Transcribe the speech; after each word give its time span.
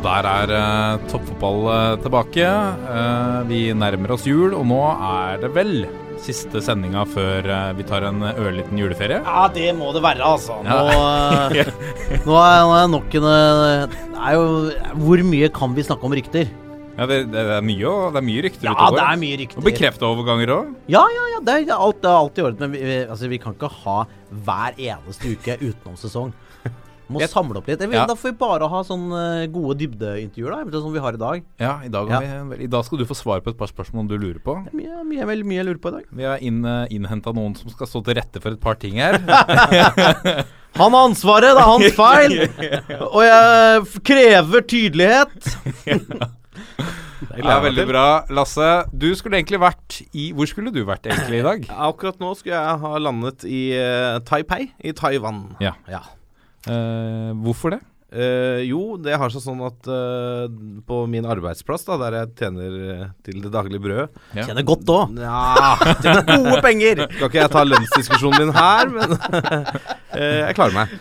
Og 0.00 0.06
der 0.06 0.24
er 0.24 0.50
uh, 0.56 1.02
toppfotball 1.10 1.58
uh, 1.68 1.96
tilbake. 2.00 2.44
Uh, 2.88 3.42
vi 3.50 3.58
nærmer 3.76 4.14
oss 4.14 4.22
jul, 4.24 4.54
og 4.56 4.62
nå 4.64 4.78
er 4.96 5.42
det 5.42 5.50
vel 5.52 5.74
siste 6.24 6.62
sendinga 6.64 7.02
før 7.08 7.44
vi 7.76 7.84
tar 7.84 8.06
en 8.08 8.24
ørliten 8.30 8.80
juleferie? 8.80 9.18
Ja, 9.20 9.42
det 9.52 9.74
må 9.76 9.90
det 9.92 10.00
være, 10.04 10.24
altså. 10.24 10.56
Nå, 10.64 10.78
ja. 11.58 11.66
nå 12.24 12.40
er 12.40 12.64
det 12.64 12.80
nok 12.94 13.18
en 13.20 13.28
er 13.28 14.34
jo 14.36 14.48
Hvor 15.04 15.22
mye 15.28 15.52
kan 15.52 15.76
vi 15.76 15.84
snakke 15.84 16.08
om 16.08 16.16
rykter? 16.16 16.48
Ja, 16.96 17.06
det, 17.08 17.22
det, 17.32 17.44
er 17.58 17.64
mye, 17.64 17.92
det 18.16 18.20
er 18.22 18.28
mye 18.32 18.44
rykter 18.48 18.68
ja, 18.70 18.76
utover. 18.76 18.96
det 18.96 19.04
er 19.04 19.20
mye 19.20 19.40
rykter. 19.42 19.60
Og 19.60 19.68
bekrefta 19.68 20.08
overganger 20.08 20.56
òg? 20.56 20.76
Ja, 20.96 21.04
ja, 21.12 21.26
ja. 21.34 21.44
Det 21.44 21.58
er 21.60 21.76
alt, 21.76 22.00
det 22.00 22.08
er 22.08 22.16
alt 22.24 22.40
i 22.40 22.48
orden. 22.48 22.64
Men 22.64 22.72
vi, 22.76 23.00
altså, 23.04 23.28
vi 23.28 23.40
kan 23.40 23.56
ikke 23.56 23.72
ha 23.84 23.98
hver 24.48 24.80
eneste 24.80 25.36
uke 25.36 25.60
utenom 25.60 26.00
sesong. 26.00 26.32
Må 27.10 27.22
jeg, 27.22 27.30
samle 27.32 27.58
opp 27.60 27.68
litt. 27.70 27.82
Ja. 27.90 28.04
Da 28.08 28.14
får 28.18 28.32
vi 28.32 28.38
bare 28.40 28.68
ha 28.70 28.82
sånne 28.86 29.22
gode 29.52 29.76
dybdeintervjuer, 29.80 30.70
da, 30.70 30.82
som 30.82 30.94
vi 30.94 31.02
har 31.02 31.16
i 31.16 31.20
dag. 31.20 31.42
Ja, 31.62 31.74
i 31.86 31.90
dag, 31.92 32.12
ja. 32.12 32.20
Vi, 32.52 32.62
i 32.66 32.70
dag, 32.70 32.86
skal 32.86 33.02
du 33.02 33.06
få 33.08 33.18
svar 33.18 33.42
på 33.44 33.52
et 33.52 33.58
par 33.58 33.70
spørsmål 33.70 34.08
du 34.10 34.16
lurer 34.16 34.40
på. 34.44 34.56
Mye, 34.70 35.02
mye, 35.08 35.26
mye, 35.26 35.42
mye 35.42 35.60
jeg 35.60 35.68
lurer 35.68 35.82
på 35.82 35.92
i 35.92 35.98
dag. 35.98 36.08
Vi 36.22 36.28
har 36.28 36.46
inn, 36.46 36.62
uh, 36.66 36.86
innhenta 36.92 37.34
noen 37.36 37.58
som 37.58 37.72
skal 37.72 37.90
stå 37.90 38.04
til 38.06 38.18
rette 38.20 38.42
for 38.42 38.54
et 38.54 38.62
par 38.62 38.78
ting 38.80 39.00
her. 39.02 39.20
Han 40.78 40.94
har 40.94 41.08
ansvaret, 41.08 41.50
det 41.50 41.62
er 41.62 41.66
hans 41.66 41.96
feil! 41.96 42.36
Og 43.16 43.24
jeg 43.26 44.02
krever 44.06 44.68
tydelighet. 44.70 45.50
Ja, 47.36 47.58
veldig 47.62 47.84
bra. 47.86 48.04
Lasse, 48.32 48.68
du 48.96 49.10
skulle 49.14 49.38
egentlig 49.38 49.60
vært 49.60 49.98
i 50.16 50.30
Hvor 50.34 50.48
skulle 50.48 50.72
du 50.74 50.80
vært 50.88 51.04
egentlig 51.06 51.42
i 51.42 51.44
dag? 51.44 51.66
Akkurat 51.88 52.16
nå 52.22 52.32
skulle 52.38 52.56
jeg 52.56 52.80
ha 52.82 53.02
landet 53.02 53.44
i 53.44 53.60
uh, 53.76 54.16
Taipei 54.26 54.70
i 54.80 54.94
Taiwan. 54.96 55.44
Ja. 55.62 55.74
ja. 55.90 56.00
Uh, 56.68 57.30
hvorfor 57.44 57.76
det? 57.76 57.80
Uh, 58.10 58.58
jo, 58.66 58.96
det 58.98 59.14
har 59.14 59.30
seg 59.30 59.42
sånn 59.44 59.60
at 59.62 59.86
uh, 59.86 60.48
på 60.86 60.96
min 61.08 61.28
arbeidsplass, 61.30 61.86
da, 61.86 61.94
der 62.00 62.16
jeg 62.18 62.32
tjener 62.40 62.74
til 63.24 63.38
det 63.44 63.52
daglige 63.54 63.84
brødet 63.84 64.08
ja. 64.34 64.48
Tjener 64.48 64.66
godt 64.66 64.90
òg. 64.90 65.14
Ja, 65.22 65.76
tjener 66.02 66.26
gode 66.26 66.58
penger. 66.64 67.04
Skal 67.06 67.30
ikke 67.30 67.40
jeg 67.44 67.52
ta 67.54 67.62
lønnsdiskusjonen 67.68 68.42
din 68.42 68.52
her, 68.56 68.90
men 68.96 69.14
jeg 70.42 70.58
klarer 70.58 70.76
meg. 70.80 70.98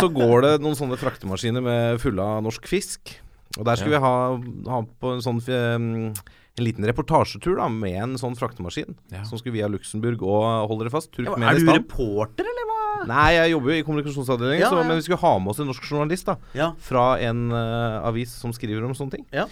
så 0.00 0.08
går 0.08 0.46
det 0.46 0.54
noen 0.64 0.78
sånne 0.78 0.98
fraktemaskiner 1.00 1.64
med 1.64 2.02
fulle 2.02 2.24
av 2.24 2.42
norsk 2.48 2.66
fisk. 2.70 3.12
Og 3.56 3.64
der 3.68 3.78
skulle 3.78 3.96
ja. 3.96 4.00
vi 4.00 4.06
ha, 4.08 4.72
ha, 4.72 4.82
på 5.00 5.14
en 5.14 5.22
sånn 5.24 5.38
um, 5.40 6.10
en 6.56 6.64
liten 6.64 6.86
reportasjetur 6.88 7.58
da 7.60 7.68
med 7.72 7.96
en 8.00 8.14
sånn 8.20 8.36
fraktemaskin. 8.38 8.96
Ja. 9.12 9.24
Som 9.28 9.40
skulle 9.40 9.56
via 9.58 9.68
Luxembourg 9.70 10.22
og 10.24 10.70
hold 10.70 10.84
dere 10.84 10.92
fast 10.92 11.18
Er 11.20 11.28
du 11.60 11.68
reporter, 11.68 12.48
eller 12.48 12.70
hva? 12.70 12.84
Nei, 13.10 13.26
jeg 13.36 13.52
jobber 13.52 13.72
jo 13.72 13.80
i 13.80 13.86
kommunikasjonsavdelingen, 13.86 14.64
ja, 14.64 14.70
ja. 14.72 14.86
men 14.88 14.96
vi 14.96 15.04
skulle 15.04 15.20
ha 15.20 15.34
med 15.42 15.52
oss 15.52 15.60
en 15.60 15.68
norsk 15.68 15.84
journalist 15.84 16.30
da 16.30 16.38
ja. 16.56 16.70
fra 16.80 17.10
en 17.22 17.50
uh, 17.52 18.06
avis 18.08 18.32
som 18.40 18.54
skriver 18.56 18.86
om 18.86 18.96
sånne 18.96 19.18
ting. 19.18 19.26
Ja. 19.36 19.44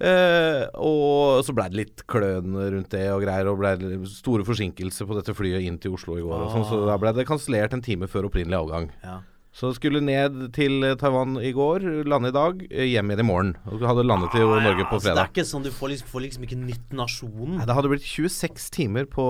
Uh, 0.00 0.64
og 0.80 1.42
så 1.44 1.52
blei 1.56 1.66
det 1.72 1.76
litt 1.76 2.04
kløn 2.08 2.54
rundt 2.56 2.92
det 2.92 3.06
og 3.12 3.24
greier, 3.24 3.48
og 3.48 3.58
blei 3.60 3.74
store 4.08 4.44
forsinkelser 4.48 5.08
på 5.08 5.16
dette 5.18 5.34
flyet 5.36 5.64
inn 5.64 5.80
til 5.80 5.96
Oslo 5.96 6.16
i 6.20 6.24
går. 6.24 6.46
Ah. 6.46 6.52
Sånn, 6.52 6.68
så 6.68 6.84
da 6.88 7.00
blei 7.00 7.12
det 7.16 7.28
kansellert 7.28 7.76
en 7.76 7.84
time 7.84 8.08
før 8.12 8.28
opprinnelig 8.28 8.60
avgang. 8.60 8.88
Ja. 9.04 9.18
Så 9.50 9.72
skulle 9.74 9.98
ned 10.04 10.36
til 10.54 10.84
Taiwan 11.00 11.34
i 11.42 11.50
går, 11.54 11.82
lande 12.06 12.30
i 12.30 12.34
dag, 12.34 12.60
hjem 12.70 13.10
igjen 13.10 13.22
i 13.22 13.26
morgen. 13.26 13.50
Og 13.66 13.82
hadde 13.82 14.04
landet 14.06 14.30
til 14.34 14.46
ah, 14.46 14.60
Norge 14.62 14.86
på 14.86 15.00
fredag. 15.00 15.02
Så 15.02 15.16
det 15.18 15.24
er 15.24 15.32
ikke 15.32 15.46
sånn 15.48 15.64
Du 15.66 15.70
får 15.74 15.90
liksom, 15.92 16.10
får 16.12 16.24
liksom 16.26 16.44
ikke 16.46 16.58
nytt 16.60 16.94
nasjonen? 16.94 17.56
Nei, 17.58 17.66
det 17.66 17.76
hadde 17.76 17.90
blitt 17.90 18.06
26 18.06 18.68
timer 18.76 19.08
på 19.10 19.24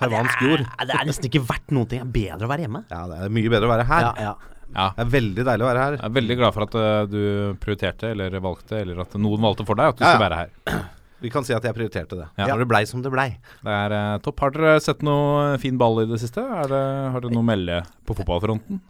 taiwansk 0.00 0.42
jord. 0.42 0.64
Det 0.66 0.96
er 0.98 1.06
nesten 1.06 1.30
ikke 1.30 1.44
verdt 1.46 1.70
noen 1.74 1.92
ting. 1.92 2.02
Det 2.02 2.08
er 2.08 2.34
bedre 2.34 2.48
å 2.48 2.52
være 2.52 2.66
hjemme. 2.66 2.82
Ja, 2.90 3.04
det 3.12 3.20
er 3.22 3.36
mye 3.38 3.54
bedre 3.54 3.70
å 3.70 3.72
være 3.76 3.86
her. 3.92 4.08
Ja, 4.08 4.32
ja. 4.32 4.58
Ja. 4.72 4.88
Det 4.96 5.04
er 5.04 5.12
veldig 5.12 5.44
deilig 5.46 5.64
å 5.64 5.68
være 5.68 5.84
her. 5.84 5.96
Jeg 5.98 6.08
er 6.08 6.14
veldig 6.16 6.36
glad 6.40 6.56
for 6.56 6.64
at 6.64 6.76
uh, 6.80 6.84
du 7.04 7.22
prioriterte, 7.62 8.12
eller 8.16 8.36
valgte, 8.42 8.78
eller 8.80 9.02
at 9.04 9.16
noen 9.20 9.42
valgte 9.44 9.66
for 9.68 9.78
deg 9.78 9.92
at 9.92 9.98
du 9.98 10.04
ja, 10.06 10.14
skal 10.14 10.24
være 10.24 10.38
her. 10.42 10.86
Vi 11.22 11.30
kan 11.30 11.44
si 11.46 11.54
at 11.54 11.62
jeg 11.62 11.76
prioriterte 11.76 12.18
det. 12.18 12.28
Ja. 12.40 12.48
Når 12.50 12.64
det 12.64 12.70
blei 12.72 12.80
som 12.88 13.02
det 13.04 13.12
blei. 13.12 13.28
Det 13.62 13.74
er 13.76 13.94
uh, 13.94 14.20
topp. 14.24 14.40
Har 14.42 14.56
dere 14.56 14.78
sett 14.82 15.04
noe 15.06 15.60
fin 15.62 15.76
ball 15.78 16.02
i 16.02 16.08
det 16.10 16.18
siste? 16.24 16.42
Det, 16.42 16.80
har 17.14 17.20
dere 17.22 17.34
noe 17.36 17.44
å 17.44 17.50
melde 17.52 17.82
på 18.08 18.16
fotballfronten? 18.18 18.80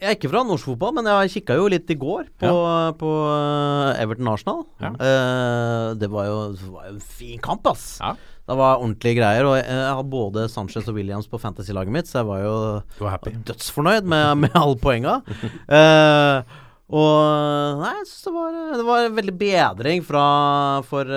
Jeg 0.00 0.08
er 0.08 0.16
ikke 0.16 0.30
fra 0.32 0.40
norsk 0.48 0.64
fotball, 0.64 0.94
men 0.96 1.08
jeg 1.10 1.32
kikka 1.34 1.58
jo 1.58 1.66
litt 1.68 1.90
i 1.92 1.96
går 2.00 2.30
på, 2.40 2.48
ja. 2.48 2.92
på 2.96 3.08
uh, 3.28 4.00
Everton 4.00 4.30
Arsenal. 4.32 4.62
Ja. 4.80 4.94
Uh, 4.96 5.88
det, 6.00 6.08
var 6.08 6.24
jo, 6.24 6.38
det, 6.56 6.68
var 6.72 6.86
jo, 6.86 6.92
en 6.94 7.02
fin 7.04 7.42
kamp, 7.44 7.68
ass. 7.68 7.98
Ja. 8.00 8.14
Det 8.48 8.56
var 8.56 8.80
ordentlige 8.80 9.18
greier. 9.18 9.44
Og 9.44 9.58
jeg, 9.58 9.66
hadde 9.68 10.12
både 10.14 10.46
Sanchez 10.48 10.88
og 10.88 10.96
Williams 10.96 11.28
på 11.28 11.40
fantasy-laget 11.42 11.92
mitt, 11.92 12.08
så 12.08 12.22
jeg 12.22 12.30
var 12.30 12.40
jo 12.46 12.54
var 13.02 13.28
dødsfornøyd 13.50 14.08
med, 14.08 14.46
med 14.46 14.56
alle 14.62 14.78
poenga. 14.80 15.18
uh, 15.76 16.56
og 16.90 17.84
Nei, 17.84 17.92
jeg 18.00 18.08
syns 18.08 18.24
det, 18.24 18.64
det, 18.80 18.88
var 18.88 19.04
en 19.04 19.20
veldig 19.20 19.36
bedring 19.44 20.02
fra, 20.08 20.24
for, 20.88 21.12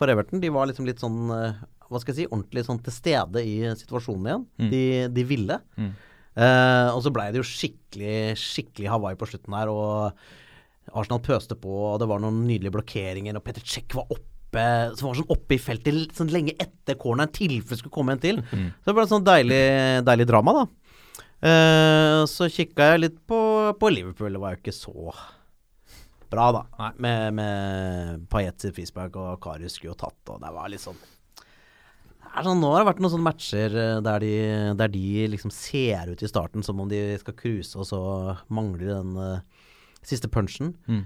for, 0.00 0.14
Everton. 0.16 0.40
De 0.42 0.54
var 0.56 0.72
liksom 0.72 0.88
litt 0.88 1.04
sånn 1.04 1.28
Hva 1.28 2.00
skal 2.00 2.10
jeg 2.10 2.24
si 2.24 2.26
Ordentlig 2.32 2.64
sånn 2.66 2.80
til 2.82 2.96
stede 2.96 3.44
i 3.44 3.60
situasjonen 3.78 4.26
igjen. 4.32 4.48
Mm. 4.58 4.72
De, 4.72 4.82
de 5.20 5.28
ville. 5.28 5.60
Mm. 5.76 5.92
Uh, 6.34 6.90
og 6.90 7.02
så 7.04 7.12
blei 7.14 7.28
det 7.30 7.38
jo 7.38 7.46
skikkelig 7.46 8.34
skikkelig 8.40 8.88
Hawaii 8.90 9.18
på 9.18 9.28
slutten 9.30 9.54
her, 9.54 9.70
og 9.70 10.94
Arsenal 10.94 11.22
pøste 11.24 11.56
på, 11.58 11.74
og 11.92 12.00
det 12.02 12.08
var 12.10 12.22
noen 12.22 12.42
nydelige 12.48 12.74
blokkeringer, 12.74 13.38
og 13.38 13.44
Peter 13.46 13.62
Cech 13.64 13.94
var 13.94 14.10
oppe 14.10 14.30
som 14.94 15.08
var 15.08 15.18
sånn 15.18 15.32
oppe 15.34 15.56
i 15.56 15.62
feltet 15.62 16.14
sånn 16.14 16.30
lenge 16.30 16.54
etter 16.62 16.98
corneren, 16.98 17.32
tilfelle 17.34 17.80
skulle 17.80 17.94
komme 17.94 18.14
en 18.14 18.22
til. 18.22 18.38
Mm. 18.50 18.68
Så 18.78 18.90
det 18.90 18.96
ble 18.98 19.06
sånn 19.10 19.26
deilig, 19.26 19.62
deilig 20.06 20.28
drama, 20.30 20.56
da. 20.60 20.66
Uh, 21.44 22.20
så 22.30 22.48
kikka 22.48 22.92
jeg 22.92 23.02
litt 23.02 23.16
på, 23.28 23.38
på, 23.80 23.90
Liverpool. 23.92 24.32
Det 24.32 24.42
var 24.42 24.54
jo 24.54 24.62
ikke 24.62 24.76
så 24.76 25.10
bra, 26.30 26.46
da. 26.54 26.62
Nei. 26.78 26.92
Med, 27.04 27.40
med 27.40 28.28
Pajet 28.30 28.62
sitt 28.62 28.78
frispark, 28.78 29.18
og 29.18 29.42
Karius 29.44 29.78
skulle 29.78 29.92
jo 29.92 29.98
tatt, 30.06 30.22
og 30.30 30.40
det 30.42 30.54
var 30.54 30.70
litt 30.72 30.82
sånn 30.82 30.98
sånn, 32.42 32.60
nå 32.62 32.70
har 32.72 32.82
det 32.82 32.88
vært 32.88 33.00
noen 33.02 33.12
sånne 33.12 33.28
matcher 33.28 33.74
eh, 33.78 33.98
der 34.02 34.24
de, 34.24 34.32
der 34.80 34.90
de, 34.90 35.04
liksom 35.30 35.52
ser 35.54 36.10
ut 36.10 36.22
i 36.24 36.30
starten 36.30 36.64
som 36.66 36.80
om 36.82 36.90
de 36.90 37.00
skal 37.20 37.36
cruise, 37.38 37.76
og 37.78 37.86
så 37.86 38.00
mangler 38.50 38.90
den 38.90 39.12
uh, 39.14 39.68
siste 40.02 40.30
punchen. 40.32 40.72
Mm. 40.90 41.04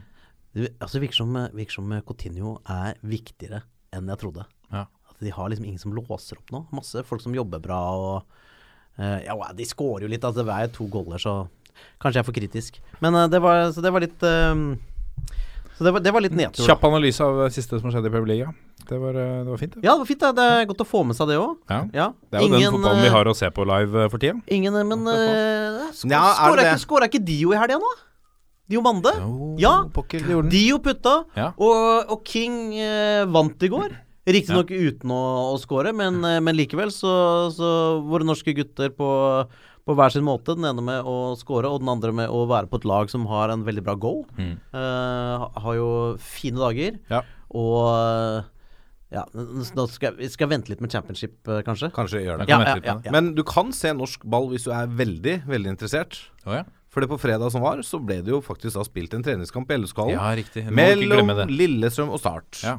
Det 0.57 0.71
altså, 0.81 1.03
virker, 1.03 1.19
som, 1.21 1.37
virker 1.53 1.77
som 1.77 1.93
Coutinho 2.09 2.57
er 2.73 2.97
viktigere 3.05 3.63
enn 3.95 4.09
jeg 4.09 4.23
trodde. 4.23 4.47
Ja. 4.73 4.87
At 5.11 5.21
de 5.21 5.33
har 5.35 5.53
liksom 5.53 5.69
ingen 5.69 5.83
som 5.83 5.97
låser 5.97 6.41
opp 6.41 6.53
nå. 6.55 6.65
Masse 6.75 7.05
folk 7.07 7.23
som 7.25 7.37
jobber 7.37 7.61
bra 7.63 7.81
og 7.99 8.39
uh, 8.97 9.19
Ja, 9.27 9.37
de 9.53 9.69
skårer 9.69 10.07
jo 10.07 10.13
litt. 10.15 10.25
Altså, 10.25 10.47
det 10.49 10.57
er 10.57 10.73
to 10.73 10.89
goller, 10.93 11.21
så 11.21 11.43
kanskje 12.01 12.17
jeg 12.17 12.25
er 12.25 12.31
for 12.31 12.41
kritisk. 12.41 12.81
Men 13.05 13.19
uh, 13.19 13.27
det, 13.29 13.43
var, 13.45 13.69
så 13.75 13.85
det 13.85 13.93
var 13.93 14.07
litt 14.07 14.25
så 15.79 15.85
det 15.87 15.93
var, 15.95 16.03
det 16.03 16.11
var 16.11 16.23
litt 16.25 16.35
nedtur. 16.35 16.65
Kjapp 16.67 16.83
analyse 16.89 17.23
av 17.23 17.37
det 17.45 17.53
siste 17.55 17.79
som 17.79 17.93
skjedde 17.93 18.11
i 18.11 18.13
Premier 18.17 18.31
League. 18.33 18.55
Det 18.89 18.97
var, 18.99 19.15
eh, 19.15 19.35
det 19.45 19.51
var, 19.53 19.61
fint. 19.61 19.77
Det. 19.77 19.83
Ja, 19.85 19.93
det 19.93 20.01
var 20.01 20.09
fint. 20.09 20.25
Det. 20.25 20.31
det 20.35 20.47
er 20.57 20.65
godt 20.73 20.83
å 20.83 20.87
få 20.89 21.05
med 21.07 21.15
seg 21.15 21.31
det 21.31 21.37
òg. 21.39 21.53
Ja. 21.71 21.79
ja. 21.95 22.07
Det 22.27 22.41
er 22.41 22.43
jo 22.43 22.49
ingen, 22.49 22.65
den 22.65 22.75
fotballen 22.75 23.07
vi 23.07 23.13
har 23.15 23.31
å 23.31 23.35
se 23.39 23.51
på 23.55 23.67
live 23.69 24.03
uh, 24.03 24.09
for 24.11 24.25
tida. 24.25 24.35
Ingen, 24.57 24.79
men 24.91 25.07
uh, 25.07 25.85
ja, 26.11 26.25
Skåra 26.83 27.07
ikke, 27.07 27.23
Dio 27.23 27.55
i 27.55 27.61
helga 27.61 27.79
nå? 27.79 27.93
Dio 28.69 28.83
Mande? 28.83 29.13
Jo, 29.23 29.53
ja. 29.63 29.77
Dio 30.51 30.81
putta, 30.83 31.15
ja. 31.39 31.53
og, 31.55 32.11
og, 32.11 32.27
King 32.27 32.75
uh, 32.75 33.23
vant 33.31 33.63
i 33.63 33.71
går. 33.71 33.95
Riktignok 34.29 34.75
ja. 34.75 34.83
uten 34.91 35.15
å, 35.15 35.23
å 35.55 35.57
skåre, 35.63 35.95
men, 35.97 36.19
men, 36.21 36.57
likevel 36.59 36.91
så, 36.93 37.13
så 37.55 37.71
våre 38.05 38.27
norske 38.27 38.53
gutter 38.59 38.91
på 38.93 39.09
på 39.89 39.97
hver 39.97 40.13
sin 40.13 40.27
måte. 40.27 40.55
Den 40.59 40.69
ene 40.69 40.85
med 40.85 41.09
å 41.09 41.33
score, 41.41 41.71
og 41.71 41.83
den 41.83 41.91
andre 41.93 42.13
med 42.15 42.29
å 42.33 42.45
være 42.51 42.69
på 42.71 42.83
et 42.83 42.87
lag 42.89 43.11
som 43.13 43.25
har 43.31 43.53
en 43.55 43.65
veldig 43.67 43.85
bra 43.87 43.97
goal. 44.01 44.23
Mm. 44.37 44.55
Uh, 44.75 45.49
har 45.65 45.79
jo 45.79 45.91
fine 46.21 46.61
dager. 46.61 47.01
Ja. 47.11 47.25
Og 47.57 48.49
ja, 49.09 49.23
nå 49.33 49.87
skal 49.89 50.19
jeg, 50.21 50.35
skal 50.35 50.51
vente 50.51 50.69
litt 50.69 50.83
med 50.85 50.93
championship, 50.93 51.39
uh, 51.49 51.63
kanskje. 51.65 51.89
Kanskje 51.97 52.21
gjør 52.27 52.43
det. 52.43 52.51
Ja, 52.53 52.77
ja, 52.85 52.99
Men 53.15 53.33
du 53.39 53.41
kan 53.49 53.73
se 53.77 53.95
norsk 53.97 54.27
ball 54.29 54.51
hvis 54.53 54.69
du 54.69 54.75
er 54.77 54.91
veldig, 54.93 55.41
veldig 55.49 55.73
interessert. 55.73 56.21
Oh, 56.45 56.61
For 56.93 57.05
det 57.05 57.09
på 57.09 57.21
fredag 57.21 57.55
som 57.55 57.65
var, 57.65 57.81
så 57.87 58.01
ble 58.03 58.21
det 58.27 58.35
jo 58.35 58.43
faktisk 58.45 58.77
da 58.77 58.85
spilt 58.85 59.17
en 59.17 59.25
treningskamp 59.25 59.73
i 59.73 59.81
LSK-hallen. 59.81 60.21
Ja. 60.21 60.69
Mellom 60.75 61.33
Lillestrøm 61.49 62.13
og 62.13 62.21
Start. 62.21 62.61
Ja. 62.67 62.77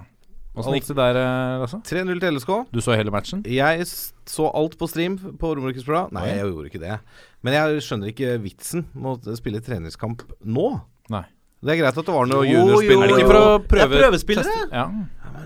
Åssen 0.58 0.74
gikk 0.76 0.88
det 0.90 0.96
der, 0.98 1.18
eh, 1.22 1.60
Lasse? 1.62 1.80
3-0 1.86 2.20
til 2.20 2.34
LSK. 2.36 2.54
Du 2.74 2.80
så 2.82 2.96
hele 2.98 3.12
matchen? 3.14 3.44
Jeg 3.46 3.86
så 3.86 4.50
alt 4.54 4.78
på 4.80 4.88
stream 4.90 5.18
på 5.40 5.52
Romerikes 5.56 5.86
Blad. 5.86 6.12
Nei, 6.16 6.26
jeg 6.32 6.50
gjorde 6.50 6.72
ikke 6.72 6.82
det. 6.82 7.00
Men 7.46 7.54
jeg 7.54 7.84
skjønner 7.86 8.12
ikke 8.12 8.34
vitsen 8.44 8.88
med 8.94 9.28
å 9.30 9.38
spille 9.38 9.62
treningskamp 9.64 10.26
nå. 10.44 10.82
Nei. 11.14 11.24
Det 11.60 11.74
er 11.76 11.80
greit 11.82 11.98
at 12.00 12.06
det 12.08 12.14
var 12.16 12.28
noen 12.30 12.48
jo, 12.48 12.60
juniorspillere. 12.60 13.04
Er 13.04 13.16
det 13.16 13.24
ikke 13.24 13.32
for 13.32 13.40
å 13.40 13.48
Det 13.48 13.64
er 13.64 13.72
prøve 13.74 13.98
prøvespillere. 14.04 14.60
Ja. 14.72 14.90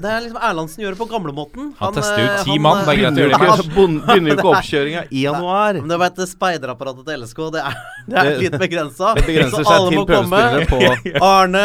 Det 0.03 0.09
er 0.09 0.21
liksom 0.25 0.39
Erlandsen 0.43 0.81
gjør 0.83 0.93
det 0.95 0.97
på 0.99 1.05
gamlemåten. 1.07 1.67
Han 1.79 1.93
tester 1.95 2.17
ut 2.19 2.29
eh, 2.33 2.39
ti 2.43 2.55
mann, 2.59 2.79
eh, 2.81 2.85
det 2.87 2.93
er 2.93 2.97
greit 2.99 3.13
å 3.13 3.21
gjøre 3.21 3.29
det 3.29 3.37
i 3.37 3.97
Begynner 4.09 4.31
jo 4.33 4.35
ikke- 4.35 4.49
oppkjøringa 4.53 5.03
i 5.09 5.21
januar. 5.23 5.77
Men 5.79 5.93
det 5.93 5.99
var 6.01 6.11
et 6.11 6.21
speiderapparatet 6.33 7.05
til 7.07 7.21
LSK. 7.23 7.41
Det 7.55 7.61
er, 7.61 7.77
det 8.09 8.17
er 8.23 8.31
litt 8.41 8.57
begrensa. 8.61 9.13
Det 9.17 9.25
begrenser 9.29 9.63
Så 9.63 9.69
seg 9.69 9.75
alle 9.77 9.93
til 9.93 9.99
må 10.01 10.05
komme. 10.09 10.41
prøvespillere 10.49 11.13
på 11.13 11.21
Arne, 11.29 11.63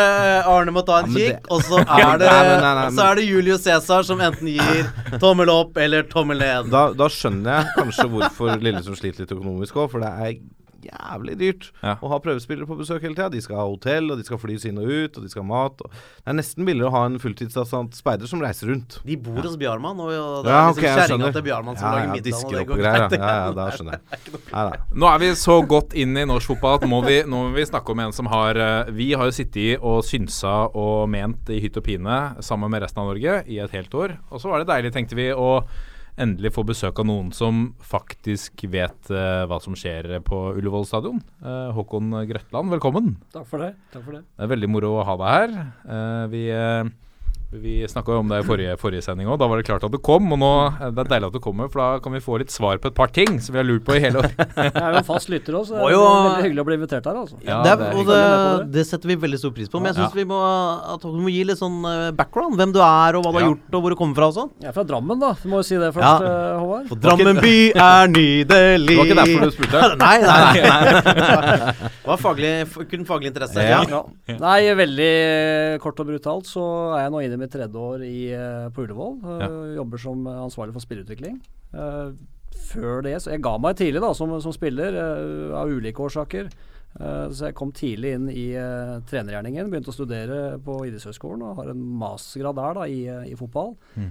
Arne 0.55 0.75
må 0.77 0.85
ta 0.87 1.01
en 1.03 1.11
Ja, 1.17 1.25
kikk, 1.33 1.49
og 1.57 1.65
så 1.67 1.81
er 1.83 2.23
det, 2.23 2.29
nei, 2.31 2.61
nei, 2.63 2.75
nei, 2.83 2.87
så 2.97 3.09
er 3.09 3.21
det 3.21 3.27
Julius 3.29 3.65
Cæsar 3.67 4.07
som 4.07 4.23
enten 4.29 4.53
gir 4.55 5.19
tommel 5.25 5.51
opp 5.53 5.77
eller 5.81 6.07
tommel 6.13 6.39
ned. 6.45 6.71
da, 6.73 6.87
da 6.97 7.09
skjønner 7.13 7.59
jeg 7.59 7.75
kanskje 7.81 8.09
hvorfor 8.13 8.55
Lillestrøm 8.65 8.97
sliter 9.01 9.25
litt 9.27 9.35
økonomisk 9.35 9.77
òg, 9.83 9.91
for 9.93 10.05
det 10.05 10.13
er 10.29 10.39
jævlig 10.89 11.37
dyrt 11.39 11.71
Ja. 11.83 11.95
å 12.03 12.09
ha 12.09 12.19
prøvespillere 12.19 12.67
på 12.67 12.77
besøk 12.79 13.03
hele 13.03 13.15
tida. 13.15 13.29
De 13.31 13.41
skal 13.41 13.57
ha 13.57 13.67
hotell, 13.69 14.11
og 14.11 14.19
de 14.19 14.25
skal 14.25 14.39
flys 14.39 14.65
inn 14.69 14.79
og 14.79 14.85
ut, 14.89 15.17
og 15.19 15.23
de 15.23 15.29
skal 15.29 15.43
ha 15.45 15.49
mat. 15.49 15.81
Og 15.85 15.91
det 15.91 16.27
er 16.33 16.39
nesten 16.39 16.65
billigere 16.67 16.89
å 16.91 16.95
ha 16.97 17.05
en 17.07 17.19
fulltidsansatt 17.19 17.95
speider 17.99 18.27
som 18.31 18.41
reiser 18.41 18.69
rundt. 18.73 18.99
De 19.05 19.17
bor 19.17 19.41
hos 19.45 19.57
Bjarmann, 19.57 20.01
og 20.01 20.09
det 20.11 20.17
er 20.19 20.53
Ja, 20.53 20.63
liksom 20.69 20.79
ok, 20.79 20.83
jeg 20.83 20.99
kjerringa 20.99 21.33
til 21.33 21.43
Bjarmann 21.49 21.77
som 21.79 21.87
Ja, 21.89 21.93
lager 21.95 22.07
ja, 22.07 22.13
middag. 22.13 22.45
og 22.45 22.53
det 22.53 22.67
går 22.69 22.83
greit. 22.83 23.13
Ja, 23.19 23.33
ja, 23.47 23.53
da 23.53 23.69
skjønner 23.71 23.93
jeg. 23.99 24.01
Nei, 24.53 24.65
nei. 24.71 24.79
Nå 24.95 25.07
er 25.15 25.19
vi 25.19 25.31
så 25.39 25.59
godt 25.69 25.95
inn 25.95 26.17
i 26.17 26.25
norsk 26.25 26.47
fotball 26.55 26.79
at 26.81 26.89
må 26.89 27.03
vi, 27.05 27.23
nå 27.29 27.43
må 27.49 27.55
vi 27.55 27.65
snakke 27.69 27.91
om 27.93 28.01
en 28.01 28.13
som 28.13 28.27
har 28.27 28.57
eh, 28.57 28.91
Vi 28.95 29.13
har 29.13 29.25
jo 29.29 29.35
sittet 29.37 29.79
og 29.83 30.03
synsa 30.05 30.71
og 30.75 31.09
ment 31.13 31.49
i 31.51 31.61
hytt 31.61 31.77
og 31.77 31.85
pine 31.85 32.37
sammen 32.41 32.71
med 32.71 32.83
resten 32.83 33.01
av 33.03 33.11
Norge 33.13 33.45
i 33.47 33.59
et 33.59 33.71
helt 33.77 33.95
år. 33.95 34.17
Og 34.31 34.41
så 34.41 34.49
var 34.51 34.59
det 34.65 34.69
deilig, 34.71 34.93
tenkte 34.95 35.15
vi, 35.19 35.29
å 35.33 35.63
endelig 36.21 36.53
få 36.57 36.65
besøk 36.67 36.99
av 37.01 37.09
noen 37.09 37.31
som 37.37 37.69
faktisk 37.85 38.65
vet 38.71 39.11
uh, 39.13 39.47
hva 39.49 39.61
som 39.63 39.77
skjer 39.79 40.11
på 40.27 40.41
Ullevål 40.59 40.87
stadion. 40.89 41.21
Uh, 41.45 41.71
Håkon 41.77 42.11
Grøtland, 42.29 42.73
velkommen. 42.75 43.15
Takk 43.35 43.47
for 43.51 43.65
det. 43.65 43.73
Takk 43.95 44.05
for 44.05 44.19
det. 44.19 44.25
Det 44.35 44.47
er 44.47 44.53
veldig 44.55 44.71
moro 44.73 44.97
å 44.99 45.07
ha 45.07 45.17
deg 45.21 45.35
her. 45.35 45.55
Eh, 45.89 46.25
vi 46.33 46.43
vi 47.51 47.81
snakka 47.89 48.13
om 48.21 48.29
det 48.29 48.43
i 48.43 48.45
forrige, 48.45 48.75
forrige 48.77 49.01
sending 49.07 49.25
òg. 49.33 49.39
Da 49.41 49.47
var 49.49 49.57
det 49.57 49.65
klart 49.65 49.85
at 49.87 49.93
du 49.95 49.97
kom. 50.05 50.27
Og 50.35 50.39
nå 50.41 50.49
det 50.93 51.01
er 51.01 51.09
deilig 51.15 51.29
at 51.31 51.37
du 51.39 51.41
kommer, 51.41 51.71
for 51.73 51.81
da 51.81 51.87
kan 52.05 52.13
vi 52.13 52.21
få 52.21 52.37
litt 52.43 52.53
svar 52.53 52.77
på 52.83 52.91
et 52.91 52.97
par 52.99 53.09
ting 53.09 53.39
som 53.41 53.55
vi 53.57 53.61
har 53.63 53.65
lurt 53.65 53.87
på 53.87 53.95
i 53.97 54.03
hele 54.05 54.21
år. 54.21 54.29
Jeg 54.69 54.75
er 54.77 54.93
jo 54.93 55.01
en 55.01 55.07
fast 55.09 55.31
lytter 55.33 55.57
òg, 55.57 55.65
så 55.71 55.79
det 55.79 55.87
er 55.87 55.97
veldig 55.97 56.45
hyggelig 56.45 56.61
å 56.61 56.67
bli 56.69 56.77
invitert 56.77 57.09
her. 57.09 57.17
altså. 57.23 57.39
Ja, 57.49 57.63
det, 57.65 57.73
er, 57.73 57.97
og 57.97 58.11
det, 58.11 58.19
det 58.75 58.85
setter 58.91 59.09
vi 59.09 59.17
veldig 59.25 59.41
stor 59.41 59.55
pris 59.57 59.73
på. 59.73 59.81
Men 59.81 59.95
jeg 59.95 59.97
syns 60.03 60.13
Ja. 60.13 60.19
vi 60.21 60.27
må 60.29 60.43
at 60.93 61.07
du 61.09 61.17
må 61.25 61.33
gi 61.33 61.41
litt 61.49 61.61
sånn 61.63 61.79
eh, 61.89 62.11
background. 62.21 62.59
Hvem 62.61 62.75
du 62.77 62.83
er, 62.85 63.17
og 63.17 63.25
hva 63.25 63.33
du 63.33 63.39
har 63.41 63.47
gjort, 63.49 63.65
og 63.73 63.87
hvor 63.87 63.97
du 63.97 63.99
kommer 64.03 64.21
fra 64.21 64.29
og 64.29 64.37
sånn. 64.37 64.53
Jeg 64.61 64.69
er 64.69 64.77
fra 64.77 64.85
Drammen, 64.93 65.25
da. 65.25 65.33
Du 65.41 65.49
må 65.49 65.63
jo 65.63 65.69
si 65.71 65.81
det 65.81 65.89
først, 65.97 66.05
Ja. 66.05 66.29
eh, 66.29 66.61
Håvard. 66.61 66.87
For 66.93 67.01
Drammen 67.07 67.41
by 67.41 67.57
er 67.73 68.13
nydelig. 68.13 68.47
Det 68.93 68.99
var 69.01 69.09
ikke 69.09 69.19
derfor 69.23 69.49
du 69.49 69.57
spurte? 69.57 69.83
Nei, 70.05 70.15
nei. 70.21 70.37
nei. 70.69 71.73
Det 71.81 72.13
var 72.13 72.21
faglig, 72.21 72.53
kun 72.93 73.09
faglig 73.09 73.33
interesse. 73.33 73.65
Ja. 73.65 73.81
Ja. 73.89 74.05
Ja. 74.29 74.39
Nei, 74.45 74.61
veldig 74.85 75.11
kort 75.81 76.05
og 76.05 76.13
brutalt 76.13 76.49
så 76.53 76.65
er 76.97 77.07
jeg 77.07 77.13
nå 77.17 77.25
inne 77.25 77.38
i 77.39 77.43
mitt 77.45 77.55
tredje 77.55 77.85
år 77.93 78.03
i, 78.05 78.19
eh, 78.35 78.67
på 78.75 78.85
Ullevål. 78.85 79.21
Ja. 79.41 79.49
Jobber 79.79 80.03
som 80.03 80.27
ansvarlig 80.27 80.75
for 80.77 80.85
spillerutvikling. 80.85 81.39
Eh, 81.73 82.11
før 82.69 83.03
det 83.05 83.21
Så 83.23 83.31
jeg 83.31 83.45
ga 83.45 83.57
meg 83.61 83.79
tidlig 83.79 84.03
da 84.03 84.13
som, 84.17 84.35
som 84.43 84.53
spiller, 84.53 84.93
eh, 84.99 85.55
av 85.57 85.71
ulike 85.71 86.03
årsaker. 86.05 86.51
Eh, 86.99 87.27
så 87.31 87.49
jeg 87.49 87.57
kom 87.59 87.73
tidlig 87.73 88.15
inn 88.17 88.29
i 88.33 88.47
trenergjerningen. 89.09 89.71
Begynte 89.71 89.93
å 89.93 89.97
studere 89.97 90.39
på 90.65 90.81
idrettshøyskolen 90.89 91.45
og 91.47 91.61
har 91.61 91.71
en 91.73 91.83
mastergrad 92.01 92.59
der 92.59 92.79
da 92.81 92.87
i, 92.89 93.03
eh, 93.07 93.29
i 93.33 93.37
fotball. 93.39 93.77
Eh, 93.97 94.09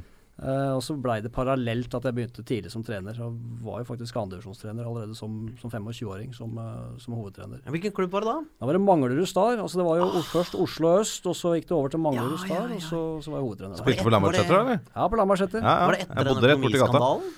og 0.77 0.83
så 0.85 0.93
blei 1.01 1.17
det 1.25 1.31
parallelt 1.33 1.95
at 1.97 2.03
jeg 2.05 2.13
begynte 2.13 2.43
tidlig 2.45 2.69
som 2.69 2.83
trener. 2.85 3.17
Og 3.25 3.39
var 3.65 3.81
jo 3.81 3.87
faktisk 3.89 4.19
andredivisjonstrener 4.21 4.85
allerede 4.85 5.15
som, 5.17 5.47
som 5.57 5.71
25-åring, 5.73 6.29
som, 6.37 6.53
eh, 6.61 6.99
som 7.01 7.15
hovedtrener. 7.17 7.63
Hvilken 7.73 7.95
klubb 7.97 8.13
var 8.13 8.21
det 8.21 8.29
da? 8.29 8.37
Da 8.61 8.69
var 8.69 8.77
det 8.77 8.83
Manglerud 8.85 9.25
Star. 9.29 9.57
Altså 9.57 9.81
det 9.81 9.87
var 9.89 10.03
jo 10.03 10.21
først 10.29 10.59
Oslo 10.61 10.93
øst, 10.99 11.25
og 11.25 11.35
så 11.39 11.55
gikk 11.57 11.71
det 11.71 11.77
over 11.79 11.89
til 11.89 12.03
Manglerud 12.05 12.37
Ja, 12.37 12.43
Star, 12.45 12.67
ja, 12.67 12.69
ja. 12.69 12.77
og 12.77 12.85
så, 12.85 13.01
så 13.25 13.33
var 13.33 13.41
jeg 13.41 13.47
hovedtrener. 13.49 13.81
Spilte 13.81 14.05
på 14.05 14.13
Lambertseter, 14.13 14.59
eller? 14.61 14.79
Ja, 14.93 15.07
på 15.09 15.21
Lambertseter. 15.23 15.65
Ja, 15.65 15.75
Var 15.87 15.97
det 15.97 16.05
etter 16.05 16.23
den 16.29 16.57
økonomiskandalen? 16.57 17.35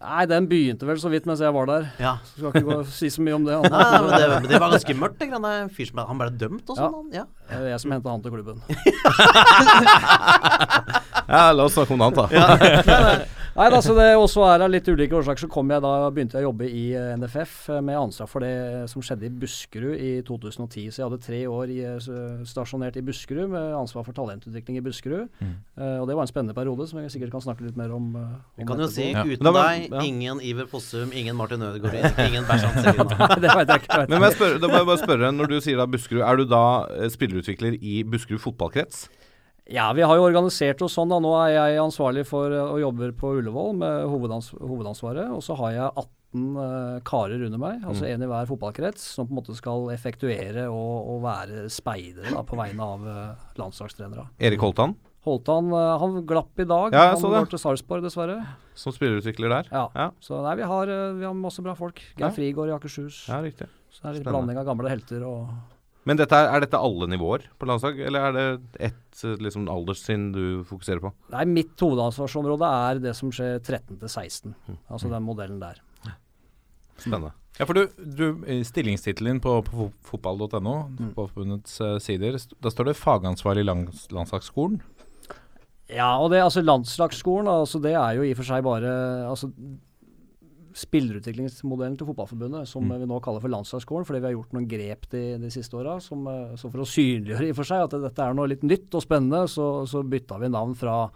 Nei, 0.00 0.24
den 0.30 0.46
begynte 0.50 0.86
vel 0.88 0.98
så 0.98 1.10
vidt 1.12 1.26
mens 1.28 1.42
jeg 1.44 1.52
var 1.54 1.68
der. 1.68 1.84
Ja. 2.02 2.16
Så 2.26 2.38
skal 2.38 2.48
ikke 2.56 2.66
gå 2.68 2.78
og 2.80 2.88
si 2.90 3.10
så 3.12 3.22
mye 3.22 3.36
om 3.36 3.44
det. 3.46 3.58
Nei, 3.68 3.68
nei, 3.70 4.00
men 4.02 4.10
det, 4.14 4.50
det 4.50 4.60
var 4.62 4.72
ganske 4.72 4.96
mørkt. 4.98 5.18
Det, 5.20 5.28
grann. 5.30 5.46
Det 5.46 5.76
fyr 5.76 5.90
som 5.90 6.02
han 6.08 6.22
ble 6.22 6.30
dømt 6.40 6.72
og 6.72 6.80
sånn. 6.80 7.12
Ja. 7.14 7.24
Det 7.50 7.60
er 7.60 7.68
jeg 7.74 7.80
som 7.84 7.94
henta 7.94 8.14
han 8.14 8.24
til 8.24 8.32
klubben. 8.34 8.58
Ja, 11.32 11.52
la 11.52 11.64
oss 11.64 11.72
snakke 11.76 11.94
om 11.94 12.02
det 12.02 12.06
annet, 12.10 12.18
da. 12.18 13.41
Nei 13.52 13.66
da, 13.68 13.82
så 13.84 13.92
det 13.92 14.06
også 14.16 14.46
er 14.48 14.62
av 14.64 14.70
litt 14.72 14.86
ulike 14.88 15.12
årsaker 15.18 15.42
så 15.44 15.48
kom 15.52 15.68
jeg 15.74 15.82
da, 15.84 15.90
begynte 16.14 16.38
jeg 16.38 16.46
å 16.46 16.48
jobbe 16.48 16.68
i 16.72 16.84
eh, 16.96 17.10
NFF 17.20 17.56
eh, 17.74 17.80
med 17.84 17.98
ansvar 18.00 18.30
for 18.30 18.40
det 18.40 18.88
som 18.88 19.04
skjedde 19.04 19.26
i 19.28 19.32
Buskerud 19.42 19.92
i 20.00 20.12
2010. 20.24 20.86
Så 20.88 21.02
jeg 21.02 21.04
hadde 21.04 21.18
tre 21.20 21.40
år 21.52 21.72
i, 21.74 21.76
eh, 21.84 22.38
stasjonert 22.48 22.96
i 22.96 23.02
Buskerud 23.04 23.50
med 23.52 23.74
ansvar 23.76 24.06
for 24.08 24.16
talentutvikling 24.16 24.78
i 24.80 24.84
Buskerud. 24.86 25.28
Eh, 25.44 25.98
og 26.00 26.08
det 26.08 26.16
var 26.16 26.24
en 26.24 26.32
spennende 26.32 26.56
periode 26.56 26.86
som 26.88 27.02
jeg 27.02 27.12
sikkert 27.12 27.34
kan 27.36 27.44
snakke 27.44 27.66
litt 27.68 27.76
mer 27.76 27.92
om. 27.92 28.08
om 28.16 28.30
Vi 28.56 28.64
kan 28.72 28.80
jo 28.80 28.88
si 28.88 29.10
Ja. 29.12 29.22
uten 29.28 29.52
var- 29.52 29.68
deg, 29.68 29.90
ja. 29.92 30.00
ingen 30.00 30.40
Iver 30.40 30.66
Fossum, 30.72 31.12
ingen 31.12 31.36
Martin 31.36 31.60
Ødegaard, 31.60 32.16
ingen 32.24 32.44
Bersan 32.48 32.72
Selina. 32.80 33.28
det 33.44 33.52
vet 33.52 33.68
jeg 33.68 33.82
ikke. 33.84 34.08
Men 34.08 34.22
jeg 34.30 34.32
spør, 34.38 34.58
da 34.64 34.68
må 34.72 34.80
jeg 34.80 34.86
bare 34.94 35.02
spørre, 35.04 35.32
når 35.36 35.52
du 35.52 35.60
sier 35.60 35.76
da 35.76 35.84
Buskerud, 35.86 36.24
er 36.24 36.36
du 36.40 36.44
da 36.48 36.64
eh, 36.96 37.08
spillerutvikler 37.12 37.76
i 37.82 38.00
Buskerud 38.02 38.40
fotballkrets? 38.40 39.10
Ja, 39.72 39.86
vi 39.96 40.04
har 40.04 40.18
jo 40.18 40.24
organisert 40.26 40.82
oss 40.84 40.96
sånn. 40.98 41.08
da. 41.08 41.16
Nå 41.22 41.30
er 41.40 41.52
jeg 41.54 41.78
ansvarlig 41.80 42.26
for 42.28 42.52
og 42.52 42.80
jobber 42.82 43.14
på 43.16 43.30
Ullevål 43.38 43.78
med 43.80 44.02
hovedans 44.12 44.50
hovedansvaret. 44.58 45.30
Og 45.32 45.40
så 45.44 45.56
har 45.56 45.72
jeg 45.72 45.86
18 45.88 46.58
uh, 46.58 46.98
karer 47.08 47.46
under 47.46 47.60
meg, 47.60 47.78
altså 47.88 48.04
én 48.08 48.20
i 48.24 48.28
hver 48.28 48.48
fotballkrets, 48.50 49.06
som 49.16 49.28
på 49.28 49.32
en 49.34 49.40
måte 49.40 49.56
skal 49.56 49.88
effektuere 49.94 50.66
og, 50.68 51.08
og 51.14 51.22
være 51.24 51.64
speidere 51.72 52.34
da, 52.34 52.44
på 52.44 52.58
vegne 52.60 52.84
av 52.84 53.08
uh, 53.08 53.48
landslagstrenere. 53.60 54.26
Erik 54.44 54.60
Holtan, 54.64 54.94
Holtan 55.22 55.68
han 55.72 56.16
glapp 56.26 56.58
i 56.58 56.64
dag. 56.66 56.92
Ja, 56.96 57.12
han 57.14 57.20
går 57.22 57.46
til 57.52 57.60
Sarpsborg, 57.62 58.02
dessverre. 58.02 58.40
som 58.74 58.92
spillerutvikler 58.92 59.52
der? 59.56 59.68
Ja. 59.70 59.84
Ja. 59.94 60.08
Så 60.20 60.40
nei, 60.42 60.56
vi 60.58 60.66
har, 60.66 60.90
vi 61.16 61.24
har 61.28 61.36
masse 61.38 61.62
bra 61.62 61.76
folk. 61.78 62.00
Geir 62.18 62.26
Ja. 62.26 62.32
Frigård 62.34 62.72
i 62.72 62.74
Akershus. 62.74 63.28
Ja, 63.30 63.38
riktig. 63.44 63.68
Så 63.92 64.02
det 64.02 64.08
er 64.08 64.16
litt 64.18 64.24
Spennende. 64.24 64.32
blanding 64.40 64.58
av 64.58 64.66
gamle 64.66 64.90
helter 64.90 65.22
og 65.28 65.52
Men 66.08 66.18
dette 66.18 66.34
er, 66.34 66.48
er 66.56 66.64
dette 66.64 66.78
alle 66.82 67.06
nivåer 67.06 67.44
på 67.60 67.66
landslag, 67.70 68.00
eller 68.02 68.24
er 68.28 68.32
det 68.34 68.46
ett 68.88 69.20
eh, 69.24 69.36
liksom, 69.38 69.68
alderstrinn 69.70 70.30
du 70.34 70.42
fokuserer 70.66 70.98
på? 71.04 71.12
Nei, 71.34 71.44
mitt 71.46 71.78
hovedansvarsområde 71.78 72.70
er 72.88 72.98
det 73.04 73.12
som 73.18 73.30
skjer 73.34 73.60
13 73.62 74.00
til 74.00 74.08
16. 74.10 74.54
Mm. 74.66 74.78
Altså 74.90 75.12
den 75.12 75.22
modellen 75.26 75.60
der. 75.62 75.78
Spennende. 76.98 77.32
Ja, 77.58 77.66
for 77.68 77.76
du, 77.76 77.86
du 78.16 78.42
stillingstittelen 78.64 79.36
din 79.36 79.40
på, 79.44 79.54
på 79.66 79.72
fo- 79.76 79.92
fotball.no, 80.10 80.74
Mm. 80.88 81.12
på 81.16 81.26
forbundets 81.28 81.78
uh, 81.84 81.96
sider, 82.00 82.38
da 82.62 82.70
står 82.72 82.90
det 82.90 82.96
fagansvarlig 82.98 83.62
i 83.64 83.68
lands, 83.68 84.06
landslagsskolen. 84.14 84.80
Ja, 85.92 86.14
og 86.22 86.30
det, 86.32 86.40
altså 86.42 86.62
landslagsskolen, 86.64 87.50
altså 87.52 87.80
det 87.84 87.92
er 87.98 88.16
jo 88.16 88.22
i 88.24 88.30
og 88.32 88.38
for 88.38 88.48
seg 88.48 88.62
bare 88.64 88.92
altså, 89.28 89.50
spillerutviklingsmodellen 90.78 91.96
til 91.98 92.06
Fotballforbundet, 92.08 92.66
som 92.68 92.84
Mm. 92.84 93.00
vi 93.00 93.06
nå 93.06 93.20
kaller 93.22 93.40
for 93.40 93.48
landslagsskolen, 93.48 94.04
fordi 94.06 94.20
vi 94.20 94.26
har 94.26 94.34
gjort 94.36 94.52
noen 94.52 94.68
grep 94.68 95.08
de, 95.10 95.38
de 95.38 95.50
siste 95.50 95.72
åra. 95.76 96.00
som, 96.00 96.26
eh, 96.26 96.56
Så 96.56 96.70
for 96.70 96.78
å 96.80 96.86
synliggjøre 96.88 97.46
i 97.46 97.50
og 97.50 97.56
for 97.56 97.64
seg 97.64 97.82
at 97.84 97.90
dette 98.00 98.18
er 98.22 98.34
noe 98.34 98.46
litt 98.48 98.62
nytt 98.62 98.94
og 98.94 99.02
spennende, 99.02 99.44
så, 99.48 99.86
så 99.86 100.02
bytta 100.02 100.38
vi 100.40 100.48
navn 100.48 100.74
fra 100.74 101.10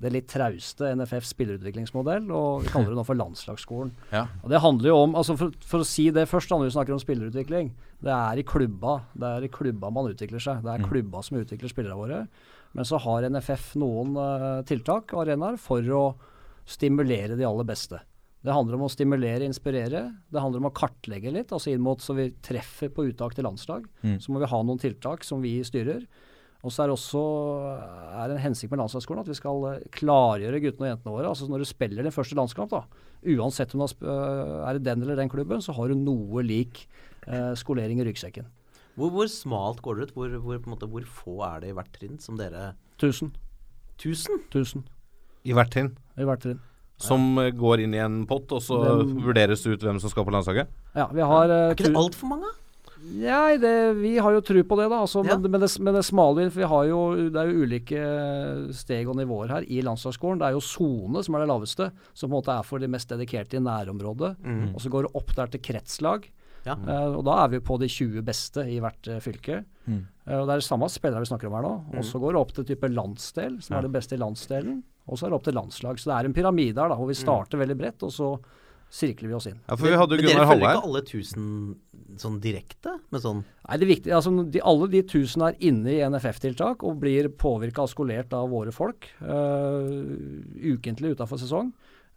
det 0.00 0.12
litt 0.12 0.28
trauste 0.28 0.94
NFF 0.94 1.24
spillerutviklingsmodell, 1.26 2.30
og 2.30 2.62
vi 2.62 2.68
kaller 2.68 2.90
det 2.90 2.96
nå 3.00 3.04
for 3.04 3.16
landslagsskolen. 3.18 3.90
Ja. 4.12 4.26
Og 4.44 4.48
Det 4.50 4.60
handler 4.62 4.88
jo 4.88 4.96
om, 5.02 5.14
altså 5.14 5.36
for, 5.36 5.50
for 5.60 5.80
å 5.80 5.84
si 5.86 6.10
det 6.10 6.28
først, 6.28 6.48
når 6.50 6.64
vi 6.70 6.76
snakker 6.76 6.92
om 6.94 7.02
spillerutvikling. 7.02 7.72
Det 8.00 8.12
er 8.14 8.38
i 8.38 8.44
klubba 8.44 9.02
det 9.18 9.26
er 9.26 9.42
i 9.42 9.48
klubba 9.48 9.90
man 9.92 10.06
utvikler 10.12 10.38
seg. 10.40 10.62
Det 10.62 10.70
er 10.70 10.78
Mm. 10.84 10.88
klubba 10.88 11.22
som 11.24 11.38
utvikler 11.38 11.68
spillerne 11.68 11.98
våre. 11.98 12.28
Men 12.74 12.84
så 12.84 13.00
har 13.00 13.22
NFF 13.28 13.74
noen 13.74 14.14
uh, 14.16 14.62
tiltak 14.62 15.08
arenaer 15.14 15.58
for 15.58 15.80
å 15.82 16.14
stimulere 16.68 17.34
de 17.36 17.42
aller 17.44 17.64
beste. 17.64 17.98
Det 18.44 18.54
handler 18.54 18.78
om 18.78 18.86
å 18.86 18.92
stimulere, 18.92 19.46
inspirere. 19.48 20.04
Det 20.30 20.42
handler 20.42 20.62
om 20.62 20.68
å 20.70 20.74
kartlegge 20.76 21.32
litt, 21.34 21.50
altså 21.54 21.72
inn 21.72 21.82
mot 21.82 22.02
så 22.02 22.14
vi 22.14 22.30
treffer 22.44 22.92
på 22.94 23.08
uttak 23.10 23.34
til 23.34 23.48
landslag. 23.48 23.88
Mm. 24.04 24.18
Så 24.22 24.32
må 24.32 24.42
vi 24.42 24.50
ha 24.50 24.60
noen 24.62 24.78
tiltak 24.82 25.26
som 25.26 25.42
vi 25.42 25.56
styrer. 25.66 26.04
Og 26.66 26.74
så 26.74 26.82
er 26.82 26.90
det 26.90 26.94
også 26.96 27.20
er 28.18 28.34
en 28.34 28.40
hensikt 28.42 28.72
med 28.72 28.80
landslagsskolen 28.82 29.22
at 29.22 29.30
vi 29.30 29.36
skal 29.38 29.66
eh, 29.68 29.82
klargjøre 29.94 30.58
guttene 30.64 30.88
og 30.88 30.90
jentene 30.90 31.14
våre. 31.14 31.30
Altså 31.30 31.46
når 31.50 31.62
du 31.62 31.68
spiller 31.70 32.06
din 32.06 32.14
første 32.14 32.38
landskamp, 32.38 32.72
da, 32.72 32.82
uansett 33.36 33.74
om 33.76 33.84
du 33.84 34.06
øh, 34.06 34.54
er 34.66 34.78
i 34.78 34.82
den 34.82 35.04
eller 35.04 35.20
den 35.20 35.30
klubben, 35.30 35.62
så 35.62 35.74
har 35.76 35.90
du 35.90 35.98
noe 35.98 36.42
lik 36.46 36.82
eh, 37.26 37.52
skolering 37.58 38.02
i 38.02 38.08
ryggsekken. 38.08 38.48
Hvor, 38.98 39.12
hvor 39.14 39.30
smalt 39.30 39.82
går 39.84 39.98
det 39.98 40.08
ut? 40.08 40.16
Hvor, 40.16 40.34
hvor, 40.42 40.58
på 40.58 40.70
en 40.70 40.74
måte, 40.74 40.90
hvor 40.90 41.06
få 41.06 41.36
er 41.46 41.62
det 41.62 41.70
i 41.70 41.78
hvert 41.78 41.92
trinn 41.94 42.18
som 42.22 42.38
dere 42.40 42.72
1000. 42.98 43.30
1000? 44.00 44.42
1000 44.50 44.86
I 45.46 45.54
hvert 45.54 45.70
trinn. 45.74 45.94
i 46.18 46.26
hvert 46.26 46.42
trinn. 46.42 46.58
Som 46.98 47.36
ja. 47.38 47.50
går 47.54 47.84
inn 47.84 47.92
i 47.94 48.00
en 48.02 48.22
pott, 48.26 48.50
og 48.50 48.62
så 48.64 48.80
Den, 48.82 49.18
vurderes 49.22 49.62
det 49.62 49.76
ut 49.76 49.84
hvem 49.86 50.00
som 50.02 50.10
skal 50.10 50.26
på 50.26 50.34
landslaget? 50.34 50.72
Ja, 50.98 51.06
vi 51.14 51.22
har 51.22 51.46
eh, 51.46 51.68
Er 51.68 51.76
ikke 51.76 51.92
det 51.92 52.00
altfor 52.00 52.32
mange? 52.32 52.50
Nei, 52.98 53.56
det, 53.62 53.72
vi 54.00 54.16
har 54.18 54.34
jo 54.34 54.42
tru 54.44 54.58
på 54.66 54.76
det, 54.80 54.88
da. 54.90 54.98
Altså, 55.04 55.22
Ja. 55.24 55.36
men, 55.36 55.50
men, 55.52 55.62
det, 55.62 55.70
men 55.80 55.94
det 55.94 56.04
smale 56.04 56.48
For 56.50 56.60
vi 56.60 56.70
har 56.72 56.88
jo, 56.90 57.00
det 57.30 57.40
er 57.40 57.50
jo 57.52 57.62
ulike 57.62 58.00
steg 58.74 59.08
og 59.08 59.16
nivåer 59.16 59.54
her 59.54 59.68
i 59.70 59.80
landslagsskolen. 59.86 60.40
Det 60.42 60.48
er 60.48 60.56
jo 60.56 60.64
sone 60.64 61.22
som 61.24 61.36
er 61.36 61.44
det 61.44 61.50
laveste, 61.52 61.90
som 62.12 62.28
på 62.28 62.34
en 62.34 62.38
måte 62.40 62.56
er 62.58 62.66
for 62.66 62.82
de 62.82 62.90
mest 62.90 63.08
dedikerte 63.08 63.56
i 63.56 63.62
nærområdet. 63.64 64.34
Mm. 64.42 64.74
Og 64.74 64.82
så 64.82 64.92
går 64.92 65.06
det 65.06 65.14
opp 65.22 65.32
der 65.38 65.54
til 65.54 65.64
kretslag. 65.70 66.28
Ja. 66.66 66.74
Uh, 66.74 67.18
og 67.20 67.24
da 67.24 67.38
er 67.44 67.54
vi 67.54 67.62
på 67.64 67.78
de 67.80 67.88
20 67.88 68.22
beste 68.26 68.66
i 68.68 68.78
hvert 68.82 69.08
uh, 69.08 69.20
fylke. 69.24 69.62
Mm. 69.86 70.02
Uh, 70.26 70.40
og 70.42 70.48
det 70.50 70.58
er 70.58 70.66
samme 70.66 70.90
spillere 70.92 71.22
vi 71.22 71.30
snakker 71.30 71.48
om 71.48 71.56
her 71.56 71.64
nå. 71.64 71.74
Og 71.96 72.04
så 72.04 72.20
går 72.20 72.34
det 72.34 72.42
opp 72.42 72.54
til 72.56 72.66
type 72.68 72.90
landsdel, 72.92 73.60
som 73.64 73.78
er 73.78 73.86
det 73.86 73.94
beste 73.94 74.18
i 74.18 74.20
landsdelen. 74.20 74.82
Og 75.08 75.18
så 75.18 75.26
er 75.26 75.32
det 75.32 75.38
opp 75.40 75.48
til 75.48 75.56
landslag. 75.56 75.98
Så 75.98 76.10
det 76.10 76.16
er 76.18 76.28
en 76.28 76.36
pyramide 76.36 76.78
her, 76.78 76.92
da, 76.92 76.96
hvor 76.98 77.08
vi 77.10 77.16
starter 77.18 77.60
veldig 77.60 77.76
bredt, 77.80 78.04
og 78.06 78.12
så 78.14 78.30
sirkler 78.92 79.28
vi 79.28 79.34
oss 79.36 79.46
inn. 79.50 79.58
Ja, 79.68 79.76
for 79.76 79.84
vi 79.84 79.96
hadde 80.00 80.16
Men 80.16 80.22
dere 80.24 80.32
Gunnar 80.32 80.48
følger 80.48 80.70
ikke 80.70 80.86
alle 80.88 81.02
tusen 81.04 81.48
sånn 82.18 82.38
direkte? 82.40 82.94
Med 83.12 83.20
sånn 83.20 83.42
Nei, 83.44 83.76
det 83.82 83.88
viktige, 83.90 84.14
altså 84.16 84.32
de, 84.48 84.62
Alle 84.64 84.88
de 84.88 85.02
1000 85.02 85.44
er 85.44 85.58
inne 85.68 85.92
i 85.92 86.00
NFF-tiltak 86.08 86.84
og 86.88 86.96
blir 87.02 87.28
påvirka 87.28 87.84
og 87.84 87.92
skolert 87.92 88.32
av 88.36 88.48
våre 88.48 88.72
folk. 88.72 89.10
eh, 89.20 90.72
ukentlig 90.72 91.14
utafor 91.18 91.40
sesong. 91.40 91.72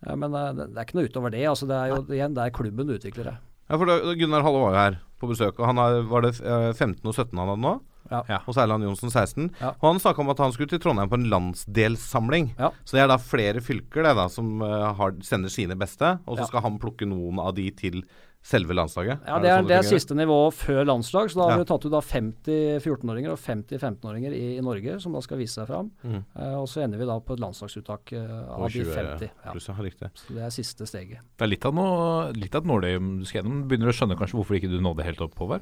Eh, 0.05 0.15
men 0.15 0.33
eh, 0.33 0.51
det, 0.55 0.69
det 0.71 0.79
er 0.79 0.88
ikke 0.88 1.00
noe 1.01 1.12
utover 1.12 1.36
det. 1.36 1.43
altså 1.51 1.67
Det 1.67 1.77
er 1.77 1.91
jo 1.91 2.01
igjen, 2.07 2.36
det 2.38 2.45
er 2.48 2.55
klubben 2.55 2.95
utvikler 2.95 3.31
det. 3.33 3.38
Ja, 3.67 3.77
for 3.77 3.88
da, 3.88 4.00
Gunnar 4.19 4.43
Halle 4.48 4.63
var 4.63 4.71
jo 4.74 4.81
her 4.86 5.00
på 5.21 5.29
besøk, 5.29 5.60
og 5.60 5.67
han 5.69 5.79
er, 5.79 6.01
var 6.07 6.25
det 6.25 6.33
eh, 6.39 6.71
15 6.74 7.03
og 7.03 7.13
17 7.13 7.36
han 7.38 7.51
hadde 7.51 7.63
nå? 7.67 7.75
Ja. 8.12 8.41
Og 8.46 8.53
så 8.53 8.63
Erland 8.65 8.84
Johnsen 8.84 9.10
16. 9.13 9.50
Ja. 9.62 9.74
Og 9.80 9.86
han 9.94 10.01
snakka 10.03 10.20
om 10.24 10.30
at 10.34 10.41
han 10.44 10.51
skulle 10.56 10.70
til 10.74 10.82
Trondheim 10.84 11.10
på 11.12 11.20
en 11.20 11.30
landsdelssamling. 11.32 12.51
Ja. 12.60 12.72
Så 12.84 12.98
det 12.98 13.06
er 13.06 13.12
da 13.12 13.18
flere 13.22 13.62
fylker 13.63 14.03
det 14.06 14.15
da 14.20 14.27
som 14.32 14.60
uh, 14.62 14.91
har, 14.98 15.15
sender 15.25 15.50
sine 15.53 15.77
beste, 15.80 16.18
og 16.27 16.38
så 16.38 16.41
Ja. 16.46 16.50
skal 16.51 16.62
han 16.68 16.80
plukke 16.82 17.08
noen 17.08 17.39
av 17.39 17.56
de 17.56 17.70
til 17.72 18.03
selve 18.41 18.74
landslaget. 18.74 19.20
Ja, 19.27 19.36
Det 19.38 19.50
er, 19.53 19.62
det 19.70 19.75
er 19.77 19.84
siste 19.86 20.15
nivå 20.18 20.50
før 20.51 20.84
landslag. 20.89 21.30
Så 21.30 21.38
da 21.38 21.44
har 21.46 21.51
Ja. 21.51 21.58
vi 21.62 21.65
tatt 21.70 21.86
ut 21.86 21.91
da 21.94 22.00
50 22.01 22.80
14-åringer 22.82 23.30
og 23.32 23.38
50 23.38 23.77
15-åringer 23.77 24.34
i, 24.34 24.58
i 24.58 24.62
Norge, 24.65 25.00
som 25.00 25.13
da 25.13 25.22
skal 25.22 25.38
vise 25.38 25.60
seg 25.62 25.68
fram. 25.70 25.91
Mm. 26.03 26.24
Uh, 26.36 26.56
og 26.63 26.68
så 26.68 26.82
ender 26.82 26.98
vi 26.98 27.06
da 27.06 27.20
på 27.22 27.34
et 27.38 27.39
landslagsuttak 27.44 28.13
uh, 28.18 28.56
av 28.58 28.65
de 28.74 28.82
50. 28.84 29.30
Ja. 29.46 29.51
pluss. 29.53 29.70
Så 29.70 30.34
det 30.34 30.41
er 30.41 30.50
siste 30.50 30.88
steget. 30.89 31.22
Det 31.38 31.46
er 31.46 31.53
litt 31.53 31.65
av 31.65 31.75
noe 31.77 32.32
Litt 32.34 32.56
av 32.56 32.63
et 32.63 32.68
nåløye 32.68 32.98
du 33.20 33.25
skal 33.30 33.44
gjennom. 33.44 33.68
Begynner 33.70 33.94
å 33.94 33.96
skjønne 33.96 34.18
kanskje 34.18 34.39
hvorfor 34.39 34.58
ikke 34.58 34.72
du 34.74 34.82
nådde 34.82 35.06
helt 35.06 35.22
opp, 35.22 35.38
Håvard? 35.38 35.62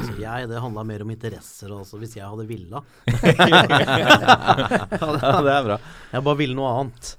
Altså, 0.00 0.16
jeg, 0.20 0.48
Det 0.50 0.64
handla 0.64 0.84
mer 0.88 1.04
om 1.04 1.14
interesser. 1.14 1.72
også, 1.76 2.00
hvis 2.02 2.16
jeg 2.18 2.26
hadde 2.26 2.48
villa. 2.50 2.82
Ja, 5.00 5.40
det 5.44 5.54
er 5.54 5.64
bra. 5.64 5.78
Jeg 6.12 6.24
bare 6.26 6.38
ville 6.40 6.56
noe 6.58 6.74
annet. 6.80 7.14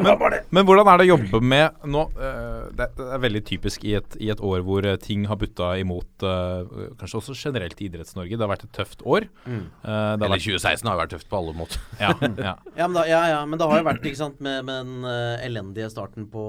Men 0.00 0.64
hvordan 0.66 0.88
er 0.88 1.00
det 1.00 1.06
å 1.06 1.10
jobbe 1.12 1.40
med 1.44 1.82
nå 1.90 2.04
eh, 2.16 2.62
det, 2.76 2.86
det 2.96 3.06
er 3.16 3.22
veldig 3.22 3.42
typisk 3.48 3.84
i 3.88 3.94
et, 3.98 4.16
i 4.22 4.30
et 4.32 4.40
år 4.44 4.62
hvor 4.66 4.86
eh, 4.86 4.96
ting 5.02 5.26
har 5.28 5.38
butta 5.40 5.72
imot 5.80 6.24
eh, 6.26 6.70
Kanskje 7.00 7.20
også 7.20 7.36
generelt 7.36 7.80
i 7.80 7.88
Idretts-Norge. 7.90 8.32
Det 8.36 8.46
har 8.46 8.52
vært 8.52 8.66
et 8.68 8.74
tøft 8.76 9.04
år. 9.04 9.28
Eh, 9.44 9.60
det 9.84 9.92
Eller 10.16 10.36
vært, 10.36 10.46
2016 10.46 10.88
har 10.88 10.96
jo 10.96 11.02
vært 11.02 11.14
tøft 11.16 11.30
på 11.30 11.40
alle 11.40 11.56
måter. 11.58 11.84
ja, 12.00 12.14
ja. 12.40 12.56
Ja, 12.80 12.86
men, 12.86 12.96
da, 12.96 13.04
ja, 13.08 13.20
ja, 13.34 13.40
men 13.48 13.60
det 13.60 13.68
har 13.68 13.80
jo 13.80 13.86
vært 13.90 14.06
ikke 14.08 14.20
sant, 14.22 14.40
med, 14.44 14.64
med 14.64 14.88
den 14.88 15.08
elendige 15.44 15.90
starten 15.92 16.28
på, 16.32 16.44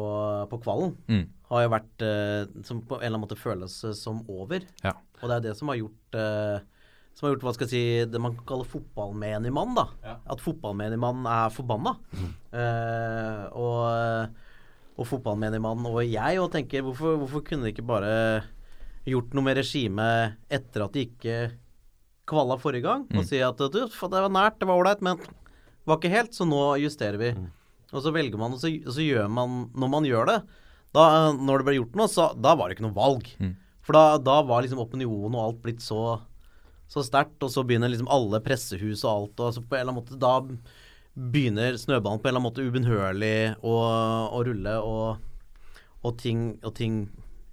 på 0.51 0.59
kvalen. 0.63 0.93
Mm. 1.11 1.25
Har 1.51 1.65
jo 1.65 1.71
vært 1.73 2.03
Som 2.67 2.79
på 2.87 2.95
en 2.95 3.01
eller 3.01 3.17
annen 3.17 3.23
måte 3.25 3.39
føles 3.39 3.73
som 3.99 4.21
over. 4.31 4.63
Ja. 4.85 4.93
Og 5.21 5.29
det 5.29 5.37
er 5.37 5.43
det 5.49 5.55
som 5.57 5.69
har 5.71 5.77
gjort 5.79 6.17
eh, 6.17 6.59
Som 7.17 7.27
har 7.27 7.33
gjort 7.35 7.43
hva 7.45 7.53
skal 7.55 7.67
jeg 7.67 7.71
si 7.73 8.11
det 8.11 8.21
man 8.23 8.35
kan 8.37 8.47
kalle 8.53 8.65
fotballmenigmann. 8.67 9.73
mann. 9.73 9.91
da 10.03 10.15
At 10.31 10.41
fotballmenigmann 10.43 11.25
er 11.29 11.51
forbanna. 11.53 11.95
Eh, 12.51 13.43
og, 13.55 14.31
og 14.97 15.07
fotballmenigmann 15.07 15.85
og 15.89 16.01
jeg 16.05 16.39
og 16.41 16.51
tenker 16.55 16.85
hvorfor, 16.87 17.19
hvorfor 17.21 17.43
kunne 17.47 17.67
de 17.67 17.73
ikke 17.75 17.85
bare 17.87 18.43
gjort 19.07 19.33
noe 19.33 19.43
med 19.47 19.57
regimet 19.57 20.37
etter 20.51 20.85
at 20.85 20.93
de 20.95 21.05
ikke 21.07 21.37
kvalla 22.29 22.57
forrige 22.61 22.85
gang? 22.85 23.05
Og 23.17 23.25
si 23.27 23.39
at 23.43 23.57
du, 23.59 23.69
det 23.81 23.91
var 24.11 24.29
nært, 24.31 24.59
det 24.61 24.67
var 24.69 24.79
ålreit, 24.79 25.01
men 25.03 25.17
det 25.19 25.89
var 25.89 25.97
ikke 25.99 26.13
helt, 26.13 26.35
så 26.37 26.45
nå 26.47 26.61
justerer 26.83 27.17
vi. 27.19 27.31
Og 27.91 28.03
så 28.05 28.11
velger 28.15 28.39
man, 28.39 28.53
og 28.55 28.61
så, 28.61 28.69
og 28.71 28.93
så 28.95 29.03
gjør 29.03 29.25
man 29.27 29.65
Når 29.75 29.89
man 29.91 30.05
gjør 30.07 30.29
det, 30.29 30.37
da, 30.95 31.03
når 31.35 31.59
det 31.59 31.65
ble 31.67 31.73
gjort 31.79 31.97
noe, 31.99 32.07
så 32.11 32.29
da 32.39 32.53
var 32.55 32.69
det 32.69 32.77
ikke 32.77 32.85
noe 32.87 32.95
valg. 32.95 33.27
For 33.91 33.97
da, 33.97 34.17
da 34.23 34.37
var 34.47 34.63
liksom 34.63 34.79
opinionen 34.79 35.35
og 35.35 35.49
alt 35.49 35.63
blitt 35.65 35.83
så 35.83 36.21
så 36.91 37.03
sterkt, 37.07 37.39
og 37.39 37.51
så 37.53 37.63
begynner 37.63 37.91
liksom 37.91 38.09
alle 38.11 38.41
pressehus 38.43 39.05
og 39.05 39.11
alt, 39.11 39.43
og 39.43 39.53
så 39.55 39.61
på 39.63 39.77
en 39.77 39.79
eller 39.79 39.93
annen 39.93 40.01
måte 40.01 40.17
Da 40.19 40.33
begynner 41.31 41.77
snøballen 41.79 42.19
på 42.19 42.27
en 42.27 42.33
eller 42.33 42.41
annen 42.41 42.47
måte 42.49 42.65
ubønnhørlig 42.65 43.35
å, 43.67 43.75
å 44.31 44.41
rulle, 44.47 44.73
og, 44.83 45.77
og, 46.01 46.11
ting, 46.19 46.57
og 46.63 46.75
ting 46.75 47.05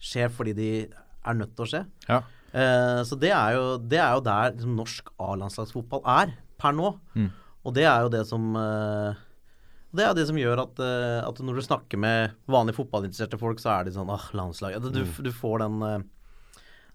skjer 0.03 0.31
fordi 0.35 0.57
de 0.59 0.71
er 0.89 1.39
nødt 1.39 1.55
til 1.55 1.67
å 1.67 1.71
skje. 1.71 1.85
Ja. 2.09 2.19
Eh, 2.51 3.01
så 3.07 3.19
det 3.19 3.31
er 3.35 3.55
jo, 3.55 3.65
det 3.79 4.03
er 4.03 4.19
jo 4.19 4.27
der 4.27 4.53
liksom, 4.57 4.77
norsk 4.79 5.11
A-landslagsfotball 5.23 6.03
er 6.19 6.35
per 6.59 6.75
nå. 6.75 6.93
Mm. 7.19 7.31
Og 7.67 7.75
det 7.79 7.87
er 7.87 8.07
jo 8.07 8.13
det 8.15 8.25
som 8.31 8.51
eh, 8.59 9.25
det 9.99 10.05
er 10.05 10.15
det 10.19 10.27
som 10.29 10.39
gjør 10.39 10.63
at, 10.67 10.83
eh, 10.85 11.19
at 11.25 11.43
når 11.43 11.59
du 11.59 11.65
snakker 11.65 12.01
med 12.01 12.39
vanlige 12.51 12.79
fotballinteresserte 12.79 13.39
folk, 13.41 13.63
så 13.63 13.77
er 13.79 13.87
de 13.87 13.95
sånn 13.95 14.11
ah, 14.13 14.31
landslag 14.37 14.77
du, 14.83 15.03
du 15.03 15.31
får 15.35 15.63
den 15.65 15.85
eh, 15.87 16.01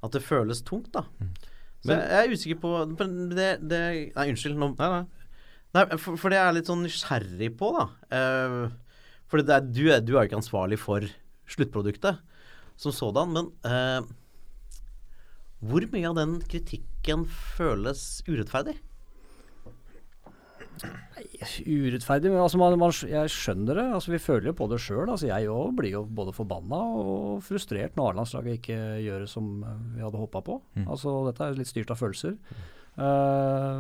At 0.03 0.15
det 0.15 0.24
føles 0.25 0.62
tungt, 0.67 0.91
da. 0.95 1.05
Mm. 1.19 1.33
Men- 1.83 2.00
jeg, 2.00 2.10
jeg 2.10 2.27
er 2.27 2.33
usikker 2.38 2.60
på 2.63 2.72
det, 3.36 3.50
det 3.67 3.83
Nei, 4.15 4.29
unnskyld. 4.31 4.55
Nå, 4.60 4.74
Nei, 4.79 4.89
nei. 4.98 5.03
Nei, 5.74 5.83
for, 5.98 6.19
for 6.22 6.29
det 6.29 6.38
er 6.38 6.51
jeg 6.51 6.60
litt 6.60 6.69
sånn 6.69 6.83
nysgjerrig 6.86 7.50
på, 7.57 7.72
da. 7.74 7.86
Uh, 8.13 8.67
for 9.25 9.41
det 9.41 9.55
er, 9.55 9.63
du, 9.65 9.83
er, 9.89 10.03
du 10.05 10.13
er 10.13 10.19
jo 10.22 10.27
ikke 10.29 10.38
ansvarlig 10.38 10.77
for 10.77 11.07
sluttproduktet 11.50 12.19
som 12.79 12.93
sådan, 12.93 13.33
men 13.33 13.50
uh, 13.65 14.05
hvor 15.63 15.86
mye 15.89 16.10
av 16.10 16.17
den 16.19 16.38
kritikken 16.51 17.25
føles 17.55 18.22
urettferdig? 18.27 18.75
Urettferdig, 21.67 22.31
men 22.31 22.41
altså 22.41 22.59
man, 22.59 22.75
man, 22.79 22.93
jeg 23.07 23.31
skjønner 23.31 23.77
det. 23.79 23.85
altså 23.97 24.13
Vi 24.13 24.19
føler 24.21 24.49
jo 24.51 24.55
på 24.57 24.67
det 24.71 24.79
sjøl. 24.81 25.09
Altså 25.11 25.27
jeg 25.29 25.49
òg 25.51 25.73
blir 25.77 25.91
jo 25.95 26.03
både 26.07 26.33
forbanna 26.35 26.79
og 26.99 27.41
frustrert 27.45 27.97
når 27.99 28.13
A-landslaget 28.13 28.59
ikke 28.61 28.77
gjør 29.03 29.25
det 29.25 29.31
som 29.31 29.49
vi 29.95 30.03
hadde 30.03 30.21
håpa 30.21 30.41
på. 30.45 30.59
Altså 30.85 31.17
Dette 31.29 31.49
er 31.49 31.59
litt 31.59 31.71
styrt 31.71 31.91
av 31.93 31.99
følelser. 32.01 32.37
Eh, 32.93 33.77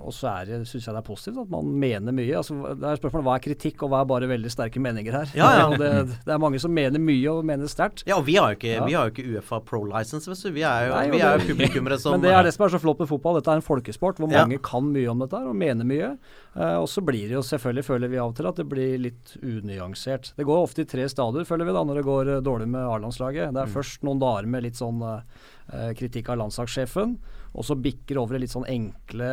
og 0.00 0.14
så 0.16 0.30
syns 0.64 0.86
jeg 0.86 0.94
det 0.94 1.00
er 1.02 1.04
positivt 1.04 1.42
at 1.42 1.50
man 1.52 1.68
mener 1.76 2.14
mye. 2.16 2.38
Altså, 2.38 2.56
det 2.72 2.88
er 2.88 3.00
spørsmålet 3.00 3.26
Hva 3.26 3.34
er 3.36 3.44
kritikk, 3.44 3.82
og 3.84 3.92
hva 3.92 4.00
er 4.00 4.08
bare 4.08 4.30
veldig 4.30 4.52
sterke 4.52 4.80
meninger 4.80 5.12
her? 5.12 5.32
Ja, 5.36 5.50
ja. 5.60 5.66
Det, 5.76 5.90
det 6.24 6.32
er 6.32 6.40
mange 6.40 6.60
som 6.62 6.72
mener 6.72 7.02
mye 7.02 7.34
og 7.34 7.44
mener 7.46 7.68
sterkt. 7.68 8.06
Ja, 8.08 8.16
og 8.16 8.24
vi 8.28 8.38
har 8.40 8.54
jo 8.54 8.58
ikke, 8.60 8.72
Ja. 8.78 8.86
har 8.86 9.10
jo 9.10 9.12
ikke 9.12 9.26
Uefa 9.34 9.60
Pro 9.66 9.82
License, 9.84 10.30
vet 10.30 10.40
du. 10.40 10.54
Vi 10.56 10.64
er 10.64 10.88
jo, 10.88 10.94
Nei, 10.94 11.04
vi 11.12 11.20
det, 11.20 11.26
er 11.26 11.42
jo 11.42 11.50
publikummere 11.50 12.00
som 12.00 12.12
Men 12.16 12.24
det 12.24 12.32
er 12.32 12.48
det 12.48 12.54
som 12.56 12.64
er 12.66 12.72
så 12.72 12.80
flott 12.80 13.02
med 13.02 13.10
fotball. 13.10 13.40
Dette 13.40 13.52
er 13.52 13.60
en 13.60 13.66
folkesport 13.66 14.22
hvor 14.22 14.32
mange 14.32 14.60
kan 14.64 14.88
mye 14.94 15.12
om 15.12 15.20
dette 15.24 15.42
og 15.52 15.56
mener 15.58 15.88
mye. 15.88 16.14
Uh, 16.56 16.80
og 16.80 16.88
så 16.88 17.02
blir 17.04 17.28
det 17.28 17.36
jo 17.36 17.44
selvfølgelig, 17.44 17.84
føler 17.84 18.12
vi 18.12 18.20
av 18.22 18.30
og 18.32 18.38
til, 18.38 18.48
at 18.48 18.56
det 18.56 18.64
blir 18.70 18.96
litt 19.04 19.34
unyansert. 19.42 20.32
Det 20.38 20.46
går 20.48 20.62
ofte 20.64 20.86
i 20.86 20.88
tre 20.88 21.04
stadier, 21.12 21.44
føler 21.44 21.68
vi 21.68 21.76
da, 21.76 21.82
når 21.84 22.00
det 22.00 22.06
går 22.06 22.30
eh, 22.32 22.44
dårlig 22.44 22.70
med 22.72 22.86
A-landslaget. 22.88 23.52
Det 23.52 23.60
er 23.60 23.74
først 23.74 24.06
noen 24.08 24.22
dager 24.22 24.48
med 24.48 24.64
litt 24.64 24.80
sånn 24.80 25.02
uh, 25.04 25.20
kritikk 25.98 26.30
av 26.32 26.40
landslagssjefen, 26.40 27.18
og 27.56 27.64
så 27.64 27.76
bikker 27.80 28.18
over 28.20 28.36
i 28.36 28.42
litt 28.42 28.52
sånn 28.52 28.66
enkle 28.68 29.28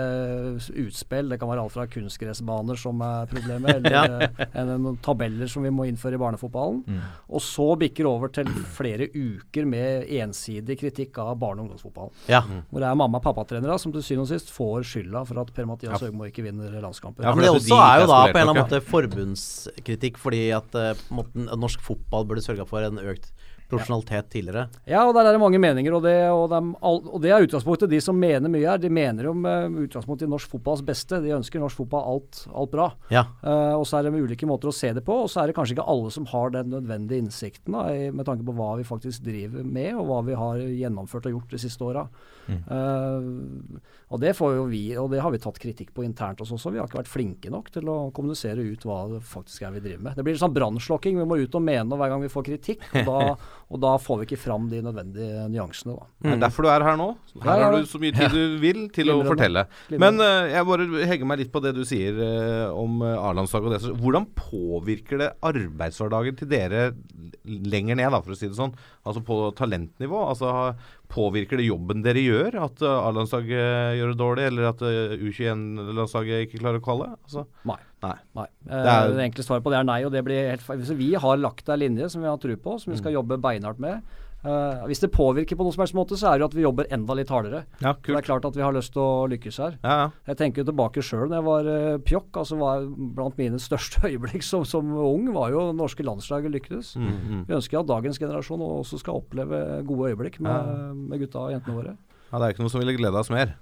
utspill. 0.80 1.32
Det 1.34 1.38
kan 1.42 1.50
være 1.50 1.65
alt 1.65 1.74
fra 1.74 1.84
kunstgressbaner 1.92 2.80
som 2.80 3.01
er 3.03 3.27
problemet, 3.32 3.75
eller 3.82 4.24
eh, 4.30 4.44
enn 4.62 4.72
noen 4.77 5.00
tabeller 5.03 5.51
som 5.51 5.65
vi 5.65 5.74
må 5.75 5.88
innføre 5.89 6.15
i 6.15 6.22
barnefotballen. 6.22 7.01
Og 7.27 7.44
så 7.44 7.68
bikker 7.80 8.08
over 8.08 8.32
til 8.34 8.48
flere 8.77 9.10
uker 9.12 9.68
med 9.68 10.08
ensidig 10.22 10.80
kritikk 10.80 11.20
av 11.24 11.36
barne- 11.42 11.63
og 11.63 11.68
ungdomsfotballen. 11.68 12.15
Ja. 12.32 12.44
Hvor 12.70 12.84
det 12.86 12.89
er 12.89 13.00
mamma- 13.03 13.20
og 13.20 13.27
pappatrenere 13.27 13.77
som 13.82 13.92
til 13.96 14.06
syvende 14.06 14.27
og 14.30 14.32
sist 14.32 14.53
får 14.56 14.88
skylda 14.94 15.25
for 15.27 15.44
at 15.44 15.51
Per-Mathias 15.56 16.08
Høgmo 16.08 16.30
ikke 16.30 16.48
vinner 16.48 16.80
landskamper. 16.80 17.27
Ja, 17.27 17.36
Men 17.36 17.44
det 17.44 17.51
er 17.51 17.60
også 17.60 17.82
er 17.84 18.06
jo 18.06 18.12
da 18.13 18.22
på 18.24 18.38
en 18.38 18.39
eller 18.39 18.53
annen 18.53 18.63
måte 18.63 18.84
forbundskritikk, 18.88 20.22
fordi 20.22 20.46
at 20.56 20.80
uh, 20.80 20.94
på 20.96 21.12
en 21.12 21.20
måte, 21.20 21.48
at 21.51 21.60
norsk 21.60 21.84
fotball 21.84 22.30
burde 22.30 22.46
sørga 22.46 22.68
for 22.70 22.88
en 22.88 23.03
økt 23.03 23.34
profesjonalitet 23.72 24.32
tidligere. 24.34 24.67
Ja, 24.89 25.05
og 25.08 25.13
der 25.17 25.27
er 25.29 25.36
det 25.36 25.43
mange 25.43 25.62
meninger, 25.62 25.93
og 25.98 26.03
det, 26.05 26.17
og 26.32 26.48
de, 26.51 26.62
er, 26.74 27.12
og 27.13 27.22
det 27.24 27.34
er 27.34 27.48
utgangspunktet. 27.48 27.91
De 27.91 28.01
som 28.03 28.17
mener 28.17 28.51
mye 28.51 28.67
her, 28.67 28.82
de 28.82 28.91
mener 28.93 29.29
jo 29.29 29.36
utgangspunktet 29.36 30.03
utgangspunkt 30.03 30.22
i 30.22 30.29
norsk 30.29 30.51
fotballs 30.51 30.84
beste. 30.86 31.22
De 31.22 31.34
ønsker 31.34 31.62
norsk 31.62 31.77
fotball 31.77 32.03
alt, 32.13 32.43
alt 32.53 32.72
bra. 32.72 32.89
Ja. 33.10 33.25
Uh, 33.43 33.79
og 33.79 33.86
så 33.88 34.00
er 34.00 34.08
det 34.08 34.13
ulike 34.20 34.48
måter 34.48 34.70
å 34.70 34.75
se 34.75 34.93
det 34.93 35.03
på, 35.05 35.24
og 35.25 35.29
så 35.29 35.41
er 35.41 35.50
det 35.50 35.55
kanskje 35.58 35.77
ikke 35.77 35.88
alle 35.88 36.12
som 36.12 36.25
har 36.32 36.53
den 36.53 36.72
nødvendige 36.74 37.24
innsikten 37.24 37.74
da, 37.74 37.88
i, 37.93 38.12
med 38.12 38.25
tanke 38.25 38.46
på 38.46 38.55
hva 38.58 38.75
vi 38.79 38.88
faktisk 38.88 39.24
driver 39.24 39.63
med, 39.63 39.93
og 39.96 40.08
hva 40.10 40.22
vi 40.27 40.38
har 40.38 40.62
gjennomført 40.62 41.27
og 41.29 41.38
gjort 41.38 41.53
de 41.53 41.62
siste 41.62 41.84
åra. 41.84 42.08
og 44.10 44.20
det 44.20 44.34
får 44.36 44.55
jo 44.58 44.65
vi, 44.67 44.84
og 45.00 45.10
det 45.13 45.22
har 45.24 45.32
vi 45.32 45.41
tatt 45.41 45.60
kritikk 45.62 45.93
på 45.96 46.03
internt 46.03 46.41
hos 46.43 46.51
oss 46.51 46.63
også. 46.63 46.74
Vi 46.74 46.82
har 46.82 46.89
ikke 46.89 47.01
vært 47.01 47.12
flinke 47.12 47.51
nok 47.53 47.72
til 47.74 47.89
å 47.89 47.98
kommunisere 48.15 48.63
ut 48.63 48.84
hva 48.88 49.00
det 49.13 49.22
faktisk 49.25 49.63
er 49.63 49.75
vi 49.77 49.84
driver 49.84 50.10
med. 50.10 50.17
Det 50.17 50.25
blir 50.27 50.39
sånn 50.39 50.55
brannslokking. 50.55 51.20
Vi 51.22 51.27
må 51.27 51.39
ut 51.39 51.58
og 51.58 51.63
mene 51.63 52.00
hver 52.00 52.12
gang 52.12 52.24
vi 52.24 52.32
får 52.32 52.48
kritikk, 52.50 52.86
og 53.03 53.10
da, 53.10 53.36
og 53.74 53.82
da 53.82 53.96
får 53.98 54.20
vi 54.22 54.27
ikke 54.27 54.38
fram 54.38 54.68
de 54.70 54.84
nødvendige 54.86 55.48
nyansene. 55.50 55.96
da. 55.98 56.06
Det 56.22 56.34
er 56.36 56.42
derfor 56.44 56.68
du 56.68 56.70
er 56.70 56.86
her 56.86 56.98
nå. 57.00 57.08
Her 57.42 57.50
Ja, 57.50 57.56
ja. 57.58 57.65
har 57.65 57.77
du 57.82 57.89
så 57.89 58.01
mye 58.03 58.13
tid 58.13 58.36
du 58.36 58.58
vil 58.62 58.84
til 58.94 59.10
å 59.10 59.18
fortelle. 59.25 59.65
Men 59.89 60.22
uh, 60.22 60.46
jeg 60.51 60.68
bare 60.70 60.88
hegger 61.10 61.30
meg 61.32 61.42
litt 61.42 61.53
på 61.53 61.63
det 61.65 61.74
du 61.74 61.82
sier 61.89 62.20
uh, 62.22 62.70
om 62.77 63.01
uh, 63.01 63.18
A-landslaget 63.32 63.70
og 63.70 63.74
det. 63.74 63.82
Så 63.88 63.96
Hvordan 63.98 64.30
påvirker 64.38 65.24
det 65.24 65.32
arbeidshverdagen 65.42 66.38
til 66.38 66.51
dere 66.53 66.84
lenger 67.44 67.98
ned, 67.98 68.12
da, 68.13 68.22
for 68.22 68.36
å 68.36 68.38
si 68.38 68.48
det 68.51 68.60
sånn? 68.60 68.75
Altså 69.03 69.24
på 69.25 69.39
talentnivå? 69.58 70.22
Altså 70.30 70.75
Påvirker 71.13 71.60
det 71.62 71.68
jobben 71.68 72.01
dere 72.01 72.22
gjør? 72.24 72.56
At 72.63 72.82
eh, 72.82 73.08
A-landslaget 73.08 73.98
gjør 74.00 74.13
det 74.13 74.18
dårlig, 74.18 74.46
eller 74.50 74.70
at 74.72 74.80
eh, 74.88 75.18
U21-landslaget 75.22 76.48
ikke 76.48 76.62
klarer 76.63 76.82
å 76.82 76.86
kvalle? 76.86 77.10
Altså, 77.27 77.44
Nei. 77.70 77.77
Nei. 78.03 78.17
Nei. 78.36 78.45
Eh, 78.69 78.83
Det 78.83 78.91
er- 78.93 79.13
det 79.17 79.24
enkle 79.31 79.43
svaret 79.48 79.63
på 79.63 79.72
det 79.74 79.79
er 79.79 79.88
nei. 79.88 80.03
og 80.05 80.12
det 80.12 80.24
blir 80.25 80.50
helt 80.51 80.62
feil. 80.62 80.77
Hvis 80.83 80.95
vi 80.98 81.13
har 81.15 81.38
lagt 81.38 81.69
ei 81.69 81.77
linje 81.77 82.10
som 82.12 82.22
vi 82.22 82.27
har 82.27 82.38
tro 82.38 82.55
på, 82.55 82.79
som 82.79 82.91
vi 82.93 82.98
Mm. 82.98 83.01
skal 83.01 83.13
jobbe 83.13 83.41
beinhardt 83.41 83.79
med, 83.79 84.01
Uh, 84.43 84.83
hvis 84.91 85.00
det 85.00 85.10
påvirker 85.13 85.55
på 85.55 85.63
noen 85.63 85.72
som 85.72 85.79
helst 85.86 85.95
måte, 85.95 86.17
så 86.19 86.27
er 86.27 86.31
det 86.38 86.39
jo 86.41 86.45
at 86.50 86.53
vi 86.53 86.63
jobber 86.63 86.86
enda 86.91 87.13
litt 87.15 87.29
hardere. 87.29 87.63
Ja, 87.79 87.93
det 87.93 88.12
er 88.13 88.22
klart 88.27 88.43
at 88.43 88.53
vi 88.53 88.62
har 88.62 88.74
lyst 88.74 88.91
til 88.91 89.00
å 89.01 89.29
lykkes 89.31 89.55
her. 89.57 89.77
Ja, 89.81 89.93
ja. 90.03 90.10
Jeg 90.27 90.36
tenker 90.36 90.57
jo 90.57 90.65
tilbake 90.74 91.00
sjøl 91.00 91.29
da 91.29 91.36
jeg 91.39 91.45
var 91.45 91.63
uh, 91.63 91.98
pjokk. 92.00 92.31
altså 92.41 92.57
var 92.60 92.83
Blant 93.15 93.38
mine 93.38 93.55
største 93.55 94.01
øyeblikk 94.12 94.43
som, 94.43 94.65
som 94.65 94.83
ung 94.98 95.31
var 95.31 95.50
jo 95.51 95.72
norske 95.72 96.03
landslaget 96.03 96.51
lyktes. 96.51 96.98
Mm, 96.98 97.07
mm. 97.07 97.45
Vi 97.48 97.53
ønsker 97.55 97.79
at 97.79 97.88
dagens 97.88 98.19
generasjon 98.19 98.60
også 98.60 99.00
skal 99.00 99.22
oppleve 99.24 99.86
gode 99.88 100.12
øyeblikk 100.12 100.41
med, 100.41 100.93
med 101.07 101.19
gutta 101.24 101.39
og 101.39 101.51
jentene 101.55 101.75
våre. 101.79 101.95
ja, 102.33 102.38
det 102.38 102.43
er 102.43 102.51
ikke 102.51 102.63
noe 102.67 102.69
som 102.75 102.81
ville 102.83 102.98
glede 103.00 103.15
oss 103.15 103.29
mer. 103.29 103.55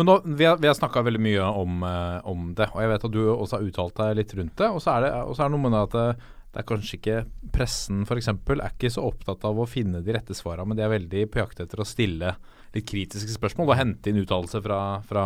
Men 0.00 0.08
nå, 0.08 0.20
Vi 0.24 0.44
har, 0.48 0.56
vi 0.56 0.70
har 0.70 0.76
snakka 0.78 1.02
veldig 1.04 1.20
mye 1.20 1.48
om, 1.62 1.82
eh, 1.84 2.20
om 2.28 2.52
det, 2.56 2.70
og 2.72 2.80
jeg 2.80 2.92
vet 2.94 3.08
at 3.08 3.12
du 3.12 3.22
også 3.34 3.58
har 3.58 3.66
uttalt 3.66 3.98
deg 3.98 4.14
litt 4.20 4.36
rundt 4.38 4.54
det. 4.56 4.70
Og 4.72 4.80
så 4.80 4.96
er 4.96 5.06
det, 5.06 5.10
og 5.26 5.36
så 5.36 5.44
er 5.44 5.50
det 5.50 5.56
noe 5.56 5.66
med 5.66 5.76
det 5.76 5.82
at 5.88 6.28
det, 6.52 6.60
er 6.60 6.68
kanskje 6.68 6.98
ikke 6.98 7.20
Pressen 7.52 8.02
f.eks. 8.06 8.28
er 8.28 8.66
ikke 8.70 8.90
så 8.92 9.04
opptatt 9.08 9.44
av 9.48 9.60
å 9.60 9.68
finne 9.68 10.02
de 10.04 10.16
rette 10.16 10.36
svarene, 10.36 10.68
men 10.68 10.78
de 10.78 10.84
er 10.84 10.92
veldig 10.92 11.28
på 11.32 11.40
jakt 11.40 11.62
etter 11.64 11.80
å 11.80 11.88
stille 11.88 12.34
litt 12.72 12.86
kritiske 12.88 13.34
spørsmål 13.34 13.68
og 13.68 13.76
hente 13.76 14.08
inn 14.08 14.20
uttalelser 14.22 14.62
fra, 14.64 14.78
fra 15.04 15.24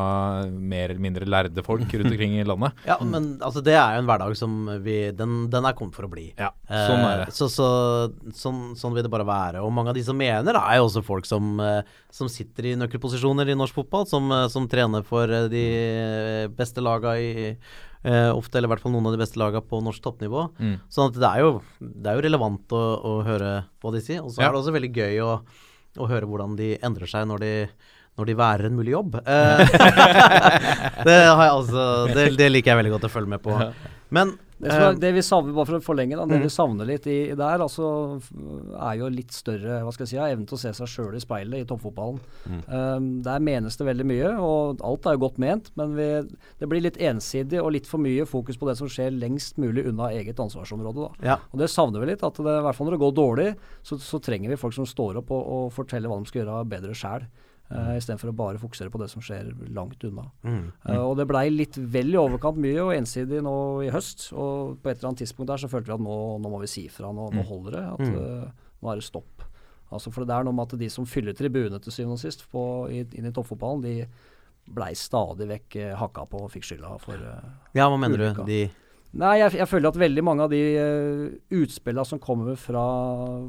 mer 0.51 0.91
eller 0.91 1.03
mindre 1.03 1.29
lærde 1.29 1.63
folk 1.67 1.87
rundt 1.87 2.11
omkring 2.11 2.39
i 2.41 2.47
landet. 2.47 2.75
Ja, 2.87 2.97
men 3.03 3.37
altså, 3.45 3.63
det 3.65 3.75
er 3.75 3.97
jo 3.97 4.03
en 4.03 4.09
hverdag 4.09 4.37
som 4.39 4.53
vi 4.83 4.97
Den, 5.17 5.49
den 5.51 5.67
er 5.67 5.75
kommet 5.77 5.97
for 5.97 6.07
å 6.07 6.11
bli. 6.11 6.29
Ja, 6.39 6.53
sånn 6.67 7.03
er 7.03 7.23
det. 7.23 7.29
Eh, 7.29 7.35
så, 7.35 7.49
så, 7.51 7.67
sånn, 8.35 8.61
sånn 8.79 8.95
vil 8.95 9.07
det 9.07 9.13
bare 9.13 9.27
være. 9.27 9.63
Og 9.67 9.75
mange 9.75 9.93
av 9.93 9.99
de 9.99 10.05
som 10.07 10.19
mener, 10.19 10.59
er 10.59 10.79
jo 10.79 10.87
også 10.89 11.03
folk 11.07 11.27
som, 11.29 11.57
eh, 11.63 11.81
som 12.15 12.31
sitter 12.31 12.71
i 12.71 12.77
nøkkelposisjoner 12.79 13.51
i 13.51 13.59
norsk 13.59 13.79
fotball, 13.79 14.07
som, 14.11 14.31
eh, 14.35 14.47
som 14.53 14.69
trener 14.71 15.07
for 15.07 15.31
eh, 15.31 15.51
de 15.53 15.67
beste 16.57 16.85
laga 16.85 17.17
i 17.19 17.35
eh, 18.07 18.31
Ofte, 18.33 18.59
eller 18.59 18.71
i 18.71 18.73
hvert 18.75 18.85
fall 18.85 18.95
noen 18.95 19.11
av 19.11 19.17
de 19.17 19.21
beste 19.25 19.41
lagene 19.43 19.67
på 19.67 19.83
norsk 19.85 20.05
toppnivå. 20.05 20.47
Mm. 20.63 20.77
Sånn 20.93 21.11
at 21.11 21.21
det 21.21 21.29
er 21.33 21.45
jo, 21.45 21.51
det 21.83 22.13
er 22.13 22.19
jo 22.21 22.25
relevant 22.29 22.77
å, 22.79 22.85
å 22.97 23.13
høre 23.27 23.53
hva 23.83 23.93
de 23.95 24.03
sier. 24.05 24.23
Og 24.23 24.33
så 24.33 24.41
Ja. 24.43 24.49
er 24.49 24.57
det 24.57 24.63
også 24.63 24.75
veldig 24.77 24.93
gøy 24.95 25.21
å, 25.27 25.37
å 25.99 26.11
høre 26.11 26.31
hvordan 26.31 26.57
de 26.59 26.75
endrer 26.81 27.11
seg 27.11 27.29
når 27.29 27.45
de 27.45 27.53
når 28.17 28.31
de 28.31 28.35
værer 28.39 28.71
en 28.71 28.77
mulig 28.79 28.95
jobb. 28.95 29.19
Eh, 29.21 29.59
det, 31.09 31.17
har 31.29 31.43
jeg 31.45 31.53
altså, 31.53 31.83
det, 32.17 32.31
det 32.39 32.47
liker 32.49 32.73
jeg 32.73 32.81
veldig 32.81 32.95
godt 32.95 33.09
å 33.11 33.13
følge 33.13 33.35
med 33.35 33.43
på. 33.45 33.59
Men 34.17 34.33
Det, 34.59 34.71
er, 34.73 34.83
eh, 34.87 34.95
det 34.97 35.11
vi 35.13 35.21
savner, 35.21 35.53
bare 35.53 35.67
for 35.69 35.77
å 35.77 35.85
forlenge, 35.85 36.17
da, 36.17 36.25
det 36.25 36.39
Mm. 36.39 36.45
vi 36.47 36.49
savner 36.55 36.87
litt 36.89 37.07
i, 37.07 37.17
i 37.31 37.35
der, 37.37 37.61
altså, 37.61 38.21
er 38.81 38.95
jo 38.97 39.09
litt 39.13 39.33
større 39.37 39.83
hva 39.85 39.93
skal 39.93 40.07
jeg 40.07 40.13
si, 40.15 40.17
evne 40.23 40.47
til 40.49 40.57
å 40.57 40.61
se 40.63 40.73
seg 40.79 40.89
sjøl 40.89 41.15
i 41.19 41.21
speilet 41.21 41.61
i 41.61 41.67
toppfotballen. 41.69 42.21
Um, 42.69 43.09
der 43.27 43.43
menes 43.45 43.77
det 43.77 43.87
veldig 43.87 44.07
mye, 44.09 44.31
og 44.41 44.81
alt 44.87 45.07
er 45.07 45.19
jo 45.19 45.25
godt 45.27 45.39
ment, 45.43 45.71
men 45.77 45.95
vi, 45.99 46.09
det 46.61 46.69
blir 46.71 46.81
litt 46.87 46.97
ensidig 46.97 47.61
og 47.61 47.73
litt 47.77 47.87
for 47.91 48.01
mye 48.01 48.25
fokus 48.29 48.57
på 48.57 48.69
det 48.71 48.79
som 48.81 48.89
skjer 48.89 49.13
lengst 49.13 49.59
mulig 49.61 49.85
unna 49.91 50.09
eget 50.17 50.41
ansvarsområde. 50.41 51.11
Ja. 51.23 51.37
Og 51.53 51.59
Det 51.61 51.69
savner 51.73 52.01
vi 52.01 52.13
litt. 52.15 52.25
at 52.25 52.35
det, 52.41 52.57
i 52.59 52.65
hvert 52.65 52.75
fall 52.77 52.87
Når 52.89 52.97
det 52.97 53.05
går 53.05 53.17
dårlig, 53.21 53.49
så, 53.83 53.99
så 54.01 54.21
trenger 54.25 54.49
vi 54.49 54.57
folk 54.57 54.73
som 54.75 54.87
står 54.89 55.21
opp 55.21 55.31
og, 55.37 55.43
og 55.47 55.73
forteller 55.77 56.09
hva 56.09 56.19
de 56.23 56.31
skal 56.33 56.45
gjøre 56.45 56.65
bedre 56.69 56.95
sjæl. 56.97 57.29
Uh, 57.67 57.97
Istedenfor 57.99 58.31
å 58.31 58.37
bare 58.37 58.61
fokusere 58.63 58.93
på 58.95 59.01
det 59.01 59.09
som 59.11 59.23
skjer 59.25 59.49
langt 59.75 60.05
unna. 60.07 60.29
Mm. 60.47 60.69
Uh, 60.85 61.01
og 61.01 61.17
det 61.19 61.27
blei 61.27 61.49
litt 61.51 61.75
vel 61.77 62.15
i 62.15 62.21
overkant 62.21 62.61
mye 62.63 62.79
og 62.85 62.93
ensidig 62.95 63.41
nå 63.43 63.57
i 63.83 63.91
høst. 63.95 64.29
Og 64.33 64.77
på 64.79 64.93
et 64.93 65.01
eller 65.01 65.11
annet 65.11 65.25
tidspunkt 65.25 65.51
der 65.51 65.63
så 65.65 65.71
følte 65.73 65.91
vi 65.91 65.97
at 65.97 66.05
nå, 66.07 66.21
nå 66.43 66.53
må 66.53 66.63
vi 66.63 66.71
si 66.71 66.87
fra, 66.93 67.11
Nå, 67.17 67.27
nå 67.35 67.43
holder 67.49 67.79
det. 67.79 67.85
At 67.97 68.15
uh, 68.15 68.71
nå 68.83 68.93
er 68.93 69.03
det 69.03 69.09
stopp. 69.09 69.45
Altså 69.91 70.13
For 70.15 70.27
det 70.27 70.35
er 70.37 70.47
noe 70.47 70.55
med 70.55 70.71
at 70.71 70.79
de 70.79 70.89
som 70.91 71.07
fyller 71.11 71.35
tribunene 71.35 71.83
til 71.83 71.95
syvende 71.95 72.19
og 72.19 72.23
sist 72.23 72.47
på, 72.53 72.63
i, 72.91 73.03
inn 73.19 73.27
i 73.27 73.35
toppfotballen, 73.35 73.83
de 73.83 74.73
blei 74.77 74.93
stadig 74.99 75.47
vekk 75.47 75.77
hakka 75.99 76.25
på 76.27 76.41
og 76.43 76.51
fikk 76.51 76.65
skylda 76.67 76.97
for 76.99 77.23
ja, 77.23 77.85
hva 77.87 77.95
mener 77.95 78.19
Ulykka. 78.19 78.43
du? 78.43 78.51
De 78.51 78.65
Nei, 79.17 79.37
jeg, 79.41 79.55
jeg 79.61 79.69
føler 79.71 79.89
at 79.89 79.99
veldig 80.01 80.25
mange 80.27 80.45
av 80.45 80.53
de 80.53 80.61
uh, 80.77 81.37
utspillene 81.57 82.05
som 82.09 82.21
kommer 82.21 82.59
fra 82.61 82.85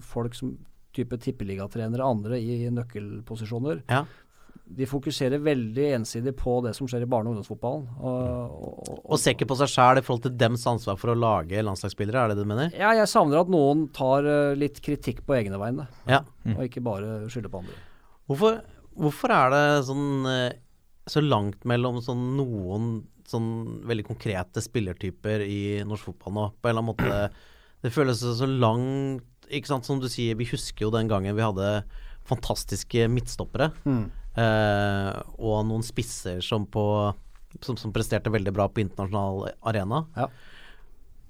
folk 0.06 0.38
som 0.38 0.54
type 0.98 1.20
tippeligatrenere, 1.24 2.04
andre 2.06 2.40
i 2.42 2.66
nøkkelposisjoner, 2.74 3.84
Ja. 3.90 4.04
de 4.68 4.86
fokuserer 4.90 5.40
veldig 5.40 5.86
ensidig 5.96 6.34
på 6.36 6.58
det 6.66 6.74
som 6.76 6.88
skjer 6.90 7.06
i 7.06 7.08
barne- 7.08 7.30
og 7.30 7.38
ungdomsfotballen. 7.38 7.86
Og, 8.04 8.64
og, 8.90 9.02
Og 9.14 9.20
ser 9.22 9.36
ikke 9.38 9.48
på 9.48 9.56
seg 9.62 9.70
sjæl 9.72 10.02
i 10.02 10.04
forhold 10.04 10.24
til 10.26 10.36
dems 10.36 10.66
ansvar 10.68 10.98
for 11.00 11.14
å 11.14 11.18
lage 11.20 11.62
landslagsspillere, 11.64 12.24
er 12.26 12.28
det 12.34 12.38
det 12.40 12.44
du 12.44 12.50
mener? 12.52 12.72
Ja, 12.76 12.92
jeg 12.98 13.08
savner 13.08 13.40
at 13.46 13.48
noen 13.54 13.86
tar 13.96 14.28
uh, 14.28 14.56
litt 14.60 14.82
kritikk 14.84 15.22
på 15.26 15.38
egne 15.40 15.60
vegne, 15.62 15.88
Ja. 16.10 16.24
og 16.58 16.64
ikke 16.66 16.84
bare 16.84 17.30
skylder 17.32 17.54
på 17.54 17.62
andre. 17.64 17.78
Hvorfor, 18.28 18.60
hvorfor 18.98 19.32
er 19.32 19.54
det 19.56 19.86
sånn 19.88 20.26
eh, 20.28 20.58
så 21.08 21.22
langt 21.24 21.64
mellom 21.64 22.02
sånn 22.04 22.26
noen 22.36 23.06
sånn 23.28 23.86
veldig 23.88 24.04
konkrete 24.10 24.60
spillertyper 24.64 25.46
i 25.48 25.62
norsk 25.88 26.10
fotball 26.10 26.34
nå? 26.36 26.46
På 26.60 26.68
en 26.68 26.76
eller 26.76 26.84
annen 26.84 26.92
måte 26.92 27.32
Det 27.84 27.92
føles 27.94 28.20
så 28.20 28.48
langt 28.50 29.37
Ikke 29.48 29.70
sant, 29.70 29.88
som 29.88 30.02
du 30.02 30.10
sier, 30.12 30.38
vi 30.40 30.48
husker 30.50 30.88
jo 30.88 30.94
den 30.94 31.10
gangen 31.12 31.38
vi 31.38 31.46
hadde 31.46 31.84
fantastiske 32.28 33.08
midtstoppere. 33.12 33.72
Eh, 34.38 35.22
og 35.40 35.64
noen 35.70 35.86
spisser 35.86 36.44
som 36.46 36.68
på 36.70 36.84
som, 37.64 37.78
som 37.80 37.94
presterte 37.96 38.32
veldig 38.34 38.54
bra 38.54 38.68
på 38.70 38.84
internasjonal 38.84 39.48
arena. 39.70 40.04
Ja. 40.18 40.28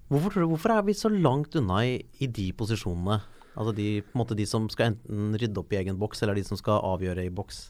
Hvorfor, 0.08 0.32
tror 0.32 0.46
du, 0.46 0.52
hvorfor 0.54 0.74
er 0.74 0.86
vi 0.88 0.96
så 0.96 1.12
langt 1.12 1.56
unna 1.60 1.82
i, 1.86 1.98
i 2.24 2.30
de 2.32 2.50
posisjonene? 2.58 3.20
Altså 3.58 3.74
de, 3.76 3.88
de 4.38 4.46
som 4.48 4.68
skal 4.70 4.94
enten 4.94 5.36
rydde 5.40 5.60
opp 5.62 5.74
i 5.74 5.80
egen 5.80 5.98
boks, 6.00 6.22
eller 6.24 6.38
de 6.38 6.46
som 6.48 6.60
skal 6.60 6.84
avgjøre 6.86 7.26
i 7.26 7.34
boks. 7.34 7.68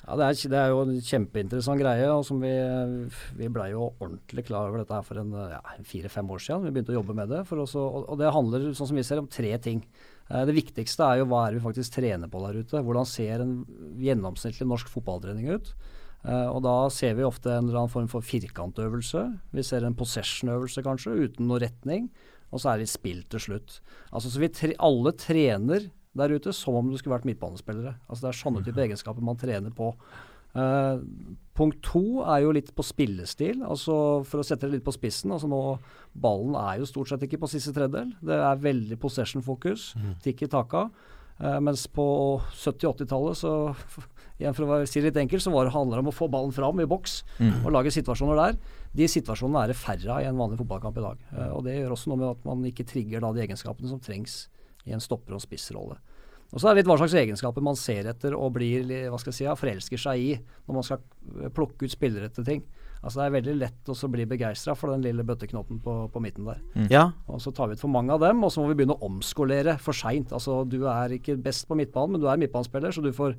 Ja, 0.00 0.16
det 0.16 0.26
er, 0.26 0.36
det 0.50 0.58
er 0.58 0.70
jo 0.72 0.78
en 0.86 0.94
kjempeinteressant 1.04 1.80
greie. 1.80 2.06
og 2.08 2.24
som 2.24 2.40
Vi, 2.40 2.52
vi 3.36 3.50
blei 3.52 3.70
jo 3.74 3.90
ordentlig 4.00 4.46
klar 4.48 4.70
over 4.70 4.80
dette 4.80 4.96
her 4.96 5.04
for 5.06 5.20
en 5.20 5.34
ja, 5.52 5.60
fire-fem 5.86 6.30
år 6.32 6.40
siden. 6.40 6.64
Vi 6.64 6.72
begynte 6.72 6.94
å 6.94 6.98
jobbe 7.00 7.16
med 7.18 7.28
det. 7.32 7.42
Også, 7.44 7.82
og, 7.84 8.08
og 8.08 8.20
det 8.20 8.32
handler 8.32 8.70
sånn 8.72 8.90
som 8.90 8.98
vi 9.00 9.04
ser 9.06 9.20
om 9.20 9.28
tre 9.30 9.52
ting. 9.62 9.84
Eh, 10.30 10.44
det 10.48 10.56
viktigste 10.56 11.04
er 11.04 11.20
jo 11.20 11.28
hva 11.30 11.46
er 11.46 11.58
vi 11.58 11.64
faktisk 11.64 11.98
trener 11.98 12.32
på 12.32 12.42
der 12.46 12.62
ute. 12.62 12.82
Hvordan 12.86 13.08
ser 13.08 13.44
en 13.44 13.54
gjennomsnittlig 14.00 14.68
norsk 14.72 14.90
fotballtrening 14.92 15.52
ut? 15.52 15.74
Eh, 16.24 16.48
og 16.48 16.62
da 16.64 16.74
ser 16.92 17.16
vi 17.18 17.28
ofte 17.28 17.52
en 17.52 17.68
eller 17.68 17.82
annen 17.82 17.92
form 17.92 18.10
for 18.12 18.24
firkantøvelse. 18.24 19.24
Vi 19.56 19.64
ser 19.66 19.86
en 19.86 19.96
possession-øvelse 19.98 20.84
kanskje, 20.86 21.16
uten 21.28 21.48
noe 21.50 21.60
retning. 21.62 22.08
Og 22.50 22.62
så 22.62 22.72
er 22.72 22.80
det 22.80 22.90
spill 22.90 23.22
til 23.30 23.42
slutt. 23.42 23.78
Altså 24.10 24.32
så 24.32 24.42
vi 24.42 24.50
tre, 24.52 24.74
Alle 24.82 25.12
trener 25.14 25.90
der 26.18 26.34
ute 26.34 26.52
som 26.56 26.74
om 26.78 26.90
du 26.90 26.98
skulle 26.98 27.14
vært 27.16 27.28
midtbanespillere. 27.28 27.94
Altså 28.08 28.26
Det 28.26 28.32
er 28.32 28.40
sånne 28.40 28.64
type 28.66 28.82
egenskaper 28.82 29.24
man 29.24 29.38
trener 29.38 29.74
på. 29.74 29.92
Uh, 30.50 30.98
punkt 31.54 31.78
to 31.86 32.24
er 32.24 32.42
jo 32.42 32.54
litt 32.56 32.72
på 32.74 32.82
spillestil. 32.82 33.62
altså 33.62 34.24
For 34.26 34.42
å 34.42 34.46
sette 34.46 34.66
det 34.66 34.78
litt 34.78 34.86
på 34.86 34.94
spissen. 34.96 35.30
altså 35.30 35.50
nå 35.50 35.78
Ballen 36.10 36.56
er 36.58 36.80
jo 36.80 36.90
stort 36.90 37.12
sett 37.12 37.22
ikke 37.26 37.38
på 37.44 37.50
siste 37.52 37.74
tredjedel. 37.76 38.10
Det 38.18 38.34
er 38.34 38.64
veldig 38.64 38.98
possession-fokus. 38.98 39.92
Tikki 40.24 40.50
taka. 40.50 40.88
Uh, 41.40 41.56
mens 41.62 41.86
på 41.88 42.04
70-80-tallet, 42.52 43.38
så 43.38 43.52
igjen 44.40 44.56
for 44.56 44.66
å 44.66 44.82
si 44.84 45.00
det 45.00 45.08
litt 45.08 45.22
enkelt, 45.22 45.44
så 45.44 45.54
var 45.54 45.64
det 45.64 45.72
handler 45.72 46.02
om 46.02 46.10
å 46.10 46.16
få 46.16 46.28
ballen 46.32 46.52
fram 46.52 46.82
i 46.82 46.88
boks 46.88 47.22
og 47.62 47.70
lage 47.72 47.94
situasjoner 47.94 48.36
der. 48.36 48.58
De 48.92 49.06
situasjonene 49.08 49.62
er 49.62 49.72
det 49.72 49.78
færre 49.78 50.16
av 50.16 50.20
i 50.20 50.28
en 50.28 50.36
vanlig 50.36 50.58
fotballkamp 50.60 50.98
i 50.98 51.06
dag. 51.06 51.22
Uh, 51.30 51.50
og 51.54 51.62
Det 51.64 51.78
gjør 51.78 51.94
også 51.94 52.10
noe 52.10 52.20
med 52.20 52.32
at 52.34 52.48
man 52.50 52.66
ikke 52.68 52.88
trigger 52.90 53.22
da 53.22 53.30
de 53.32 53.46
egenskapene 53.46 53.88
som 53.88 54.02
trengs 54.02 54.42
i 54.86 54.94
en 54.96 55.02
stopper- 55.02 55.36
og 55.36 55.42
spissrolle. 55.44 55.98
Og 56.50 56.58
Så 56.58 56.66
er 56.66 56.74
det 56.74 56.82
litt 56.82 56.90
hva 56.90 56.98
slags 56.98 57.14
egenskaper 57.14 57.62
man 57.62 57.76
ser 57.78 58.08
etter 58.10 58.34
og 58.34 58.52
blir 58.56 58.82
hva 59.10 59.18
skal 59.20 59.30
jeg 59.30 59.38
si, 59.38 59.48
forelsker 59.60 60.00
seg 60.02 60.18
i 60.18 60.30
når 60.66 60.74
man 60.80 60.86
skal 60.86 60.98
eh, 61.44 61.50
plukke 61.54 61.86
ut 61.86 61.94
spillere 61.94 62.30
til 62.34 62.46
ting. 62.48 62.64
Altså 63.00 63.20
Det 63.20 63.26
er 63.26 63.36
veldig 63.38 63.54
lett 63.56 63.88
å 63.88 64.08
bli 64.12 64.26
begeistra 64.28 64.74
for 64.76 64.92
den 64.92 65.04
lille 65.06 65.24
bøtteknotten 65.24 65.78
på, 65.80 65.94
på 66.12 66.20
midten 66.20 66.44
der. 66.44 66.58
Ja, 66.92 67.12
Og 67.28 67.40
Så 67.40 67.52
tar 67.56 67.70
vi 67.70 67.78
ut 67.78 67.80
for 67.80 67.88
mange 67.92 68.12
av 68.12 68.20
dem, 68.20 68.42
og 68.44 68.52
så 68.52 68.60
må 68.60 68.68
vi 68.68 68.76
begynne 68.82 68.98
å 68.98 69.06
omskolere 69.08 69.78
for 69.80 69.96
seint. 69.96 70.34
Altså, 70.36 70.64
du 70.68 70.82
er 70.90 71.14
ikke 71.16 71.38
best 71.40 71.68
på 71.68 71.78
midtbanen, 71.78 72.12
men 72.16 72.20
du 72.20 72.28
er 72.28 72.36
midtbanespiller, 72.42 72.92
så 72.92 73.00
du 73.00 73.12
får, 73.16 73.38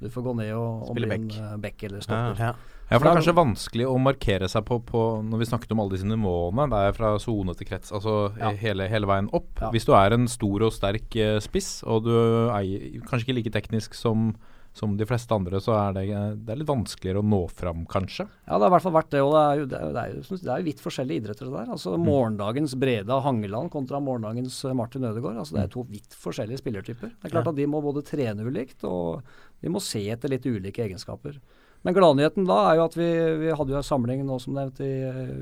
du 0.00 0.08
får 0.10 0.22
gå 0.24 0.36
ned 0.36 0.52
og, 0.56 0.88
og 0.90 0.94
bli 0.96 1.08
en 1.08 1.60
back. 1.60 1.82
eh, 1.82 1.88
eller 1.90 2.00
stopper. 2.04 2.38
ja. 2.40 2.52
Ja, 2.90 2.98
for 2.98 3.04
Det 3.06 3.10
er 3.12 3.18
kanskje 3.20 3.34
vanskelig 3.38 3.84
å 3.86 3.98
markere 4.02 4.48
seg 4.50 4.64
på, 4.66 4.80
på 4.82 5.00
når 5.22 5.38
vi 5.38 5.46
snakket 5.46 5.70
om 5.76 5.78
alle 5.84 5.94
disse 5.94 6.08
nivåene. 6.10 6.64
Det 6.72 6.78
er 6.88 6.96
fra 6.96 7.10
sone 7.22 7.54
til 7.54 7.68
krets, 7.68 7.92
altså 7.94 8.32
Ja. 8.36 8.50
hele, 8.58 8.88
hele 8.90 9.06
veien 9.06 9.28
opp. 9.32 9.46
Ja. 9.60 9.68
Hvis 9.70 9.86
du 9.86 9.92
er 9.94 10.10
en 10.16 10.26
stor 10.26 10.64
og 10.66 10.72
sterk 10.74 11.14
eh, 11.14 11.38
spiss, 11.38 11.84
og 11.86 12.02
du 12.08 12.10
er 12.50 12.64
kanskje 13.06 13.28
ikke 13.28 13.36
like 13.38 13.52
teknisk 13.54 13.94
som, 13.94 14.32
som 14.72 14.92
de 14.96 15.06
fleste 15.08 15.34
andre, 15.34 15.58
så 15.60 15.74
er 15.74 15.94
det, 15.96 16.04
det 16.46 16.52
er 16.52 16.58
litt 16.60 16.68
vanskeligere 16.68 17.20
å 17.20 17.26
nå 17.26 17.40
fram, 17.50 17.82
kanskje. 17.90 18.26
Ja, 18.46 18.54
det 18.54 18.62
har 18.62 18.70
i 18.70 18.74
hvert 18.76 18.84
fall 18.84 18.94
vært 18.94 19.10
det. 19.10 19.22
Og 19.26 19.32
det 19.34 19.40
er 19.42 19.58
jo, 19.58 19.64
det 19.70 19.78
er, 19.80 19.86
jo- 19.88 20.36
det 20.38 20.52
er 20.52 20.60
jo, 20.62 20.66
vidt 20.68 20.82
forskjellige 20.84 21.22
idretter 21.24 21.48
det 21.48 21.56
der. 21.56 21.72
Altså 21.74 21.94
Morgendagens 21.98 22.76
Breda 22.78 23.18
Hangeland 23.24 23.72
kontra 23.74 24.00
morgendagens 24.04 24.60
eh, 24.64 24.76
Martin 24.78 25.08
Ødegaard. 25.10 25.40
Altså, 25.42 25.56
det 25.56 25.64
er 25.64 25.72
to 25.74 25.82
vidt 25.90 26.14
forskjellige 26.22 26.62
spillertyper. 26.62 27.10
Det 27.16 27.28
er 27.28 27.34
klart 27.34 27.50
at 27.50 27.58
de 27.58 27.66
må 27.70 27.82
både 27.82 28.04
trene 28.06 28.46
ulikt, 28.46 28.86
og 28.86 29.26
de 29.60 29.74
må 29.74 29.82
se 29.84 30.04
etter 30.14 30.32
litt 30.32 30.46
ulike 30.46 30.86
egenskaper. 30.86 31.40
Men 31.82 31.96
gladnyheten 31.96 32.46
da 32.46 32.60
er 32.70 32.78
jo 32.78 32.86
at 32.86 32.96
vi, 33.00 33.08
vi 33.40 33.52
hadde 33.56 33.72
jo 33.74 33.80
en 33.80 33.90
samling 33.90 34.22
nå 34.28 34.38
som 34.42 34.54
nevnt 34.54 34.82
i, 34.84 34.92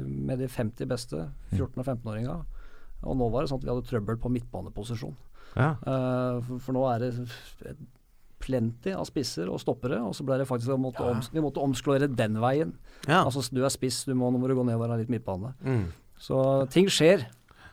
med 0.07 0.41
de 0.41 0.49
50 0.49 0.89
beste 0.89 1.29
14- 1.53 1.69
og 1.83 1.85
15-åringa. 1.85 2.41
Og 3.05 3.19
nå 3.19 3.29
var 3.31 3.45
det 3.45 3.53
sånn 3.53 3.61
at 3.61 3.67
vi 3.67 3.73
hadde 3.75 3.87
trøbbel 3.91 4.19
på 4.23 4.31
midtbaneposisjon. 4.33 5.17
Ja. 5.59 5.73
Uh, 5.83 6.39
for, 6.47 6.61
for 6.63 6.77
nå 6.77 6.85
er 6.93 7.03
det 7.03 7.13
et 7.73 7.87
plenty 8.49 8.97
av 8.97 9.07
spisser 9.09 9.51
og 9.53 9.61
stoppere, 9.63 10.01
og 10.03 10.17
så 10.17 10.27
ble 10.27 10.41
det 10.41 10.49
faktisk 10.49 10.75
måtte, 10.81 11.05
om, 11.05 11.23
vi 11.33 11.45
måtte 11.45 11.63
omsklore 11.63 12.09
den 12.11 12.41
veien. 12.43 12.75
ja. 13.07 13.23
Altså 13.23 13.45
du 13.53 13.63
er 13.63 13.73
spiss, 13.73 14.03
du 14.09 14.15
må, 14.17 14.33
nå 14.33 14.41
må 14.41 14.51
du 14.51 14.57
gå 14.59 14.67
ned 14.67 14.79
og 14.79 14.87
være 14.87 15.03
litt 15.03 15.13
midtbane. 15.13 15.55
Mm. 15.63 15.89
Så 16.19 16.39
ting 16.75 16.89
skjer. 16.91 17.29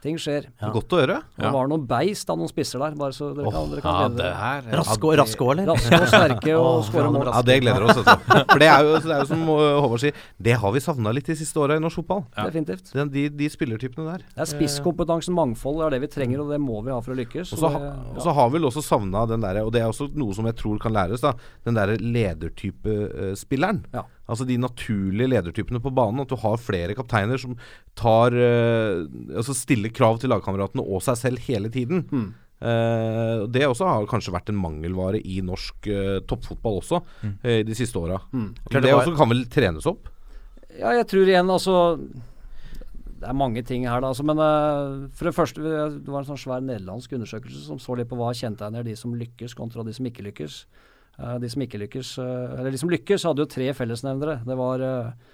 Ting 0.05 0.19
skjer. 0.21 0.45
Godt 0.69 0.93
å 0.93 0.97
høre. 1.01 1.15
Det 1.33 1.49
var 1.55 1.65
noen 1.71 1.85
beist 1.89 2.29
av 2.29 2.37
noen 2.37 2.49
spisser 2.51 2.77
der, 2.83 2.93
bare 2.99 3.15
så 3.15 3.31
dere 3.33 3.49
kan, 3.49 3.71
dere 3.71 3.81
kan 3.81 3.95
Ja, 3.95 4.09
det 4.13 4.27
her 4.37 4.67
Raske 4.77 5.07
og 5.09 5.15
raske 5.17 5.41
òg, 5.41 5.51
eller? 5.55 5.69
Raske 5.71 5.97
og 5.97 6.05
sterke 6.11 6.53
og 6.59 6.83
skåre 6.87 7.07
ja, 7.07 7.13
mål. 7.15 7.29
Ja, 7.31 7.41
det 7.47 7.55
gleder 7.63 7.85
oss. 7.87 8.01
Også. 8.03 8.15
For 8.51 8.61
det 8.61 8.67
er, 8.69 8.85
jo, 8.85 8.91
det 9.01 9.15
er 9.15 9.23
jo 9.23 9.27
som 9.31 9.41
uh, 9.49 9.63
Håvard 9.81 10.03
sier, 10.03 10.19
det 10.45 10.57
har 10.61 10.75
vi 10.75 10.83
savna 10.85 11.13
litt 11.17 11.31
de 11.31 11.37
siste 11.39 11.57
åra 11.63 11.79
i 11.79 11.81
norsk 11.81 12.03
fotball. 12.03 12.21
Definitivt. 12.37 12.93
Den, 12.93 13.09
de, 13.15 13.25
de 13.41 13.49
spillertypene 13.49 14.05
der. 14.11 14.25
Det 14.35 14.45
er 14.45 14.51
spisskompetansen, 14.53 15.33
mangfold, 15.37 15.81
det 15.81 15.87
er 15.89 15.95
det 15.97 16.01
vi 16.05 16.11
trenger, 16.19 16.43
og 16.45 16.53
det 16.53 16.61
må 16.61 16.83
vi 16.85 16.93
ha 16.93 16.99
for 17.01 17.15
å 17.15 17.19
lykkes. 17.23 17.55
Og 17.57 17.63
så, 17.65 17.73
det- 17.73 17.93
og 18.15 18.21
så 18.27 18.35
har 18.37 18.51
vi 18.53 18.59
vel 18.59 18.69
også 18.69 18.85
savna 18.85 19.25
den 19.33 19.41
derre, 19.47 19.65
og 19.65 19.73
det 19.73 19.81
er 19.81 19.89
også 19.89 20.11
noe 20.13 20.37
som 20.37 20.45
jeg 20.51 20.59
tror 20.61 20.77
kan 20.85 20.93
læres, 20.95 21.25
da, 21.25 21.33
den 21.65 21.81
derre 21.81 21.97
ledertype-spilleren. 21.97 23.81
Ja. 23.95 24.05
Altså 24.25 24.47
de 24.47 24.57
naturlige 24.57 25.29
ledertypene 25.29 25.81
på 25.83 25.93
banen. 25.93 26.23
At 26.23 26.31
du 26.31 26.39
har 26.41 26.61
flere 26.61 26.95
kapteiner 26.97 27.37
som 27.41 27.57
tar 27.97 28.33
uh, 28.33 29.05
Altså 29.35 29.53
stiller 29.57 29.93
krav 29.93 30.17
til 30.21 30.33
lagkameratene 30.33 30.85
og 30.85 31.03
seg 31.05 31.19
selv 31.21 31.45
hele 31.45 31.69
tiden. 31.73 32.05
Mm. 32.09 32.33
Uh, 32.55 33.45
det 33.51 33.65
også 33.67 33.87
har 33.89 34.05
kanskje 34.07 34.31
vært 34.33 34.49
en 34.49 34.57
mangelvare 34.57 35.19
i 35.19 35.41
norsk 35.43 35.89
uh, 35.91 36.21
toppfotball 36.25 36.79
også 36.79 37.01
eh, 37.43 37.59
de 37.67 37.75
siste 37.75 37.99
åra. 37.99 38.21
Mm. 38.31 38.53
Det, 38.71 38.81
det 38.85 38.93
også 38.95 39.11
kan 39.17 39.29
vel 39.29 39.43
trenes 39.51 39.87
opp? 39.91 40.07
Ja, 40.79 40.93
jeg 40.95 41.05
tror 41.11 41.27
igjen 41.29 41.51
altså 41.51 41.75
Det 42.01 43.27
er 43.27 43.37
mange 43.37 43.61
ting 43.63 43.85
her, 43.87 43.99
da. 44.03 44.13
Altså, 44.13 44.23
men 44.27 44.39
uh, 44.39 45.05
for 45.11 45.29
det 45.29 45.35
første, 45.35 45.61
det 45.99 46.07
var 46.07 46.23
en 46.23 46.31
sånn 46.31 46.41
svær 46.41 46.63
nederlandsk 46.63 47.17
undersøkelse 47.19 47.67
som 47.67 47.81
så 47.81 47.99
litt 47.99 48.09
på 48.09 48.17
hva 48.19 48.31
kjennetegner 48.31 48.87
de 48.87 48.95
som 48.99 49.13
lykkes 49.19 49.57
kontra 49.57 49.83
de 49.83 49.93
som 49.95 50.07
ikke 50.07 50.25
lykkes. 50.31 50.63
Eh, 51.15 51.37
de 51.41 51.51
som 51.51 51.63
ikke 51.63 51.79
lykkes 51.79 52.17
eh, 52.19 52.57
Eller 52.59 52.73
de 52.73 52.81
som 52.81 52.91
lykkes, 52.91 53.27
hadde 53.27 53.45
jo 53.45 53.51
tre 53.51 53.69
fellesnevnere. 53.77 54.41
Det 54.47 54.59
var 54.59 54.83
eh, 54.83 55.31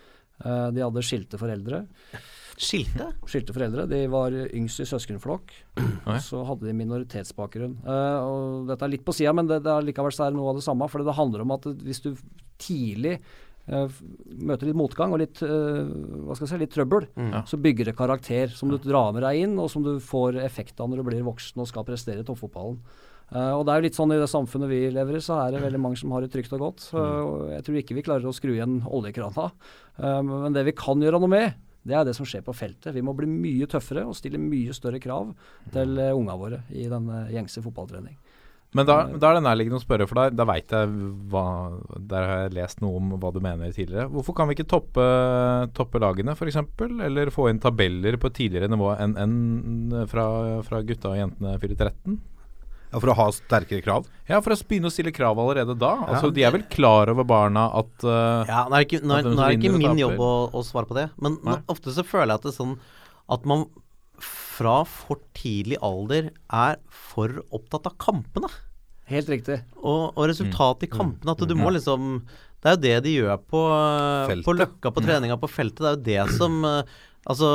De 0.76 0.84
hadde 0.84 1.06
skilte 1.06 1.40
foreldre. 1.42 1.86
Skilte? 2.62 3.08
Skilte 3.30 3.56
foreldre. 3.56 3.88
De 3.90 4.04
var 4.12 4.36
yngst 4.36 4.84
i 4.84 4.90
søskenflokk. 4.90 5.54
Okay. 6.02 6.18
Så 6.26 6.40
hadde 6.42 6.66
de 6.66 6.74
minoritetsbakgrunn. 6.74 7.76
Eh, 7.86 8.20
og 8.26 8.70
dette 8.72 8.88
er 8.88 8.90
litt 8.90 9.04
på 9.06 9.14
sida, 9.14 9.36
men 9.38 9.46
det, 9.46 9.60
det 9.62 9.70
er 9.70 9.86
likevel 9.86 10.14
så 10.16 10.26
er 10.26 10.34
noe 10.34 10.50
av 10.50 10.58
det 10.58 10.66
samme. 10.66 10.88
For 10.90 11.06
det 11.06 11.14
handler 11.14 11.44
om 11.44 11.54
at 11.54 11.68
hvis 11.86 12.02
du 12.02 12.10
tidlig 12.62 13.20
eh, 13.20 14.00
møter 14.42 14.66
litt 14.66 14.80
motgang 14.80 15.14
og 15.14 15.22
litt, 15.22 15.44
hva 15.46 16.34
skal 16.34 16.48
jeg 16.48 16.52
si, 16.56 16.60
litt 16.64 16.74
trøbbel, 16.74 17.06
mm. 17.14 17.36
så 17.50 17.62
bygger 17.62 17.92
det 17.92 17.96
karakter 18.00 18.50
som 18.58 18.74
du 18.74 18.80
drar 18.82 19.14
med 19.14 19.22
deg 19.28 19.44
inn, 19.44 19.54
og 19.62 19.70
som 19.74 19.86
du 19.86 19.94
får 20.02 20.42
effekt 20.42 20.82
av 20.82 20.90
når 20.90 21.04
du 21.04 21.10
blir 21.12 21.30
voksen 21.30 21.62
og 21.62 21.70
skal 21.70 21.86
prestere 21.86 22.26
i 22.26 22.28
toppfotballen. 22.28 22.82
Eh, 23.32 23.52
og 23.56 23.66
det 23.66 23.74
er 23.74 23.82
jo 23.82 23.88
litt 23.88 23.98
sånn 23.98 24.14
i 24.16 24.20
det 24.20 24.30
samfunnet 24.32 24.72
vi 24.72 24.84
lever 24.92 25.18
i, 25.18 25.24
så 25.24 25.40
er 25.40 25.56
det 25.56 25.64
veldig 25.64 25.82
mange 25.82 26.00
som 26.00 26.12
har 26.16 26.26
det 26.26 26.32
trygt 26.34 26.54
og 26.58 26.66
godt. 26.68 26.88
Uh, 26.92 27.52
jeg 27.56 27.66
tror 27.68 27.82
ikke 27.82 27.98
vi 27.98 28.06
klarer 28.06 28.28
å 28.28 28.36
skru 28.36 28.54
igjen 28.58 28.82
oljekrana. 28.84 29.52
Uh, 29.98 30.22
men 30.28 30.56
det 30.58 30.66
vi 30.68 30.76
kan 30.76 31.00
gjøre 31.00 31.22
noe 31.24 31.32
med, 31.32 31.60
det 31.88 31.96
er 31.98 32.06
det 32.06 32.14
som 32.18 32.28
skjer 32.28 32.44
på 32.46 32.54
feltet. 32.54 32.94
Vi 32.94 33.04
må 33.06 33.14
bli 33.18 33.30
mye 33.30 33.70
tøffere 33.70 34.04
og 34.06 34.18
stille 34.18 34.42
mye 34.42 34.76
større 34.78 35.02
krav 35.02 35.32
til 35.74 35.96
uh, 35.98 36.12
unga 36.18 36.36
våre 36.38 36.62
i 36.70 36.86
den 36.92 37.10
eh, 37.10 37.32
gjengse 37.38 37.64
fotballtrening. 37.66 38.20
Men 38.78 38.88
da, 38.88 39.02
da 39.20 39.32
er 39.32 39.36
det 39.36 39.44
nærliggende 39.44 39.82
å 39.82 39.84
spørre, 39.84 40.06
for 40.08 40.16
da, 40.16 40.30
da 40.32 40.46
veit 40.48 40.72
jeg 40.72 40.92
hva 41.28 41.42
Der 42.08 42.28
har 42.30 42.38
jeg 42.46 42.54
lest 42.56 42.80
noe 42.80 43.02
om 43.02 43.10
hva 43.20 43.34
du 43.36 43.42
mener 43.44 43.74
tidligere. 43.76 44.08
Hvorfor 44.14 44.38
kan 44.38 44.48
vi 44.48 44.56
ikke 44.56 44.70
toppe, 44.72 45.08
toppe 45.76 46.00
lagene, 46.00 46.38
f.eks.? 46.38 46.62
Eller 47.10 47.34
få 47.36 47.50
inn 47.52 47.60
tabeller 47.60 48.16
på 48.22 48.32
et 48.32 48.38
tidligere 48.38 48.72
nivå 48.72 48.94
enn 48.96 49.18
en 49.20 50.06
fra, 50.08 50.28
fra 50.64 50.80
gutta 50.88 51.12
og 51.12 51.20
jentene 51.20 51.58
fyller 51.60 51.82
13? 51.90 52.22
Ja, 52.92 53.00
For 53.00 53.12
å 53.14 53.16
ha 53.16 53.28
sterkere 53.32 53.84
krav? 53.84 54.08
Ja, 54.28 54.42
for 54.44 54.54
å 54.54 54.58
begynne 54.68 54.90
å 54.90 54.94
stille 54.94 55.14
krav 55.16 55.40
allerede 55.40 55.78
da. 55.80 55.94
Altså, 56.10 56.32
De 56.36 56.44
er 56.44 56.52
vel 56.52 56.66
klar 56.72 57.12
over 57.14 57.28
barna 57.28 57.70
at 57.80 58.04
uh, 58.04 58.44
Ja, 58.50 58.66
nå 58.68 58.76
er 58.76 58.84
det 58.84 58.88
ikke, 58.90 59.04
nå, 59.06 59.20
At 59.22 59.30
nå 59.30 59.38
er 59.40 59.54
det 59.54 59.62
ikke 59.62 59.78
min 59.80 60.02
jobb 60.02 60.20
å, 60.20 60.34
å 60.52 60.64
svare 60.68 60.90
på 60.90 60.98
det, 60.98 61.08
men 61.24 61.38
nå, 61.46 61.62
ofte 61.72 61.94
så 61.96 62.04
føler 62.08 62.34
jeg 62.34 62.42
at 62.42 62.50
det 62.50 62.52
er 62.52 62.60
sånn 62.60 62.76
at 63.32 63.48
man 63.48 63.66
fra 64.22 64.82
for 64.86 65.22
tidlig 65.38 65.80
alder 65.82 66.30
er 66.54 66.82
for 66.92 67.40
opptatt 67.56 67.88
av 67.90 67.96
kampene. 68.02 68.50
Helt 69.12 69.32
riktig. 69.32 69.62
Og, 69.82 70.12
og 70.16 70.28
resultatet 70.30 70.88
i 70.88 70.92
kampene. 70.92 71.34
At 71.34 71.48
du 71.48 71.56
må 71.58 71.72
liksom 71.74 72.22
Det 72.62 72.70
er 72.70 72.76
jo 72.76 72.82
det 72.84 72.98
de 73.08 73.16
gjør 73.16 73.40
på, 73.50 73.62
Feltet. 74.30 74.46
på 74.46 74.56
Løkka, 74.56 74.92
på 74.94 75.04
treninga 75.04 75.40
på 75.42 75.50
feltet. 75.52 76.04
Det 76.06 76.20
er 76.20 76.22
jo 76.22 76.30
det 76.30 76.38
som 76.38 76.60
eh, 76.68 77.00
Altså, 77.30 77.48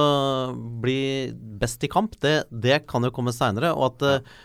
bli 0.79 1.33
best 1.59 1.83
i 1.83 1.89
kamp, 1.91 2.13
det, 2.23 2.45
det 2.55 2.85
kan 2.87 3.03
jo 3.03 3.11
komme 3.15 3.33
seinere. 3.35 3.73
Og 3.75 3.97
at, 3.97 4.05
eh, 4.07 4.37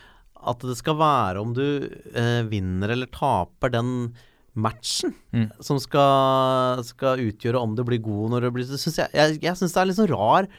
at 0.48 0.64
det 0.66 0.76
skal 0.80 0.98
være 1.00 1.42
om 1.44 1.54
du 1.58 1.64
eh, 2.16 2.42
vinner 2.50 2.94
eller 2.96 3.10
taper 3.14 3.74
den 3.74 4.14
matchen 4.58 5.14
Mm. 5.32 5.46
som 5.64 5.78
skal, 5.80 6.82
skal 6.84 7.22
utgjøre 7.24 7.60
om 7.62 7.72
du 7.78 7.86
blir 7.88 8.02
god 8.04 8.34
når 8.34 8.42
du 8.44 8.50
blir 8.52 8.66
synes 8.68 8.98
Jeg, 9.00 9.08
jeg, 9.16 9.38
jeg 9.46 9.56
syns 9.56 9.72
det 9.72 9.80
er 9.80 9.88
litt 9.88 10.00
sånn 10.02 10.12
rar 10.12 10.50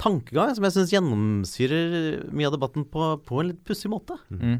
tankegang 0.00 0.54
som 0.56 0.64
jeg 0.64 0.72
syns 0.76 0.94
gjennomsyrer 0.94 2.24
mye 2.32 2.48
av 2.48 2.54
debatten 2.56 2.86
på, 2.88 3.10
på 3.28 3.42
en 3.42 3.50
litt 3.52 3.60
pussig 3.68 3.90
måte. 3.92 4.16
mm. 4.32 4.56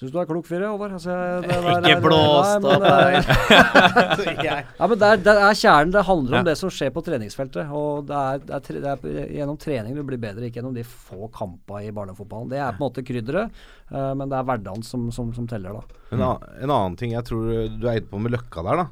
Syns 0.00 0.14
du 0.14 0.16
er 0.16 0.24
klok 0.24 0.46
fyr, 0.48 0.62
Håvard? 0.64 0.94
Altså, 0.96 1.12
der 1.44 1.84
Ikke 1.90 1.98
blåst 2.06 2.62
nei, 2.64 2.70
opp 2.72 2.84
her. 2.88 4.30
Ja, 4.80 4.86
men 4.88 4.96
det 5.00 5.08
er, 5.10 5.18
det 5.26 5.34
er 5.44 5.58
kjernen. 5.60 5.92
Det 5.92 6.04
handler 6.08 6.38
om 6.38 6.40
Ja. 6.40 6.46
det 6.48 6.54
som 6.56 6.72
skjer 6.72 6.88
på 6.94 7.02
treningsfeltet. 7.04 7.68
Og 7.76 8.06
det 8.08 8.16
er, 8.16 8.40
det, 8.46 8.54
er, 8.56 8.62
tre- 8.64 8.80
det 8.80 8.94
er 8.94 9.28
gjennom 9.36 9.58
trening 9.60 9.98
du 9.98 10.02
blir 10.08 10.20
bedre, 10.22 10.46
ikke 10.48 10.60
gjennom 10.62 10.72
de 10.78 10.86
få 10.88 11.28
kampene 11.36 11.82
i 11.84 11.92
barnefotballen. 11.92 12.48
Det 12.54 12.62
er 12.64 12.72
på 12.72 12.80
en 12.80 12.86
måte 12.86 13.04
krydderet, 13.04 13.52
uh, 13.92 14.14
men 14.16 14.24
det 14.32 14.38
er 14.40 14.48
hverdagen 14.48 14.86
som, 14.88 15.10
som, 15.12 15.34
som 15.36 15.44
teller, 15.50 15.76
da. 15.76 16.00
En, 16.16 16.24
a- 16.24 16.40
en 16.64 16.72
annen 16.72 16.96
ting 17.00 17.12
jeg 17.12 17.26
tror 17.28 17.52
du 17.76 17.84
er 17.90 18.00
inne 18.00 18.08
på 18.10 18.22
med 18.24 18.32
Løkka 18.38 18.64
der, 18.70 18.84
da. 18.86 18.88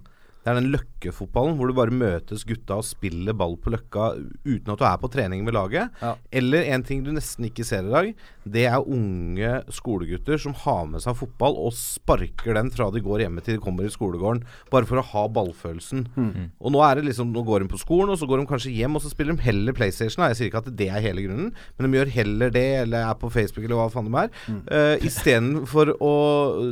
Det 0.49 0.55
er 0.55 0.63
den 0.63 0.71
løkkefotballen 0.73 1.59
hvor 1.59 1.69
du 1.69 1.77
bare 1.77 1.93
møtes 1.93 2.41
gutta 2.49 2.79
og 2.81 2.87
spiller 2.89 3.37
ball 3.37 3.59
på 3.61 3.69
Løkka 3.75 4.15
uten 4.47 4.73
at 4.73 4.81
du 4.81 4.85
er 4.89 5.01
på 5.03 5.11
trening 5.13 5.43
med 5.45 5.53
laget. 5.53 5.93
Ja. 6.01 6.15
Eller 6.41 6.71
en 6.73 6.85
ting 6.89 7.03
du 7.05 7.11
nesten 7.13 7.45
ikke 7.45 7.67
ser 7.69 7.85
i 7.85 7.93
dag, 7.93 8.09
det 8.49 8.65
er 8.71 8.81
unge 8.81 9.51
skolegutter 9.77 10.41
som 10.41 10.55
har 10.57 10.87
med 10.89 11.05
seg 11.05 11.19
fotball 11.19 11.59
og 11.61 11.75
sparker 11.77 12.57
den 12.57 12.71
fra 12.73 12.87
de 12.95 13.03
går 13.05 13.27
hjemme 13.27 13.45
til 13.45 13.59
de 13.59 13.63
kommer 13.63 13.85
i 13.85 13.93
skolegården, 13.93 14.41
bare 14.73 14.89
for 14.89 15.03
å 15.03 15.05
ha 15.11 15.27
ballfølelsen. 15.37 16.07
Og 16.65 16.73
nå 16.73 16.81
er 16.87 16.97
det 16.97 17.11
liksom 17.11 17.29
Nå 17.29 17.43
går 17.45 17.61
de 17.61 17.69
på 17.69 17.79
skolen, 17.83 18.09
og 18.09 18.17
så 18.17 18.25
går 18.25 18.41
de 18.41 18.49
kanskje 18.49 18.73
hjem, 18.73 18.95
og 18.97 19.03
så 19.05 19.11
spiller 19.13 19.37
de 19.37 19.45
heller 19.45 19.75
PlayStation. 19.77 20.25
Jeg 20.31 20.39
sier 20.39 20.49
ikke 20.49 20.63
at 20.63 20.71
det 20.79 20.89
er 20.89 21.05
hele 21.05 21.27
grunnen, 21.27 21.51
men 21.77 21.85
de 21.93 21.99
gjør 21.99 22.13
heller 22.15 22.55
det, 22.55 22.65
eller 22.87 23.05
er 23.05 23.19
på 23.21 23.29
Facebook, 23.35 23.67
eller 23.67 23.77
hva 23.77 23.91
faen 23.93 24.09
de 24.09 24.23
er. 24.23 24.31
Uh, 24.49 25.05
Istedenfor 25.05 25.93
å 26.01 26.15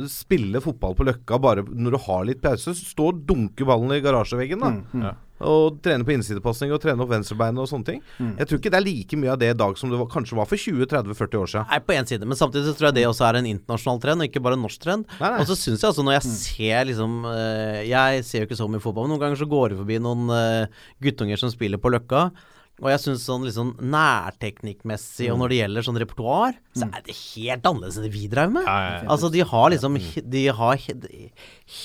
spille 0.09 0.63
fotball 0.65 0.97
på 0.97 1.05
Løkka 1.05 1.37
bare 1.43 1.61
når 1.67 1.93
du 1.93 1.99
har 2.07 2.25
litt 2.25 2.41
pause, 2.41 2.73
stå 2.73 3.11
og 3.11 3.21
dunke 3.29 3.66
ballen 3.67 3.95
i 3.95 4.03
garasjeveggen, 4.03 4.63
da. 4.63 5.01
Ja. 5.03 5.13
Og 5.47 5.75
trene 5.85 6.01
på 6.01 6.15
innsidepasning 6.15 6.71
og 6.73 6.79
trene 6.81 7.03
opp 7.03 7.11
venstrebeinet 7.11 7.61
og 7.61 7.67
sånne 7.69 7.85
ting. 7.85 7.99
Jeg 8.39 8.49
tror 8.49 8.57
ikke 8.57 8.71
det 8.73 8.79
er 8.79 8.85
like 8.87 9.19
mye 9.21 9.35
av 9.35 9.37
det 9.43 9.51
i 9.53 9.57
dag 9.59 9.77
som 9.77 9.91
det 9.91 9.99
var, 9.99 10.09
kanskje 10.09 10.37
var 10.39 10.49
for 10.49 10.57
20-30-40 10.57 11.37
år 11.37 11.51
siden. 11.51 11.67
Nei, 11.69 11.79
på 11.85 11.93
én 11.93 12.09
side, 12.09 12.25
men 12.25 12.39
samtidig 12.39 12.65
så 12.65 12.73
tror 12.79 12.89
jeg 12.89 12.97
det 12.97 13.05
også 13.11 13.27
er 13.27 13.37
en 13.37 13.49
internasjonal 13.51 14.01
trend, 14.01 14.23
og 14.23 14.31
ikke 14.31 14.41
bare 14.47 14.57
en 14.57 14.65
norsk 14.65 14.81
trend. 14.81 15.05
Nei, 15.19 15.29
nei. 15.35 15.43
Og 15.43 15.51
så 15.51 15.59
syns 15.59 15.85
jeg 15.85 15.91
altså, 15.91 16.05
når 16.07 16.17
jeg 16.17 16.33
ser 16.33 16.89
liksom 16.89 17.19
eh, 17.29 17.81
Jeg 17.91 18.25
ser 18.25 18.41
jo 18.41 18.49
ikke 18.49 18.57
så 18.57 18.69
mye 18.71 18.81
fotball, 18.81 19.05
men 19.05 19.13
noen 19.13 19.27
ganger 19.27 19.43
så 19.43 19.49
går 19.51 19.75
det 19.75 19.81
forbi 19.83 20.01
noen 20.01 20.33
eh, 20.33 20.85
guttunger 21.05 21.43
som 21.43 21.53
spiller 21.53 21.81
på 21.81 21.93
Løkka. 21.93 22.31
Og 22.77 22.91
jeg 22.91 23.01
syns 23.01 23.23
sånn 23.25 23.41
liksom 23.47 23.71
nærteknikkmessig, 23.81 25.31
og 25.33 25.39
når 25.41 25.49
det 25.49 25.59
gjelder 25.63 25.85
sånn 25.87 25.97
repertoar, 25.97 26.57
så 26.77 26.85
er 26.85 27.05
det 27.07 27.15
helt 27.17 27.65
annerledes 27.65 27.97
enn 27.97 28.05
det 28.05 28.11
vi 28.13 28.27
drev 28.29 28.51
med. 28.53 28.67
Ja, 28.69 28.75
ja, 28.77 28.91
ja. 28.99 29.07
Altså, 29.15 29.31
de 29.33 29.41
har 29.49 29.71
liksom 29.73 29.97
De 30.37 30.43
har 30.53 30.83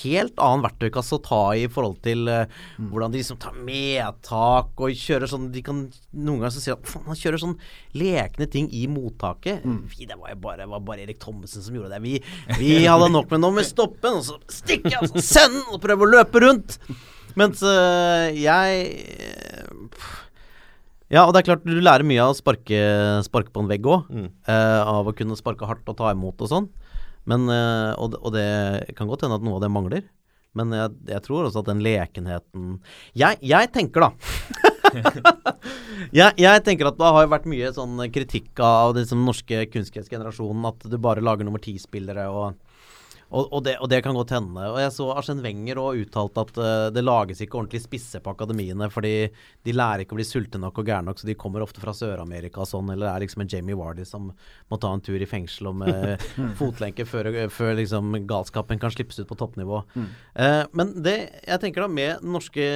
helt 0.03 0.37
annen 0.37 0.65
verktøykasse 0.67 1.17
å 1.17 1.23
ta 1.23 1.41
i 1.57 1.63
i 1.63 1.71
forhold 1.71 1.99
til 2.03 2.27
eh, 2.31 2.51
hvordan 2.77 3.13
de 3.13 3.21
liksom 3.21 3.39
tar 3.41 3.55
medtak 3.65 4.79
og 4.83 4.97
kjører 4.99 5.29
sånn 5.29 5.49
De 5.53 5.63
kan 5.65 5.83
noen 6.11 6.43
ganger 6.43 6.55
så 6.55 6.63
si 6.63 6.73
at 6.73 6.93
han 7.07 7.19
kjører 7.19 7.41
sånn 7.41 7.55
lekne 7.97 8.47
ting 8.51 8.69
i 8.73 8.85
mottaket. 8.91 9.63
Vi, 9.93 10.07
det 10.09 10.17
var 10.19 10.33
jo 10.33 10.39
bare, 10.43 10.67
var 10.69 10.83
bare 10.85 11.05
Erik 11.05 11.21
Thommessen 11.23 11.63
som 11.65 11.77
gjorde 11.77 11.95
det. 11.95 12.03
Vi, 12.03 12.17
vi 12.59 12.73
hadde 12.85 13.11
nok 13.13 13.31
med 13.33 13.43
noe 13.43 13.57
med 13.57 13.67
stoppen, 13.67 14.19
og 14.19 14.27
så 14.27 14.39
stikker 14.51 14.99
og 15.01 15.11
så 15.13 15.23
send 15.23 15.57
den, 15.57 15.65
og 15.73 15.81
prøver 15.83 16.07
å 16.09 16.13
løpe 16.17 16.43
rundt. 16.43 16.77
Mens 17.39 17.63
uh, 17.65 18.29
jeg 18.37 18.89
øh, 19.17 20.03
Ja, 21.13 21.27
og 21.27 21.35
det 21.35 21.43
er 21.43 21.51
klart 21.51 21.65
du 21.67 21.77
lærer 21.77 22.05
mye 22.07 22.23
av 22.23 22.33
å 22.33 22.37
sparke, 22.37 22.79
sparke 23.27 23.53
på 23.53 23.61
en 23.61 23.69
vegg 23.69 23.85
òg. 23.85 24.09
av 24.49 25.07
å 25.07 25.13
kunne 25.13 25.37
sparke 25.37 25.67
hardt 25.69 25.91
og 25.91 25.99
ta 25.99 26.09
imot 26.15 26.41
og 26.41 26.49
sånn. 26.49 26.71
Men, 27.29 27.47
eh, 27.51 27.93
og, 28.01 28.17
og 28.19 28.33
det 28.35 28.95
kan 28.97 29.07
godt 29.07 29.23
hende 29.25 29.39
at 29.39 29.45
noe 29.45 29.57
av 29.59 29.63
det 29.63 29.71
mangler. 29.71 30.03
Men 30.57 30.73
jeg, 30.75 30.91
jeg 31.09 31.25
tror 31.25 31.47
også 31.47 31.63
at 31.63 31.69
den 31.71 31.79
lekenheten 31.81 32.75
Jeg, 33.17 33.39
jeg 33.41 33.69
tenker, 33.73 34.03
da 34.05 34.11
jeg, 36.19 36.35
jeg 36.37 36.61
tenker 36.61 36.91
at 36.91 36.99
det 36.99 37.09
har 37.15 37.31
vært 37.31 37.47
mye 37.49 37.71
sånn 37.73 38.03
kritikk 38.13 38.61
av 38.61 38.93
den 38.93 39.07
liksom, 39.07 39.23
norske 39.25 39.63
kunstgressgenerasjonen. 39.73 40.67
At 40.69 40.85
du 40.89 40.99
bare 41.01 41.23
lager 41.25 41.47
nummer 41.47 41.63
ti-spillere 41.63 42.27
og 42.29 42.59
og, 43.33 43.47
og, 43.49 43.61
det, 43.65 43.73
og 43.81 43.89
det 43.89 43.99
kan 44.05 44.15
godt 44.15 44.33
hende. 44.35 44.65
Og 44.69 44.77
jeg 44.81 44.93
så 44.93 45.07
Arsen 45.15 45.41
Wenger 45.43 45.79
òg 45.81 46.03
uttalte 46.03 46.43
at 46.45 46.59
uh, 46.61 46.87
det 46.93 47.03
lages 47.03 47.41
ikke 47.43 47.57
ordentlig 47.59 47.81
spisse 47.83 48.21
på 48.23 48.33
akademiene, 48.33 48.89
fordi 48.93 49.13
de 49.65 49.75
lærer 49.75 50.03
ikke 50.03 50.15
å 50.15 50.19
bli 50.19 50.27
sulte 50.27 50.61
nok 50.61 50.81
og 50.81 50.89
gærne 50.89 51.09
nok, 51.09 51.21
så 51.21 51.29
de 51.29 51.37
kommer 51.39 51.65
ofte 51.65 51.81
fra 51.81 51.95
Sør-Amerika 51.97 52.61
og 52.63 52.69
sånn, 52.69 52.93
eller 52.93 53.09
det 53.09 53.13
er 53.13 53.25
liksom 53.25 53.45
en 53.45 53.51
Jamie 53.55 53.77
Wardy 53.79 54.05
som 54.07 54.31
må 54.69 54.81
ta 54.81 54.93
en 54.93 55.03
tur 55.03 55.17
i 55.17 55.29
fengsel 55.29 55.71
og 55.71 55.79
med 55.81 56.25
fotlenke 56.61 57.07
før, 57.09 57.31
før 57.53 57.77
liksom 57.81 58.19
galskapen 58.29 58.81
kan 58.81 58.93
slippes 58.93 59.21
ut 59.21 59.29
på 59.29 59.39
toppnivå. 59.39 59.83
Eh, 59.97 60.63
men 60.77 60.97
det 61.05 61.17
jeg 61.41 61.61
tenker 61.63 61.85
da 61.85 61.91
med 61.91 62.21
den 62.21 62.35
norske 62.37 62.67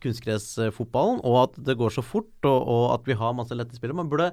kunstgressfotballen, 0.00 1.20
og 1.28 1.42
at 1.44 1.60
det 1.68 1.76
går 1.78 1.92
så 1.94 2.02
fort, 2.04 2.32
og, 2.42 2.58
og 2.58 2.86
at 2.96 3.06
vi 3.06 3.18
har 3.20 3.36
masse 3.36 3.54
lette 3.54 3.76
spillere 3.76 4.00
Man 4.00 4.10
burde 4.10 4.32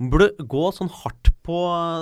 burde 0.00 0.30
gå 0.48 0.70
sånn 0.72 0.88
hardt 1.02 1.28
på 1.44 1.58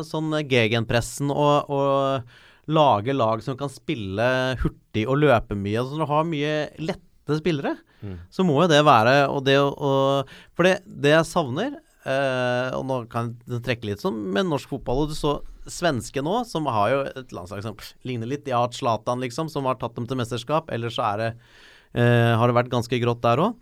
sånn 0.06 0.30
gegenpressen 0.46 1.32
og, 1.34 1.66
og 1.72 2.28
lage 2.68 3.14
lag 3.16 3.40
som 3.42 3.56
kan 3.56 3.70
spille 3.72 4.28
hurtig 4.60 5.06
og 5.08 5.18
løpe 5.22 5.56
mye. 5.56 5.78
Altså 5.80 5.96
når 5.96 6.04
du 6.06 6.12
har 6.12 6.24
mye 6.28 6.54
lette 6.84 7.38
spillere, 7.40 7.76
så 8.30 8.44
må 8.46 8.60
jo 8.62 8.68
det 8.70 8.84
være 8.86 9.28
Og 9.28 9.40
det 9.44 9.56
og- 9.58 10.28
For 10.54 10.62
det, 10.68 10.82
det 10.86 11.10
jeg 11.16 11.24
savner 11.26 11.72
eh, 12.06 12.70
Og 12.78 12.84
nå 12.86 13.08
kan 13.10 13.32
jeg 13.48 13.62
trekke 13.66 13.84
litt 13.88 13.98
sånn 14.00 14.14
med 14.32 14.46
norsk 14.46 14.68
fotball. 14.70 15.02
Og 15.02 15.08
du 15.10 15.14
så 15.18 15.40
svenske 15.66 16.22
nå, 16.22 16.46
som 16.46 16.64
har 16.66 16.90
jo 16.90 17.00
et 17.20 17.32
landslag 17.34 17.60
som 17.62 17.74
ligner 18.06 18.26
litt. 18.30 18.44
De 18.46 18.52
har 18.52 18.62
hatt 18.68 18.72
Zlatan, 18.78 19.20
liksom, 19.20 19.50
som 19.50 19.64
har 19.68 19.74
tatt 19.76 19.94
dem 19.98 20.06
til 20.06 20.16
mesterskap. 20.16 20.70
Ellers 20.72 20.94
så 20.96 21.04
er 21.12 21.16
det 21.18 21.30
eh, 21.94 22.36
har 22.38 22.46
det 22.48 22.54
vært 22.56 22.70
ganske 22.72 23.00
grått 23.02 23.20
der 23.20 23.36
òg. 23.42 23.56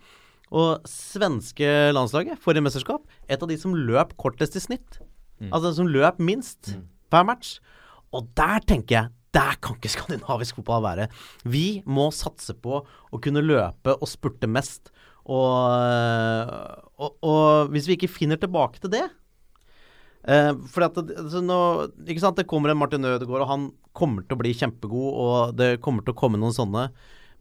Og 0.55 0.85
svenske 0.87 1.91
landslaget, 1.91 2.39
forrige 2.39 2.63
mesterskap, 2.63 3.01
et 3.27 3.41
av 3.43 3.49
de 3.49 3.57
som 3.59 3.73
løp 3.75 4.13
kortest 4.15 4.55
i 4.55 4.59
snitt. 4.63 4.99
Altså 5.51 5.73
som 5.75 5.89
løp 5.91 6.17
minst 6.23 6.77
per 7.11 7.25
match. 7.27 7.57
Og 8.15 8.29
der 8.37 8.63
tenker 8.67 8.99
jeg 8.99 9.13
der 9.35 9.57
kan 9.61 9.77
ikke 9.77 9.91
skandinavisk 9.95 10.59
fotball 10.59 10.85
være. 10.85 11.07
Vi 11.45 11.81
må 11.85 12.09
satse 12.15 12.55
på 12.57 12.81
å 12.81 13.21
kunne 13.23 13.43
løpe 13.45 13.97
og 13.97 14.09
spurte 14.09 14.49
mest. 14.49 14.91
Og, 15.27 16.93
og, 16.97 17.17
og 17.21 17.73
hvis 17.73 17.89
vi 17.89 17.97
ikke 17.97 18.11
finner 18.11 18.39
tilbake 18.39 18.79
til 18.79 18.93
det 18.93 19.01
eh, 20.23 20.53
For 20.71 20.85
at 20.85 20.95
det, 21.01 21.17
altså 21.19 21.41
nå, 21.43 21.57
sant, 22.15 22.37
det 22.39 22.45
kommer 22.47 22.71
en 22.71 22.79
Martin 22.79 23.03
Ødegaard, 23.03 23.43
og 23.43 23.51
han 23.51 23.65
kommer 23.97 24.23
til 24.23 24.37
å 24.37 24.39
bli 24.39 24.53
kjempegod, 24.55 25.09
og 25.11 25.57
det 25.59 25.81
kommer 25.83 26.05
til 26.05 26.15
å 26.15 26.19
komme 26.21 26.39
noen 26.39 26.55
sånne. 26.55 26.87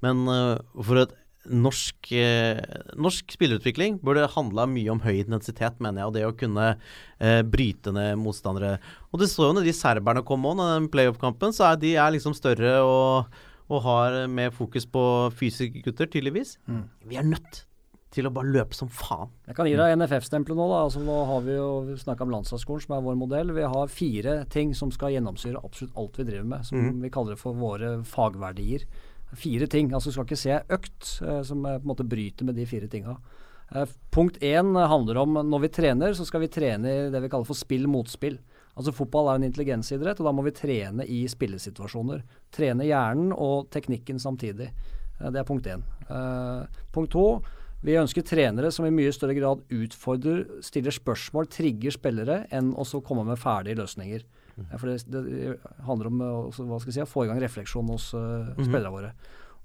Men 0.03 0.27
eh, 0.33 0.59
for 0.83 1.05
et 1.05 1.15
norsk, 1.51 2.13
eh, 2.13 2.61
norsk 2.99 3.37
spillerutvikling 3.37 4.01
burde 4.05 4.27
handla 4.35 4.67
mye 4.71 4.93
om 4.93 5.03
høy 5.05 5.21
intensitet, 5.21 5.79
mener 5.83 6.03
jeg, 6.03 6.09
og 6.09 6.17
det 6.17 6.25
å 6.29 6.37
kunne 6.39 6.69
eh, 6.73 7.43
bryte 7.47 7.95
ned 7.95 8.19
motstandere. 8.23 8.77
Og 9.13 9.23
det 9.23 9.31
så 9.33 9.49
jo 9.49 9.57
når 9.57 9.69
de 9.69 9.77
serberne 9.77 10.25
kom 10.27 10.49
òg, 10.49 10.59
den 10.63 10.91
playoff-kampen, 10.93 11.55
så 11.57 11.71
er 11.71 11.81
de 11.83 11.95
er 11.97 12.17
liksom 12.17 12.37
større 12.37 12.79
og, 12.83 13.39
og 13.71 13.87
har 13.87 14.19
mer 14.31 14.53
fokus 14.55 14.89
på 14.89 15.07
fysiske 15.37 15.85
gutter, 15.87 16.11
tydeligvis. 16.11 16.57
Vi 17.07 17.19
er 17.19 17.27
nødt 17.27 17.65
til 18.17 18.29
å 18.29 18.33
bare 18.33 18.49
løpe 18.53 18.77
som 18.77 18.89
faen. 18.93 19.33
Jeg 19.49 19.57
kan 19.59 19.69
gi 19.69 19.75
deg 19.77 19.97
NFF-stempelet 19.99 20.57
nå. 20.57 20.69
da, 20.71 20.85
altså 20.87 21.03
Nå 21.05 21.17
har 21.29 21.43
vi 21.45 21.57
jo 21.59 21.97
snakka 22.01 22.25
om 22.25 22.33
landslagsskolen, 22.33 22.85
som 22.87 22.95
er 22.97 23.05
vår 23.05 23.19
modell. 23.21 23.53
Vi 23.57 23.67
har 23.75 23.93
fire 23.93 24.39
ting 24.53 24.73
som 24.79 24.93
skal 24.95 25.17
gjennomsyre 25.17 25.61
absolutt 25.61 25.99
alt 26.01 26.21
vi 26.21 26.29
driver 26.31 26.49
med. 26.55 26.65
Som 26.69 27.03
vi 27.03 27.13
kaller 27.13 27.37
det 27.37 27.43
for 27.43 27.59
våre 27.59 27.99
fagverdier. 28.09 28.87
Fire 29.35 29.67
ting. 29.67 29.93
altså 29.93 30.11
Du 30.11 30.15
skal 30.15 30.29
ikke 30.29 30.39
se 30.39 30.61
økt 30.77 31.09
eh, 31.23 31.43
som 31.43 31.65
eh, 31.67 31.81
på 31.81 31.85
en 31.85 31.91
måte 31.91 32.07
bryter 32.07 32.47
med 32.47 32.55
de 32.55 32.67
fire 32.67 32.87
tinga. 32.89 33.17
Eh, 33.75 33.89
punkt 34.15 34.39
én 34.39 34.77
handler 34.77 35.19
om 35.23 35.41
når 35.51 35.65
vi 35.67 35.73
trener, 35.81 36.15
så 36.15 36.25
skal 36.25 36.45
vi 36.45 36.53
trene 36.53 36.93
i 36.93 37.11
det 37.11 37.23
vi 37.25 37.31
kaller 37.33 37.49
for 37.49 37.59
spill-motspill. 37.59 38.39
Altså 38.77 38.93
Fotball 38.93 39.33
er 39.33 39.41
en 39.41 39.49
intelligensidrett, 39.49 40.21
og 40.21 40.29
da 40.29 40.35
må 40.37 40.45
vi 40.47 40.55
trene 40.55 41.07
i 41.09 41.25
spillesituasjoner. 41.29 42.23
Trene 42.53 42.87
hjernen 42.87 43.33
og 43.33 43.71
teknikken 43.73 44.21
samtidig. 44.21 44.69
Det 45.17 45.41
er 45.41 45.49
punkt 45.49 45.65
én. 45.65 45.81
Uh, 46.11 46.69
punkt 46.93 47.15
to 47.15 47.41
vi 47.87 47.97
ønsker 48.01 48.25
trenere 48.27 48.73
som 48.75 48.87
i 48.89 48.93
mye 48.95 49.13
større 49.15 49.37
grad 49.37 49.63
utfordrer, 49.73 50.45
stiller 50.65 50.95
spørsmål, 50.95 51.49
trigger 51.53 51.95
spillere, 51.95 52.39
enn 52.55 52.73
å 52.75 52.85
komme 53.05 53.27
med 53.29 53.41
ferdige 53.41 53.79
løsninger. 53.79 54.25
Eh, 54.65 54.77
For 54.77 54.91
det, 54.91 54.99
det 55.13 55.57
handler 55.87 56.11
om 56.11 56.23
eh, 56.25 56.37
også, 56.51 56.67
hva 56.69 56.81
skal 56.81 56.93
jeg 56.93 56.99
si, 57.01 57.07
å 57.07 57.11
få 57.11 57.27
i 57.27 57.31
gang 57.31 57.41
refleksjon 57.43 57.93
hos 57.93 58.11
uh, 58.17 58.53
spillerne 58.59 58.95
våre. 58.95 59.13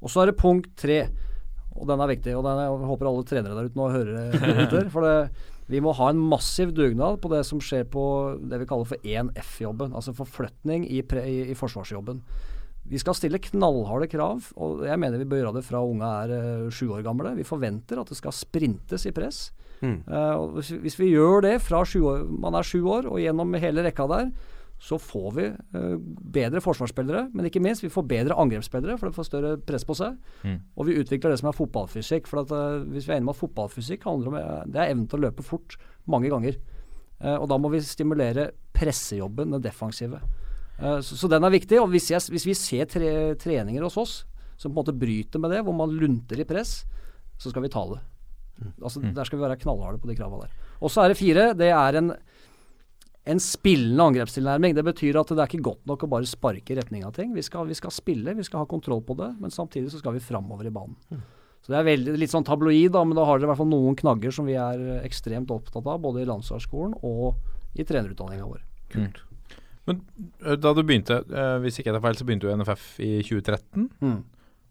Og 0.01 0.11
så 0.11 0.23
er 0.23 0.31
det 0.31 0.39
punkt 0.41 0.71
tre, 0.79 1.03
og 1.77 1.87
den 1.87 2.03
er 2.03 2.11
viktig. 2.11 2.35
og 2.35 2.45
den 2.45 2.59
er, 2.59 2.69
Jeg 2.69 2.91
håper 2.91 3.09
alle 3.09 3.27
trenere 3.29 3.57
der 3.57 3.69
ute 3.69 3.79
nå 3.79 3.89
hører, 3.93 4.37
hører 4.41 4.61
etter. 4.65 4.89
For 4.93 5.07
det, 5.07 5.49
vi 5.71 5.79
må 5.83 5.93
ha 5.95 6.09
en 6.11 6.19
massiv 6.19 6.73
dugnad 6.75 7.21
på 7.23 7.31
det 7.31 7.45
som 7.47 7.61
skjer 7.63 7.85
på 7.87 8.05
det 8.43 8.59
vi 8.63 8.67
kaller 8.67 8.89
for 8.89 9.05
1F-jobben. 9.07 9.93
Altså 9.95 10.15
forflytning 10.17 10.87
i, 10.89 11.03
pre, 11.07 11.23
i, 11.29 11.45
i 11.53 11.57
forsvarsjobben. 11.57 12.19
Vi 12.91 12.99
skal 12.99 13.15
stille 13.15 13.39
knallharde 13.39 14.09
krav, 14.11 14.49
og 14.59 14.81
jeg 14.83 14.99
mener 14.99 15.21
vi 15.21 15.27
bør 15.29 15.43
gjøre 15.43 15.59
det 15.59 15.67
fra 15.67 15.83
unge 15.85 16.07
er 16.25 16.31
eh, 16.35 16.71
sju 16.73 16.89
år 16.91 17.05
gamle. 17.05 17.35
Vi 17.37 17.45
forventer 17.47 18.01
at 18.01 18.09
det 18.09 18.17
skal 18.17 18.33
sprintes 18.35 19.05
i 19.07 19.13
press. 19.15 19.51
Mm. 19.81 20.01
Uh, 20.05 20.57
hvis, 20.57 20.73
hvis 20.81 20.97
vi 20.99 21.13
gjør 21.13 21.45
det 21.45 21.55
fra 21.65 21.79
år, 21.81 22.25
man 22.41 22.57
er 22.57 22.67
sju 22.67 22.81
år 22.83 23.07
og 23.09 23.21
gjennom 23.21 23.55
hele 23.61 23.85
rekka 23.85 24.05
der, 24.11 24.27
så 24.81 24.97
får 24.97 25.29
vi 25.35 25.43
uh, 25.77 25.97
bedre 26.33 26.61
forsvarsspillere, 26.63 27.27
men 27.37 27.45
ikke 27.45 27.61
minst 27.61 27.83
vi 27.85 27.91
får 27.93 28.07
bedre 28.09 28.37
angrepsspillere, 28.41 28.97
for 28.97 29.07
de 29.07 29.17
får 29.17 29.27
større 29.27 29.51
press 29.61 29.85
på 29.85 29.93
seg. 29.99 30.17
Og 30.73 30.87
vi 30.87 30.97
utvikler 30.97 31.35
det 31.35 31.41
som 31.43 31.51
er 31.51 31.57
fotballfysikk. 31.57 32.25
For 32.29 32.41
at, 32.41 32.53
uh, 32.55 32.81
hvis 32.89 33.05
vi 33.05 33.13
er 33.13 33.19
enige 33.19 33.29
om 33.29 33.35
at 33.35 33.41
fotballfysikk 33.43 34.07
handler 34.09 34.31
om 34.31 34.39
eh, 34.39 34.63
det 34.73 34.81
er 34.81 34.95
evnen 34.95 35.05
til 35.11 35.21
å 35.21 35.25
løpe 35.27 35.45
fort 35.45 35.77
mange 36.09 36.31
ganger. 36.33 36.57
Eh, 37.21 37.37
og 37.37 37.47
da 37.51 37.57
må 37.61 37.71
vi 37.73 37.81
stimulere 37.85 38.49
pressejobben, 38.75 39.53
det 39.55 39.63
defensive. 39.67 40.21
Eh, 40.79 40.99
så, 41.05 41.17
så 41.17 41.29
den 41.31 41.45
er 41.45 41.53
viktig. 41.53 41.79
Og 41.81 41.91
hvis, 41.93 42.09
jeg, 42.13 42.23
hvis 42.33 42.47
vi 42.49 42.57
ser 42.57 42.89
tre, 42.89 43.11
treninger 43.41 43.85
hos 43.85 43.99
oss 44.01 44.15
som 44.57 44.71
på 44.71 44.75
en 44.75 44.81
måte 44.81 44.97
bryter 44.97 45.41
med 45.41 45.53
det, 45.53 45.61
hvor 45.65 45.77
man 45.77 45.93
lunter 45.93 46.41
i 46.41 46.47
press, 46.47 46.81
så 47.41 47.53
skal 47.53 47.65
vi 47.65 47.73
ta 47.73 47.85
det. 47.93 48.01
Altså, 48.77 49.01
Der 49.01 49.25
skal 49.25 49.39
vi 49.39 49.45
være 49.47 49.57
knallharde 49.57 49.97
på 50.01 50.09
de 50.09 50.15
kravene 50.17 50.45
der. 50.45 50.67
Og 50.81 50.91
så 50.93 51.01
er 51.01 51.11
det 51.11 51.17
fire. 51.17 51.47
Det 51.57 51.71
er 51.73 51.97
en 51.97 52.11
en 53.23 53.39
spillende 53.43 54.07
angrepstilnærming. 54.09 54.73
Det 54.73 54.83
betyr 54.85 55.19
at 55.19 55.29
det 55.29 55.43
er 55.43 55.51
ikke 55.51 55.67
godt 55.69 55.85
nok 55.89 56.05
å 56.05 56.09
bare 56.09 56.29
sparke 56.29 56.73
i 56.73 56.77
retning 56.79 57.05
av 57.05 57.13
ting. 57.17 57.35
Vi 57.35 57.43
skal, 57.45 57.67
vi 57.69 57.77
skal 57.77 57.93
spille, 57.93 58.33
vi 58.37 58.45
skal 58.47 58.63
ha 58.63 58.69
kontroll 58.69 59.03
på 59.05 59.13
det, 59.19 59.29
men 59.41 59.53
samtidig 59.53 59.91
så 59.93 60.01
skal 60.01 60.17
vi 60.17 60.23
framover 60.25 60.67
i 60.67 60.73
banen. 60.73 60.97
Så 61.61 61.73
det 61.73 61.77
er 61.77 61.85
veldig, 61.85 62.15
litt 62.17 62.33
sånn 62.33 62.47
tabloid, 62.47 62.89
da, 62.95 63.03
men 63.05 63.13
da 63.17 63.25
har 63.29 63.37
dere 63.37 63.45
i 63.45 63.51
hvert 63.51 63.61
fall 63.61 63.69
noen 63.69 63.97
knagger 63.99 64.33
som 64.33 64.47
vi 64.49 64.55
er 64.57 64.81
ekstremt 65.03 65.51
opptatt 65.53 65.85
av, 65.85 65.99
både 66.01 66.23
i 66.23 66.29
landslagsskolen 66.29 66.95
og 67.05 67.77
i 67.77 67.85
trenerutdanninga 67.85 68.47
vår. 68.49 68.63
Kult. 68.95 69.21
Men 69.85 70.01
da 70.61 70.73
du 70.73 70.81
begynte, 70.81 71.21
hvis 71.61 71.77
ikke 71.77 71.91
jeg 71.91 71.97
tar 71.99 72.05
feil, 72.07 72.17
så 72.17 72.25
begynte 72.25 72.49
du 72.49 72.51
i 72.53 72.57
NFF 72.57 72.87
i 73.05 73.11
2013. 73.27 73.85
Mm. 74.01 74.17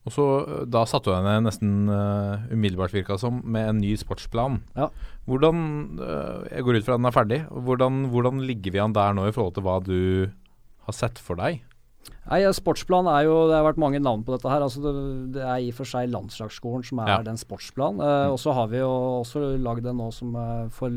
Og 0.08 0.14
så 0.14 0.24
Da 0.72 0.86
satte 0.88 1.10
du 1.10 1.12
deg 1.12 1.26
ned 1.26 1.44
nesten 1.44 1.72
uh, 1.92 2.46
umiddelbart, 2.52 2.94
virka 2.96 3.18
som, 3.20 3.42
med 3.44 3.68
en 3.68 3.80
ny 3.82 3.92
sportsplan. 4.00 4.60
Ja. 4.76 4.88
Hvordan 5.28 5.58
uh, 6.00 6.46
Jeg 6.48 6.64
går 6.64 6.78
ut 6.78 6.86
fra 6.86 6.96
at 6.96 7.02
den 7.02 7.10
er 7.10 7.16
ferdig. 7.16 7.40
Hvordan, 7.50 7.98
hvordan 8.12 8.40
ligger 8.48 8.72
vi 8.72 8.80
an 8.80 8.94
der 8.96 9.12
nå 9.16 9.26
i 9.28 9.34
forhold 9.36 9.54
til 9.58 9.66
hva 9.66 9.76
du 9.84 10.30
har 10.86 10.96
sett 10.96 11.20
for 11.20 11.36
deg? 11.40 11.60
Nei, 12.30 12.40
Sportsplan 12.56 13.08
er 13.12 13.26
jo 13.26 13.34
Det 13.50 13.56
har 13.58 13.64
vært 13.66 13.80
mange 13.82 14.00
navn 14.00 14.22
på 14.24 14.32
dette 14.32 14.48
her. 14.48 14.62
altså 14.64 14.80
Det, 14.80 14.92
det 15.36 15.44
er 15.44 15.60
i 15.60 15.68
og 15.68 15.76
for 15.82 15.88
seg 15.92 16.08
landslagsskolen 16.08 16.84
som 16.86 17.02
er 17.04 17.12
Ja. 17.12 17.20
den 17.26 17.36
sportsplanen. 17.36 18.00
Uh, 18.00 18.32
Og 18.32 18.38
så 18.40 18.54
har 18.56 18.72
vi 18.72 18.80
jo 18.80 18.88
også 19.20 19.44
lagd 19.60 19.84
en 19.86 20.00
nå 20.00 20.08
som 20.16 20.32
for 20.72 20.88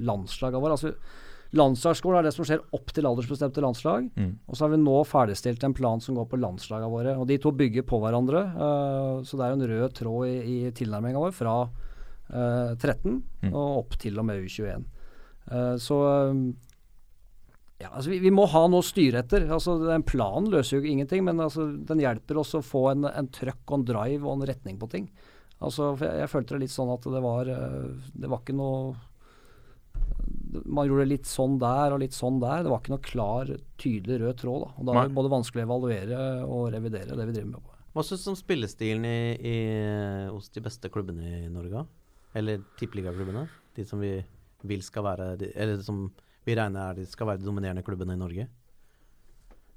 landslaga 0.00 0.56
våre. 0.62 0.78
Altså, 0.78 0.94
landslagsskolen 1.58 2.20
er 2.20 2.26
det 2.28 2.34
som 2.36 2.46
skjer 2.46 2.62
opp 2.76 2.92
til 2.94 3.08
aldersbestemte 3.08 3.62
landslag. 3.64 4.06
Mm. 4.14 4.32
Og 4.46 4.56
så 4.56 4.66
har 4.66 4.72
vi 4.74 4.80
nå 4.82 4.96
ferdigstilt 5.08 5.64
en 5.66 5.74
plan 5.76 6.02
som 6.02 6.18
går 6.18 6.28
på 6.30 6.40
landslagene 6.40 6.92
våre. 6.92 7.16
Og 7.18 7.26
de 7.30 7.38
to 7.42 7.52
bygger 7.56 7.86
på 7.88 8.00
hverandre. 8.02 8.44
Uh, 8.56 9.24
så 9.26 9.38
det 9.38 9.46
er 9.46 9.56
en 9.56 9.66
rød 9.72 9.96
tråd 9.98 10.28
i, 10.28 10.36
i 10.44 10.58
tilnærminga 10.76 11.22
vår 11.22 11.34
fra 11.36 11.56
uh, 11.66 12.76
13 12.76 13.22
Mm. 13.46 13.52
og 13.52 13.82
opp 13.84 13.98
til 14.00 14.16
og 14.18 14.26
med 14.26 14.40
U21. 14.42 14.86
Uh, 15.46 15.76
så 15.78 15.98
eh, 16.10 16.38
ja, 17.78 17.90
altså 17.92 18.10
vi, 18.10 18.18
vi 18.24 18.32
må 18.32 18.46
ha 18.48 18.64
noe 18.70 18.80
å 18.82 18.86
styre 18.86 19.20
etter. 19.20 19.44
Altså, 19.52 19.76
den 19.82 20.04
Planen 20.08 20.48
løser 20.52 20.78
jo 20.80 20.88
ingenting, 20.88 21.22
men 21.26 21.42
altså, 21.44 21.68
den 21.86 22.00
hjelper 22.02 22.40
oss 22.40 22.54
å 22.56 22.64
få 22.64 22.88
en, 22.94 23.04
en 23.10 23.28
trøkk 23.28 23.62
og 23.68 23.78
en 23.78 23.88
drive 23.92 24.24
og 24.24 24.38
en 24.38 24.46
retning 24.48 24.80
på 24.80 24.88
ting. 24.94 25.10
Altså, 25.60 25.92
jeg, 26.00 26.22
jeg 26.22 26.32
følte 26.32 26.56
det 26.56 26.64
litt 26.64 26.74
sånn 26.74 26.92
at 26.92 27.06
det 27.08 27.20
var 27.24 27.48
eh, 27.48 28.08
Det 28.12 28.28
var 28.28 28.42
ikke 28.42 28.56
noe 28.56 28.96
Man 30.64 30.88
gjorde 30.88 31.08
litt 31.10 31.28
sånn 31.28 31.56
der 31.62 31.94
og 31.94 32.02
litt 32.02 32.16
sånn 32.16 32.40
der. 32.42 32.64
Det 32.64 32.72
var 32.72 32.82
ikke 32.82 32.94
noe 32.94 33.04
klar, 33.04 33.50
tydelig 33.82 34.20
rød 34.22 34.40
tråd. 34.42 34.66
Da. 34.66 34.70
Og 34.76 34.88
da 34.88 34.96
er 34.96 35.08
det 35.10 35.18
både 35.18 35.32
vanskelig 35.32 35.64
å 35.64 35.66
evaluere 35.68 36.20
og 36.44 36.68
revidere 36.74 37.18
det 37.18 37.28
vi 37.28 37.36
driver 37.36 37.50
med. 37.54 37.64
på. 37.64 37.76
Hva 37.96 38.04
syns 38.04 38.26
du 38.26 38.32
om 38.34 38.36
spillestilen 38.36 39.06
i, 39.08 39.18
i, 39.40 39.56
hos 40.28 40.50
de 40.52 40.62
beste 40.64 40.90
klubbene 40.92 41.30
i 41.46 41.48
Norge? 41.52 41.86
Eller 42.36 42.60
tippeligaklubbene? 42.76 43.46
De 43.76 43.86
som 43.88 44.02
vi 44.02 44.12
vil 44.66 44.82
skal 44.84 45.04
være 45.06 45.28
de, 45.40 45.50
Eller 45.56 45.80
som 45.84 46.06
vi 46.46 46.56
regner 46.56 46.90
er 46.90 47.00
de 47.00 47.06
skal 47.08 47.30
være 47.30 47.40
de 47.40 47.48
dominerende 47.48 47.84
klubbene 47.86 48.16
i 48.16 48.20
Norge? 48.20 48.48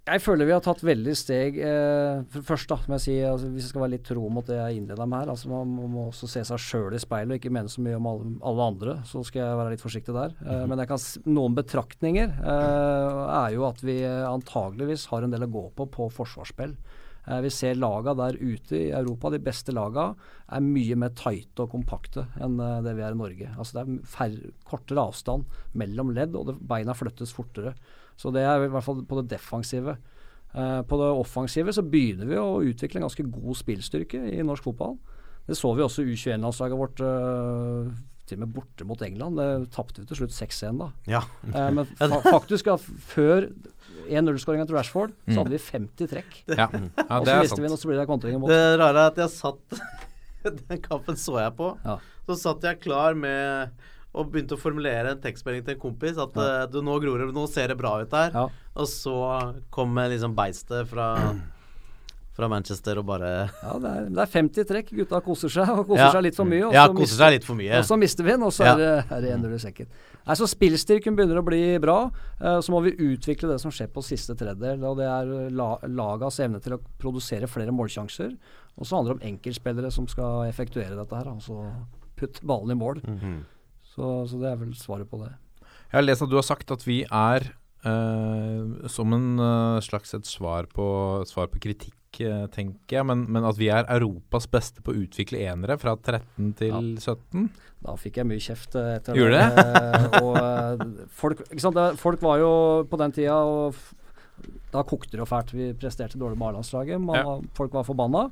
Jeg 0.09 0.23
føler 0.23 0.47
vi 0.47 0.53
har 0.55 0.63
tatt 0.65 0.81
veldig 0.85 1.13
steg 1.17 1.57
eh, 1.61 2.37
Først, 2.45 2.69
da, 2.71 2.77
må 2.87 2.97
jeg 2.97 3.03
si, 3.05 3.15
altså, 3.25 3.49
hvis 3.53 3.67
jeg 3.67 3.73
skal 3.73 3.83
være 3.83 3.93
litt 3.95 4.05
tro 4.07 4.25
mot 4.33 4.47
det 4.47 4.57
jeg 4.57 4.79
innleda 4.79 5.05
med 5.09 5.23
her 5.23 5.33
altså 5.33 5.51
Man 5.51 5.73
må, 5.93 6.07
også 6.07 6.29
se 6.31 6.43
seg 6.47 6.63
sjøl 6.63 6.95
i 6.97 7.01
speilet 7.01 7.35
og 7.35 7.41
ikke 7.41 7.53
mene 7.53 7.71
så 7.71 7.83
mye 7.85 7.99
om 7.99 8.09
alle, 8.09 8.31
alle 8.51 8.69
andre. 8.73 8.95
Så 9.09 9.21
skal 9.27 9.43
jeg 9.43 9.59
være 9.59 9.75
litt 9.75 9.83
forsiktig 9.83 10.15
der. 10.15 10.33
Eh, 10.45 10.63
men 10.69 10.81
jeg 10.81 10.91
kan, 10.91 11.03
noen 11.29 11.57
betraktninger 11.57 12.33
eh, 12.39 13.19
er 13.39 13.53
jo 13.57 13.67
at 13.69 13.83
vi 13.85 13.99
eh, 14.05 14.25
antageligvis 14.29 15.09
har 15.13 15.25
en 15.25 15.35
del 15.35 15.45
å 15.45 15.53
gå 15.53 15.67
på 15.77 15.89
på 15.93 16.09
forsvarsspill. 16.15 16.75
Eh, 17.29 17.41
vi 17.45 17.51
ser 17.53 17.77
laga 17.77 18.15
der 18.17 18.37
ute 18.39 18.77
i 18.77 18.89
Europa, 18.95 19.29
de 19.29 19.41
beste 19.43 19.73
laga, 19.75 20.09
er 20.49 20.65
mye 20.65 20.97
mer 20.97 21.13
tighte 21.17 21.65
og 21.65 21.73
kompakte 21.75 22.25
enn 22.41 22.57
eh, 22.63 22.79
det 22.85 22.95
vi 22.97 23.05
er 23.05 23.15
i 23.15 23.19
Norge. 23.19 23.49
Altså 23.55 23.77
Det 23.77 23.83
er 23.83 24.11
færre, 24.15 24.53
kortere 24.65 25.05
avstand 25.05 25.59
mellom 25.77 26.13
ledd, 26.15 26.37
og 26.37 26.49
det, 26.49 26.59
beina 26.69 26.95
flyttes 26.97 27.35
fortere. 27.35 27.75
Så 28.19 28.33
det 28.35 28.43
er 28.43 28.65
i 28.65 28.71
hvert 28.71 28.85
fall 28.85 29.03
på 29.07 29.21
det 29.21 29.29
defensive. 29.31 29.95
Eh, 30.51 30.81
på 30.89 30.99
det 30.99 31.09
offensive 31.13 31.73
så 31.75 31.85
begynner 31.85 32.27
vi 32.29 32.37
å 32.41 32.59
utvikle 32.65 32.99
en 32.99 33.07
ganske 33.07 33.25
god 33.29 33.57
spillstyrke 33.59 34.21
i 34.33 34.43
norsk 34.45 34.65
fotball. 34.67 34.97
Det 35.49 35.57
så 35.57 35.71
vi 35.73 35.85
også 35.85 36.05
U21-landslaget 36.05 36.77
vårt 36.77 37.03
eh, 37.05 37.91
til 38.29 38.37
og 38.37 38.43
med 38.43 38.53
borte 38.53 38.87
mot 38.87 39.01
England. 39.05 39.39
Det 39.39 39.69
tapte 39.73 40.03
vi 40.03 40.09
til 40.09 40.21
slutt 40.21 40.35
6-1 40.35 40.81
da. 40.81 40.89
Ja. 41.09 41.21
Eh, 41.49 41.69
men 41.77 41.87
fa 41.99 42.21
faktisk, 42.27 42.69
ja, 42.69 42.77
før 43.13 43.49
1-0-skåringa 44.09 44.65
til 44.69 44.77
Rashford, 44.77 45.13
så 45.29 45.41
hadde 45.41 45.53
vi 45.53 45.61
50 45.63 46.11
trekk. 46.11 46.41
Ja, 46.49 46.67
ja 46.67 47.19
Og 47.19 47.29
så 47.29 47.39
visste 47.43 47.61
mister 47.61 47.65
vi 47.65 47.71
og 47.71 47.81
så 47.81 47.91
blir 47.91 48.01
det 48.01 48.09
kontring 48.09 48.39
imot. 48.39 48.51
Det 48.51 48.79
rare 48.81 49.05
er 49.05 49.13
at 49.13 49.21
jeg 49.23 49.33
satt 49.37 49.81
Den 50.69 50.79
kampen 50.79 51.17
så 51.19 51.35
jeg 51.41 51.55
på. 51.57 51.73
Ja. 51.83 51.97
Så 52.29 52.37
satt 52.39 52.63
jeg 52.63 52.79
klar 52.83 53.17
med 53.17 53.73
og 54.13 54.31
begynte 54.33 54.55
å 54.57 54.59
formulere 54.59 55.11
en 55.13 55.21
tekstmelding 55.21 55.65
til 55.67 55.75
en 55.75 55.81
kompis. 55.83 56.17
At 56.17 56.35
eh, 56.41 56.65
du, 56.73 56.79
nå 56.81 56.95
gror 57.03 57.21
det, 57.21 57.29
nå 57.35 57.45
ser 57.51 57.67
det 57.69 57.77
bra 57.77 57.99
ut 58.01 58.09
der. 58.09 58.31
Ja. 58.33 58.47
Og 58.75 58.87
så 58.89 59.15
kom 59.69 59.93
liksom 60.09 60.33
beistet 60.37 60.87
fra, 60.89 61.11
fra 62.39 62.47
Manchester 62.49 62.97
og 63.01 63.05
bare 63.09 63.29
Ja, 63.65 63.75
det 63.83 63.91
er, 63.91 64.07
det 64.09 64.23
er 64.25 64.31
50 64.33 64.67
trekk. 64.71 64.89
Gutta 65.01 65.19
koser 65.25 65.51
seg, 65.53 65.69
og 65.75 65.85
koser 65.91 66.07
Ja. 66.07 66.11
seg 66.15 66.25
litt 66.25 66.39
for 66.39 66.49
mye. 66.49 66.63
Og 66.69 66.73
Ja, 66.73 66.87
koser 66.87 67.03
mister- 67.05 67.21
seg 67.21 67.35
litt 67.37 67.45
for 67.49 67.59
mye. 67.59 67.73
Og 67.77 67.85
så 67.91 67.99
mister 68.01 68.25
vi 68.25 68.33
den, 68.33 68.47
og 68.47 68.55
så 68.55 68.65
Ja. 68.65 68.73
er 68.73 68.77
det, 68.81 69.11
er 69.11 69.21
det 69.27 69.35
1-0 69.37 69.59
sekken. 69.65 69.91
Nei, 70.29 70.35
så 70.37 70.47
Spillstyrken 70.49 71.15
begynner 71.17 71.39
å 71.41 71.45
bli 71.45 71.61
bra. 71.81 71.99
Uh, 72.41 72.57
så 72.61 72.69
må 72.73 72.81
vi 72.85 72.91
utvikle 72.97 73.49
det 73.49 73.59
som 73.61 73.71
skjer 73.73 73.87
på 73.93 74.03
siste 74.05 74.35
tredjedel. 74.37 74.83
Og 74.89 74.97
det 74.99 75.05
er 75.09 75.49
la, 75.53 75.69
lagas 75.85 76.37
evne 76.43 76.59
til 76.61 76.75
å 76.77 76.81
produsere 77.01 77.47
flere 77.49 77.73
målsjanser. 77.73 78.33
Og 78.77 78.85
så 78.85 78.97
handler 78.97 79.15
det 79.15 79.21
om 79.21 79.29
enkeltspillere 79.33 79.91
som 79.93 80.05
skal 80.09 80.43
effektuere 80.49 80.97
dette 80.97 81.17
her. 81.17 81.29
Altså 81.31 81.69
putt 82.19 82.41
ballen 82.45 82.73
i 82.73 82.77
mål. 82.77 83.01
Mhm. 83.05 83.39
Så, 83.99 84.09
så 84.31 84.39
det 84.41 84.51
er 84.53 84.59
vel 84.63 84.73
svaret 84.79 85.09
på 85.11 85.19
det. 85.21 85.33
Jeg 85.89 85.97
har 85.97 86.05
lest 86.05 86.23
at 86.23 86.31
du 86.31 86.37
har 86.39 86.45
sagt 86.45 86.71
at 86.71 86.83
vi 86.87 87.01
er 87.03 87.49
eh, 87.83 88.89
som 88.91 89.15
en 89.15 89.31
eh, 89.43 89.79
slags 89.85 90.13
et 90.15 90.27
svar 90.29 90.69
på, 90.71 90.85
svar 91.27 91.49
på 91.51 91.61
kritikk, 91.63 91.95
eh, 92.23 92.45
tenker 92.53 92.99
jeg, 92.99 93.07
men, 93.09 93.25
men 93.31 93.47
at 93.49 93.57
vi 93.59 93.71
er 93.73 93.89
Europas 93.97 94.47
beste 94.51 94.83
på 94.85 94.93
å 94.93 95.01
utvikle 95.03 95.41
enere 95.49 95.79
fra 95.81 95.95
13 95.97 96.53
til 96.59 96.93
17. 97.01 97.49
Da 97.85 97.95
fikk 97.99 98.19
jeg 98.19 98.29
mye 98.29 98.43
kjeft 98.43 98.77
eh, 98.79 98.93
etter 98.99 99.17
Gjorde 99.17 99.39
det. 99.39 100.21
og 100.21 101.09
folk, 101.21 101.43
folk 101.99 102.23
var 102.25 102.43
jo 102.43 102.53
på 102.89 102.99
den 103.01 103.15
tida 103.15 103.39
og 103.47 103.77
Da 104.71 104.83
kokte 104.87 105.15
det 105.17 105.23
jo 105.23 105.27
fælt. 105.27 105.51
Vi 105.55 105.73
presterte 105.75 106.19
dårlig 106.21 106.37
med 106.39 106.53
A-landslaget. 106.53 107.01
Ja. 107.17 107.39
Folk 107.57 107.73
var 107.75 107.87
forbanna. 107.87 108.29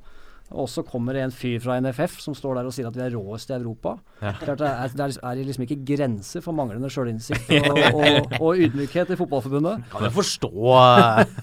Og 0.55 0.69
så 0.71 0.79
kommer 0.87 1.11
det 1.17 1.21
en 1.25 1.33
fyr 1.35 1.57
fra 1.59 1.75
NFF 1.83 2.21
som 2.23 2.35
står 2.37 2.55
der 2.55 2.67
og 2.69 2.71
sier 2.75 2.87
at 2.87 2.95
vi 2.95 3.01
er 3.03 3.11
råest 3.17 3.49
i 3.51 3.55
Europa. 3.57 3.97
Klart 4.21 4.61
det, 4.61 4.69
er, 4.69 4.93
det 4.95 5.03
er- 5.07 5.19
er 5.31 5.41
liksom 5.43 5.65
ikke 5.65 5.79
grenser 5.89 6.41
for 6.45 6.55
manglende 6.55 6.87
sjølinnsikt 6.93 7.51
og, 7.67 7.79
og, 7.99 8.35
og 8.39 8.61
ydmykhet 8.63 9.11
i 9.11 9.17
Fotballforbundet. 9.19 9.83
Kan 9.91 10.07
jeg 10.07 10.15
forstå 10.15 10.51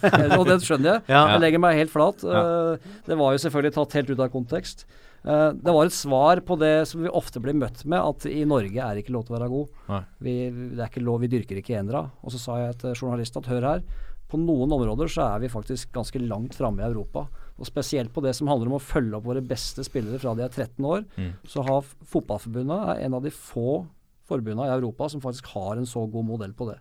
eh, 0.09 0.37
og 0.39 0.47
det 0.49 0.57
skjønner 0.65 0.95
jeg. 0.95 1.03
Ja. 1.13 1.25
Jeg 1.35 1.43
legger 1.45 1.63
meg 1.67 1.77
helt 1.83 1.93
flat. 1.93 2.25
Eh, 2.25 2.95
det 3.11 3.19
var 3.21 3.35
jo 3.37 3.43
selvfølgelig 3.45 3.75
tatt 3.77 3.99
helt 4.01 4.15
ut 4.15 4.25
av 4.25 4.33
kontekst. 4.33 4.87
Eh, 5.25 5.51
det 5.53 5.77
var 5.77 5.85
et 5.91 5.97
svar 5.97 6.41
på 6.49 6.57
det 6.65 6.73
som 6.89 7.05
vi 7.05 7.13
ofte 7.13 7.45
blir 7.45 7.57
møtt 7.61 7.85
med, 7.85 8.01
at 8.01 8.25
i 8.33 8.43
Norge 8.49 8.81
er 8.81 8.97
det 8.97 9.05
ikke 9.05 9.15
lov 9.19 9.29
til 9.29 9.37
å 9.37 9.39
være 9.39 9.53
god. 9.53 10.03
Vi, 10.25 10.35
det 10.49 10.81
er 10.81 10.89
ikke 10.89 11.05
lov, 11.05 11.21
vi 11.25 11.33
dyrker 11.37 11.61
ikke 11.61 11.77
enere. 11.81 12.07
Og 12.25 12.33
så 12.33 12.41
sa 12.41 12.59
jeg 12.65 12.81
til 12.81 12.97
journalisten 12.97 13.45
at 13.45 13.53
hør 13.53 13.69
her, 13.75 13.85
på 14.33 14.41
noen 14.41 14.73
områder 14.73 15.13
så 15.13 15.29
er 15.35 15.45
vi 15.45 15.53
faktisk 15.53 15.93
ganske 15.95 16.19
langt 16.25 16.57
framme 16.57 16.81
i 16.83 16.89
Europa. 16.89 17.27
Og 17.55 17.69
spesielt 17.69 18.11
på 18.11 18.23
det 18.25 18.33
som 18.35 18.49
handler 18.51 18.67
om 18.67 18.79
å 18.79 18.83
følge 18.83 19.15
opp 19.19 19.29
våre 19.29 19.43
beste 19.45 19.85
spillere 19.87 20.19
fra 20.19 20.33
de 20.35 20.43
er 20.43 20.51
13 20.51 20.85
år, 20.91 21.05
så 21.47 21.63
har 21.63 21.85
Fotballforbundet 22.11 22.89
er 22.91 23.05
en 23.07 23.15
av 23.15 23.23
de 23.23 23.31
få 23.31 23.85
forbundene 24.29 24.69
i 24.69 24.75
Europa 24.75 25.09
som 25.13 25.23
faktisk 25.23 25.53
har 25.55 25.77
en 25.77 25.87
så 25.87 26.05
god 26.11 26.27
modell 26.27 26.55
på 26.57 26.69
det. 26.71 26.79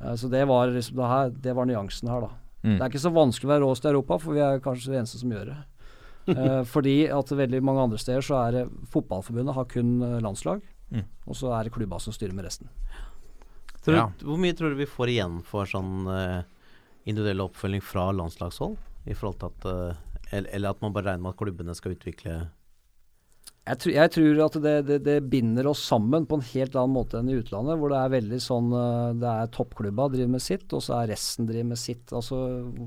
Uh, 0.00 0.14
så 0.16 0.30
det 0.32 0.46
var, 0.48 0.70
liksom, 0.72 0.96
det, 0.96 1.10
her, 1.12 1.34
det 1.46 1.56
var 1.56 1.68
nyansen 1.68 2.08
her, 2.10 2.24
da. 2.26 2.30
Mm. 2.62 2.74
Det 2.74 2.80
er 2.80 2.88
ikke 2.90 3.02
så 3.06 3.12
vanskelig 3.14 3.48
å 3.48 3.52
være 3.52 3.64
råest 3.64 3.86
i 3.86 3.90
Europa, 3.92 4.18
for 4.20 4.36
vi 4.36 4.42
er 4.44 4.64
kanskje 4.64 4.92
de 4.92 4.98
eneste 5.00 5.20
som 5.20 5.32
gjør 5.32 5.52
det. 5.52 5.58
Uh, 6.30 6.62
fordi 6.74 6.96
at 7.12 7.32
veldig 7.36 7.62
mange 7.64 7.86
andre 7.86 8.00
steder 8.00 8.24
så 8.24 8.40
er 8.42 8.56
det 8.58 8.66
Fotballforbundet 8.92 9.56
har 9.56 9.70
kun 9.70 9.96
eh, 10.02 10.20
landslag, 10.24 10.64
Mm. 10.90 11.04
og 11.30 11.36
så 11.38 11.52
er 11.54 11.68
det 11.68 11.70
klubba 11.70 12.00
som 12.02 12.10
styrer 12.10 12.34
med 12.34 12.48
resten. 12.48 12.66
tror, 13.84 13.94
Ja. 13.94 14.08
Hvor 14.26 14.40
mye 14.42 14.56
tror 14.58 14.70
du 14.70 14.74
vi 14.74 14.88
får 14.90 15.12
igjen 15.12 15.36
for 15.46 15.62
sånn 15.64 16.02
uh, 16.10 16.42
individuell 17.06 17.44
oppfølging 17.44 17.80
fra 17.80 18.08
landslagshold? 18.10 18.74
I 19.10 19.16
forhold 19.18 19.38
til 19.42 19.50
at 19.50 19.68
eh, 19.70 20.00
eller, 20.30 20.48
eller 20.54 20.70
at 20.76 20.82
man 20.84 20.92
bare 20.94 21.08
regner 21.10 21.24
med 21.26 21.32
at 21.34 21.40
klubbene 21.40 21.74
skal 21.74 21.96
utvikle 21.96 22.34
Jeg, 23.66 23.78
tror- 23.82 23.94
jeg 23.96 24.10
tror 24.14 24.42
at 24.46 24.58
det, 24.62 24.74
det, 24.88 24.98
det 25.06 25.16
binder 25.30 25.66
oss 25.70 25.82
sammen 25.90 26.26
på 26.30 26.38
en 26.38 26.44
helt 26.52 26.76
annen 26.78 26.94
måte 26.94 27.18
enn 27.18 27.28
i 27.32 27.38
utlandet, 27.40 27.78
hvor 27.80 27.90
det 27.92 27.98
er 28.00 28.12
veldig 28.16 28.38
sånn 28.42 28.70
eh, 28.72 29.14
Det 29.20 29.32
er 29.32 29.50
toppklubba 29.56 30.06
driver 30.14 30.34
med 30.36 30.44
sitt, 30.44 30.68
og 30.76 30.84
så 30.86 31.00
er 31.00 31.10
resten 31.12 31.48
driver 31.50 31.72
med 31.72 31.80
sitt. 31.82 32.14
Altså 32.16 32.38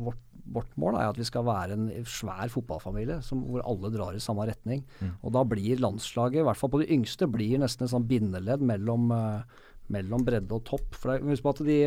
vårt, 0.08 0.22
vårt 0.56 0.74
mål 0.80 0.98
er 1.00 1.12
at 1.12 1.20
vi 1.20 1.28
skal 1.28 1.46
være 1.48 1.78
en 1.78 1.86
svær 2.10 2.50
fotballfamilie 2.52 3.20
som, 3.24 3.44
hvor 3.52 3.64
alle 3.70 3.92
drar 3.94 4.16
i 4.18 4.24
samme 4.24 4.48
retning. 4.50 4.82
Og 5.22 5.32
da 5.36 5.44
blir 5.48 5.80
landslaget, 5.84 6.42
i 6.42 6.48
hvert 6.48 6.60
fall 6.60 6.74
på 6.74 6.82
de 6.84 6.90
yngste, 6.96 7.30
blir 7.32 7.60
nesten 7.64 7.86
et 7.88 7.94
sånn 7.94 8.08
bindeledd 8.10 8.64
mellom, 8.64 9.12
eh, 9.16 9.64
mellom 9.94 10.24
bredde 10.28 10.56
og 10.58 10.66
topp. 10.72 10.90
For 11.00 11.14
det, 11.14 11.24
Husk 11.32 11.44
på 11.48 11.54
at 11.58 11.64
de 11.68 11.80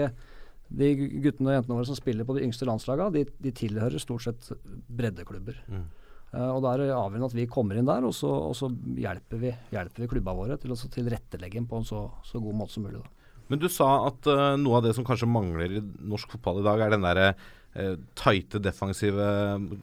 de 0.68 0.88
guttene 1.22 1.52
og 1.52 1.56
jentene 1.60 1.76
våre 1.78 1.88
som 1.88 1.98
spiller 1.98 2.26
på 2.26 2.34
de 2.36 2.42
yngste 2.46 2.66
landslagene, 2.68 3.12
de, 3.14 3.24
de 3.42 3.52
tilhører 3.54 4.02
stort 4.02 4.26
sett 4.26 4.48
breddeklubber. 4.88 5.60
Eh, 5.70 6.48
og 6.50 6.62
Da 6.64 6.72
er 6.74 6.82
det 6.82 6.88
avgjørende 6.96 7.30
at 7.30 7.36
vi 7.38 7.46
kommer 7.50 7.78
inn 7.78 7.88
der, 7.88 8.06
og 8.08 8.14
så, 8.16 8.30
og 8.50 8.56
så 8.58 8.70
hjelper, 8.98 9.40
vi, 9.42 9.52
hjelper 9.72 10.04
vi 10.04 10.10
klubba 10.10 10.34
våre 10.36 10.56
til 10.60 10.74
å 10.74 10.78
tilrettelegge 10.78 11.62
på 11.70 11.80
en 11.80 11.86
så, 11.86 12.06
så 12.26 12.42
god 12.42 12.58
måte 12.62 12.76
som 12.76 12.86
mulig. 12.88 13.02
Da. 13.04 13.12
Men 13.46 13.60
du 13.62 13.68
sa 13.70 13.88
at 14.08 14.26
uh, 14.26 14.56
noe 14.58 14.80
av 14.80 14.88
det 14.88 14.96
som 14.96 15.06
kanskje 15.06 15.28
mangler 15.30 15.76
i 15.78 15.82
norsk 15.82 16.32
fotball 16.34 16.58
i 16.60 16.66
dag, 16.66 16.82
er 16.82 16.96
den 16.96 17.06
derre 17.06 17.28
uh, 17.36 17.94
tighte, 18.18 18.58
defensive, 18.64 19.28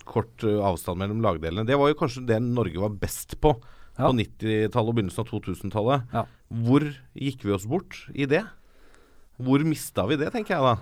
kort 0.09 0.43
eh, 0.43 0.59
avstand 0.59 0.99
mellom 0.99 1.23
lagdelene. 1.23 1.63
Det 1.69 1.77
var 1.79 1.93
jo 1.93 1.99
kanskje 2.01 2.25
det 2.27 2.41
Norge 2.43 2.83
var 2.83 2.99
best 2.99 3.37
på 3.43 3.55
Ja. 3.93 4.07
på 4.09 4.15
90-tallet 4.17 4.89
og 4.89 4.95
begynnelsen 4.97 5.21
av 5.21 5.27
2000-tallet. 5.29 6.05
Ja. 6.17 6.23
Hvor 6.65 6.81
gikk 7.13 7.43
vi 7.45 7.51
oss 7.53 7.67
bort 7.69 7.99
i 8.17 8.25
det? 8.25 8.41
Hvor 9.41 9.63
mista 9.65 10.05
vi 10.09 10.17
det, 10.19 10.31
tenker 10.33 10.55
jeg 10.57 10.63
da. 10.63 10.75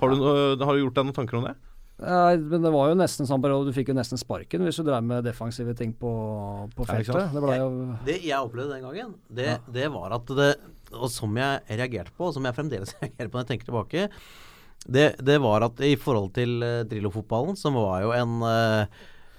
Har 0.00 0.10
du, 0.10 0.16
noe- 0.20 0.58
har 0.66 0.74
du 0.74 0.82
gjort 0.84 0.94
deg 0.98 1.08
noen 1.08 1.16
tanker 1.16 1.38
om 1.40 1.46
det? 1.48 1.54
Ja, 2.02 2.34
men 2.36 2.64
det 2.64 2.72
var 2.74 2.88
jo 2.90 2.96
nesten 2.98 3.26
sånn 3.28 3.42
periode, 3.42 3.70
du 3.70 3.76
fikk 3.76 3.92
jo 3.92 3.94
nesten 3.94 4.18
sparken 4.18 4.64
hvis 4.66 4.80
du 4.80 4.82
drev 4.86 5.04
med 5.06 5.22
defensive 5.22 5.76
ting 5.78 5.92
på, 5.94 6.10
på 6.74 6.86
feltet. 6.88 7.30
det 7.30 7.42
ble 7.44 7.54
jo 7.60 7.68
Det 8.04 8.16
jeg 8.26 8.34
opplevde 8.48 8.74
den 8.74 8.82
gangen, 8.82 9.12
det, 9.30 9.60
det 9.70 9.86
var 9.94 10.16
at 10.16 10.26
det 10.34 10.48
Og 10.90 11.06
som 11.14 11.30
jeg 11.38 11.62
reagerte 11.70 12.10
på, 12.16 12.26
og 12.26 12.34
som 12.34 12.44
jeg 12.48 12.56
fremdeles 12.58 12.96
reagerer 13.00 13.30
på 13.30 13.38
når 13.38 13.44
jeg 13.44 13.50
tenker 13.52 13.70
tilbake, 13.70 14.08
det, 14.90 15.06
det 15.22 15.38
var 15.40 15.68
at 15.70 15.78
i 15.86 15.94
forhold 15.96 16.32
til 16.36 16.58
uh, 16.66 16.82
Drillo-fotballen, 16.90 17.54
som 17.56 17.78
var 17.78 18.02
jo 18.04 18.10
en 18.12 18.34
eh, 18.44 18.98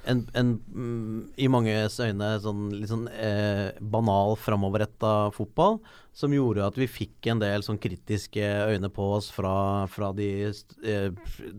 en, 0.10 0.24
en 0.38 0.52
mm, 0.62 1.20
i 1.42 1.48
manges 1.52 1.98
øyne 2.04 2.32
sånn 2.44 2.68
litt 2.74 2.92
sånn 2.92 3.08
eh, 3.12 3.76
banal 3.80 4.36
framoverretta 4.40 5.32
fotball, 5.36 5.80
som 6.16 6.34
gjorde 6.36 6.66
at 6.66 6.80
vi 6.80 6.88
fikk 6.90 7.30
en 7.32 7.42
del 7.44 7.66
sånn 7.66 7.80
kritiske 7.82 8.46
øyne 8.72 8.92
på 8.94 9.10
oss 9.18 9.32
fra, 9.34 9.56
fra 9.92 10.12
de 10.16 10.30
eh, 10.48 11.10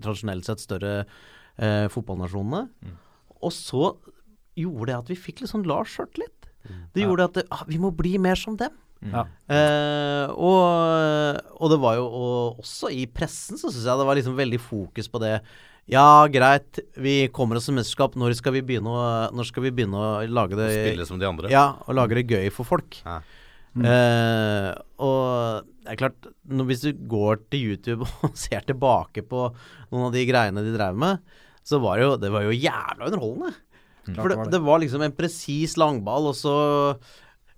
tradisjonelt 0.01 0.49
sett 0.49 0.63
større 0.63 0.95
eh, 1.03 1.87
fotballnasjonene. 1.93 2.95
Og 3.43 3.53
så 3.55 3.93
gjorde 4.57 4.91
det 4.91 4.99
at 4.99 5.13
vi 5.13 5.21
fikk 5.21 5.43
litt 5.43 5.53
sånn 5.53 5.67
Lars 5.69 5.99
litt. 6.17 6.51
Det 6.95 7.05
gjorde 7.05 7.29
at 7.29 7.39
det, 7.39 7.47
ah, 7.55 7.63
vi 7.69 7.79
må 7.79 7.93
bli 7.95 8.17
mer 8.19 8.39
som 8.41 8.57
dem. 8.59 8.75
Ja. 9.05 9.27
Eh, 9.53 10.31
og, 10.33 11.39
og 11.61 11.71
det 11.71 11.79
var 11.83 11.99
jo 11.99 12.07
og 12.09 12.63
også 12.63 12.91
i 12.97 13.05
pressen 13.13 13.61
så 13.61 13.69
syns 13.69 13.85
jeg 13.85 14.01
det 14.01 14.07
var 14.09 14.19
liksom 14.19 14.39
veldig 14.39 14.61
fokus 14.63 15.11
på 15.13 15.21
det. 15.23 15.37
Ja, 15.87 16.27
greit, 16.27 16.81
vi 16.99 17.29
kommer 17.35 17.61
oss 17.61 17.69
til 17.69 17.77
mesterskap. 17.77 18.17
Når 18.19 18.35
skal 18.39 18.57
vi 18.57 18.63
begynne 18.67 18.91
å, 18.91 19.03
når 19.35 19.47
skal 19.47 19.69
vi 19.69 19.75
begynne 19.75 20.01
å 20.01 20.09
lage 20.27 20.59
det 20.59 20.71
Spille 20.75 21.07
som 21.07 21.21
de 21.21 21.29
andre? 21.29 21.51
Ja, 21.53 21.77
og 21.87 21.95
lage 21.95 22.19
det 22.19 22.27
gøy 22.27 22.51
for 22.55 22.67
folk. 22.67 22.99
Ja. 23.05 23.21
Eh, 23.77 24.71
og 25.05 25.69
det 25.85 25.93
er 25.93 26.01
klart, 26.01 26.27
når, 26.49 26.69
hvis 26.71 26.83
du 26.87 27.05
går 27.11 27.43
til 27.53 27.71
YouTube 27.71 28.09
og 28.27 28.35
ser 28.39 28.67
tilbake 28.67 29.23
på 29.29 29.47
noen 29.93 30.09
av 30.09 30.17
de 30.17 30.25
greiene 30.27 30.65
de 30.67 30.75
drev 30.75 30.99
med, 30.99 31.23
så 31.67 31.79
var 31.83 31.99
det 31.99 32.07
jo, 32.07 32.17
det 32.23 32.33
var 32.35 32.47
jo 32.47 32.57
jævla 32.57 33.11
underholdende. 33.11 33.55
For 34.07 34.31
det, 34.31 34.35
det 34.35 34.39
var 34.39 34.45
det. 34.47 34.55
det 34.55 34.63
var 34.67 34.83
liksom 34.83 35.07
en 35.07 35.17
presis 35.19 35.75
langball, 35.79 36.31
og 36.31 36.37
så 36.39 36.57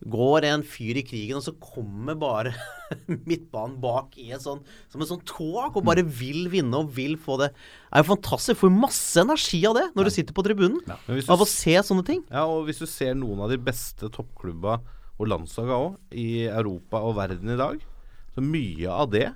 går 0.07 0.47
en 0.47 0.63
fyr 0.63 1.01
i 1.01 1.05
krigen, 1.07 1.41
og 1.41 1.45
så 1.45 1.55
kommer 1.59 2.19
bare 2.19 2.53
midtbanen 3.29 3.79
bak 3.83 4.15
i 4.21 4.31
en 4.35 4.43
sånn 4.43 4.61
som 4.93 5.03
en 5.03 5.11
sånn 5.11 5.25
tog, 5.27 5.75
og 5.75 5.87
bare 5.87 6.05
vil 6.07 6.47
vinne 6.53 6.79
og 6.79 6.93
vil 6.95 7.17
få 7.21 7.39
det. 7.43 7.51
Det 7.51 7.99
er 7.99 8.05
jo 8.05 8.13
fantastisk. 8.13 8.61
Får 8.63 8.75
masse 8.75 9.25
energi 9.25 9.65
av 9.69 9.79
det 9.79 9.89
når 9.99 10.09
du 10.09 10.15
sitter 10.15 10.37
på 10.37 10.47
tribunen. 10.47 10.79
Ja. 10.87 11.01
Av 11.35 11.43
å 11.43 11.49
se 11.49 11.75
sånne 11.83 12.07
ting. 12.07 12.23
Ja, 12.31 12.47
og 12.47 12.69
hvis 12.69 12.83
du 12.83 12.87
ser 12.91 13.19
noen 13.19 13.43
av 13.45 13.53
de 13.53 13.59
beste 13.61 14.11
toppklubba 14.15 14.79
og 15.19 15.27
landslaga 15.33 15.83
òg 15.89 16.15
i 16.15 16.47
Europa 16.47 17.03
og 17.03 17.19
verden 17.19 17.51
i 17.51 17.59
dag, 17.59 17.83
så 18.37 18.45
mye 18.45 18.95
av 18.95 19.11
det 19.11 19.27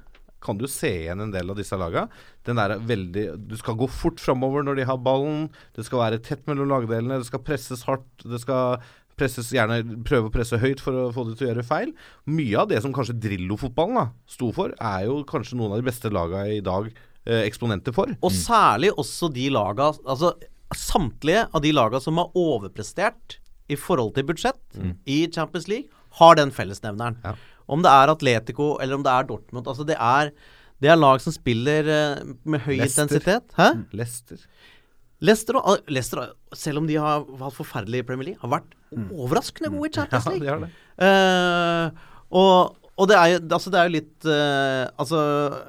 kan 0.43 0.59
du 0.59 0.67
se 0.71 0.91
igjen 1.05 1.23
en 1.23 1.33
del 1.33 1.51
av 1.53 1.59
disse 1.59 1.77
laga. 1.79 2.09
Den 2.47 2.59
er 2.59 2.75
veldig 2.83 3.27
Du 3.49 3.55
skal 3.61 3.77
gå 3.79 3.87
fort 3.91 4.21
framover 4.21 4.65
når 4.67 4.81
de 4.81 4.87
har 4.89 4.99
ballen. 4.99 5.47
Det 5.77 5.87
skal 5.87 6.03
være 6.03 6.23
tett 6.25 6.43
mellom 6.51 6.71
lagdelene. 6.73 7.21
Det 7.23 7.29
skal 7.31 7.45
presses 7.47 7.85
hardt. 7.87 8.27
Det 8.27 8.41
skal 8.43 8.83
presses 9.23 9.53
gjerne 9.55 9.81
prøve 10.07 10.29
å 10.29 10.35
presse 10.35 10.59
høyt 10.61 10.83
for 10.83 10.99
å 10.99 11.09
få 11.15 11.25
det 11.31 11.39
til 11.39 11.49
å 11.49 11.53
gjøre 11.53 11.67
feil. 11.71 11.95
Mye 12.29 12.61
av 12.61 12.69
det 12.75 12.83
som 12.85 12.93
kanskje 12.95 13.17
Drillo-fotballen 13.23 14.11
sto 14.31 14.51
for, 14.55 14.75
er 14.83 15.07
jo 15.09 15.23
kanskje 15.29 15.57
noen 15.61 15.77
av 15.77 15.81
de 15.83 15.89
beste 15.89 16.11
laga 16.13 16.45
i 16.51 16.61
dag 16.65 16.91
eh, 16.91 17.45
eksponenter 17.47 17.95
for. 17.97 18.13
Og 18.21 18.35
særlig 18.35 18.93
også 18.99 19.31
de 19.33 19.49
laga 19.55 19.93
Altså 20.03 20.35
samtlige 20.73 21.47
av 21.53 21.61
de 21.65 21.73
laga 21.75 22.01
som 22.01 22.17
har 22.21 22.33
overprestert 22.39 23.39
i 23.73 23.77
forhold 23.79 24.15
til 24.17 24.25
budsjett 24.29 24.79
i 25.09 25.19
Champions 25.33 25.69
League, 25.71 25.89
har 26.19 26.37
den 26.37 26.53
fellesnevneren. 26.53 27.19
Ja. 27.25 27.35
Om 27.73 27.85
det 27.85 27.93
er 27.93 28.13
Atletico 28.13 28.75
eller 28.83 28.99
om 28.99 29.05
det 29.05 29.13
er 29.13 29.29
Dortmund. 29.29 29.69
Altså 29.69 29.85
det 29.89 29.97
er, 30.01 30.33
det 30.83 30.91
er 30.93 30.99
lag 30.99 31.21
som 31.25 31.33
spiller 31.33 31.89
eh, 31.89 32.33
med 32.45 32.65
høy 32.67 32.75
Lester. 32.81 33.05
intensitet. 33.07 33.53
Hæ? 33.57 33.69
Leicester. 33.97 34.43
Leicester, 35.23 35.59
og, 35.61 35.87
Leicester, 35.93 36.33
selv 36.57 36.83
om 36.83 36.87
de 36.89 36.99
har 36.99 37.23
hatt 37.23 37.57
forferdelig 37.57 38.03
i 38.03 38.07
Premier 38.07 38.33
League, 38.33 38.43
har 38.43 38.51
vært 38.57 38.75
overraskende 38.93 39.71
gode 39.73 39.91
i 39.91 39.97
Champions 39.99 40.31
League. 40.33 40.47
Ja, 40.49 40.57
de 40.57 40.57
har 40.57 40.65
det. 40.67 40.73
Uh, 41.03 42.09
og, 42.33 42.79
og 43.01 43.09
det 43.09 43.17
er 43.17 43.29
jo 43.33 43.39
altså 43.57 43.73
det 43.73 43.79
er 43.81 43.89
jo 43.89 43.95
litt 43.95 44.27
uh, 44.29 44.85
Altså, 45.01 45.19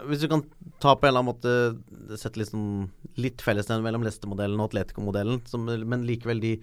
hvis 0.09 0.23
du 0.23 0.27
kan 0.31 0.43
ta 0.83 0.93
på 0.95 1.07
en 1.07 1.13
eller 1.13 1.23
annen 1.23 1.31
måte 1.31 2.17
Sette 2.19 2.45
sånn 2.47 2.89
litt 3.21 3.43
fellesnevn 3.45 3.85
mellom 3.85 4.03
Leicester-modellen 4.03 4.59
og 4.59 4.71
Atletico-modellen, 4.71 5.39
men 5.87 6.05
likevel, 6.07 6.41
de, 6.43 6.53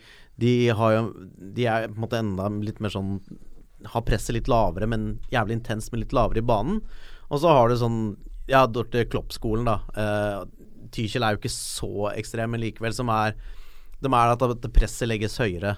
de 0.42 0.52
har 0.76 0.96
jo 0.96 1.04
De 1.56 1.66
er 1.70 1.86
på 1.88 1.96
en 1.96 2.04
måte 2.04 2.20
enda 2.20 2.48
litt 2.60 2.82
mer 2.82 2.92
sånn 2.92 3.18
Har 3.94 4.04
presset 4.06 4.36
litt 4.36 4.50
lavere, 4.50 4.88
men 4.90 5.12
jævlig 5.32 5.60
intenst, 5.60 5.92
men 5.92 6.02
litt 6.02 6.14
lavere 6.16 6.42
i 6.42 6.46
banen. 6.46 6.82
Og 7.30 7.40
så 7.40 7.54
har 7.54 7.70
du 7.70 7.78
sånn 7.80 8.00
Ja, 8.50 8.66
Dorte 8.66 9.06
Klopp-skolen, 9.08 9.68
da. 9.68 9.78
Eh, 9.94 10.40
Tychel 10.94 11.26
er 11.26 11.34
jo 11.34 11.40
ikke 11.40 11.52
så 11.52 12.10
ekstrem, 12.14 12.54
men 12.54 12.62
likevel 12.64 12.94
som 12.96 13.10
er 13.14 13.36
De 14.00 14.08
er 14.08 14.32
at 14.32 14.72
presset 14.72 15.08
legges 15.08 15.38
høyere. 15.40 15.76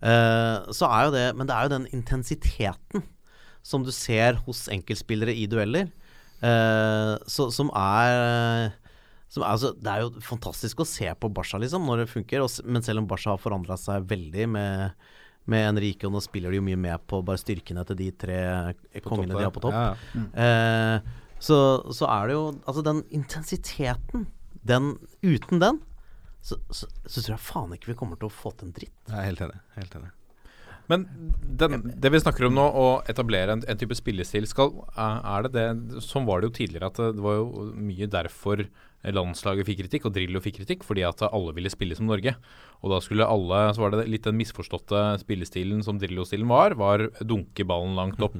Uh, 0.00 0.66
så 0.72 0.88
er 0.88 1.06
jo 1.06 1.12
det 1.12 1.24
Men 1.36 1.46
det 1.46 1.54
er 1.54 1.66
jo 1.66 1.74
den 1.76 1.88
intensiteten 1.92 3.04
som 3.62 3.84
du 3.84 3.92
ser 3.92 4.38
hos 4.46 4.64
enkeltspillere 4.72 5.34
i 5.36 5.44
dueller, 5.44 5.90
uh, 6.40 7.20
så, 7.28 7.50
som 7.52 7.68
er 7.76 8.72
som 9.30 9.44
er, 9.44 9.52
altså, 9.52 9.72
Det 9.78 9.90
er 9.90 10.02
jo 10.02 10.22
fantastisk 10.24 10.82
å 10.82 10.88
se 10.88 11.06
på 11.14 11.30
Barca, 11.30 11.60
liksom, 11.62 11.86
når 11.86 12.02
det 12.02 12.10
funker. 12.10 12.42
Og, 12.42 12.50
men 12.66 12.82
selv 12.82 13.04
om 13.04 13.08
Barca 13.10 13.34
har 13.34 13.42
forandra 13.42 13.76
seg 13.78 14.08
veldig 14.10 14.46
med, 14.50 15.06
med 15.50 15.68
Enrique, 15.68 16.08
og 16.08 16.16
nå 16.16 16.22
spiller 16.24 16.50
de 16.50 16.58
jo 16.58 16.66
mye 16.66 16.80
med 16.80 17.06
på 17.10 17.22
bare 17.26 17.38
styrkene 17.40 17.84
til 17.86 18.00
de 18.00 18.10
tre 18.18 18.40
kongene 19.04 19.36
de 19.36 19.44
har 19.44 19.54
på 19.54 19.62
topp. 19.62 19.76
Ja, 19.76 19.92
ja. 20.16 20.26
Eh, 20.46 21.20
så, 21.40 21.56
så 21.96 22.04
er 22.10 22.28
det 22.28 22.34
jo 22.36 22.42
Altså, 22.68 22.82
den 22.84 23.04
intensiteten, 23.16 24.26
den 24.66 24.94
Uten 25.22 25.60
den, 25.62 25.80
så, 26.40 26.56
så, 26.72 26.88
så 27.04 27.20
tror 27.20 27.34
jeg 27.36 27.44
faen 27.44 27.76
ikke 27.76 27.92
vi 27.92 27.98
kommer 27.98 28.20
til 28.20 28.30
å 28.30 28.32
få 28.32 28.54
til 28.56 28.70
en 28.70 28.74
dritt. 28.76 28.96
Jeg 29.08 29.18
er 29.18 29.28
helt 29.28 29.44
enig. 29.44 29.60
Helt 29.76 29.96
enig. 29.98 30.12
Men 30.90 31.04
den, 31.60 31.84
det 32.02 32.10
vi 32.10 32.18
snakker 32.18 32.48
om 32.48 32.56
nå, 32.56 32.64
å 32.66 32.86
etablere 33.10 33.54
en, 33.54 33.60
en 33.68 33.78
type 33.78 33.94
spillestil, 33.94 34.48
skal, 34.50 34.72
er 34.98 35.46
det 35.46 35.52
det 35.54 36.02
Sånn 36.02 36.26
var 36.26 36.40
det 36.40 36.50
jo 36.50 36.56
tidligere, 36.56 36.88
at 36.90 36.98
det, 36.98 37.12
det 37.18 37.22
var 37.22 37.36
jo 37.38 37.66
mye 37.78 38.08
derfor 38.10 38.64
landslaget 39.16 39.68
fikk 39.68 39.84
kritikk, 39.84 40.08
og 40.08 40.16
Drillo 40.16 40.42
fikk 40.44 40.58
kritikk, 40.58 40.82
fordi 40.84 41.04
at 41.08 41.22
alle 41.30 41.54
ville 41.56 41.70
spille 41.72 41.96
som 41.96 42.10
Norge. 42.10 42.34
Og 42.82 42.92
da 42.92 42.98
skulle 43.04 43.28
alle 43.28 43.62
Så 43.72 43.84
var 43.84 43.94
det 43.94 44.08
litt 44.10 44.26
den 44.26 44.36
misforståtte 44.40 45.04
spillestilen 45.22 45.84
som 45.86 46.00
Drillo-stilen 46.00 46.50
var, 46.50 46.76
var 46.80 47.06
dunke 47.20 47.64
ballen 47.68 47.96
langt 47.96 48.20
opp. 48.24 48.36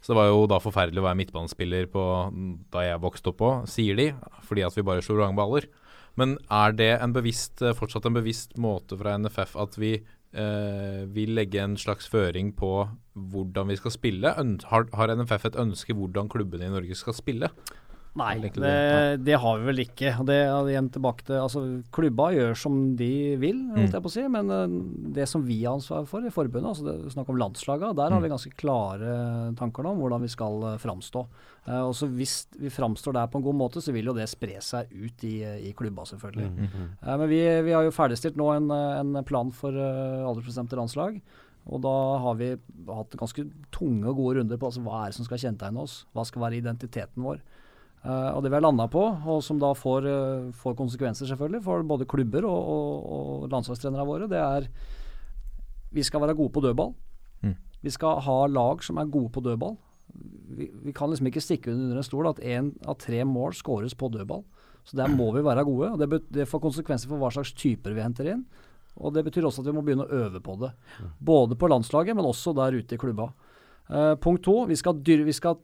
Så 0.00 0.12
det 0.12 0.18
var 0.20 0.28
jo 0.30 0.46
da 0.50 0.60
forferdelig 0.62 1.02
å 1.02 1.06
være 1.08 1.18
midtbanespiller 1.18 1.88
på, 1.90 2.02
da 2.72 2.84
jeg 2.86 3.02
vokste 3.02 3.32
opp 3.32 3.40
på, 3.40 3.50
sier 3.70 3.98
de, 3.98 4.12
fordi 4.46 4.64
at 4.66 4.76
vi 4.78 4.86
bare 4.86 5.02
slo 5.04 5.18
lange 5.18 5.38
baller. 5.38 5.66
Men 6.18 6.36
er 6.50 6.74
det 6.74 6.92
en 6.98 7.14
bevisst, 7.14 7.62
eh, 7.62 7.76
fortsatt 7.76 8.06
en 8.08 8.16
bevisst 8.18 8.56
måte 8.58 8.98
fra 8.98 9.16
NFF 9.18 9.54
at 9.62 9.76
vi 9.78 9.92
eh, 9.98 11.02
vil 11.14 11.34
legge 11.38 11.62
en 11.62 11.76
slags 11.78 12.08
føring 12.10 12.52
på 12.58 12.72
hvordan 13.14 13.70
vi 13.70 13.78
skal 13.78 13.94
spille? 13.94 14.34
Har, 14.70 14.88
har 14.94 15.14
NFF 15.14 15.50
et 15.50 15.60
ønske 15.62 15.94
hvordan 15.94 16.30
klubbene 16.30 16.66
i 16.66 16.74
Norge 16.74 16.98
skal 16.98 17.16
spille? 17.16 17.52
Nei, 18.18 18.32
det, 18.42 18.72
det? 19.24 19.36
har 19.38 19.60
vi 19.60 19.68
vel 19.70 19.82
ikke. 19.84 20.14
Det 20.28 20.38
igjen 20.72 20.90
tilbake 20.94 21.26
til 21.28 21.38
altså, 21.40 21.64
Klubba 21.94 22.30
gjør 22.34 22.56
som 22.58 22.80
de 22.98 23.12
vil, 23.40 23.60
holdt 23.76 23.94
jeg 23.96 24.04
på 24.04 24.12
å 24.12 24.16
si. 24.16 24.24
Men 24.34 24.54
eh, 24.54 24.78
det 25.18 25.28
som 25.30 25.44
vi 25.46 25.60
har 25.62 25.78
ansvar 25.78 26.08
for 26.10 26.26
i 26.26 26.34
forbundet, 26.34 26.72
altså 26.72 26.88
det 26.88 27.14
snakk 27.14 27.30
om 27.32 27.38
landslaga, 27.40 27.92
der 27.98 28.16
har 28.16 28.24
vi 28.24 28.32
ganske 28.32 28.56
klare 28.58 29.14
tanker 29.58 29.86
nå 29.86 29.94
om 29.94 30.02
hvordan 30.02 30.26
vi 30.26 30.32
skal 30.32 30.64
uh, 30.64 30.74
framstå. 30.82 31.24
Eh, 31.68 31.82
og 31.84 31.94
så 31.96 32.08
Hvis 32.08 32.46
vi 32.56 32.70
framstår 32.72 33.16
der 33.16 33.26
på 33.26 33.38
en 33.38 33.44
god 33.44 33.56
måte, 33.56 33.82
så 33.84 33.92
vil 33.92 34.08
jo 34.08 34.16
det 34.16 34.28
spre 34.30 34.60
seg 34.64 34.88
ut 34.92 35.24
i, 35.28 35.42
i 35.68 35.74
klubba, 35.76 36.06
selvfølgelig. 36.08 36.48
Eh, 37.02 37.16
men 37.16 37.28
vi, 37.28 37.42
vi 37.66 37.74
har 37.76 37.84
jo 37.84 37.94
ferdigstilt 37.94 38.38
nå 38.40 38.48
en, 38.54 38.70
eh, 38.72 39.00
en 39.02 39.24
plan 39.28 39.52
for 39.52 39.74
aldersbestemte 39.74 40.78
landslag. 40.78 41.20
Og 41.68 41.82
da 41.84 41.94
har 42.22 42.38
vi 42.38 42.54
hatt 42.88 43.16
ganske 43.20 43.44
tunge 43.74 44.08
og 44.08 44.16
gode 44.16 44.38
runder 44.38 44.60
på 44.60 44.70
altså, 44.70 44.80
hva 44.86 45.02
er 45.02 45.10
det 45.10 45.18
som 45.18 45.26
skal 45.28 45.42
kjennetegne 45.42 45.82
oss. 45.82 46.00
Hva 46.16 46.24
skal 46.24 46.46
være 46.46 46.62
identiteten 46.62 47.26
vår. 47.26 47.42
Eh, 48.04 48.30
og 48.30 48.44
det 48.44 48.52
vi 48.52 48.58
har 48.58 48.62
landa 48.62 48.86
på, 48.90 49.02
og 49.02 49.42
som 49.42 49.58
da 49.58 49.72
får, 49.74 50.06
uh, 50.06 50.50
får 50.54 50.76
konsekvenser 50.78 51.26
selvfølgelig 51.26 51.64
for 51.64 51.82
både 51.86 52.06
klubber 52.08 52.46
og, 52.46 52.70
og, 52.74 53.08
og 53.14 53.48
landslagstrenerne 53.52 54.06
våre, 54.06 54.30
det 54.30 54.38
er 54.38 54.68
vi 55.94 56.04
skal 56.04 56.22
være 56.22 56.36
gode 56.38 56.52
på 56.54 56.62
dødball. 56.62 56.92
Mm. 57.42 57.56
Vi 57.82 57.90
skal 57.90 58.20
ha 58.22 58.38
lag 58.52 58.84
som 58.84 59.00
er 59.00 59.10
gode 59.10 59.32
på 59.34 59.42
dødball. 59.42 59.76
Vi, 60.58 60.68
vi 60.84 60.94
kan 60.96 61.10
liksom 61.10 61.28
ikke 61.30 61.42
stikke 61.42 61.72
under 61.72 61.98
en 61.98 62.06
stol 62.06 62.28
at 62.30 62.40
én 62.44 62.70
av 62.88 62.98
tre 63.00 63.24
mål 63.26 63.56
skåres 63.56 63.96
på 63.98 64.10
dødball. 64.12 64.44
Så 64.88 64.96
der 64.96 65.10
må 65.12 65.30
vi 65.34 65.44
være 65.44 65.64
gode. 65.68 65.90
og 65.92 65.98
det, 66.00 66.22
det 66.32 66.48
får 66.48 66.62
konsekvenser 66.64 67.10
for 67.10 67.20
hva 67.20 67.32
slags 67.34 67.52
typer 67.56 67.96
vi 67.96 68.04
henter 68.04 68.30
inn. 68.32 68.44
Og 68.98 69.12
det 69.14 69.24
betyr 69.26 69.46
også 69.46 69.62
at 69.62 69.68
vi 69.68 69.74
må 69.76 69.82
begynne 69.86 70.06
å 70.06 70.22
øve 70.26 70.40
på 70.44 70.56
det. 70.60 70.72
Både 71.20 71.56
på 71.58 71.68
landslaget, 71.70 72.16
men 72.16 72.26
også 72.26 72.54
der 72.56 72.78
ute 72.78 72.96
i 72.96 73.00
klubba. 73.00 73.30
Uh, 73.88 74.14
punkt 74.20 74.44
to, 74.44 74.62
vi 74.68 74.76
skal, 74.76 74.96
dyr, 75.04 75.22
vi 75.24 75.36
skal 75.36 75.58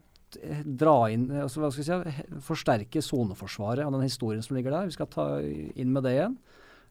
dra 0.64 0.96
inn 1.12 1.28
altså, 1.44 1.60
hva 1.62 1.70
skal 1.70 1.84
jeg 1.84 2.14
si, 2.14 2.24
Forsterke 2.42 3.02
soneforsvaret 3.04 3.86
og 3.86 3.94
den 3.94 4.06
historien 4.06 4.42
som 4.44 4.56
ligger 4.58 4.74
der. 4.74 4.90
Vi 4.90 4.96
skal 4.96 5.10
ta 5.12 5.28
inn 5.40 5.92
med 5.94 6.06
det 6.06 6.16
igjen. 6.16 6.36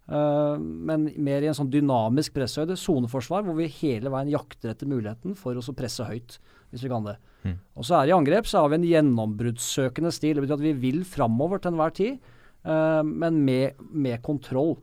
Uh, 0.03 0.59
men 0.59 1.05
mer 1.23 1.45
i 1.45 1.47
en 1.47 1.55
sånn 1.55 1.71
dynamisk 1.71 2.33
presshøyde. 2.35 2.75
Soneforsvar 2.79 3.45
hvor 3.45 3.55
vi 3.55 3.69
hele 3.79 4.11
veien 4.11 4.33
jakter 4.33 4.73
etter 4.73 4.89
muligheten 4.89 5.37
for 5.39 5.55
oss 5.59 5.71
å 5.71 5.75
presse 5.77 6.03
høyt, 6.07 6.39
hvis 6.71 6.83
vi 6.83 6.91
kan 6.91 7.07
det. 7.07 7.15
Mm. 7.43 7.55
Og 7.79 7.87
så 7.87 7.97
er 7.97 8.05
det 8.05 8.13
i 8.13 8.17
angrep 8.17 8.49
så 8.49 8.63
har 8.63 8.71
vi 8.71 8.81
en 8.81 8.89
gjennombruddssøkende 8.89 10.11
stil. 10.15 10.35
Det 10.35 10.43
betyr 10.43 10.57
at 10.57 10.65
vi 10.65 10.75
vil 10.83 11.03
framover 11.07 11.63
til 11.63 11.71
enhver 11.71 11.95
tid, 11.95 12.33
uh, 12.67 12.99
men 13.07 13.39
med, 13.47 13.79
med 13.91 14.19
kontroll. 14.25 14.75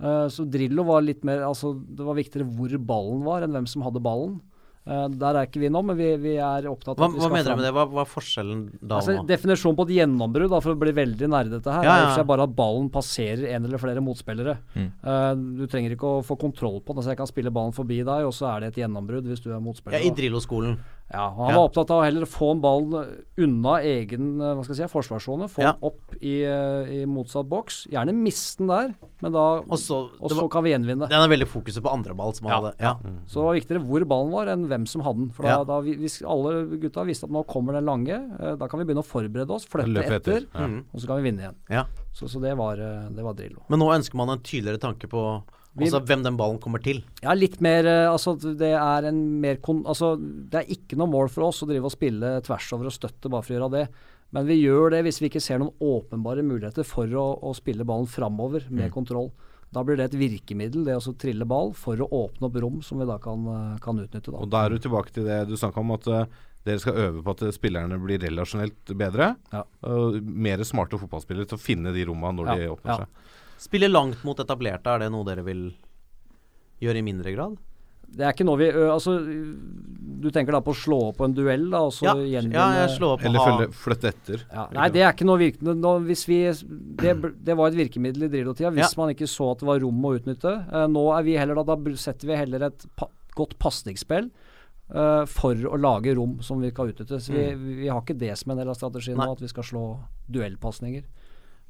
Uh, 0.00 0.26
så 0.32 0.46
Drillo 0.48 0.82
var 0.88 1.04
litt 1.04 1.22
mer 1.22 1.44
Altså, 1.46 1.70
det 1.76 2.02
var 2.02 2.16
viktigere 2.18 2.48
hvor 2.56 2.72
ballen 2.82 3.20
var, 3.26 3.44
enn 3.44 3.54
hvem 3.54 3.68
som 3.70 3.84
hadde 3.86 4.02
ballen. 4.04 4.40
Eh, 4.84 5.04
der 5.16 5.38
er 5.38 5.46
ikke 5.48 5.62
vi 5.62 5.70
nå, 5.72 5.80
men 5.88 5.96
vi, 5.96 6.10
vi 6.20 6.34
er 6.36 6.66
opptatt 6.68 6.98
Hva, 7.00 7.06
av 7.06 7.14
at 7.14 7.16
vi 7.16 7.22
hva 7.22 7.28
mener 7.32 7.54
du 7.54 7.56
med 7.56 7.64
det? 7.64 7.70
Hva, 7.72 7.84
hva 7.88 8.02
er 8.02 8.08
forskjellen 8.10 8.58
da 8.82 8.98
Altså, 8.98 9.14
nå? 9.16 9.22
Definisjonen 9.30 9.78
på 9.78 9.86
et 9.88 9.92
gjennombrudd, 9.96 10.50
da, 10.52 10.58
for 10.60 10.76
å 10.76 10.80
bli 10.82 10.92
veldig 10.98 11.30
nerdete 11.32 11.72
her, 11.72 11.86
Ja, 11.88 11.94
er 11.94 12.04
ja. 12.04 12.10
er 12.20 12.26
bare 12.28 12.44
at 12.44 12.52
ballen 12.58 12.90
passerer 12.92 13.46
en 13.56 13.64
eller 13.64 13.80
flere 13.80 14.02
motspillere. 14.04 14.58
Mm. 14.76 14.90
Uh, 15.00 15.30
du 15.62 15.64
trenger 15.72 15.96
ikke 15.96 16.10
å 16.18 16.24
få 16.26 16.36
kontroll 16.36 16.82
på 16.84 16.98
den, 16.98 17.06
så 17.06 17.14
jeg 17.14 17.20
kan 17.22 17.30
spille 17.30 17.54
ballen 17.54 17.72
forbi 17.72 18.02
deg, 18.04 18.28
og 18.28 18.36
så 18.36 18.50
er 18.52 18.66
det 18.66 18.74
et 18.74 18.82
gjennombrudd 18.82 19.30
hvis 19.30 19.40
du 19.46 19.48
er 19.54 19.64
motspiller. 19.64 19.96
Ja, 19.96 20.04
I. 20.04 20.12
Drillo-skolen. 20.14 20.76
Ja, 21.14 21.28
han 21.36 21.52
Ja. 21.52 21.56
var 21.60 21.68
opptatt 21.68 21.90
av 21.94 22.02
å 22.02 22.04
heller 22.04 22.26
få 22.26 22.50
en 22.56 22.60
ball 22.60 22.86
unna 23.38 23.74
egen 23.86 24.40
eh, 24.42 24.54
hva 24.56 24.64
skal 24.64 24.74
jeg 24.74 24.88
si, 24.88 24.92
forsvarssone, 24.92 25.46
få 25.48 25.62
Ja. 25.62 25.72
den 25.72 25.86
opp 25.86 26.14
i, 26.20 26.34
eh, 26.42 26.90
i 26.90 27.04
motsatt 27.06 27.46
boks. 27.48 27.86
Gjerne 27.92 28.12
miste 28.18 28.58
den 28.64 28.72
der, 28.72 28.94
men 29.22 29.32
da 29.32 29.44
Og 29.62 29.78
så 29.78 30.10
og 30.20 30.30
så 30.30 30.48
kan 30.50 30.64
vi 30.64 30.72
gjenvinne. 30.74 31.08
Den 31.08 31.22
er 31.22 31.28
veldig 31.30 31.46
fokuset 31.48 31.82
på 31.84 31.92
andre 31.92 32.14
ball 32.18 32.32
som 32.34 32.48
han 32.48 32.52
Ja, 32.52 32.60
hadde. 32.60 32.74
Ja. 32.80 32.94
Så 33.26 33.40
det 33.40 33.46
var 33.46 33.54
viktigere 33.60 33.84
hvor 33.86 34.04
ballen 34.10 34.32
var, 34.32 34.46
enn 34.52 34.66
hvem 34.68 34.86
som 34.88 35.02
hadde 35.02 35.18
den. 35.18 35.30
For 35.30 35.42
da, 35.44 35.62
da 35.64 35.80
vi, 35.80 35.94
hvis 35.96 36.20
alle 36.26 36.66
gutta 36.80 37.04
visste 37.06 37.24
at 37.24 37.30
nå 37.30 37.44
kommer 37.46 37.72
den 37.78 37.84
lange, 37.86 38.14
eh, 38.40 38.56
da 38.56 38.66
kan 38.66 38.80
vi 38.80 38.84
begynne 38.86 39.04
å 39.04 39.06
forberede 39.06 39.50
oss, 39.50 39.64
flytte 39.66 40.02
etter, 40.02 40.18
etter. 40.42 40.46
Mhm. 40.52 40.84
og 40.92 41.00
så 41.00 41.06
kan 41.06 41.22
vi 41.22 41.30
vinne 41.30 41.40
igjen. 41.46 41.56
Ja. 41.70 41.84
Så, 42.12 42.26
så 42.28 42.40
det, 42.40 42.56
var, 42.56 42.76
det 42.76 43.22
var 43.22 43.34
Drillo. 43.34 43.62
Men 43.68 43.78
nå 43.78 43.90
ønsker 43.94 44.14
man 44.14 44.28
en 44.30 44.38
tydeligere 44.40 44.78
tanke 44.80 45.08
på 45.08 45.42
altså, 45.82 46.00
hvem 46.06 46.24
den 46.26 46.36
ballen 46.38 46.60
kommer 46.62 46.82
til. 46.84 47.02
Ja, 47.24 47.34
litt 47.34 47.56
mer 47.64 47.86
eh, 47.90 48.06
Altså, 48.10 48.36
det 48.38 48.72
er 48.78 49.08
en 49.10 49.22
mer 49.42 49.58
kon... 49.64 49.82
Altså, 49.90 50.14
det 50.18 50.60
er 50.60 50.74
ikke 50.76 50.98
noe 51.00 51.10
mål 51.10 51.32
for 51.34 51.48
oss 51.48 51.64
å 51.64 51.70
drive 51.70 51.90
og 51.90 51.94
spille 51.94 52.36
tvers 52.46 52.68
over 52.76 52.90
og 52.90 52.94
støtte 52.94 53.32
bare 53.32 53.46
for 53.46 53.54
å 53.54 53.58
gjøre 53.58 53.72
det. 53.74 53.86
Men 54.34 54.46
vi 54.48 54.58
gjør 54.58 54.94
det 54.94 55.04
hvis 55.06 55.20
vi 55.22 55.30
ikke 55.30 55.42
ser 55.42 55.60
noen 55.62 55.74
åpenbare 55.82 56.42
muligheter 56.46 56.86
for 56.86 57.10
å, 57.18 57.26
å 57.42 57.54
spille 57.54 57.86
ballen 57.86 58.10
framover 58.10 58.66
med 58.70 58.90
kontroll. 58.94 59.30
Da 59.74 59.82
blir 59.82 59.98
det 59.98 60.08
et 60.10 60.18
virkemiddel, 60.18 60.84
det 60.86 60.96
å 60.98 61.02
så 61.02 61.14
trille 61.18 61.46
ball, 61.48 61.72
for 61.74 61.98
å 61.98 62.06
åpne 62.06 62.48
opp 62.48 62.58
rom 62.62 62.80
som 62.86 63.00
vi 63.02 63.06
da 63.08 63.18
kan, 63.22 63.46
eh, 63.50 63.78
kan 63.82 63.98
utnytte. 63.98 64.30
Da. 64.30 64.42
Og 64.42 64.50
da 64.50 64.64
er 64.64 64.74
du 64.74 64.82
tilbake 64.82 65.14
til 65.14 65.26
det 65.26 65.40
du 65.50 65.56
snakka 65.58 65.82
om, 65.82 65.94
at 65.96 66.06
uh, 66.06 66.42
dere 66.66 66.82
skal 66.82 67.00
øve 67.08 67.22
på 67.26 67.34
at 67.34 67.42
spillerne 67.56 67.98
blir 68.02 68.22
relasjonelt 68.22 68.94
bedre. 68.94 69.32
Ja. 69.54 69.64
Uh, 69.82 70.20
mer 70.22 70.62
smarte 70.66 71.00
fotballspillere 71.00 71.50
til 71.50 71.58
å 71.58 71.62
finne 71.62 71.94
de 71.96 72.06
rommene 72.06 72.38
når 72.38 72.52
Ja, 72.52 72.56
de 72.60 72.70
åpner 72.76 72.92
ja. 72.92 72.98
seg. 73.02 73.40
Spille 73.60 73.88
langt 73.90 74.24
mot 74.26 74.38
etablerte, 74.40 74.90
er 74.90 75.04
det 75.04 75.12
noe 75.14 75.26
dere 75.26 75.44
vil 75.46 75.68
gjøre 76.82 77.00
i 77.00 77.06
mindre 77.06 77.32
grad? 77.34 77.56
Det 78.14 78.22
er 78.22 78.34
ikke 78.34 78.44
noe 78.46 78.58
vi 78.60 78.66
Altså, 78.70 79.14
du 80.24 80.28
tenker 80.30 80.54
da 80.54 80.60
på 80.62 80.74
å 80.74 80.76
slå 80.78 80.98
opp 81.08 81.16
på 81.18 81.26
en 81.26 81.34
duell, 81.34 81.64
da, 81.72 81.80
og 81.88 81.94
så 81.96 82.06
Ja, 82.06 82.14
gjenvinne 82.36 82.60
ja 82.60 82.84
jeg 82.84 82.92
slår 82.98 83.16
opp 83.16 83.24
Eller 83.26 83.72
flytte 83.74 84.10
etter. 84.12 84.44
Ja, 84.52 84.66
nei, 84.76 84.88
det 84.94 85.02
er 85.02 85.14
ikke 85.14 85.26
noe 85.26 85.40
virkende 85.40 85.74
nå, 85.78 85.94
hvis 86.06 86.24
vi, 86.28 86.38
det, 87.00 87.16
det 87.48 87.56
var 87.58 87.72
et 87.72 87.78
virkemiddel 87.80 88.28
i 88.28 88.30
Drillo-tida 88.32 88.70
hvis 88.76 88.92
Ja. 88.92 89.00
man 89.00 89.14
ikke 89.14 89.28
så 89.30 89.50
at 89.54 89.64
det 89.64 89.68
var 89.70 89.82
rom 89.82 90.04
å 90.04 90.14
utnytte. 90.18 90.54
Uh, 90.70 90.86
nå 90.90 91.04
er 91.16 91.26
vi 91.26 91.38
heller 91.40 91.58
da, 91.58 91.66
da 91.74 91.96
setter 91.98 92.30
vi 92.30 92.38
heller 92.38 92.68
et 92.70 92.86
pa 92.96 93.10
godt 93.34 93.56
pasningsspill 93.58 94.30
Uh, 94.92 95.24
for 95.24 95.56
å 95.56 95.78
lage 95.80 96.12
rom 96.14 96.34
som 96.44 96.60
vi 96.60 96.68
kan 96.70 96.90
utnytte. 96.90 97.16
Så 97.16 97.32
vi, 97.32 97.46
vi 97.80 97.88
har 97.88 98.02
ikke 98.02 98.18
det 98.20 98.34
som 98.36 98.52
en 98.52 98.58
del 98.60 98.68
av 98.68 98.76
strategien 98.76 99.16
Nei. 99.16 99.24
nå, 99.26 99.32
at 99.32 99.40
vi 99.40 99.48
skal 99.48 99.64
slå 99.64 99.84
duellpasninger. 100.28 101.06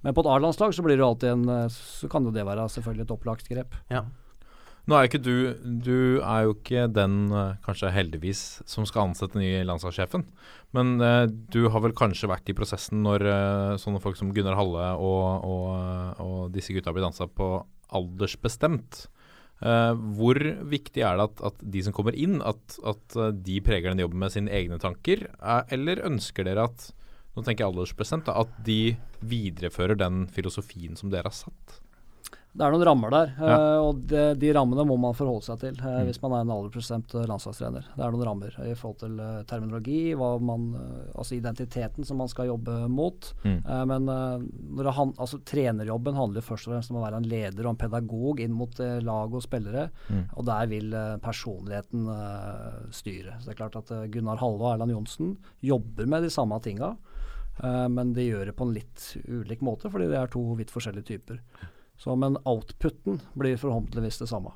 Men 0.05 0.15
på 0.15 0.25
et 0.25 0.29
A-landslag 0.31 0.75
så 0.77 0.85
blir 0.85 1.01
det 1.01 1.07
alltid 1.07 1.33
en 1.33 1.49
eh, 1.49 1.73
Så 1.73 2.11
kan 2.13 2.27
jo 2.27 2.35
det 2.35 2.45
være 2.47 2.69
selvfølgelig 2.69 3.09
et 3.09 3.17
opplagt 3.17 3.51
grep. 3.51 3.81
ja. 3.93 4.05
Nå 4.85 4.99
er 4.99 5.07
jo 5.07 5.09
ikke 5.09 5.25
du 5.25 5.37
Du 5.81 5.99
er 6.21 6.43
jo 6.45 6.53
ikke 6.59 6.83
den, 6.93 7.33
eh, 7.33 7.55
kanskje 7.65 7.89
heldigvis, 7.95 8.43
som 8.69 8.85
skal 8.85 9.09
ansette 9.09 9.41
ny 9.41 9.63
landslagssjefen. 9.65 10.27
Men 10.77 11.01
eh, 11.01 11.25
du 11.27 11.71
har 11.73 11.81
vel 11.81 11.97
kanskje 11.97 12.29
vært 12.29 12.53
i 12.53 12.57
prosessen 12.57 13.01
når 13.07 13.25
eh, 13.25 13.77
sånne 13.81 14.03
folk 14.05 14.21
som 14.21 14.35
Gunnar 14.37 14.59
Halle 14.61 14.91
og, 15.01 15.49
og, 15.49 16.21
og 16.21 16.53
disse 16.53 16.77
gutta 16.77 16.93
blir 16.93 17.07
dansa 17.07 17.31
på 17.33 17.49
aldersbestemt. 17.97 19.07
Eh, 19.65 19.93
hvor 20.19 20.37
viktig 20.69 21.01
er 21.07 21.17
det 21.17 21.31
at, 21.31 21.43
at 21.49 21.65
de 21.73 21.83
som 21.87 21.95
kommer 21.97 22.17
inn, 22.19 22.41
at, 22.45 22.77
at 22.85 23.17
eh, 23.17 23.33
de 23.47 23.61
preger 23.65 23.95
den 23.95 24.03
jobben 24.05 24.21
med 24.21 24.35
sine 24.35 24.53
egne 24.53 24.77
tanker? 24.83 25.29
Eh, 25.39 25.63
eller 25.79 26.05
ønsker 26.11 26.45
dere 26.45 26.69
at 26.69 26.91
nå 27.35 27.43
tenker 27.45 27.65
jeg 27.65 27.73
aldersbestemt, 27.75 28.29
at 28.31 28.49
de 28.65 28.97
viderefører 29.23 29.99
den 29.99 30.27
filosofien 30.31 30.97
som 30.97 31.11
dere 31.11 31.31
har 31.33 31.35
satt? 31.35 31.81
Det 32.55 32.63
er 32.63 32.71
noen 32.71 32.85
rammer 32.87 33.11
der, 33.11 33.31
Ja. 33.35 33.55
eh, 33.59 33.79
og 33.83 34.05
de, 34.07 34.21
de 34.39 34.53
rammene 34.55 34.85
må 34.87 34.95
man 34.97 35.13
forholde 35.19 35.43
seg 35.43 35.59
til 35.59 35.75
eh, 35.75 35.97
Mm. 35.99 36.07
hvis 36.07 36.21
man 36.23 36.35
er 36.37 36.45
en 36.45 36.53
aldersbestemt 36.55 37.11
eh, 37.19 37.25
landslagstrener. 37.27 37.83
Det 37.97 38.05
er 38.07 38.13
noen 38.15 38.23
rammer 38.29 38.55
i 38.63 38.75
forhold 38.79 39.01
til 39.01 39.17
terminologi, 39.51 40.15
hva 40.15 40.29
man, 40.39 40.69
altså 41.19 41.35
identiteten 41.35 42.07
som 42.07 42.17
man 42.23 42.29
skal 42.31 42.47
jobbe 42.53 42.77
mot. 42.89 43.33
Mm. 43.43 43.59
Men 43.91 44.07
når 44.07 44.91
han, 44.95 45.13
altså, 45.19 45.41
trenerjobben 45.43 46.15
handler 46.15 46.47
først 46.47 46.69
og 46.69 46.77
fremst 46.77 46.93
om 46.95 47.01
å 47.01 47.03
være 47.09 47.17
en 47.25 47.27
leder 47.29 47.67
og 47.67 47.73
en 47.75 47.83
pedagog 47.83 48.39
inn 48.47 48.55
mot 48.55 48.79
lag 48.79 49.35
og 49.35 49.43
spillere. 49.43 49.89
Mm. 50.09 50.23
Og 50.39 50.45
der 50.47 50.71
vil 50.71 50.95
personligheten 51.27 52.07
styre. 52.95 53.35
Så 53.41 53.51
det 53.51 53.57
er 53.57 53.61
klart 53.69 53.77
at 53.83 53.91
Gunnar 54.15 54.39
Halle 54.39 54.63
og 54.63 54.73
Erland 54.77 54.95
Johnsen 54.95 55.35
jobber 55.65 56.07
med 56.07 56.23
de 56.23 56.31
samme 56.31 56.61
tinga. 56.63 56.95
Eh, 57.63 57.87
men 57.93 58.13
de 58.17 58.27
gjør 58.27 58.51
det 58.51 58.57
på 58.59 58.67
en 58.67 58.75
litt 58.75 59.07
ulik 59.29 59.65
måte, 59.65 59.91
fordi 59.93 60.11
det 60.11 60.21
er 60.21 60.33
to 60.33 60.43
vidt 60.59 60.73
forskjellige 60.75 61.11
typer. 61.13 61.41
Så, 62.01 62.17
men 62.19 62.39
outputen 62.43 63.21
blir 63.39 63.61
forhåpentligvis 63.61 64.23
det 64.25 64.31
samme. 64.31 64.55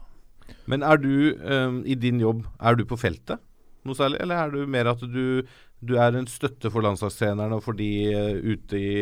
Men 0.66 0.82
er 0.82 0.98
du 0.98 1.36
um, 1.44 1.82
i 1.84 1.92
din 2.00 2.22
jobb 2.22 2.46
Er 2.56 2.78
du 2.78 2.86
på 2.88 2.96
feltet 2.96 3.42
noe 3.86 3.96
særlig, 3.96 4.20
eller 4.20 4.42
er 4.42 4.52
du 4.52 4.70
mer 4.70 4.90
at 4.90 5.00
du, 5.00 5.42
du 5.80 5.94
er 6.00 6.16
en 6.18 6.26
støtte 6.28 6.68
for 6.72 6.84
landslagstrenerne 6.84 7.56
og 7.56 7.64
for 7.64 7.78
de 7.78 7.88
uh, 8.12 8.36
ute 8.42 8.80
i, 8.80 8.96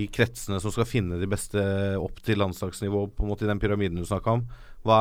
i 0.00 0.06
kretsene 0.10 0.60
som 0.62 0.74
skal 0.74 0.88
finne 0.88 1.20
de 1.20 1.28
beste 1.30 1.62
opp 2.00 2.18
til 2.24 2.40
landslagsnivå, 2.42 3.06
på 3.14 3.24
en 3.24 3.30
måte 3.30 3.46
i 3.46 3.50
den 3.50 3.62
pyramiden 3.62 4.00
du 4.00 4.08
snakka 4.08 4.38
om? 4.38 4.46
Hva, 4.84 4.96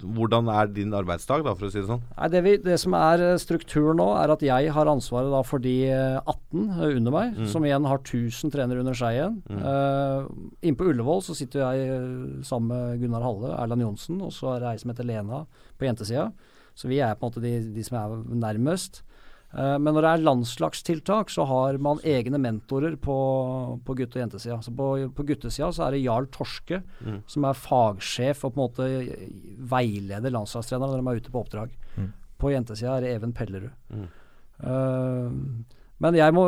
hvordan 0.00 0.46
er 0.48 0.70
din 0.72 0.94
arbeidsdag, 0.96 1.42
da, 1.44 1.52
for 1.52 1.66
å 1.66 1.70
si 1.70 1.82
det 1.82 1.88
sånn? 1.90 2.00
Nei, 2.16 2.28
det, 2.32 2.40
vi, 2.46 2.52
det 2.64 2.78
som 2.80 2.94
er 2.96 3.20
eh, 3.26 3.34
strukturen 3.42 3.98
nå, 4.00 4.06
er 4.16 4.32
at 4.32 4.40
jeg 4.46 4.70
har 4.72 4.88
ansvaret 4.88 5.28
da 5.34 5.42
for 5.44 5.60
de 5.60 5.74
eh, 5.92 6.16
18 6.24 6.62
eh, 6.78 6.94
under 6.96 7.12
meg, 7.12 7.34
Mm. 7.38 7.46
som 7.52 7.66
igjen 7.68 7.84
har 7.90 8.00
1000 8.00 8.54
trenere 8.54 8.80
under 8.80 8.96
seg 8.96 9.18
igjen. 9.18 9.36
Mm. 9.52 9.60
Uh, 9.60 10.48
Inne 10.64 10.78
på 10.80 10.88
Ullevål 10.88 11.20
så 11.28 11.36
sitter 11.36 11.60
jeg 11.66 11.90
eh, 11.92 12.08
sammen 12.48 12.72
med 12.72 13.02
Gunnar 13.04 13.26
Halle, 13.26 13.52
Erland 13.60 13.84
Johnsen, 13.84 14.22
og 14.24 14.32
så 14.32 14.54
er 14.54 14.64
det 14.64 14.70
ei 14.72 14.80
som 14.80 14.94
heter 14.94 15.06
Lena 15.12 15.42
på 15.76 15.86
jentesida. 15.90 16.30
Så 16.78 16.88
vi 16.88 17.02
er 17.04 17.12
på 17.18 17.26
en 17.26 17.32
måte 17.32 17.44
de, 17.44 17.52
de 17.74 17.84
som 17.84 17.98
er 18.00 18.16
nærmest. 18.48 19.02
Eh, 19.54 19.78
men 19.80 19.94
når 19.96 20.02
det 20.04 20.10
er 20.12 20.24
landslagstiltak, 20.26 21.30
så 21.32 21.46
har 21.48 21.78
man 21.80 21.98
egne 22.04 22.36
mentorer 22.42 22.96
på, 23.00 23.14
på 23.84 23.94
gutte- 23.96 24.18
og 24.18 24.24
jentesida. 24.26 24.58
Så 24.62 24.74
på, 24.76 24.88
på 25.16 25.24
guttesida 25.24 25.70
så 25.72 25.86
er 25.86 25.96
det 25.96 26.02
Jarl 26.04 26.26
Torske, 26.34 26.82
Mm. 27.00 27.22
som 27.26 27.44
er 27.48 27.54
fagsjef 27.56 28.44
og 28.44 28.54
på 28.54 28.58
en 28.58 28.64
måte 28.66 28.88
veileder 29.70 30.30
landslagstrenerne 30.34 30.98
når 30.98 31.02
de 31.02 31.08
er 31.14 31.22
ute 31.22 31.32
på 31.32 31.42
oppdrag. 31.44 31.70
Mm. 31.96 32.12
På 32.38 32.52
jentesida 32.52 32.96
er 32.98 33.00
det 33.06 33.14
Even 33.16 33.32
Pellerud. 33.32 33.70
Mm. 33.88 34.06
Eh, 34.68 35.30
men 36.00 36.14
jeg 36.14 36.32
må 36.32 36.42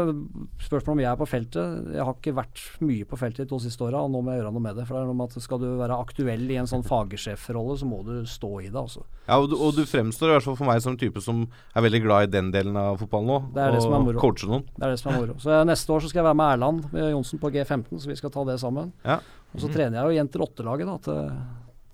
spørsmålet 0.62 0.92
om 0.94 1.00
jeg 1.02 1.10
er 1.10 1.16
på 1.18 1.26
feltet 1.26 1.88
Jeg 1.96 2.04
har 2.06 2.14
ikke 2.14 2.34
vært 2.36 2.60
mye 2.86 3.06
på 3.10 3.18
feltet 3.18 3.42
de 3.44 3.50
to 3.50 3.58
siste 3.62 3.82
åra, 3.82 4.02
og 4.06 4.12
nå 4.12 4.20
må 4.22 4.30
jeg 4.34 4.42
gjøre 4.42 4.52
noe 4.54 4.62
med 4.62 4.76
det. 4.78 4.84
For 4.86 4.94
det 4.94 5.00
er 5.02 5.08
noe 5.10 5.18
med 5.18 5.32
at 5.34 5.42
Skal 5.42 5.58
du 5.58 5.66
være 5.80 5.96
aktuell 5.98 6.44
i 6.50 6.58
en 6.60 6.68
sånn 6.70 6.84
fagsjefrolle, 6.86 7.76
så 7.80 7.88
må 7.90 7.98
du 8.06 8.12
stå 8.30 8.50
i 8.62 8.68
det. 8.68 8.78
altså. 8.78 9.02
Ja, 9.26 9.38
og 9.42 9.48
du, 9.50 9.56
og 9.58 9.74
du 9.74 9.82
fremstår 9.90 10.30
i 10.30 10.36
hvert 10.36 10.46
fall 10.46 10.56
for 10.60 10.70
meg 10.70 10.82
som 10.84 10.94
en 10.94 11.00
type 11.02 11.20
som 11.24 11.42
er 11.74 11.82
veldig 11.86 12.02
glad 12.06 12.28
i 12.28 12.32
den 12.38 12.52
delen 12.54 12.76
av 12.78 12.98
fotballen 13.02 13.26
nå. 13.32 13.40
Det 13.54 13.64
er 13.66 13.72
det 13.74 13.82
som 13.82 13.94
er 13.98 14.06
moro. 14.06 14.20
coache 14.22 14.46
noen. 14.50 14.64
Det 14.76 14.86
er 14.86 14.94
det 14.94 15.00
som 15.02 15.12
er 15.14 15.18
moro. 15.20 15.34
Så 15.42 15.50
jeg- 15.50 15.66
Neste 15.70 15.90
år 15.94 16.00
så 16.00 16.08
skal 16.10 16.20
jeg 16.22 16.28
være 16.30 16.40
med 16.40 16.52
Erland 16.54 16.92
med 16.92 17.10
Johnsen 17.12 17.38
på 17.40 17.50
G15, 17.50 17.98
så 18.00 18.06
vi 18.06 18.16
skal 18.16 18.30
ta 18.30 18.44
det 18.44 18.58
sammen. 18.60 18.92
Ja. 19.04 19.18
Og 19.54 19.60
så 19.60 19.66
trener 19.72 19.98
jeg 19.98 20.06
jo 20.06 20.18
jenter 20.22 20.46
åtte-laget 20.46 20.86
da, 20.86 20.96
til, 20.98 21.32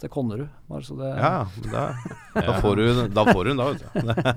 til 0.02 0.10
Konnerud. 0.12 0.48
Bare 0.68 0.84
så 0.84 0.96
det, 0.98 1.08
Ja, 1.16 1.46
da, 1.72 1.84
da, 2.36 2.56
får 2.60 2.76
du, 2.76 2.84
da 3.16 3.24
får 3.30 3.48
hun 3.52 3.60
da, 3.62 3.68
vet 3.70 3.84
du. 3.84 3.86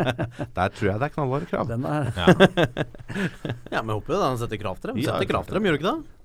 Der 0.60 0.72
tror 0.76 0.88
jeg 0.91 1.01
det 1.01 1.10
er 1.10 1.14
knallharde 1.18 1.49
krav. 1.51 1.68
Den 1.68 1.84
er 1.89 2.14
Ja, 2.16 2.30
men 3.84 3.91
jeg 3.91 3.97
håper 3.97 4.16
jo 4.16 4.22
han 4.24 4.39
setter 4.39 4.62
krav 4.62 4.80
til 4.80 4.93
dem. 4.93 5.01
Ja, 5.03 5.14
Setter 5.18 5.30
krav 5.34 5.49
til 5.49 5.60
dem, 5.60 5.68
gjør 5.68 5.76
du 5.76 5.82
ikke 5.82 5.91
det? 5.91 6.16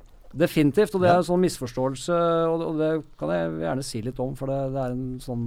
Definitivt, 0.44 0.94
og 0.96 1.02
det 1.04 1.10
er 1.12 1.20
en 1.20 1.26
sånn 1.28 1.42
misforståelse, 1.44 2.14
og 2.50 2.56
det, 2.58 2.66
og 2.70 2.78
det 2.80 2.88
kan 3.20 3.30
jeg 3.30 3.52
gjerne 3.62 3.84
si 3.86 4.00
litt 4.02 4.22
om, 4.22 4.32
for 4.38 4.50
det, 4.50 4.56
det 4.74 4.80
er 4.82 4.94
en 4.96 5.04
sånn 5.22 5.44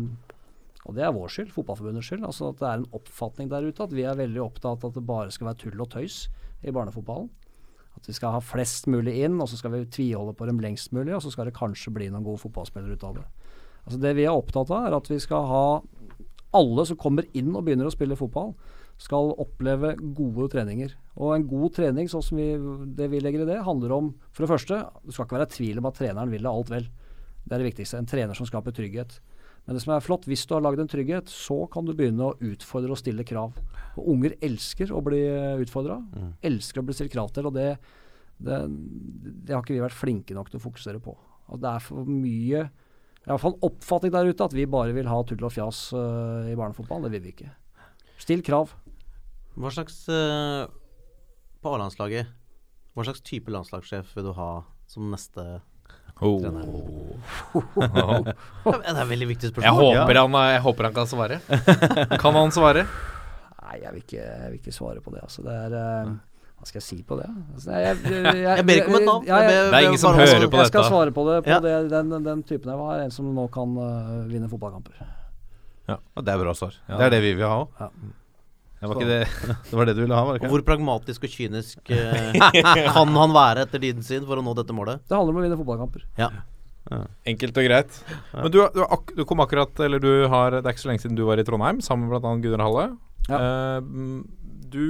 Og 0.88 0.96
det 0.96 1.04
er 1.04 1.12
vår 1.12 1.34
skyld, 1.34 1.50
Fotballforbundets 1.52 2.08
skyld. 2.08 2.24
altså 2.24 2.54
At 2.54 2.62
det 2.62 2.68
er 2.70 2.78
en 2.80 2.86
oppfatning 2.96 3.50
der 3.52 3.68
ute 3.68 3.84
at 3.84 3.92
vi 3.96 4.06
er 4.08 4.16
veldig 4.16 4.40
opptatt 4.46 4.86
av 4.86 4.94
at 4.94 4.96
det 4.96 5.04
bare 5.10 5.34
skal 5.36 5.50
være 5.50 5.60
tull 5.66 5.82
og 5.84 5.90
tøys 5.92 6.22
i 6.64 6.72
barnefotballen. 6.72 7.28
At 7.98 8.08
vi 8.08 8.14
skal 8.16 8.36
ha 8.36 8.40
flest 8.40 8.88
mulig 8.88 9.18
inn, 9.26 9.36
og 9.42 9.50
så 9.52 9.58
skal 9.60 9.74
vi 9.74 9.82
tviholde 9.92 10.36
på 10.38 10.46
dem 10.48 10.60
lengst 10.64 10.94
mulig, 10.96 11.16
og 11.18 11.24
så 11.26 11.32
skal 11.34 11.50
det 11.50 11.56
kanskje 11.58 11.92
bli 11.96 12.08
noen 12.14 12.24
gode 12.24 12.40
fotballspillere 12.46 12.96
ut 12.96 13.04
av 13.10 13.16
det. 13.20 13.26
Altså 13.88 14.02
Det 14.04 14.16
vi 14.18 14.26
er 14.28 14.36
opptatt 14.36 14.72
av, 14.74 14.88
er 14.90 14.98
at 14.98 15.08
vi 15.08 15.20
skal 15.24 15.48
ha 15.48 15.68
alle 16.58 16.84
som 16.88 17.00
kommer 17.00 17.28
inn 17.38 17.54
og 17.56 17.64
begynner 17.66 17.88
å 17.88 17.94
spille 17.94 18.18
fotball, 18.20 18.54
skal 18.98 19.32
oppleve 19.40 19.94
gode 20.18 20.48
treninger. 20.52 20.94
Og 21.22 21.36
en 21.36 21.46
god 21.48 21.76
trening, 21.78 22.10
sånn 22.10 22.26
som 22.26 22.40
vi, 22.40 22.50
det 22.98 23.08
vi 23.12 23.22
legger 23.22 23.44
i 23.46 23.50
det, 23.50 23.60
handler 23.66 23.94
om 23.94 24.12
For 24.34 24.44
det 24.44 24.52
første, 24.52 24.80
det 25.06 25.14
skal 25.14 25.28
ikke 25.28 25.38
være 25.38 25.54
tvil 25.54 25.82
om 25.82 25.90
at 25.90 26.00
treneren 26.00 26.34
vil 26.34 26.44
deg 26.44 26.52
alt 26.52 26.72
vel. 26.74 26.88
Det 27.44 27.56
er 27.56 27.62
det 27.62 27.70
viktigste. 27.70 28.02
En 28.02 28.10
trener 28.10 28.38
som 28.38 28.50
skaper 28.50 28.76
trygghet. 28.76 29.20
Men 29.68 29.78
det 29.78 29.84
som 29.84 29.94
er 29.94 30.04
flott, 30.04 30.26
hvis 30.30 30.46
du 30.48 30.56
har 30.56 30.64
lagd 30.64 30.82
en 30.82 30.90
trygghet, 30.90 31.30
så 31.30 31.60
kan 31.72 31.86
du 31.86 31.94
begynne 31.96 32.30
å 32.30 32.36
utfordre 32.50 32.96
og 32.96 33.00
stille 33.00 33.26
krav. 33.28 33.56
Og 34.00 34.12
unger 34.16 34.36
elsker 34.44 34.94
å 34.96 35.04
bli 35.04 35.22
utfordra. 35.64 36.00
Elsker 36.48 36.82
å 36.82 36.88
bli 36.88 36.96
stilt 36.98 37.14
krav 37.14 37.32
til. 37.36 37.50
Og 37.50 37.56
det, 37.56 37.70
det, 38.40 38.60
det 39.46 39.54
har 39.54 39.62
ikke 39.62 39.76
vi 39.78 39.84
vært 39.84 40.00
flinke 40.00 40.38
nok 40.38 40.52
til 40.52 40.62
å 40.62 40.66
fokusere 40.66 41.04
på. 41.04 41.14
Og 41.52 41.62
det 41.64 41.70
er 41.70 41.84
for 41.84 42.10
mye 42.10 42.66
iallfall 43.28 43.58
oppfatning 43.68 44.14
der 44.14 44.30
ute 44.32 44.46
at 44.48 44.56
vi 44.56 44.66
bare 44.72 44.96
vil 44.96 45.08
ha 45.12 45.22
tull 45.28 45.44
og 45.44 45.54
fjas 45.54 45.88
uh, 45.96 46.48
i 46.48 46.56
barnefotball. 46.56 47.04
Det 47.08 47.14
vil 47.18 47.26
vi 47.28 47.34
ikke. 47.36 47.52
Still 48.22 48.44
krav. 48.46 48.72
Hva 49.58 49.72
slags 49.74 50.04
uh, 50.12 50.68
På 51.62 51.74
A-landslaget, 51.76 52.30
hva 52.96 53.06
slags 53.08 53.24
type 53.26 53.52
landslagssjef 53.54 54.14
vil 54.18 54.30
du 54.30 54.36
ha 54.38 54.52
som 54.90 55.10
neste 55.12 55.60
Oh. 56.18 56.40
trener? 56.42 56.66
Det 58.66 58.74
er 58.74 58.88
et 58.90 59.10
veldig 59.10 59.28
viktig 59.30 59.52
Jeg 59.52 59.54
spørsmål. 59.54 59.92
håper, 60.00 60.18
han, 60.18 60.38
jeg 60.50 60.62
håper 60.66 60.88
han 60.88 60.96
kan 60.96 61.10
svare. 61.10 61.38
Kan 62.18 62.34
han 62.34 62.54
svare? 62.56 62.88
Nei, 63.68 63.76
jeg 63.84 63.92
vil 63.94 64.02
ikke, 64.02 64.24
jeg 64.24 64.50
vil 64.50 64.58
ikke 64.58 64.74
svare 64.74 65.04
på 65.04 65.14
det. 65.14 65.22
Altså. 65.28 65.44
Det 65.46 65.54
er 65.54 65.76
øh, 65.78 66.10
Hva 66.58 66.66
skal 66.66 66.80
jeg 66.82 66.86
si 66.88 66.98
på 67.06 67.18
det? 67.20 67.28
Altså, 67.54 67.72
jeg, 67.78 67.98
jeg, 68.04 68.24
jeg, 68.42 68.44
Jeg 68.58 68.66
ber 68.68 68.80
ikke 68.82 68.90
om 68.92 68.96
et 69.00 69.06
navn. 69.08 69.26
Ja, 69.30 69.38
jeg- 69.46 69.52
Jeg 69.54 69.66
Det 69.72 69.78
er 69.80 69.88
ingen 69.92 70.02
som 70.02 70.16
hører 70.18 70.28
på 70.28 70.42
dette. 70.42 70.58
jeg 70.64 70.72
skal 70.72 70.82
dette. 70.82 70.92
svare 70.94 71.12
på 71.14 71.26
det 71.30 71.36
på 71.46 71.52
Ja. 71.54 71.60
det, 71.64 71.74
den, 71.94 72.16
den 72.26 72.44
typen 72.44 72.72
jeg 72.74 72.80
var. 72.82 73.00
En 73.06 73.12
som 73.14 73.30
nå 73.36 73.46
kan 73.54 73.76
uh, 73.78 74.26
vinne 74.32 74.50
fotballkamper. 74.50 74.98
Ja, 75.88 75.98
det 76.20 76.34
er 76.34 76.42
bra 76.42 76.54
svar. 76.58 76.74
Ja. 76.90 76.98
Det 76.98 77.06
er 77.06 77.14
det 77.16 77.22
vi 77.24 77.34
vil 77.38 77.46
ha 77.48 77.60
òg. 77.64 77.70
Ja. 77.80 77.90
Det 78.78 78.90
var 78.90 78.98
ikke 79.00 79.10
det 79.10 79.22
Det 79.72 79.78
var 79.80 79.86
det 79.90 79.96
du 79.98 80.02
ville 80.04 80.14
ha, 80.18 80.26
var 80.28 80.36
det 80.36 80.42
ikke? 80.44 80.50
hvor 80.54 80.62
pragmatisk 80.68 81.24
og 81.26 81.32
kynisk 81.34 81.80
uh, 81.90 82.52
kan 82.94 83.16
han 83.16 83.32
være 83.34 83.64
etter 83.66 83.82
tiden 83.82 84.04
sin 84.06 84.26
for 84.28 84.38
å 84.38 84.44
nå 84.46 84.54
dette 84.58 84.76
målet? 84.76 85.02
Det 85.08 85.16
handler 85.18 85.34
om 85.34 85.40
å 85.40 85.46
vinne 85.46 85.58
fotballkamper. 85.62 86.04
Ja. 86.20 86.30
Enkelt 87.28 87.58
og 87.60 87.66
greit. 87.68 87.98
Men 88.34 88.52
du, 88.54 88.60
du, 88.74 88.82
ak 88.86 89.10
du 89.18 89.26
kom 89.28 89.42
akkurat 89.44 89.76
Eller 89.84 90.00
du 90.00 90.28
har 90.32 90.54
Det 90.56 90.62
er 90.64 90.72
ikke 90.72 90.84
så 90.86 90.88
lenge 90.88 91.02
siden 91.04 91.18
du 91.20 91.26
var 91.28 91.36
i 91.36 91.44
Trondheim 91.44 91.82
sammen 91.84 92.08
med 92.08 92.22
bl.a. 92.24 92.32
Gunnar 92.40 92.64
Halle. 92.64 92.86
Eh, 93.28 93.82
mm, 93.84 94.22
du 94.72 94.86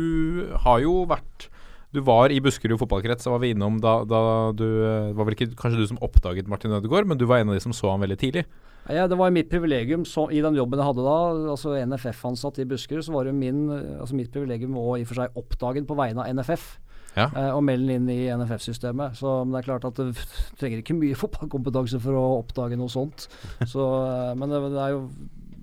har 0.61 0.83
jo 0.83 0.99
vært 1.09 1.47
Du 1.95 2.01
var 2.03 2.33
i 2.33 2.39
Buskerud 2.43 2.79
fotballkrets, 2.81 3.23
det 3.23 3.31
var 3.31 3.39
vi 3.43 3.53
innom 3.55 3.77
da, 3.79 4.01
da 4.03 4.21
du 4.51 4.65
eh, 4.65 5.11
Det 5.11 5.17
var 5.17 5.27
vel 5.29 5.37
ikke 5.37 5.53
kanskje 5.55 5.79
du 5.79 5.91
som 5.93 6.01
oppdaget 6.03 6.49
Martin 6.51 6.75
Ødegaard, 6.75 7.07
men 7.07 7.19
du 7.19 7.23
var 7.29 7.39
en 7.41 7.53
av 7.53 7.55
de 7.57 7.63
som 7.63 7.75
så 7.75 7.93
han 7.93 8.03
veldig 8.03 8.17
tidlig. 8.19 8.43
Ja, 8.91 9.07
det 9.07 9.17
var 9.19 9.31
mitt 9.35 9.49
privilegium 9.51 10.05
så, 10.07 10.29
i 10.31 10.39
den 10.43 10.55
jobben 10.55 10.79
jeg 10.79 10.87
hadde 10.87 11.03
da, 11.03 11.15
altså 11.53 11.75
NFF-ansatt 11.79 12.59
i 12.63 12.67
Buskerud, 12.67 13.03
så 13.03 13.15
var 13.15 13.27
det 13.27 13.35
min, 13.35 13.65
altså 13.99 14.15
mitt 14.15 14.31
privilegium 14.31 14.77
å 14.79 14.93
i 14.95 15.03
og 15.03 15.09
for 15.09 15.21
seg 15.21 15.39
oppdage 15.39 15.81
den 15.81 15.87
på 15.89 15.97
vegne 15.99 16.23
av 16.23 16.37
NFF. 16.39 16.67
Ja. 17.17 17.27
Eh, 17.31 17.49
og 17.55 17.63
melde 17.65 17.89
den 17.89 18.05
inn 18.05 18.11
i 18.13 18.29
NFF-systemet. 18.29 19.17
Så 19.17 19.39
men 19.43 19.55
det 19.55 19.63
er 19.63 19.67
klart 19.71 19.87
at 19.89 19.97
du 19.97 20.11
trenger 20.59 20.83
ikke 20.83 20.97
mye 20.97 21.17
fotballkompetanse 21.23 21.99
for 22.03 22.19
å 22.19 22.25
oppdage 22.43 22.79
noe 22.79 22.91
sånt. 22.93 23.27
Så, 23.65 23.83
eh, 24.05 24.33
men 24.37 24.53
det, 24.53 24.61
det 24.75 24.83
er 24.85 24.95
jo 24.95 25.05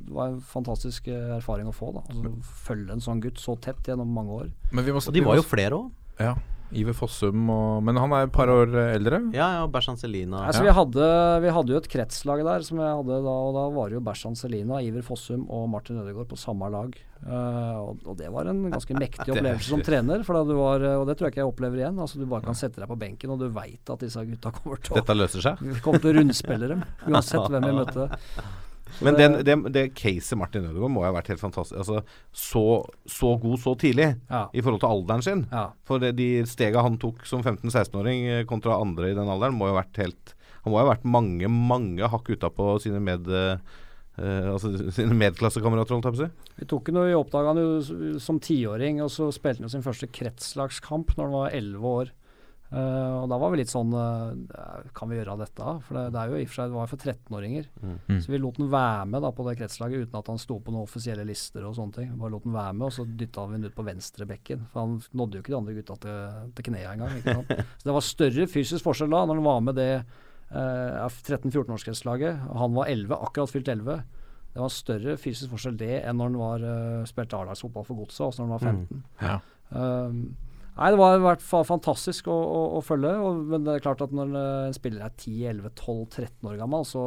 det 0.05 0.12
var 0.12 0.35
en 0.35 0.41
fantastisk 0.45 1.07
eh, 1.09 1.37
erfaring 1.39 1.68
å 1.70 1.75
få. 1.75 1.95
da 1.97 2.03
altså, 2.05 2.33
Følge 2.66 2.93
en 2.93 3.05
sånn 3.05 3.22
gutt 3.25 3.41
så 3.41 3.57
tett 3.57 3.89
gjennom 3.89 4.11
mange 4.12 4.41
år. 4.43 4.51
Men 4.72 4.85
vi 4.85 4.93
må, 4.93 5.01
Og 5.01 5.16
de 5.16 5.22
var 5.25 5.39
jo 5.41 5.47
flere 5.47 5.79
òg. 5.79 5.93
Ja. 6.21 6.35
Iver 6.75 6.95
Fossum 6.97 7.45
og 7.53 7.85
Men 7.87 7.95
han 8.01 8.11
er 8.17 8.25
et 8.27 8.33
par 8.35 8.51
år 8.51 8.73
eldre. 8.97 9.21
Ja, 9.37 9.61
ja, 9.61 9.67
Bersan 9.71 9.99
Selina. 10.01 10.41
Altså, 10.49 10.65
Ja. 10.65 10.73
vi, 10.73 10.75
hadde, 10.75 11.09
vi 11.45 11.53
hadde 11.55 11.71
jo 11.71 11.77
et 11.79 11.87
kretslag 11.93 12.43
der, 12.43 12.65
som 12.67 12.81
jeg 12.83 12.97
hadde 12.99 13.19
da, 13.23 13.35
og 13.47 13.53
da 13.55 13.65
var 13.77 13.93
det 13.93 13.99
jo 13.99 14.03
Bersan 14.09 14.35
Selina, 14.35 14.81
Iver 14.83 15.05
Fossum 15.07 15.45
og 15.55 15.69
Martin 15.71 16.01
Ødegaard 16.03 16.27
på 16.33 16.39
samme 16.41 16.67
lag. 16.73 16.97
Uh, 17.25 17.79
og, 17.93 18.03
og 18.11 18.17
det 18.19 18.27
var 18.33 18.51
en 18.51 18.65
ganske 18.73 18.97
mektig 18.99 19.29
opplevelse 19.37 19.71
som 19.71 19.85
trener, 19.87 20.25
for 20.27 20.35
da 20.41 20.43
du 20.51 20.57
var, 20.59 20.83
eh, 20.83 20.97
og 20.99 21.07
det 21.07 21.15
tror 21.17 21.29
jeg 21.29 21.37
ikke 21.37 21.43
jeg 21.45 21.53
opplever 21.53 21.79
igjen. 21.85 22.01
Altså, 22.03 22.19
du 22.19 22.27
bare 22.27 22.43
kan 22.49 22.59
sette 22.59 22.83
deg 22.83 22.91
på 22.91 22.99
benken, 22.99 23.31
og 23.37 23.39
du 23.45 23.47
veit 23.55 23.95
at 23.95 24.03
disse 24.03 24.27
gutta 24.27 24.51
kommer 24.59 24.83
til 24.83 24.97
å 24.97 24.99
Dette 24.99 25.15
løser 25.21 25.47
seg. 25.47 25.62
vi 25.62 25.79
kommer 25.85 26.03
til 26.03 26.11
å 26.11 26.19
rundspille 26.19 26.75
dem, 26.75 26.83
uansett 27.07 27.49
hvem 27.55 27.71
vi 27.71 27.77
møtte. 27.79 28.11
Men 29.03 29.16
den, 29.18 29.32
det, 29.47 29.55
det 29.74 29.85
caset 29.99 30.39
Martin 30.39 30.66
Ødegaard 30.68 30.93
må 30.95 31.03
jo 31.03 31.09
ha 31.09 31.14
vært 31.16 31.30
helt 31.32 31.41
fantastisk. 31.43 31.78
Altså, 31.80 32.03
så, 32.30 32.64
så 33.11 33.32
god 33.43 33.59
så 33.62 33.72
tidlig 33.80 34.11
Ja. 34.30 34.45
i 34.55 34.62
forhold 34.62 34.82
til 34.85 34.93
alderen 34.93 35.24
sin. 35.26 35.47
Ja. 35.51 35.64
For 35.89 35.99
det, 36.03 36.12
de 36.20 36.28
stega 36.47 36.82
han 36.85 36.99
tok 37.03 37.24
som 37.26 37.43
15-16-åring 37.43 38.26
eh, 38.30 38.45
kontra 38.51 38.76
andre 38.80 39.11
i 39.11 39.16
den 39.18 39.30
alderen, 39.30 39.57
må 39.59 39.66
jo 39.70 39.74
ha 39.74 39.80
vært 39.82 40.03
helt 40.05 40.35
Han 40.64 40.72
må 40.72 40.78
jo 40.78 40.87
ha 40.87 40.93
vært 40.95 41.05
mange, 41.05 41.49
mange 41.51 42.07
hakk 42.09 42.30
utapå 42.37 42.78
sine 42.80 43.01
med... 43.03 43.26
eh, 43.28 43.59
altså 44.53 44.70
sine 44.97 45.16
medklassekamerater, 45.18 45.97
holdt 45.97 46.07
jeg 46.07 46.14
på 46.14 46.20
å 46.22 46.26
si. 46.28 46.53
Vi 46.61 46.68
tok 46.70 46.89
jo 46.89 46.95
noe, 46.95 47.09
vi 47.11 47.16
oppdaga 47.18 47.51
han 47.51 47.59
jo 47.61 48.18
som 48.22 48.39
tiåring, 48.41 49.03
og 49.03 49.11
så 49.12 49.26
spilte 49.35 49.59
han 49.61 49.66
jo 49.66 49.72
sin 49.74 49.85
første 49.85 50.07
kretslagskamp 50.14 51.16
når 51.16 51.24
han 51.26 51.35
var 51.35 51.57
elleve 51.59 51.97
år. 52.05 52.12
Eh, 52.75 53.16
og 53.20 53.29
da 53.31 53.37
var 53.39 53.53
vi 53.53 53.61
litt 53.61 53.70
sånn 53.70 53.93
uh, 53.95 54.33
Kan 54.97 55.11
vi 55.11 55.18
gjøre 55.20 55.37
dette? 55.39 55.75
For 55.87 55.95
det, 55.95 56.09
det 56.14 56.18
er 56.20 56.33
jo 56.33 56.39
i 56.41 56.47
og 56.47 56.51
for 56.51 56.59
seg 56.59 56.72
det 56.72 56.79
var 56.79 56.91
for 56.91 57.05
13-åringer. 57.12 57.68
Mm. 57.85 58.18
Så 58.25 58.33
vi 58.33 58.41
lot 58.43 58.59
den 58.59 58.70
være 58.72 59.05
med 59.12 59.22
da 59.22 59.31
på 59.37 59.47
det 59.47 59.57
kretslaget 59.61 60.07
uten 60.09 60.18
at 60.18 60.31
han 60.33 60.41
sto 60.43 60.59
på 60.59 60.75
noen 60.75 60.89
offisielle 60.89 61.27
lister 61.29 61.66
og 61.68 61.77
sånne 61.79 61.99
ting. 61.99 62.11
Bare 62.18 62.35
lot 62.35 62.47
den 62.47 62.57
være 62.57 62.75
med, 62.75 62.87
og 62.89 62.97
så 62.97 63.07
dytta 63.07 63.47
vi 63.47 63.59
den 63.59 63.68
ut 63.70 63.77
på 63.77 63.87
venstrebekken. 63.87 64.66
For 64.72 64.87
han 64.87 64.97
nådde 65.14 65.39
jo 65.39 65.45
ikke 65.45 65.55
de 65.55 65.59
andre 65.61 65.77
gutta 65.79 65.99
til, 66.03 66.41
til 66.57 66.68
knea 66.70 66.95
engang. 66.97 67.18
ikke 67.20 67.37
sant? 67.39 67.55
Så 67.79 67.89
det 67.89 67.97
var 67.97 68.07
større 68.09 68.49
fysisk 68.51 68.89
forskjell 68.89 69.12
da, 69.14 69.22
når 69.29 69.41
han 69.41 69.47
var 69.47 69.64
med 69.68 69.79
det 69.79 69.91
uh, 70.03 71.07
13-14-årskretslaget. 71.07 72.47
Han 72.64 72.79
var 72.79 72.91
11, 72.91 73.18
akkurat 73.29 73.55
fylt 73.55 73.70
11. 73.70 74.01
Det 74.55 74.62
var 74.62 74.72
større 74.72 75.14
fysisk 75.18 75.55
forskjell 75.55 75.79
det 75.79 75.93
enn 76.01 76.18
når 76.18 76.33
han 76.33 76.41
var, 76.43 76.66
uh, 76.66 77.07
spilte 77.11 77.39
A-lagsfotball 77.39 77.87
for 77.87 78.03
Godset, 78.03 78.25
også 78.33 78.43
når 78.43 78.51
han 78.51 78.57
var 78.57 78.66
15. 78.72 79.07
Ja. 79.22 79.39
Um, 79.75 80.25
nei, 80.79 80.91
det 80.93 81.01
var 81.01 81.16
i 81.16 81.22
hvert 81.25 81.43
fall 81.45 81.66
fantastisk 81.68 82.29
å, 82.33 82.35
å, 82.35 82.61
å 82.79 82.83
følge. 82.85 83.12
Og, 83.22 83.43
men 83.53 83.66
det 83.66 83.77
er 83.77 83.85
klart 83.85 84.05
at 84.05 84.14
når 84.14 84.33
eh, 84.39 84.68
en 84.68 84.77
spiller 84.77 85.07
er 85.07 85.14
10-11-12-13 85.14 86.51
år 86.51 86.61
gammel, 86.61 86.87
så 86.89 87.03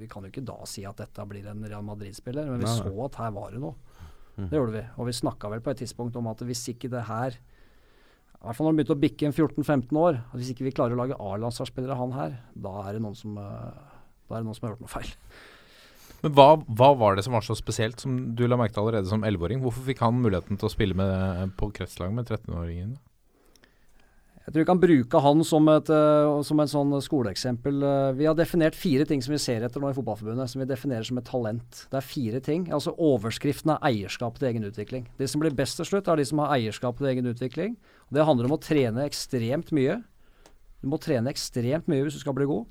vi 0.00 0.08
kan 0.10 0.24
jo 0.24 0.32
ikke 0.32 0.46
da 0.46 0.60
si 0.68 0.86
at 0.88 1.00
dette 1.02 1.26
blir 1.30 1.46
en 1.50 1.64
Real 1.66 1.84
Madrid-spiller. 1.86 2.48
Men 2.50 2.62
vi 2.62 2.68
Nei, 2.68 2.76
så 2.80 2.94
at 3.08 3.20
her 3.22 3.34
var 3.36 3.54
det 3.54 3.62
noe. 3.64 3.76
Det 4.34 4.58
gjorde 4.58 4.74
vi. 4.74 4.84
Og 4.98 5.06
vi 5.06 5.14
snakka 5.14 5.50
vel 5.52 5.62
på 5.62 5.70
et 5.70 5.84
tidspunkt 5.84 6.16
om 6.18 6.26
at 6.26 6.40
hvis 6.42 6.64
ikke 6.72 6.90
det 6.90 7.04
her 7.06 7.36
i 7.38 8.46
hvert 8.46 8.58
fall 8.58 8.66
når 8.66 8.72
han 8.74 8.78
begynte 8.80 8.92
å 8.92 9.00
bikke 9.00 9.24
en 9.24 9.32
14-15 9.32 9.96
år. 9.96 10.16
At 10.20 10.36
hvis 10.36 10.50
ikke 10.52 10.66
vi 10.66 10.72
klarer 10.76 10.92
å 10.92 11.00
lage 11.00 11.16
A-landslagsspillere 11.16 11.96
han 11.96 12.12
her, 12.12 12.34
da 12.52 12.74
er 12.82 12.96
det 12.96 13.00
noen 13.00 13.16
som 13.16 13.38
eh, 13.40 13.84
Da 14.28 14.36
er 14.36 14.42
det 14.42 14.48
noen 14.50 14.58
som 14.58 14.66
har 14.66 14.74
gjort 14.74 14.84
noe 14.84 14.92
feil. 14.92 15.12
Men 16.24 16.32
hva, 16.32 16.46
hva 16.72 16.94
var 16.96 17.18
det 17.18 17.26
som 17.26 17.34
var 17.36 17.44
så 17.44 17.52
spesielt, 17.58 18.00
som 18.00 18.16
du 18.32 18.46
la 18.48 18.56
merke 18.56 18.72
til 18.72 18.86
allerede 18.86 19.10
som 19.10 19.26
11-åring? 19.28 19.60
Hvorfor 19.60 19.84
fikk 19.84 19.98
han 20.00 20.22
muligheten 20.22 20.56
til 20.56 20.70
å 20.70 20.72
spille 20.72 20.96
med, 20.96 21.52
på 21.60 21.68
kretslag 21.76 22.14
med 22.16 22.30
13-åringen? 22.30 22.94
Jeg 24.44 24.52
tror 24.52 24.60
vi 24.60 24.68
kan 24.68 24.80
bruke 24.80 25.20
han 25.24 25.42
som 25.44 25.68
et, 25.72 25.90
eh, 25.92 26.30
som 26.44 26.58
en 26.60 26.68
sånn 26.68 26.90
skoleeksempel. 27.04 27.84
Eh, 27.88 28.12
vi 28.16 28.26
har 28.28 28.36
definert 28.36 28.76
fire 28.76 29.04
ting 29.08 29.20
som 29.24 29.32
vi 29.32 29.40
ser 29.40 29.64
etter 29.64 29.80
nå 29.80 29.88
i 29.88 29.96
Fotballforbundet, 29.96 30.52
som 30.52 30.60
vi 30.60 30.68
definerer 30.68 31.04
som 31.08 31.20
et 31.20 31.28
talent. 31.28 31.84
Det 31.88 31.96
er 32.00 32.08
fire 32.08 32.40
ting. 32.44 32.66
Altså 32.72 32.92
Overskriften 32.96 33.72
er 33.72 33.84
eierskap 33.88 34.36
til 34.38 34.48
egen 34.48 34.64
utvikling. 34.68 35.06
De 35.16 35.28
som 35.28 35.40
blir 35.40 35.56
best 35.56 35.80
til 35.80 35.88
slutt, 35.88 36.08
er 36.08 36.20
de 36.20 36.28
som 36.28 36.40
har 36.40 36.56
eierskap 36.56 37.00
til 37.00 37.08
egen 37.08 37.28
utvikling. 37.28 37.76
Det 38.12 38.24
handler 38.24 38.48
om 38.48 38.56
å 38.56 38.60
trene 38.60 39.04
ekstremt 39.08 39.72
mye. 39.72 40.02
Du 40.80 40.88
må 40.88 41.00
trene 41.00 41.32
ekstremt 41.32 41.88
mye 41.88 42.04
hvis 42.04 42.16
du 42.16 42.20
skal 42.20 42.36
bli 42.36 42.48
god. 42.48 42.68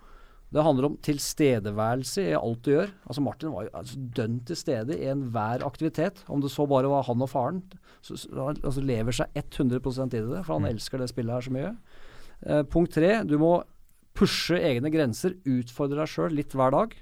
Det 0.54 0.62
handler 0.62 0.86
om 0.86 0.98
tilstedeværelse 1.02 2.28
i 2.30 2.36
alt 2.38 2.62
du 2.66 2.76
gjør. 2.76 2.92
Altså 3.08 3.22
Martin 3.26 3.54
var 3.56 3.66
jo 3.66 3.72
altså 3.80 4.02
dønn 4.20 4.36
til 4.46 4.60
stede 4.60 4.98
i 5.00 5.08
enhver 5.10 5.66
aktivitet. 5.66 6.22
Om 6.30 6.44
det 6.44 6.52
så 6.54 6.68
bare 6.70 6.92
var 6.92 7.08
han 7.08 7.26
og 7.26 7.32
faren. 7.32 7.64
Så, 8.06 8.20
så, 8.22 8.52
altså 8.52 8.84
lever 8.86 9.16
seg 9.18 9.34
100% 9.40 10.14
i 10.14 10.22
det, 10.22 10.44
for 10.44 10.60
han 10.60 10.70
elsker 10.70 11.02
det 11.02 11.10
spillet 11.10 11.34
her 11.34 11.48
så 11.48 11.56
mye. 11.56 11.72
Eh, 12.46 12.62
punkt 12.70 12.94
tre, 12.94 13.16
du 13.26 13.40
må 13.42 13.56
pushe 14.14 14.60
egne 14.62 14.92
grenser, 14.94 15.40
utfordre 15.50 16.04
deg 16.04 16.12
sjøl 16.12 16.38
litt 16.38 16.54
hver 16.54 16.76
dag. 16.76 16.94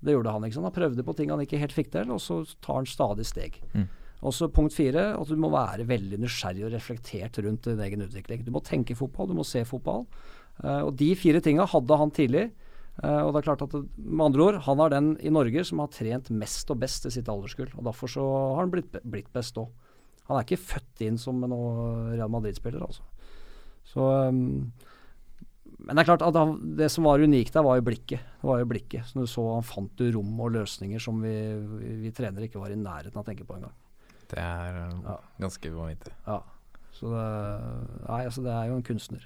Det 0.00 0.14
gjorde 0.14 0.32
han. 0.32 0.46
ikke 0.46 0.56
sant? 0.56 0.70
Han 0.70 0.76
prøvde 0.78 1.04
på 1.04 1.16
ting 1.18 1.32
han 1.34 1.44
ikke 1.44 1.60
helt 1.60 1.76
fikk 1.76 1.92
til, 1.92 2.12
og 2.14 2.22
så 2.24 2.40
tar 2.64 2.80
han 2.80 2.88
stadig 2.88 3.28
steg. 3.28 3.60
Mm. 3.74 3.88
Også 4.30 4.48
punkt 4.52 4.72
fire, 4.76 5.10
at 5.16 5.28
du 5.28 5.36
må 5.40 5.52
være 5.52 5.84
veldig 5.88 6.18
nysgjerrig 6.20 6.66
og 6.68 6.74
reflektert 6.74 7.36
rundt 7.44 7.68
din 7.68 7.80
egen 7.84 8.04
utvikling. 8.04 8.44
Du 8.44 8.52
må 8.56 8.64
tenke 8.64 8.96
fotball, 8.96 9.28
du 9.28 9.36
må 9.36 9.44
se 9.48 9.66
fotball. 9.68 10.06
Eh, 10.64 10.80
og 10.80 10.94
de 11.00 11.12
fire 11.18 11.44
tinga 11.44 11.68
hadde 11.68 12.00
han 12.00 12.16
tidlig. 12.16 12.48
Eh, 13.02 13.20
og 13.24 13.32
det 13.32 13.40
er 13.40 13.46
klart 13.46 13.62
at 13.64 13.72
det, 13.72 13.80
Med 13.96 14.26
andre 14.26 14.42
ord, 14.44 14.58
han 14.66 14.80
er 14.84 14.90
den 14.92 15.06
i 15.24 15.30
Norge 15.32 15.62
som 15.64 15.80
har 15.80 15.88
trent 15.94 16.28
mest 16.36 16.68
og 16.72 16.80
best 16.82 17.06
i 17.08 17.12
sitt 17.14 17.28
alderskull. 17.32 17.70
og 17.78 17.86
Derfor 17.86 18.12
så 18.12 18.24
har 18.54 18.60
han 18.64 18.72
blitt, 18.74 18.92
blitt 19.08 19.30
best 19.32 19.56
òg. 19.60 19.70
Han 20.28 20.36
er 20.38 20.44
ikke 20.44 20.60
født 20.62 21.00
inn 21.06 21.16
som 21.18 21.40
en 21.42 21.54
Real 22.14 22.30
Madrid-spiller, 22.30 22.84
altså. 22.84 23.02
Så 23.90 24.04
um, 24.28 24.70
Men 25.80 25.96
det 25.96 26.02
er 26.02 26.10
klart 26.10 26.22
at 26.22 26.36
han, 26.36 26.52
det 26.76 26.90
som 26.92 27.08
var 27.08 27.18
unikt 27.24 27.54
der, 27.56 27.64
var 27.64 27.80
jo 27.80 27.86
blikket. 27.88 28.20
Det 28.42 28.46
var 28.46 28.60
jo 28.60 28.68
blikket. 28.68 29.08
Så 29.08 29.24
du 29.24 29.26
så 29.26 29.46
Han 29.56 29.64
fant 29.66 29.98
jo 29.98 30.10
rom 30.18 30.38
og 30.44 30.52
løsninger 30.52 31.00
som 31.02 31.18
vi, 31.24 31.32
vi, 31.80 31.94
vi 32.04 32.12
trenere 32.14 32.46
ikke 32.46 32.60
var 32.60 32.70
i 32.70 32.78
nærheten 32.78 33.16
av 33.16 33.24
å 33.24 33.28
tenke 33.30 33.48
på 33.48 33.56
engang. 33.56 33.72
Det 34.30 34.38
er 34.38 34.76
uh, 34.92 35.00
Ja. 35.08 35.16
ganske 35.40 35.72
vanvittig. 35.72 36.12
Ja. 36.28 36.42
Så 36.92 37.08
det, 37.10 37.26
nei, 38.04 38.24
altså 38.28 38.42
det 38.44 38.52
er 38.52 38.68
jo 38.68 38.76
en 38.76 38.86
kunstner. 38.86 39.24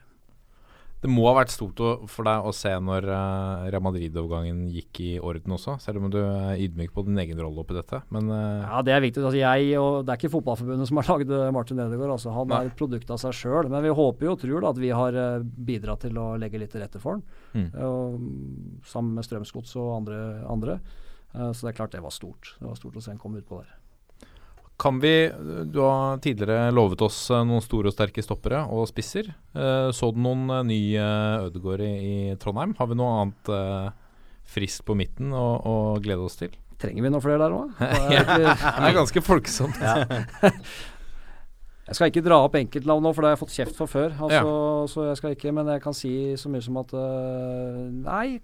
Det 1.05 1.11
må 1.13 1.27
ha 1.29 1.35
vært 1.37 1.53
stort 1.53 1.77
for 2.09 2.25
deg 2.25 2.47
å 2.49 2.53
se 2.57 2.71
når 2.81 3.05
uh, 3.13 3.67
Real 3.69 3.83
Madrid-overgangen 3.85 4.63
gikk 4.73 5.03
i 5.05 5.09
orden 5.21 5.53
også, 5.53 5.75
selv 5.83 6.01
om 6.01 6.09
du 6.09 6.17
er 6.23 6.57
ydmyk 6.65 6.95
på 6.97 7.05
din 7.05 7.21
egen 7.21 7.43
rolle 7.45 7.61
oppi 7.61 7.77
dette. 7.77 8.01
Men 8.15 8.31
uh, 8.33 8.63
Ja, 8.63 8.81
det 8.87 8.95
er 8.95 9.05
viktig. 9.05 9.21
Altså 9.21 9.37
jeg, 9.37 9.75
og 9.77 9.99
det 10.07 10.15
er 10.15 10.23
ikke 10.23 10.33
Fotballforbundet 10.33 10.89
som 10.89 11.03
har 11.03 11.11
lagd 11.13 11.35
eh, 11.37 11.53
Martin 11.53 11.85
Ødegaard. 11.85 12.15
Altså. 12.17 12.33
Han 12.33 12.49
Nei. 12.49 12.63
er 12.63 12.73
et 12.73 12.81
produkt 12.81 13.13
av 13.13 13.21
seg 13.21 13.37
sjøl. 13.37 13.69
Men 13.69 13.85
vi 13.85 13.93
håper 14.01 14.31
jo 14.31 14.33
og 14.33 14.41
tror 14.47 14.65
da, 14.65 14.73
at 14.73 14.81
vi 14.81 14.95
har 14.97 15.21
bidratt 15.69 16.07
til 16.07 16.25
å 16.25 16.27
legge 16.41 16.65
litt 16.65 16.73
til 16.73 16.87
rette 16.87 17.05
for 17.05 17.19
han. 17.19 17.25
Mm. 17.53 17.69
Mm, 17.77 18.83
sammen 18.89 19.21
med 19.21 19.29
Strømsgods 19.29 19.77
og 19.77 19.93
andre. 20.01 20.25
andre. 20.57 20.81
Så 21.35 21.67
det 21.67 21.75
er 21.75 21.81
klart 21.83 21.93
det 21.93 22.05
var 22.05 22.17
stort. 22.17 22.55
Det 22.57 22.71
var 22.71 22.81
stort 22.81 22.97
å 22.97 23.05
se 23.05 23.13
han 23.13 23.21
komme 23.21 23.45
utpå 23.45 23.61
der. 23.61 23.77
Kan 24.77 25.01
vi 25.01 25.31
Du 25.71 25.81
har 25.81 26.19
tidligere 26.19 26.73
lovet 26.75 27.03
oss 27.07 27.19
uh, 27.31 27.43
noen 27.47 27.63
store 27.65 27.91
og 27.91 27.95
sterke 27.97 28.25
stoppere 28.25 28.65
og 28.67 28.89
spisser. 28.91 29.31
Uh, 29.55 29.91
så 29.95 30.11
du 30.11 30.21
noen 30.25 30.49
uh, 30.51 30.63
ny 30.67 30.81
Ødegaard 30.99 31.85
i, 31.87 32.35
Trondheim? 32.43 32.75
Har 32.79 32.91
vi 32.91 32.99
noe 32.99 33.21
annet 33.23 33.53
friskt 34.45 34.85
på 34.85 34.97
midten 34.99 35.33
å, 35.33 35.45
å 35.57 35.77
glede 36.05 36.27
oss 36.27 36.37
til? 36.41 36.53
Trenger 36.81 37.07
vi 37.07 37.13
noen 37.13 37.23
flere 37.25 37.41
der 37.41 37.55
òg? 37.55 37.71
Det 37.79 38.89
er 38.91 38.99
ganske 38.99 39.23
folksomt. 39.25 39.79
Jeg 41.85 41.99
skal 41.99 42.09
ikke 42.09 42.23
dra 42.25 42.39
opp 42.41 42.55
enkeltnavn 42.57 43.05
nå, 43.05 43.11
for 43.13 43.21
det 43.21 43.29
har 43.29 43.35
jeg 43.35 43.43
fått 43.43 43.55
kjeft 43.59 43.77
for 43.77 43.91
før. 43.91 44.15
Altså, 44.25 44.53
Så 44.89 45.05
jeg 45.05 45.19
skal 45.21 45.35
ikke, 45.37 45.53
Men 45.53 45.69
jeg 45.69 45.83
kan 45.85 45.97
si 45.97 46.13
så 46.41 46.49
mye 46.49 46.65
som 46.65 46.79
at 46.81 46.95
uh, 46.97 47.83
Nei, 48.07 48.41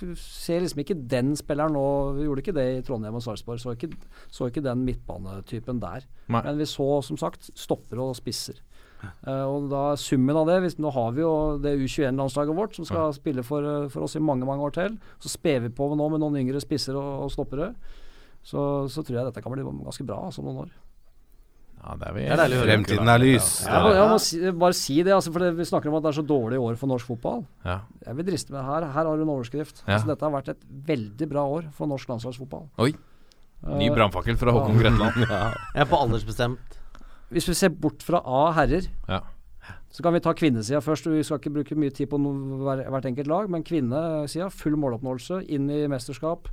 du 0.00 0.12
ser 0.20 0.60
liksom 0.60 0.82
ikke 0.84 0.98
den 1.08 1.32
spilleren 1.36 1.72
nå. 1.72 1.86
Vi 2.18 2.28
gjorde 2.28 2.44
ikke 2.44 2.56
det 2.56 2.66
i 2.74 2.84
Trondheim 2.84 3.16
og 3.16 3.24
Sarpsborg. 3.24 3.62
Så, 3.62 3.72
så 4.28 4.50
ikke 4.50 4.64
den 4.64 4.84
midtbanetypen 4.84 5.80
der. 5.80 6.04
Nei. 6.28 6.44
Men 6.44 6.60
vi 6.60 6.68
så 6.68 7.00
som 7.06 7.16
sagt 7.20 7.48
stopper 7.56 8.04
og 8.04 8.14
spisser. 8.20 8.60
Uh, 9.24 9.44
og 9.48 9.68
da 9.72 9.82
summen 10.00 10.36
av 10.36 10.48
det 10.48 10.60
hvis, 10.64 10.78
Nå 10.80 10.92
har 10.94 11.10
vi 11.16 11.24
jo 11.24 11.32
det 11.60 11.74
U21-landslaget 11.80 12.56
vårt 12.56 12.76
som 12.76 12.86
skal 12.88 13.12
spille 13.16 13.44
for, 13.44 13.64
eh, 13.64 13.90
for 13.92 14.06
oss 14.06 14.16
i 14.16 14.22
mange 14.22 14.46
mange 14.48 14.64
år 14.64 14.76
til. 14.76 14.96
Så 15.20 15.32
sper 15.32 15.64
vi 15.64 15.72
på 15.72 15.88
nå 15.92 16.08
med 16.12 16.22
noen 16.22 16.40
yngre 16.40 16.62
spisser 16.62 16.96
og, 17.00 17.26
og 17.26 17.32
stoppere. 17.32 17.72
Så, 18.44 18.60
så 18.92 19.00
tror 19.00 19.18
jeg 19.18 19.28
dette 19.30 19.40
kan 19.44 19.52
bli 19.52 19.64
ganske 19.64 20.04
bra 20.04 20.26
altså, 20.28 20.44
noen 20.44 20.66
år. 20.66 20.72
Ja, 21.84 21.94
det 22.00 22.06
er 22.08 22.14
vi 22.16 22.22
Det 22.24 22.32
er 22.32 22.40
deilig 22.40 22.56
å 22.56 22.60
høre. 22.62 22.68
Fremtiden 22.72 23.08
er 23.12 23.18
lys. 23.20 23.48
Jeg 23.68 23.82
må, 23.84 23.88
jeg 23.92 24.08
må 24.08 24.18
si, 24.24 24.38
bare 24.64 24.76
si 24.78 24.94
det, 25.04 25.12
altså, 25.12 25.32
for 25.34 25.44
det, 25.44 25.50
vi 25.58 25.66
snakker 25.68 25.90
om 25.90 25.96
at 25.98 26.04
det 26.06 26.08
er 26.14 26.16
så 26.16 26.24
dårlig 26.24 26.60
år 26.64 26.78
for 26.80 26.88
norsk 26.88 27.10
fotball. 27.12 27.42
Ja. 27.66 27.74
Jeg 28.06 28.16
vil 28.20 28.28
driste 28.30 28.54
meg 28.56 28.64
her. 28.64 28.86
Her 28.94 29.10
har 29.10 29.16
du 29.20 29.24
en 29.26 29.32
overskrift. 29.34 29.82
Ja. 29.84 29.98
Altså, 29.98 30.08
dette 30.14 30.24
har 30.24 30.32
vært 30.32 30.48
et 30.54 30.62
veldig 30.88 31.28
bra 31.34 31.44
år 31.58 31.68
for 31.76 31.90
norsk 31.90 32.08
landslagsfotball. 32.14 32.70
Oi. 32.80 32.94
Ny 33.64 33.86
Eh, 33.90 33.94
brannfakkel 33.96 34.36
fra 34.40 34.52
Håkon 34.56 34.80
Grønland. 34.80 35.20
Jeg 35.28 35.84
er 35.84 35.88
på 35.88 36.00
aldersbestemt. 36.00 36.80
hvis 37.32 37.48
vi 37.48 37.54
ser 37.58 37.68
bort 37.72 38.02
fra 38.04 38.20
A 38.24 38.52
herrer, 38.56 38.88
Ja. 39.08 39.20
så 39.90 40.02
kan 40.02 40.12
vi 40.12 40.20
ta 40.20 40.32
kvinnesida 40.36 40.80
først. 40.84 41.06
Vi 41.12 41.22
skal 41.24 41.38
ikke 41.40 41.52
bruke 41.52 41.76
mye 41.76 41.90
tid 41.92 42.08
på 42.12 42.18
noe, 42.20 42.76
hvert 42.90 43.04
enkelt 43.08 43.26
lag, 43.28 43.48
men 43.50 43.62
kvinnesida, 43.64 44.48
full 44.52 44.76
måloppnåelse, 44.76 45.42
inn 45.48 45.68
i 45.70 45.86
mesterskap. 45.88 46.48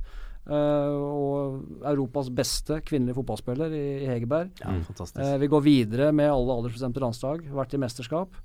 Eh, 0.46 0.92
og 0.92 1.82
Europas 1.92 2.30
beste 2.34 2.80
kvinnelige 2.86 3.18
fotballspiller 3.18 3.74
i, 3.74 3.84
i 4.04 4.08
Hegerberg. 4.10 4.54
Ja. 4.62 4.76
Eh, 4.76 5.36
vi 5.42 5.50
går 5.52 5.66
videre 5.66 6.12
med 6.14 6.32
alle 6.32 6.56
aldersbestemte 6.58 7.02
landslag, 7.02 7.44
vært 7.52 7.76
i 7.76 7.82
mesterskap. 7.82 8.38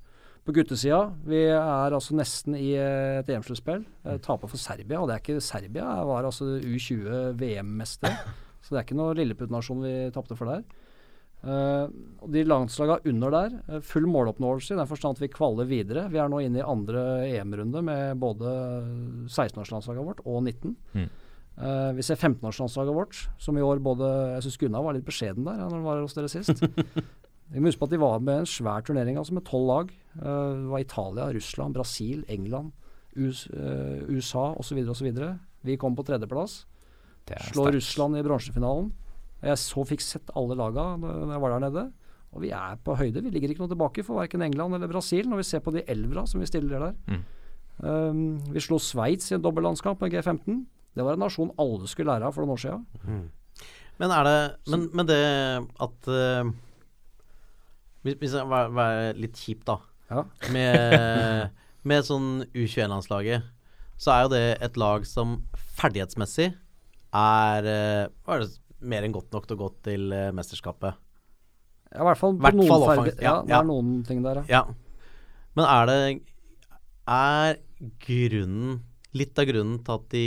På 0.48 0.54
guttesida, 0.56 1.10
vi 1.28 1.42
er 1.52 1.92
altså 1.92 2.16
nesten 2.16 2.56
i 2.56 2.72
eh, 2.80 3.20
et 3.20 3.30
EM-sluttspill. 3.36 3.82
Uh, 4.06 4.16
taper 4.24 4.48
for 4.48 4.62
Serbia, 4.62 5.02
og 5.02 5.10
det 5.10 5.18
er 5.18 5.24
ikke 5.26 5.44
Serbia, 5.44 5.84
jeg 5.84 6.08
var 6.08 6.28
altså 6.30 6.54
U20 6.64 7.34
VM-mester. 7.42 8.16
Så 8.64 8.72
det 8.72 8.80
er 8.80 8.86
ikke 8.88 9.00
noe 9.00 9.16
lilleputtnasjon 9.18 9.84
vi 9.84 9.96
tapte 10.16 10.38
for 10.40 10.52
der. 10.52 10.64
Eh, 11.46 11.86
og 12.24 12.32
de 12.34 12.42
landslaga 12.48 12.98
under 13.08 13.34
der, 13.36 13.82
full 13.86 14.08
måloppnåelse 14.10 14.74
i 14.74 14.80
den 14.80 14.90
forstand 14.90 15.18
at 15.18 15.22
vi 15.24 15.30
kvaler 15.32 15.70
videre. 15.70 16.08
Vi 16.12 16.20
er 16.20 16.32
nå 16.32 16.42
inne 16.44 16.62
i 16.62 16.66
andre 16.66 17.04
EM-runde 17.28 17.84
med 17.86 18.20
både 18.22 18.54
16-årslandslaget 19.30 20.08
vårt 20.08 20.24
og 20.26 20.42
19. 20.42 20.76
Mm. 20.98 21.08
Eh, 21.58 21.92
vi 21.98 22.06
ser 22.06 22.20
15-årslandslaget 22.20 22.94
vårt, 22.94 23.20
som 23.42 23.58
i 23.58 23.64
år 23.66 23.80
både 23.82 24.08
Jeg 24.36 24.46
syns 24.46 24.60
Gunnar 24.62 24.84
var 24.86 24.94
litt 24.94 25.08
beskjeden 25.08 25.48
der 25.48 25.58
ja, 25.58 25.66
når 25.66 25.80
han 25.80 25.88
var 25.88 26.04
hos 26.04 26.18
dere 26.18 26.30
sist. 26.30 26.62
Vi 27.48 27.62
må 27.64 27.72
huske 27.72 27.80
på 27.80 27.88
at 27.88 27.94
de 27.96 28.02
var 28.02 28.20
med 28.20 28.42
en 28.42 28.50
svær 28.50 28.84
turnering 28.84 29.16
altså 29.16 29.34
med 29.38 29.46
tolv 29.48 29.70
lag. 29.70 29.92
Uh, 30.20 30.52
det 30.52 30.68
var 30.68 30.82
Italia, 30.84 31.28
Russland, 31.32 31.78
Brasil, 31.78 32.26
England, 32.28 32.74
US, 33.16 33.46
uh, 33.56 34.04
USA 34.12 34.50
osv. 34.60 34.82
osv. 34.84 35.08
Vi 35.64 35.78
kom 35.80 35.96
på 35.96 36.04
tredjeplass. 36.04 36.66
Slår 37.28 37.48
Slå. 37.54 37.70
Russland 37.78 38.20
i 38.20 38.26
bronsefinalen. 38.28 38.92
Jeg 39.48 39.64
så 39.64 39.86
fikk 39.88 40.04
sett 40.04 40.36
alle 40.36 40.60
laga 40.60 40.90
da 41.00 41.16
jeg 41.32 41.42
var 41.46 41.56
der 41.56 41.66
nede. 41.70 41.88
Og 42.36 42.44
vi 42.44 42.52
er 42.52 42.78
på 42.84 43.00
høyde. 43.00 43.24
Vi 43.24 43.32
ligger 43.32 43.54
ikke 43.54 43.64
noe 43.64 43.72
tilbake 43.72 44.04
for 44.04 44.20
verken 44.20 44.44
England 44.44 44.76
eller 44.76 44.92
Brasil 44.92 45.30
når 45.32 45.42
vi 45.42 45.48
ser 45.48 45.64
på 45.64 45.72
de 45.74 45.88
elvera 45.88 46.28
som 46.28 46.44
vi 46.44 46.52
stiller 46.52 46.84
der. 46.84 46.98
Mm. 47.08 47.24
Um, 47.78 48.22
vi 48.52 48.60
slo 48.60 48.80
Sveits 48.82 49.32
i 49.32 49.38
en 49.38 49.46
dobbeltlandskamp 49.46 50.04
med 50.04 50.14
G15. 50.14 50.66
Det 50.98 51.06
var 51.06 51.18
en 51.18 51.22
nasjon 51.28 51.52
alle 51.62 51.90
skulle 51.90 52.14
lære 52.14 52.30
av 52.30 52.36
for 52.36 52.44
noen 52.44 52.56
år 52.56 52.64
siden. 52.64 53.28
Men 53.98 54.14
er 54.14 54.28
det 54.28 54.38
Men, 54.70 54.88
men 54.94 55.10
det 55.10 55.20
at 55.82 56.10
uh, 56.10 56.50
Hvis 58.06 58.34
jeg 58.38 58.50
var, 58.50 58.70
var 58.74 59.14
litt 59.18 59.38
kjip, 59.38 59.64
da. 59.68 59.80
Ja. 60.10 60.24
Med, 60.54 61.52
med 61.90 62.06
sånn 62.08 62.30
U21-landslaget, 62.54 63.44
så 64.00 64.14
er 64.14 64.22
jo 64.24 64.32
det 64.32 64.44
et 64.64 64.78
lag 64.80 65.04
som 65.10 65.42
ferdighetsmessig 65.78 66.54
er 67.18 67.68
eh, 67.68 68.06
er 68.08 68.44
det, 68.44 68.48
mer 68.80 69.04
enn 69.04 69.16
godt 69.16 69.34
nok 69.34 69.48
til 69.48 69.58
å 69.58 69.62
gå 69.66 69.68
til 69.88 70.14
uh, 70.14 70.30
mesterskapet. 70.38 70.96
Ja, 71.92 72.04
I 72.04 72.08
hvert 72.08 72.20
fall 72.22 72.36
på 72.38 72.46
Hvert 72.46 72.58
noen 72.60 72.70
fall 72.72 72.86
ferdig- 72.92 73.16
Ja, 73.24 73.34
ja, 73.40 73.44
det 73.48 73.56
er 73.58 73.68
noen 73.68 73.92
ting 74.08 74.22
der, 74.24 74.42
ja. 74.44 74.62
Ja. 74.62 75.08
Men 75.58 75.66
er 75.66 75.88
det 75.90 76.00
Er 77.08 77.56
grunnen 78.04 78.82
Litt 79.18 79.40
av 79.40 79.48
grunnen 79.50 79.80
til 79.88 79.96
at 79.96 80.10
de 80.14 80.26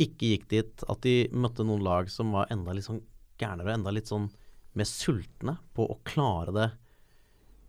ikke 0.00 0.32
gikk 0.32 0.48
dit, 0.52 0.86
at 0.88 1.04
de 1.06 1.14
møtte 1.32 1.64
noen 1.64 1.84
lag 1.84 2.10
som 2.12 2.34
var 2.36 2.50
enda 2.52 2.74
litt 2.76 2.86
sånn 2.88 3.02
gærnere 3.40 3.70
og 3.70 3.78
enda 3.78 3.94
litt 3.94 4.10
sånn 4.10 4.28
mer 4.76 4.88
sultne 4.88 5.56
på 5.76 5.86
å 5.88 5.98
klare 6.04 6.52
det 6.52 6.66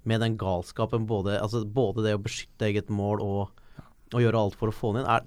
med 0.07 0.21
den 0.23 0.37
galskapen, 0.39 1.07
både, 1.07 1.35
altså 1.43 1.63
både 1.63 2.05
det 2.05 2.15
å 2.15 2.23
beskytte 2.23 2.69
eget 2.69 2.91
mål 2.93 3.23
og, 3.23 3.63
og 4.13 4.23
gjøre 4.23 4.39
alt 4.39 4.55
for 4.59 4.71
å 4.71 4.75
få 4.75 4.93
den 4.95 5.03
inn. 5.03 5.11
Er, 5.11 5.25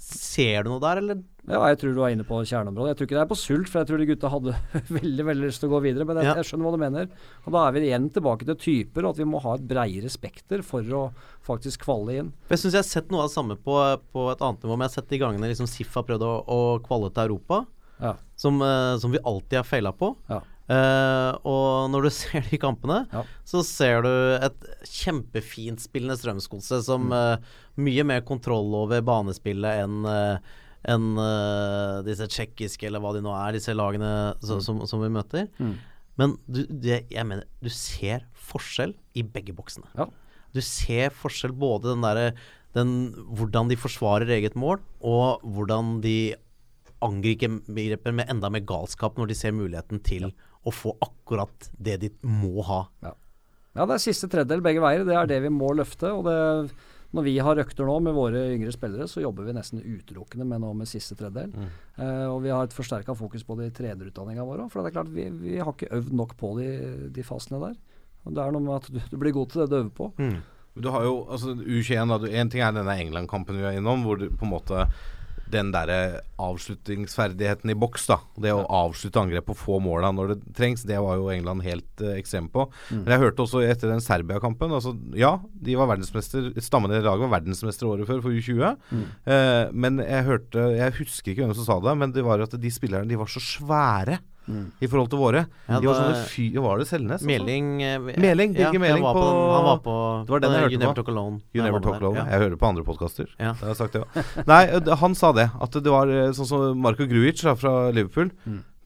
ser 0.00 0.64
du 0.64 0.74
noe 0.74 0.84
der, 0.84 1.00
eller? 1.00 1.22
Ja, 1.48 1.62
jeg 1.70 1.78
tror 1.80 1.94
du 1.96 2.00
er 2.04 2.12
inne 2.12 2.26
på 2.28 2.38
kjerneområdet. 2.44 2.90
Jeg 2.92 2.96
tror 2.98 3.06
ikke 3.08 3.16
det 3.16 3.22
er 3.22 3.30
på 3.30 3.38
sult, 3.40 3.68
for 3.72 3.80
jeg 3.80 3.88
tror 3.88 4.02
de 4.02 4.06
gutta 4.10 4.28
hadde 4.34 4.54
veldig 4.98 5.24
veldig 5.30 5.46
lyst 5.48 5.62
til 5.62 5.70
å 5.70 5.72
gå 5.76 5.80
videre. 5.86 6.04
Men 6.08 6.20
jeg, 6.20 6.28
Ja. 6.28 6.34
jeg 6.42 6.48
skjønner 6.50 6.68
hva 6.68 6.74
du 6.76 6.82
mener. 6.82 7.08
Og 7.46 7.52
Da 7.56 7.62
er 7.68 7.72
vi 7.72 7.80
igjen 7.88 8.10
tilbake 8.12 8.44
til 8.48 8.58
typer, 8.60 9.04
og 9.08 9.14
at 9.16 9.22
vi 9.22 9.28
må 9.32 9.40
ha 9.44 9.54
et 9.56 9.64
bredere 9.70 10.10
spekter 10.12 10.62
for 10.66 10.82
å 10.82 11.02
faktisk 11.48 11.86
kvalle 11.86 12.18
inn. 12.20 12.32
Jeg 12.52 12.58
syns 12.60 12.76
jeg 12.76 12.82
har 12.84 12.90
sett 12.90 13.10
noe 13.10 13.24
av 13.24 13.30
det 13.30 13.36
samme 13.38 13.56
på, 13.56 13.78
på 14.12 14.28
et 14.34 14.44
annet 14.44 14.62
nivå. 14.62 14.76
Men 14.76 14.84
jeg 14.86 14.92
har 14.92 14.96
sett 15.00 15.08
de 15.16 15.22
gangene 15.24 15.48
liksom 15.48 15.70
SIF 15.72 15.96
har 15.96 16.04
prøvd 16.04 16.26
å, 16.28 16.34
å 16.44 16.60
kvalle 16.84 17.10
til 17.16 17.24
Europa, 17.30 17.64
Ja. 17.98 18.14
som, 18.36 18.60
eh, 18.62 18.94
som 19.02 19.10
vi 19.10 19.18
alltid 19.24 19.56
har 19.62 19.64
feila 19.66 19.90
på. 19.96 20.12
Ja. 20.28 20.42
Uh, 20.68 21.32
og 21.48 21.86
når 21.88 22.02
du 22.04 22.10
ser 22.12 22.44
de 22.44 22.58
kampene, 22.60 23.06
Ja. 23.10 23.22
så 23.48 23.62
ser 23.64 24.02
du 24.04 24.10
et 24.36 24.66
kjempefint 24.84 25.80
spillende 25.80 26.18
Strømsgodset 26.20 26.84
som 26.84 27.08
eh, 27.16 27.38
mye 27.80 28.04
mer 28.04 28.20
kontroll 28.28 28.74
over 28.76 29.00
banespillet 29.00 29.84
enn 29.86 30.04
eh, 30.04 30.56
enn, 30.86 31.12
uh, 31.18 32.00
disse 32.06 32.28
tsjekkiske, 32.30 32.86
eller 32.86 33.02
hva 33.02 33.14
de 33.16 33.22
nå 33.24 33.32
er, 33.34 33.56
disse 33.56 33.74
lagene 33.74 34.10
så, 34.44 34.60
som, 34.64 34.84
som 34.88 35.02
vi 35.02 35.10
møter. 35.12 35.48
Mm. 35.58 35.74
Men 36.18 36.34
du, 36.46 36.64
det, 36.66 37.04
jeg 37.12 37.26
mener, 37.26 37.46
du 37.62 37.70
ser 37.72 38.26
forskjell 38.48 38.94
i 39.18 39.24
begge 39.26 39.54
boksene. 39.56 39.90
Ja. 39.98 40.08
Du 40.54 40.60
ser 40.64 41.14
forskjell 41.14 41.54
både 41.56 41.92
den 41.92 42.06
derre 42.06 42.30
den, 42.76 42.90
Hvordan 43.34 43.70
de 43.70 43.78
forsvarer 43.80 44.28
eget 44.36 44.56
mål, 44.58 44.82
og 45.00 45.40
hvordan 45.42 45.98
de 46.04 46.34
angriper 47.04 48.12
med 48.12 48.28
enda 48.28 48.50
mer 48.50 48.64
galskap 48.66 49.16
når 49.18 49.30
de 49.30 49.36
ser 49.38 49.54
muligheten 49.54 50.02
til 50.04 50.28
å 50.66 50.74
få 50.74 50.92
akkurat 51.04 51.70
det 51.78 51.96
de 52.02 52.10
må 52.26 52.64
ha. 52.66 52.82
Ja, 53.06 53.14
det 53.86 53.94
er 53.94 54.02
siste 54.02 54.28
tredjedel 54.30 54.62
begge 54.64 54.82
veier. 54.82 55.06
Det 55.06 55.16
er 55.16 55.28
det 55.30 55.38
vi 55.46 55.52
må 55.54 55.70
løfte. 55.78 56.10
og 56.12 56.26
det 56.26 56.38
når 57.16 57.24
vi 57.24 57.34
har 57.40 57.60
økter 57.62 57.88
nå 57.88 57.94
med 58.04 58.12
våre 58.16 58.42
yngre 58.52 58.72
spillere, 58.74 59.06
så 59.08 59.22
jobber 59.22 59.46
vi 59.48 59.54
nesten 59.56 59.80
utelukkende 59.80 60.44
med 60.44 60.60
nå 60.60 60.74
med 60.76 60.90
siste 60.90 61.16
tredjedel. 61.16 61.54
Eh, 61.96 62.26
og 62.28 62.42
vi 62.44 62.52
har 62.52 62.68
et 62.68 62.76
forsterka 62.76 63.14
fokus 63.16 63.46
på 63.48 63.56
det 63.56 63.70
i 63.70 63.74
trenerutdanninga 63.78 64.44
vår 64.44 64.66
òg. 64.66 64.72
For 64.72 64.84
det 64.84 64.90
er 64.90 64.96
klart, 64.98 65.14
vi, 65.14 65.24
vi 65.32 65.56
har 65.56 65.72
ikke 65.72 65.88
øvd 65.96 66.12
nok 66.20 66.36
på 66.40 66.52
de, 66.60 66.68
de 67.14 67.24
fasene 67.24 67.62
der. 67.64 67.78
Og 68.26 68.36
Det 68.36 68.44
er 68.44 68.52
noe 68.52 68.64
med 68.66 68.76
at 68.76 68.90
du, 68.92 69.00
du 69.08 69.16
blir 69.16 69.32
god 69.32 69.48
til 69.48 69.62
det 69.62 69.70
du 69.72 69.78
øver 69.78 69.94
på. 69.96 70.10
Du 70.78 70.90
har 70.94 71.06
jo 71.08 71.14
altså 71.32 71.54
U21 71.56 72.12
da, 72.12 72.18
du, 72.22 72.26
En 72.28 72.50
ting 72.52 72.62
er 72.62 72.74
denne 72.76 72.98
England-kampen 73.00 73.56
vi 73.58 73.64
er 73.66 73.78
innom, 73.80 74.04
hvor 74.04 74.20
du 74.20 74.28
på 74.28 74.46
en 74.46 74.52
måte 74.52 74.84
den 75.52 75.72
derre 75.74 76.20
avslutningsferdigheten 76.38 77.72
i 77.72 77.76
boks, 77.78 78.06
da. 78.10 78.18
Det 78.40 78.52
å 78.54 78.64
avslutte 78.64 79.20
angrep 79.22 79.50
og 79.52 79.58
få 79.58 79.78
måla 79.82 80.10
når 80.14 80.32
det 80.34 80.38
trengs, 80.58 80.84
det 80.88 80.98
var 81.02 81.18
jo 81.18 81.30
England 81.32 81.64
helt 81.66 82.04
eh, 82.04 82.16
ekstrem 82.20 82.48
på. 82.52 82.66
Men 82.92 83.14
jeg 83.14 83.24
hørte 83.24 83.44
også 83.44 83.64
etter 83.66 83.92
den 83.92 84.04
Serbia-kampen 84.04 84.74
altså, 84.74 84.94
Ja, 85.18 85.36
de 85.52 85.76
var 85.78 85.90
verdensmester 85.90 86.50
stammen 86.64 86.92
i 86.94 87.02
laget 87.02 87.26
var 87.26 87.36
verdensmester 87.38 87.90
året 87.90 88.08
før, 88.08 88.22
for 88.24 88.34
U20. 88.34 88.64
Eh, 89.28 89.64
men 89.72 90.02
jeg 90.04 90.26
hørte 90.28 90.64
Jeg 90.78 90.96
husker 91.00 91.32
ikke 91.32 91.46
hvem 91.46 91.56
som 91.58 91.68
sa 91.68 91.78
det, 91.84 91.96
men 92.00 92.14
det 92.14 92.26
var 92.26 92.44
at 92.44 92.56
de 92.60 92.72
spillerne 92.72 93.08
de 93.08 93.18
var 93.18 93.30
så 93.32 93.42
svære 93.42 94.20
i 94.80 94.86
forhold 94.88 95.10
til 95.12 95.18
våre. 95.20 95.42
Ja, 95.68 95.80
de 95.80 95.86
var 95.88 95.94
det- 95.94 96.02
sånne 96.02 96.24
fy... 96.32 96.46
Var 96.58 96.78
det 96.78 96.86
Selnes? 96.88 97.22
Meling 97.22 97.68
eh, 97.82 97.98
Meling, 97.98 98.54
Birger 98.54 98.72
ja, 98.74 98.80
Meling 98.84 99.04
på- 99.04 99.14
den- 99.22 99.52
Han 99.54 99.64
var 99.68 99.78
på 99.84 99.96
Det 100.26 100.30
var 100.34 100.40
den 100.40 100.50
jeg 100.52 100.58
på 100.58 100.62
hørte 100.64 100.72
You 100.72 100.78
på. 100.78 100.84
Never 100.84 100.94
Talk 101.00 101.08
Alone. 101.08 101.40
You 101.54 101.64
Never 101.64 101.80
Talk 101.80 102.00
Alone. 102.00 102.16
ja. 102.18 102.24
Jeg 102.32 102.40
hører 102.44 102.56
på 102.56 102.68
andre 102.68 102.84
podkaster. 102.84 103.26
Ja. 103.38 103.52
Det 103.52 103.60
har 103.66 103.74
jeg 103.74 103.80
sagt 103.82 103.92
det 103.92 104.02
òg. 104.04 104.32
Nei, 104.52 104.62
eh, 104.78 104.94
han 105.04 105.14
sa 105.14 105.32
det. 105.32 105.50
At 105.60 105.70
det 105.72 105.92
var 105.92 106.08
eh, 106.08 106.32
sånn 106.32 106.46
som 106.50 106.80
Marco 106.80 107.06
Gruic 107.06 107.40
fra 107.60 107.90
Liverpool. 107.92 108.30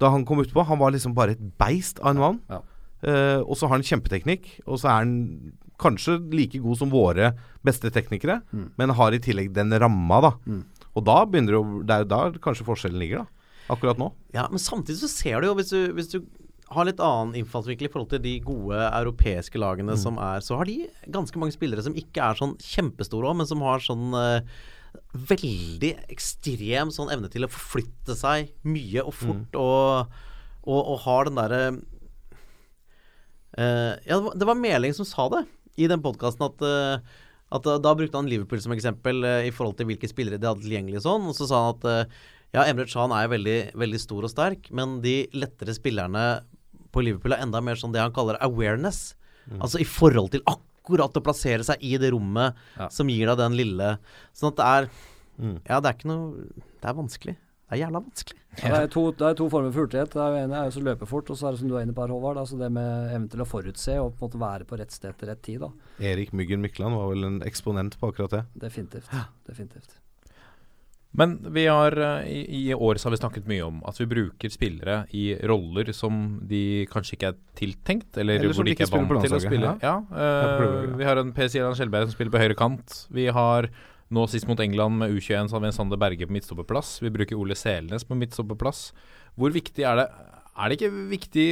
Da 0.02 0.10
han 0.10 0.24
kom 0.26 0.38
utpå, 0.42 0.64
han 0.66 0.78
var 0.78 0.90
liksom 0.90 1.14
bare 1.14 1.36
et 1.36 1.42
beist 1.58 2.00
av 2.02 2.10
en 2.16 2.18
mann. 2.18 2.40
Ja. 2.50 2.60
Uh, 3.02 3.40
og 3.50 3.56
så 3.58 3.66
har 3.66 3.74
han 3.78 3.82
kjempeteknikk, 3.82 4.60
og 4.66 4.78
så 4.78 4.86
er 4.86 5.00
han 5.02 5.12
kanskje 5.82 6.16
like 6.30 6.58
god 6.62 6.78
som 6.78 6.90
våre 6.92 7.32
beste 7.66 7.90
teknikere, 7.90 8.40
men 8.78 8.90
har 8.94 9.10
i 9.14 9.18
tillegg 9.18 9.52
den 9.54 9.74
ramma, 9.82 10.20
da. 10.22 10.30
Og 10.94 11.02
da 11.06 11.24
begynner 11.26 11.54
det 11.56 11.58
å 11.58 11.80
Det 11.82 11.94
er 11.96 12.04
jo 12.04 12.10
der 12.12 12.38
kanskje 12.44 12.66
forskjellen 12.68 12.98
ligger, 13.02 13.24
da. 13.24 13.26
Akkurat 13.72 14.00
nå. 14.00 14.10
Ja, 14.34 14.46
men 14.52 14.60
samtidig 14.62 15.00
så 15.00 15.10
ser 15.10 15.40
du 15.40 15.48
jo, 15.50 15.56
hvis 15.58 15.72
du, 15.72 15.80
hvis 15.96 16.10
du 16.12 16.20
har 16.72 16.86
litt 16.88 17.00
annen 17.04 17.36
innfallsvinkel 17.40 17.88
i 17.88 17.92
forhold 17.92 18.12
til 18.12 18.22
de 18.24 18.34
gode 18.44 18.78
europeiske 18.88 19.60
lagene 19.60 19.96
som 20.00 20.18
er, 20.22 20.44
så 20.44 20.56
har 20.60 20.68
de 20.68 20.86
ganske 21.12 21.40
mange 21.40 21.54
spillere 21.54 21.84
som 21.84 21.96
ikke 21.98 22.24
er 22.24 22.38
sånn 22.38 22.54
kjempestore 22.64 23.28
òg, 23.28 23.38
men 23.40 23.48
som 23.48 23.64
har 23.64 23.84
sånn 23.84 24.16
eh, 24.16 24.60
veldig 25.32 25.92
ekstrem 26.12 26.92
sånn 26.94 27.12
evne 27.12 27.28
til 27.32 27.46
å 27.46 27.50
forflytte 27.52 28.16
seg 28.18 28.52
mye 28.64 29.04
og 29.04 29.16
fort, 29.16 29.58
og, 29.58 30.14
og, 30.64 30.80
og 30.80 31.02
har 31.06 31.28
den 31.28 31.40
derre 31.40 31.60
eh, 33.56 33.92
Ja, 34.08 34.16
det 34.16 34.22
var, 34.28 34.38
det 34.40 34.48
var 34.52 34.62
Meling 34.62 34.96
som 34.96 35.08
sa 35.08 35.28
det 35.32 35.44
i 35.80 35.88
den 35.88 36.04
podkasten 36.04 36.48
at 36.48 36.64
eh, 36.68 37.12
at 37.52 37.66
da, 37.66 37.76
da 37.82 37.94
brukte 37.96 38.16
han 38.16 38.28
Liverpool 38.30 38.62
som 38.64 38.72
eksempel 38.72 39.24
eh, 39.28 39.48
i 39.48 39.52
forhold 39.54 39.76
til 39.78 39.90
hvilke 39.90 40.08
spillere 40.10 40.40
de 40.40 40.48
hadde 40.48 40.64
tilgjengelig 40.64 41.02
og 41.02 41.04
sånn. 41.04 41.26
Og 41.28 41.36
så 41.36 41.48
sa 41.50 41.66
han 41.66 41.74
at 41.76 41.88
eh, 41.90 42.22
ja, 42.53 42.64
Emre 42.68 42.86
Chan 42.90 43.12
er 43.16 43.28
veldig, 43.32 43.59
veldig 43.80 44.00
stor 44.03 44.26
og 44.28 44.30
sterk, 44.32 44.70
men 44.70 44.98
de 45.05 45.26
lettere 45.32 45.72
spillerne 45.76 46.24
på 46.92 47.00
Liverpool 47.05 47.32
er 47.32 47.42
enda 47.46 47.62
mer 47.64 47.78
sånn 47.80 47.92
det 47.94 48.03
han 48.03 48.12
kaller 48.12 48.36
awareness. 48.44 49.14
Altså 49.59 49.80
i 49.82 49.86
forhold 49.88 50.30
til 50.34 50.42
akkurat 50.46 51.16
å 51.18 51.22
plassere 51.24 51.64
seg 51.66 51.80
i 51.82 51.96
det 51.98 52.12
rommet 52.14 52.55
Ja. 52.78 52.88
som 52.94 53.09
gir 53.11 53.26
deg 53.26 53.38
den 53.40 53.57
lille 53.59 53.98
Sånn 54.34 54.53
at 54.53 54.57
det 54.61 54.66
er 54.68 54.90
Ja, 55.66 55.80
det 55.80 55.88
er 55.88 55.96
ikke 55.96 56.11
noe 56.12 56.46
Det 56.78 56.86
er 56.86 56.94
vanskelig. 56.94 57.34
Det 57.34 57.74
er 57.74 57.80
jævla 57.86 58.03
vanskelig. 58.05 58.38
Ja, 58.61 58.68
det, 58.68 58.80
er 58.84 58.88
to, 58.92 59.03
det 59.16 59.26
er 59.26 59.34
to 59.34 59.48
former 59.48 59.72
for 59.72 59.86
hurtighet. 59.86 60.12
Det 60.12 60.20
er 60.20 60.34
ene 60.44 60.59
er 60.61 60.66
jo 60.68 60.74
så 60.76 60.82
løpe 60.84 61.07
fort, 61.09 61.30
og 61.32 61.38
så 61.40 61.48
er 61.48 61.55
det 61.57 61.61
som 61.62 61.70
du 61.70 61.76
er 61.78 61.86
inne 61.86 61.94
på 61.96 62.05
her, 62.05 62.12
Håvard. 62.12 62.36
Altså 62.42 62.59
det 62.61 62.68
med 62.70 63.14
evnen 63.14 63.30
til 63.32 63.40
å 63.40 63.46
forutse 63.48 63.94
og 64.03 64.12
på 64.12 64.26
en 64.26 64.28
måte 64.28 64.40
være 64.42 64.66
på 64.68 64.76
rett 64.78 64.92
sted 64.92 65.16
til 65.16 65.30
rett 65.32 65.40
tid. 65.42 65.62
da. 65.64 65.70
Erik 66.05 66.34
Myggen 66.36 66.61
Mykland 66.61 66.94
var 66.98 67.09
vel 67.14 67.24
en 67.24 67.38
eksponent 67.48 67.96
på 67.98 68.12
akkurat 68.12 68.30
det. 68.36 68.42
Definitivt. 68.68 69.09
Ja. 69.11 69.24
Definitivt. 69.48 69.96
Men 71.12 71.34
vi 71.52 71.66
har, 71.68 71.92
eh, 71.92 72.28
i, 72.32 72.40
i 72.62 72.74
år 72.74 72.96
så 72.96 73.08
har 73.08 73.14
vi 73.16 73.20
snakket 73.20 73.48
mye 73.50 73.64
om 73.66 73.80
at 73.88 73.98
vi 74.00 74.06
bruker 74.08 74.52
spillere 74.52 75.02
i 75.12 75.34
roller 75.48 75.92
som 75.92 76.40
de 76.48 76.86
kanskje 76.92 77.18
ikke 77.18 77.32
er 77.34 77.38
tiltenkt, 77.58 78.16
eller, 78.16 78.40
Eller 78.40 78.56
hvor 78.56 78.64
de 78.64 78.72
ikke 78.72 78.86
er 78.88 78.94
vant 78.94 79.12
til 79.26 79.36
å 79.36 79.42
spille. 79.44 79.74
Ja, 79.84 79.96
Ja, 80.12 80.24
øh, 80.24 80.96
vi 80.96 81.04
har 81.08 81.20
en 81.20 81.34
Per 81.36 81.52
Siran 81.52 81.76
Skjelberg 81.76 82.08
som 82.08 82.16
spiller 82.16 82.32
på 82.32 82.40
høyre 82.40 82.56
kant. 82.56 83.02
Vi 83.12 83.28
har 83.28 83.68
nå 84.12 84.26
sist 84.28 84.48
mot 84.48 84.60
England 84.60 84.98
med 85.00 85.12
U21 85.12 85.48
så 85.48 85.56
har 85.56 85.64
vi 85.64 85.70
en 85.70 85.76
Sander 85.76 86.00
Berge 86.00 86.28
på 86.28 86.32
midtstopperplass. 86.36 86.98
Vi 87.04 87.12
bruker 87.12 87.36
Ole 87.40 87.56
Selnes 87.56 88.04
på 88.08 88.16
midtstopperplass. 88.16 88.90
Hvor 89.36 89.52
viktig 89.52 89.84
er 89.88 90.02
det 90.02 90.08
Er 90.52 90.68
det 90.68 90.76
ikke 90.76 90.92
viktig 91.08 91.46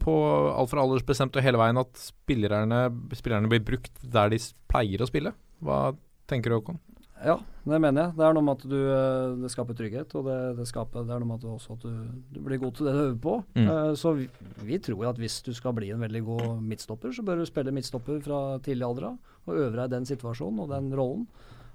på 0.00 0.12
alt 0.56 0.70
fra 0.70 0.80
aldersbestemt 0.80 1.36
og 1.36 1.44
hele 1.44 1.58
veien 1.60 1.76
at 1.76 1.92
spillerne, 2.00 2.86
spillerne 3.12 3.48
blir 3.48 3.60
brukt 3.60 3.92
der 4.00 4.32
de 4.32 4.38
pleier 4.72 5.04
å 5.04 5.08
spille? 5.08 5.34
Hva 5.60 5.92
tenker 6.26 6.48
du, 6.48 6.56
Håkon? 6.56 6.80
Ja, 7.22 7.36
det 7.38 7.78
mener 7.78 8.02
jeg. 8.02 8.14
Det 8.18 8.24
er 8.26 8.34
noe 8.34 8.44
med 8.44 8.58
at 8.58 8.64
du 8.66 8.78
eh, 8.80 9.34
Det 9.44 9.50
skaper 9.52 9.76
trygghet, 9.78 10.14
og 10.18 10.26
det, 10.26 10.38
det, 10.58 10.66
skaper, 10.70 11.04
det 11.06 11.14
er 11.14 11.22
noe 11.22 11.30
med 11.30 11.38
at 11.38 11.44
du 11.44 11.52
også 11.52 11.76
at 11.76 11.86
du, 11.86 11.94
du 12.34 12.40
blir 12.42 12.60
god 12.62 12.74
til 12.76 12.88
det 12.88 12.94
du 12.96 13.02
øver 13.04 13.20
på. 13.22 13.36
Mm. 13.54 13.68
Uh, 13.68 13.92
så 13.98 14.14
vi, 14.18 14.26
vi 14.66 14.80
tror 14.82 15.08
at 15.12 15.20
hvis 15.22 15.38
du 15.46 15.52
skal 15.54 15.76
bli 15.76 15.92
en 15.94 16.02
veldig 16.02 16.24
god 16.26 16.62
midtstopper, 16.66 17.14
så 17.14 17.24
bør 17.26 17.42
du 17.42 17.46
spille 17.48 17.74
midtstopper 17.74 18.18
fra 18.24 18.42
tidlig 18.66 18.88
alder 18.88 19.12
av, 19.12 19.34
og 19.46 19.58
øve 19.58 19.74
deg 19.76 19.84
i 19.86 19.94
den 19.94 20.08
situasjonen 20.10 20.64
og 20.64 20.72
den 20.74 20.90
rollen. 20.98 21.26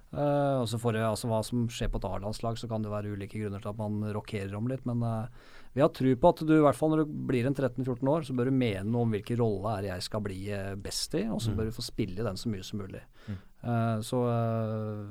Uh, 0.07 0.63
og 0.63 0.67
så 0.71 0.79
får 0.79 0.95
jeg, 0.95 1.03
altså 1.03 1.27
Hva 1.27 1.41
som 1.43 1.65
skjer 1.71 1.91
på 1.91 1.99
et 1.99 2.07
A-landslag, 2.07 2.59
så 2.59 2.69
kan 2.71 2.83
det 2.83 2.91
være 2.91 3.11
ulike 3.11 3.39
grunner 3.39 3.63
til 3.63 3.73
at 3.73 3.79
man 3.79 3.99
rokkerer 4.15 4.55
om 4.55 4.69
litt. 4.71 4.85
Men 4.87 5.03
eh, 5.03 5.47
vi 5.75 5.83
har 5.83 5.91
tro 5.93 6.13
på 6.17 6.29
at 6.33 6.43
du 6.47 6.53
i 6.55 6.63
hvert 6.63 6.77
fall 6.77 6.93
når 6.93 7.03
du 7.03 7.17
blir 7.29 7.47
en 7.47 7.55
13-14 7.55 8.09
år, 8.09 8.23
så 8.25 8.35
bør 8.37 8.49
du 8.49 8.55
mene 8.57 8.87
noe 8.89 9.05
om 9.05 9.13
hvilken 9.13 9.39
rolle 9.41 9.75
er 9.77 9.91
jeg 9.91 10.07
skal 10.07 10.23
bli 10.25 10.39
eh, 10.53 10.73
best 10.81 11.17
i, 11.19 11.27
og 11.29 11.41
så 11.43 11.53
bør 11.57 11.69
du 11.69 11.75
få 11.75 11.85
spille 11.85 12.25
den 12.25 12.39
så 12.39 12.49
mye 12.51 12.65
som 12.65 12.81
mulig. 12.81 13.03
Eh, 13.67 13.99
så 14.05 14.19
uh, 14.23 15.05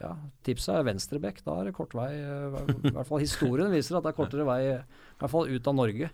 ja, 0.00 0.14
tipset 0.46 0.74
er 0.74 0.86
venstreback. 0.88 1.40
Da 1.46 1.60
er 1.60 1.70
det 1.70 1.76
kort 1.76 1.94
vei. 1.96 2.10
Uh, 2.18 2.58
I 2.90 2.94
hvert 2.94 3.08
fall 3.08 3.22
historien 3.22 3.72
viser 3.72 3.98
at 3.98 4.06
det 4.06 4.12
er 4.12 4.18
kortere 4.18 4.46
vei, 4.48 4.60
i 4.74 5.20
hvert 5.20 5.32
fall 5.32 5.50
ut 5.50 5.70
av 5.70 5.78
Norge. 5.78 6.10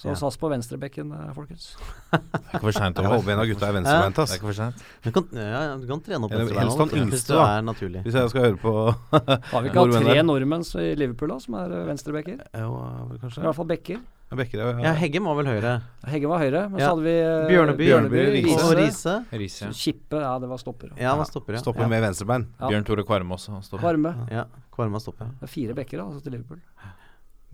Så 0.00 0.08
Ja. 0.08 0.14
sats 0.16 0.38
på 0.40 0.48
venstrebekken, 0.48 1.10
eh, 1.12 1.32
folkens. 1.36 1.76
Det 2.10 2.20
er 2.32 2.54
ikke 2.56 2.60
for 2.60 2.72
seint, 2.72 2.96
Jeg 2.96 3.04
Thomas. 3.04 3.12
håper 3.20 3.32
en 3.34 3.40
av 3.42 3.46
gutta 3.50 3.66
er 3.68 3.74
venstrebeint, 3.76 4.14
Det 4.16 4.30
er 4.30 4.38
ikke 4.38 4.48
for 4.48 4.56
sent. 4.56 4.84
Du 5.04 5.10
kan, 5.12 5.26
ja, 5.36 5.76
du 5.76 5.86
kan 5.90 6.00
trene 6.00 6.24
opp 6.24 6.30
venstrebeina 6.32 6.70
hvis 6.70 7.02
yngste, 7.02 7.34
det 7.36 7.48
er 7.50 7.66
naturlig. 7.68 8.00
Hvis 8.06 8.16
jeg 8.16 8.30
skal 8.32 8.40
høre 8.46 8.56
på 8.56 8.72
Har 9.12 9.60
vi 9.60 9.68
ikke 9.68 9.82
hatt 9.84 10.06
tre 10.06 10.22
nordmenn 10.24 10.64
i 10.80 10.94
Liverpool 10.96 11.28
da, 11.28 11.38
som 11.44 11.54
er 11.60 11.68
venstrebekker? 11.90 12.40
venstrebacker? 12.40 12.64
Jo, 12.64 12.70
I 13.12 13.44
hvert 13.44 13.54
fall 13.60 13.68
bekker. 13.68 14.00
Ja, 14.30 14.36
Bekker, 14.38 14.58
ja. 14.62 14.66
Ja, 14.78 14.92
Heggem 14.94 15.24
var 15.26 15.34
vel 15.42 15.48
høyre. 15.50 15.82
Hegge 16.06 16.28
var 16.30 16.38
høyre, 16.38 16.70
men 16.70 16.78
Ja. 16.78 16.86
så 16.86 16.94
hadde 16.94 17.02
vi 17.02 17.14
Bjørneby, 17.50 17.82
Bjørneby, 17.82 18.14
Bjørneby, 18.14 18.44
Riise. 18.46 18.62
og 18.62 18.76
Riise. 18.78 19.14
Riise. 19.32 19.68
Kippe, 19.74 20.20
ja 20.22 20.38
det 20.38 20.48
var 20.48 20.56
stopper. 20.56 20.90
Ja, 20.96 21.16
var 21.16 21.24
stopper, 21.26 21.52
ja. 21.54 21.58
Stopper 21.58 21.82
ja. 21.82 21.88
med 21.88 22.02
venstrebein. 22.06 22.46
Ja. 22.60 22.68
Bjørn 22.70 22.84
Tore 22.86 23.02
Kvarme 23.04 23.34
også. 23.34 23.58
Stopper. 23.66 23.82
Kvarme. 23.84 24.14
Ja, 24.30 24.44
Kvarme 24.72 25.00
stopper. 25.02 25.26
Det 25.40 25.42
er 25.42 25.52
fire 25.52 25.74
bekker 25.74 25.98
da, 25.98 26.04
altså 26.04 26.22
til 26.22 26.32
Liverpool. 26.32 26.60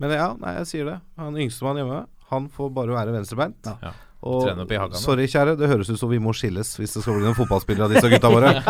Men 0.01 0.09
ja, 0.13 0.27
nei, 0.41 0.51
jeg 0.59 0.67
sier 0.71 0.85
det. 0.91 0.97
Han 1.21 1.39
yngstemann 1.41 1.79
hjemme, 1.81 1.99
han 2.31 2.43
får 2.53 2.67
bare 2.75 2.97
være 2.97 3.15
venstrebeint. 3.15 3.63
Ja. 3.81 3.91
Og 4.27 4.47
opp 4.49 4.71
i 4.73 4.77
hagen, 4.79 4.97
sorry, 4.97 5.27
kjære, 5.29 5.53
det 5.59 5.69
høres 5.69 5.89
ut 5.91 5.99
som 6.01 6.09
vi 6.09 6.17
må 6.19 6.33
skilles 6.35 6.71
hvis 6.79 6.93
det 6.97 7.03
skal 7.03 7.13
bli 7.19 7.25
noen 7.27 7.37
fotballspillere 7.37 7.85
av 7.85 7.91
disse 7.93 8.09
gutta 8.09 8.29
våre. 8.33 8.49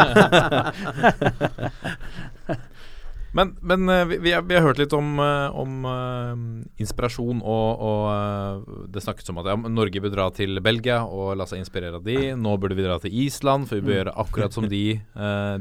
Men, 3.38 3.58
men 3.62 3.90
eh, 3.90 4.06
vi, 4.06 4.18
vi, 4.18 4.32
har, 4.34 4.42
vi 4.42 4.56
har 4.56 4.64
hørt 4.66 4.80
litt 4.82 4.94
om, 4.98 5.20
eh, 5.22 5.54
om 5.54 5.86
eh, 5.86 6.34
inspirasjon, 6.82 7.42
og, 7.44 7.82
og 7.86 8.90
det 8.90 9.02
snakkes 9.04 9.30
om 9.30 9.38
at 9.44 9.48
ja, 9.52 9.56
Norge 9.70 10.02
bør 10.02 10.14
dra 10.16 10.26
til 10.34 10.58
Belgia 10.64 11.04
og 11.06 11.36
la 11.38 11.46
seg 11.46 11.60
inspirere 11.62 12.00
av 12.00 12.04
de. 12.08 12.34
Nå 12.40 12.58
burde 12.58 12.76
vi 12.80 12.88
dra 12.88 12.98
til 13.04 13.14
Island, 13.28 13.68
for 13.70 13.78
vi 13.78 13.86
bør 13.92 14.00
gjøre 14.00 14.16
akkurat 14.24 14.54
som 14.58 14.66
de, 14.72 14.86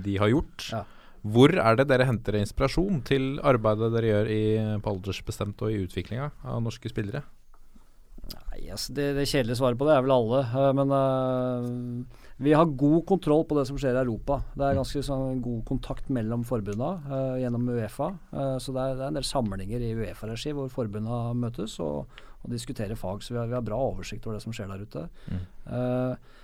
de 0.07 0.15
har 0.23 0.29
gjort. 0.33 0.59
Ja. 0.73 0.83
Hvor 1.33 1.53
er 1.53 1.79
det 1.79 1.89
dere 1.91 2.07
henter 2.09 2.39
inspirasjon 2.39 3.01
til 3.07 3.37
arbeidet 3.45 3.93
dere 3.95 4.13
gjør 4.13 4.31
i, 4.31 4.43
på 4.83 4.93
aldersbestemt 4.93 5.65
og 5.65 5.73
i 5.73 5.81
utviklinga 5.87 6.31
av 6.45 6.63
norske 6.65 6.93
spillere? 6.93 7.25
Nei, 8.27 8.67
altså 8.75 8.95
det, 8.97 9.11
det 9.15 9.27
kjedelige 9.31 9.59
svaret 9.61 9.79
på 9.79 9.87
det 9.87 9.95
er 9.95 10.03
vel 10.03 10.15
alle. 10.17 10.41
eh, 10.51 10.71
men 10.75 10.95
uh, 10.95 12.23
vi 12.43 12.55
har 12.57 12.73
god 12.83 13.05
kontroll 13.09 13.45
på 13.47 13.57
det 13.59 13.67
som 13.69 13.79
skjer 13.79 13.95
i 13.95 14.03
Europa. 14.03 14.41
Det 14.57 14.65
er 14.67 14.79
ganske 14.81 15.03
sånn, 15.07 15.43
god 15.45 15.61
kontakt 15.69 16.11
mellom 16.13 16.43
forbundene 16.49 16.91
uh, 17.07 17.37
gjennom 17.41 17.69
Uefa. 17.71 18.11
Uh, 18.33 18.57
så 18.63 18.75
det 18.75 18.83
er, 18.83 18.97
det 18.99 19.05
er 19.05 19.13
en 19.13 19.21
del 19.21 19.29
samlinger 19.29 19.85
i 19.85 19.93
Uefa-regi 19.95 20.57
hvor 20.57 20.73
forbundene 20.73 21.37
møtes 21.39 21.79
og, 21.85 22.19
og 22.43 22.51
diskuterer 22.53 22.99
fag. 22.99 23.23
Så 23.23 23.37
vi 23.37 23.41
har, 23.41 23.47
vi 23.53 23.59
har 23.59 23.65
bra 23.67 23.79
oversikt 23.93 24.27
over 24.27 24.41
det 24.41 24.45
som 24.47 24.57
skjer 24.57 24.75
der 24.75 24.83
ute. 24.87 25.07
Eh, 25.31 26.35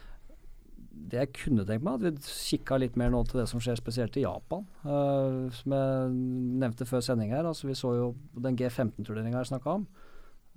det 1.10 1.18
jeg 1.18 1.32
kunne 1.36 1.64
tenkt 1.66 1.84
meg, 1.86 1.98
at 1.98 2.04
vi 2.04 2.36
kikka 2.52 2.78
litt 2.78 2.96
mer 3.00 3.10
nå 3.12 3.24
til 3.26 3.42
det 3.42 3.48
som 3.50 3.60
skjer 3.62 3.78
spesielt 3.80 4.16
i 4.20 4.24
Japan. 4.24 4.64
Uh, 4.84 5.50
som 5.56 5.74
jeg 5.76 6.14
nevnte 6.62 6.86
før 6.88 7.02
sending 7.04 7.34
her, 7.34 7.48
altså 7.48 7.68
vi 7.68 7.76
så 7.78 7.94
jo 7.96 8.08
den 8.44 8.58
G15-turneringa 8.60 9.42
jeg 9.42 9.54
snakka 9.54 9.78
om 9.80 9.86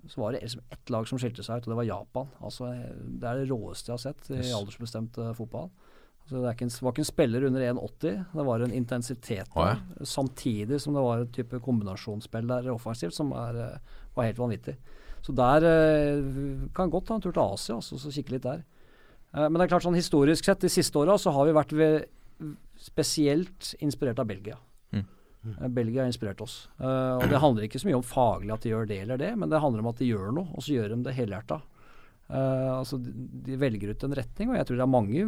så 0.07 0.21
var 0.21 0.31
det 0.31 0.43
liksom 0.43 0.61
ett 0.69 0.89
lag 0.93 1.07
som 1.09 1.17
skilte 1.17 1.43
seg 1.45 1.57
ut, 1.57 1.67
og 1.67 1.71
det 1.71 1.79
var 1.79 1.87
Japan. 1.87 2.27
Altså, 2.45 2.69
det 3.01 3.29
er 3.29 3.41
det 3.41 3.49
råeste 3.49 3.89
jeg 3.89 3.95
har 3.95 4.03
sett 4.03 4.27
i 4.35 4.53
aldersbestemt 4.53 5.17
uh, 5.17 5.31
fotball. 5.37 5.71
Altså, 6.25 6.35
det 6.35 6.49
er 6.49 6.57
ikke 6.57 6.67
en, 6.67 6.73
var 6.85 6.93
ikke 6.93 7.03
en 7.03 7.09
spiller 7.09 7.47
under 7.47 7.65
1,80, 7.71 8.19
det 8.33 8.45
var 8.49 8.65
en 8.65 8.75
intensitet 8.75 9.49
der. 9.55 9.55
Oh, 9.55 9.71
ja. 9.71 10.09
Samtidig 10.09 10.79
som 10.81 10.97
det 10.97 11.05
var 11.05 11.23
et 11.23 11.33
type 11.33 11.61
kombinasjonsspill 11.65 12.49
der 12.49 12.69
offensivt 12.73 13.17
som 13.17 13.33
er, 13.37 13.59
eh, 13.61 13.97
var 14.15 14.29
helt 14.29 14.41
vanvittig. 14.41 14.77
Så 15.25 15.33
der 15.33 15.63
kan 16.77 16.91
godt 16.93 17.07
ta 17.07 17.15
en 17.15 17.21
tur 17.21 17.33
til 17.33 17.41
Asia 17.41 17.75
og 17.79 17.83
så 17.83 18.11
kikke 18.13 18.35
litt 18.35 18.45
der. 18.45 18.61
Eh, 19.35 19.47
men 19.49 19.57
det 19.59 19.67
er 19.67 19.73
klart 19.73 19.85
sånn 19.85 19.97
historisk 19.97 20.47
sett, 20.47 20.63
de 20.63 20.71
siste 20.71 21.01
åra 21.01 21.17
så 21.21 21.33
har 21.35 21.47
vi 21.47 21.57
vært 21.57 21.75
ved, 21.75 22.07
spesielt 22.79 23.73
inspirert 23.83 24.19
av 24.21 24.29
Belgia. 24.31 24.57
Mm. 24.95 25.05
Belgia 25.75 26.01
har 26.01 26.09
inspirert 26.09 26.41
oss. 26.41 26.65
Uh, 26.79 27.21
og 27.21 27.27
det 27.29 27.39
handler 27.41 27.67
ikke 27.67 27.77
så 27.77 27.85
mye 27.85 27.99
om 27.99 28.05
faglig 28.05 28.53
at 28.55 28.63
de 28.65 28.71
gjør 28.71 28.87
det 28.89 28.97
eller 29.03 29.19
det, 29.21 29.29
men 29.37 29.51
det 29.51 29.61
handler 29.61 29.83
om 29.83 29.91
at 29.91 29.99
de 30.01 30.07
gjør 30.09 30.33
noe, 30.33 30.49
og 30.57 30.65
så 30.65 30.73
gjør 30.73 30.95
de 30.95 30.97
det 31.05 31.13
helhjerta. 31.13 31.59
Uh, 32.25 32.79
altså 32.79 32.97
de, 32.97 33.13
de 33.45 33.59
velger 33.61 33.93
ut 33.93 34.07
en 34.07 34.17
retning, 34.17 34.49
og 34.49 34.57
jeg 34.57 34.67
tror 34.67 34.79
det 34.79 34.85
er 34.87 34.95
mange 34.95 35.27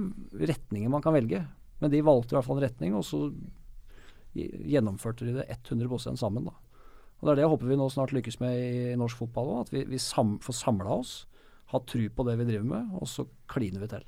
retninger 0.51 0.91
man 0.91 1.05
kan 1.05 1.13
velge. 1.13 1.43
Men 1.83 1.93
de 1.93 2.01
valgte 2.01 2.33
i 2.33 2.37
hvert 2.39 2.47
fall 2.47 2.57
en 2.57 2.65
retning, 2.65 2.97
og 2.97 3.05
så 3.05 3.27
gjennomførte 4.37 5.27
de 5.27 5.37
det 5.37 5.45
100% 5.69 6.17
sammen. 6.17 6.49
da. 6.49 6.55
Og 7.17 7.25
Det 7.25 7.31
er 7.31 7.39
det 7.39 7.45
jeg 7.45 7.53
håper 7.53 7.69
vi 7.69 7.77
nå 7.79 7.87
snart 7.89 8.13
lykkes 8.13 8.39
med 8.41 8.57
i, 8.57 8.69
i 8.93 8.97
norsk 8.99 9.21
fotball 9.21 9.53
òg. 9.53 9.61
At 9.65 9.73
vi, 9.73 9.83
vi 9.89 10.01
sam, 10.01 10.37
får 10.43 10.57
samla 10.59 10.97
oss, 10.97 11.13
ha 11.73 11.79
tru 11.83 12.05
på 12.09 12.25
det 12.27 12.37
vi 12.39 12.45
driver 12.51 12.67
med, 12.69 12.93
og 13.01 13.07
så 13.11 13.25
kliner 13.51 13.83
vi 13.83 13.89
til. 13.91 14.05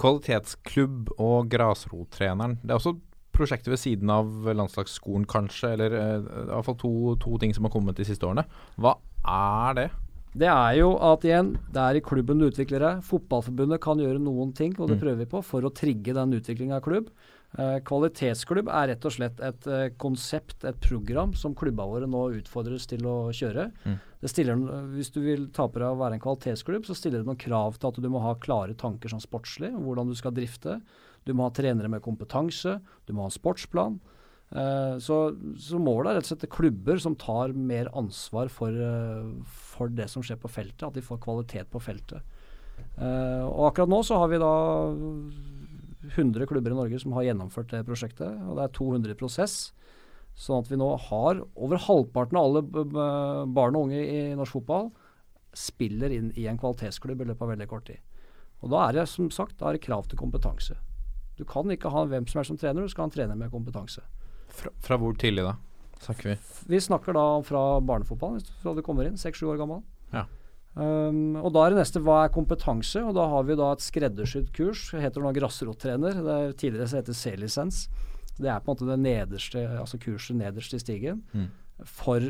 Kvalitetsklubb 0.00 1.12
og 1.22 1.50
grasrottreneren. 1.52 2.56
Det 2.62 2.72
er 2.74 2.80
også 2.80 2.96
prosjektet 3.34 3.70
ved 3.72 3.80
siden 3.82 4.10
av 4.14 4.30
landslagsskolen, 4.54 5.26
kanskje, 5.30 5.72
eller 5.74 5.94
uh, 5.94 6.16
i 6.22 6.48
hvert 6.50 6.66
fall 6.68 6.78
to, 6.78 6.92
to 7.22 7.38
ting 7.42 7.54
som 7.54 7.66
har 7.66 7.72
kommet 7.74 7.98
de 7.98 8.06
siste 8.06 8.26
årene. 8.26 8.46
Hva 8.78 8.96
er 9.26 9.78
det? 9.78 9.86
Det 10.34 10.48
er 10.50 10.80
jo 10.80 10.92
at 10.98 11.22
igjen, 11.26 11.52
det 11.70 11.82
er 11.82 11.98
i 11.98 12.02
klubben 12.02 12.40
du 12.42 12.48
utvikler 12.48 12.82
deg. 12.82 13.02
Fotballforbundet 13.06 13.78
kan 13.82 14.02
gjøre 14.02 14.22
noen 14.22 14.50
ting, 14.54 14.74
og 14.80 14.90
det 14.90 14.96
Mm. 14.98 15.02
prøver 15.04 15.18
vi 15.22 15.30
på, 15.30 15.42
for 15.46 15.62
å 15.62 15.70
trigge 15.74 16.14
den 16.14 16.34
utviklinga 16.34 16.80
av 16.80 16.82
klubb. 16.82 17.10
Eh, 17.54 17.76
kvalitetsklubb 17.86 18.66
er 18.66 18.88
rett 18.90 19.04
og 19.06 19.12
slett 19.14 19.38
et 19.46 19.66
eh, 19.70 19.84
konsept, 20.00 20.64
et 20.66 20.78
program, 20.82 21.36
som 21.38 21.54
klubba 21.54 21.86
våre 21.86 22.08
nå 22.10 22.24
utfordres 22.40 22.88
til 22.90 23.06
å 23.06 23.30
kjøre. 23.30 23.68
Mm. 23.84 24.00
Det 24.24 24.30
stiller, 24.32 24.64
hvis 24.96 25.12
du 25.14 25.20
vil 25.22 25.46
ta 25.54 25.68
på 25.70 25.78
deg 25.78 25.92
å 25.92 26.00
være 26.00 26.18
en 26.18 26.24
kvalitetsklubb, 26.24 26.88
så 26.88 26.96
stiller 26.98 27.22
det 27.22 27.28
noen 27.28 27.38
krav 27.38 27.78
til 27.78 27.92
at 27.92 28.00
du 28.02 28.10
må 28.10 28.24
ha 28.24 28.34
klare 28.42 28.74
tanker 28.78 29.12
som 29.12 29.22
sportslig, 29.22 29.70
hvordan 29.70 30.10
du 30.10 30.18
skal 30.18 30.34
drifte. 30.34 30.80
Du 31.28 31.30
må 31.36 31.46
ha 31.46 31.54
trenere 31.54 31.92
med 31.92 32.02
kompetanse, 32.02 32.80
du 33.06 33.14
må 33.14 33.22
ha 33.22 33.30
en 33.30 33.38
sportsplan. 33.38 34.02
Eh, 34.50 34.98
så, 35.04 35.22
så 35.62 35.78
målet 35.78 36.10
er 36.10 36.18
rett 36.18 36.26
og 36.26 36.34
slett 36.34 36.50
klubber 36.50 36.98
som 37.06 37.14
tar 37.14 37.54
mer 37.54 37.92
ansvar 37.94 38.50
for, 38.50 38.74
for 39.70 39.94
det 39.94 40.10
som 40.10 40.26
skjer 40.26 40.42
på 40.42 40.50
feltet, 40.50 40.88
at 40.90 40.98
de 40.98 41.06
får 41.06 41.22
kvalitet 41.22 41.70
på 41.70 41.86
feltet. 41.86 42.34
Og 42.98 43.68
akkurat 43.68 43.90
nå 43.90 44.00
så 44.06 44.16
har 44.18 44.30
vi 44.32 44.38
da 44.42 44.54
100 46.12 46.46
klubber 46.50 46.72
i 46.72 46.76
Norge 46.78 47.00
som 47.02 47.14
har 47.16 47.26
gjennomført 47.28 47.72
det 47.72 47.84
prosjektet, 47.88 48.38
og 48.44 48.58
det 48.58 48.66
er 48.66 48.76
200 48.76 49.14
i 49.14 49.18
prosess. 49.18 49.56
Sånn 50.34 50.64
at 50.64 50.70
vi 50.70 50.78
nå 50.80 50.88
har 51.08 51.40
over 51.54 51.80
halvparten 51.84 52.38
av 52.38 52.48
alle 52.48 52.62
barn 53.54 53.78
og 53.78 53.88
unge 53.88 54.00
i 54.02 54.22
norsk 54.34 54.58
fotball 54.58 54.90
spiller 55.54 56.10
inn 56.10 56.32
i 56.34 56.48
en 56.50 56.58
kvalitetsklubb 56.58 57.22
i 57.22 57.28
løpet 57.28 57.44
av 57.46 57.52
veldig 57.52 57.68
kort 57.70 57.86
tid. 57.86 58.02
Og 58.64 58.72
da 58.72 58.88
er 58.88 58.98
det 58.98 59.06
som 59.12 59.28
sagt 59.30 59.62
er 59.62 59.76
det 59.76 59.84
krav 59.84 60.08
til 60.10 60.18
kompetanse. 60.18 60.76
Du 61.38 61.44
kan 61.46 61.70
ikke 61.70 61.90
ha 61.90 62.04
hvem 62.08 62.26
som 62.30 62.40
helst 62.40 62.52
som 62.52 62.58
trener, 62.58 62.82
du 62.82 62.90
skal 62.90 63.04
ha 63.04 63.10
en 63.10 63.14
trener 63.14 63.38
med 63.38 63.52
kompetanse. 63.52 64.02
Fra, 64.54 64.70
fra 64.82 64.98
hvor 64.98 65.14
tidlig 65.18 65.46
da? 65.46 65.56
Snakker 66.04 66.32
vi? 66.32 66.36
Vi 66.70 66.80
snakker 66.82 67.16
da 67.16 67.24
fra 67.46 67.62
barnefotballen, 67.82 68.42
fra 68.62 68.74
du 68.74 68.82
kommer 68.86 69.06
inn, 69.08 69.18
seks-sju 69.20 69.46
år 69.52 69.60
gammel. 69.62 69.82
Ja. 70.14 70.26
Um, 70.74 71.36
og 71.38 71.52
da 71.54 71.66
er 71.68 71.74
det 71.74 71.78
neste 71.84 72.00
hva 72.02 72.24
er 72.24 72.32
kompetanse, 72.34 72.98
og 73.06 73.14
da 73.14 73.28
har 73.30 73.44
vi 73.46 73.54
da 73.60 73.72
et 73.76 73.84
skreddersydd 73.84 74.48
kurs. 74.56 74.88
Det 74.90 75.04
heter 75.04 75.22
nå 75.22 75.30
grasrottrener. 75.36 76.16
Det 76.24 76.38
er 76.38 76.56
tidligere 76.58 76.88
så 76.90 76.98
heter 77.02 77.14
C-lisens. 77.14 77.84
Det 78.34 78.50
er 78.50 78.58
på 78.58 78.66
en 78.66 78.74
måte 78.74 78.88
det 78.88 78.98
nederste, 78.98 79.62
altså 79.78 80.00
kurset 80.02 80.34
nederst 80.40 80.74
i 80.74 80.80
stigen 80.82 81.22
Mm. 81.34 81.46
for 81.86 82.20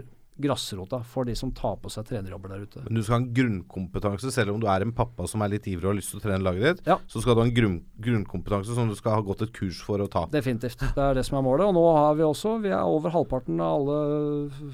grasrota, 0.41 0.99
for 1.07 1.25
de 1.25 1.33
som 1.39 1.53
tar 1.55 1.77
på 1.79 1.89
seg 1.89 2.05
trenerjobber 2.09 2.51
der 2.51 2.65
ute. 2.67 2.81
Men 2.85 2.95
du 2.99 3.03
skal 3.05 3.15
ha 3.15 3.21
en 3.23 3.33
grunnkompetanse, 3.33 4.33
selv 4.35 4.51
om 4.53 4.59
du 4.61 4.67
er 4.67 4.83
en 4.83 4.91
pappa 4.93 5.29
som 5.31 5.41
er 5.47 5.53
litt 5.53 5.69
ivrig 5.71 5.85
og 5.87 5.93
har 5.93 5.99
lyst 6.01 6.11
til 6.11 6.19
å 6.19 6.25
trene 6.25 6.43
laget 6.43 6.65
ditt. 6.67 6.87
Ja. 6.91 6.97
Så 7.07 7.23
skal 7.23 7.37
du 7.37 7.41
ha 7.41 7.47
en 7.47 7.55
grunn, 7.55 7.77
grunnkompetanse 8.03 8.75
som 8.75 8.89
du 8.91 8.97
skal 8.99 9.15
ha 9.15 9.21
gått 9.23 9.43
et 9.47 9.53
kurs 9.55 9.79
for 9.81 10.03
å 10.03 10.09
ta. 10.11 10.27
Definitivt. 10.35 10.83
Det 10.83 10.99
er 10.99 11.15
det 11.15 11.25
som 11.25 11.39
er 11.39 11.47
målet. 11.47 11.69
Og 11.71 11.75
nå 11.79 11.85
har 11.97 12.19
vi 12.19 12.27
også, 12.27 12.57
vi 12.67 12.69
er 12.75 12.83
over 12.83 13.15
halvparten 13.15 13.63
av 13.63 13.79
alle 13.79 14.73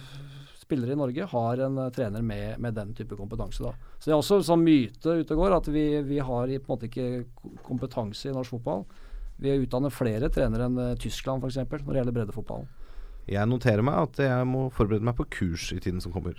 spillere 0.70 0.94
i 0.94 0.98
Norge 0.98 1.26
har 1.32 1.62
en 1.66 1.78
eh, 1.82 1.90
trener 1.94 2.22
med, 2.22 2.58
med 2.62 2.78
den 2.78 2.94
type 2.94 3.18
kompetanse. 3.18 3.64
Da. 3.66 3.74
Så 3.98 4.10
det 4.10 4.14
er 4.14 4.20
også 4.20 4.40
en 4.40 4.48
sånn 4.52 4.64
myte 4.64 5.16
ute 5.20 5.34
og 5.34 5.42
går 5.42 5.56
at 5.58 5.70
vi, 5.74 5.86
vi 6.06 6.20
har 6.22 6.46
på 6.46 6.60
en 6.60 6.70
måte 6.70 6.90
ikke 6.90 7.58
kompetanse 7.66 8.30
i 8.30 8.34
norsk 8.36 8.56
fotball. 8.58 8.86
Vi 9.40 9.56
utdanner 9.62 9.92
flere 9.92 10.28
trenere 10.32 10.68
enn 10.68 10.78
uh, 10.78 10.96
Tyskland 11.00 11.42
f.eks. 11.42 11.62
når 11.64 11.94
det 11.94 12.00
gjelder 12.02 12.16
breddefotballen. 12.18 12.68
Jeg 13.30 13.48
noterer 13.48 13.84
meg 13.86 13.96
at 13.96 14.20
jeg 14.20 14.48
må 14.48 14.66
forberede 14.74 15.06
meg 15.06 15.16
på 15.16 15.28
kurs 15.32 15.70
i 15.72 15.80
tiden 15.80 16.02
som 16.02 16.12
kommer. 16.12 16.36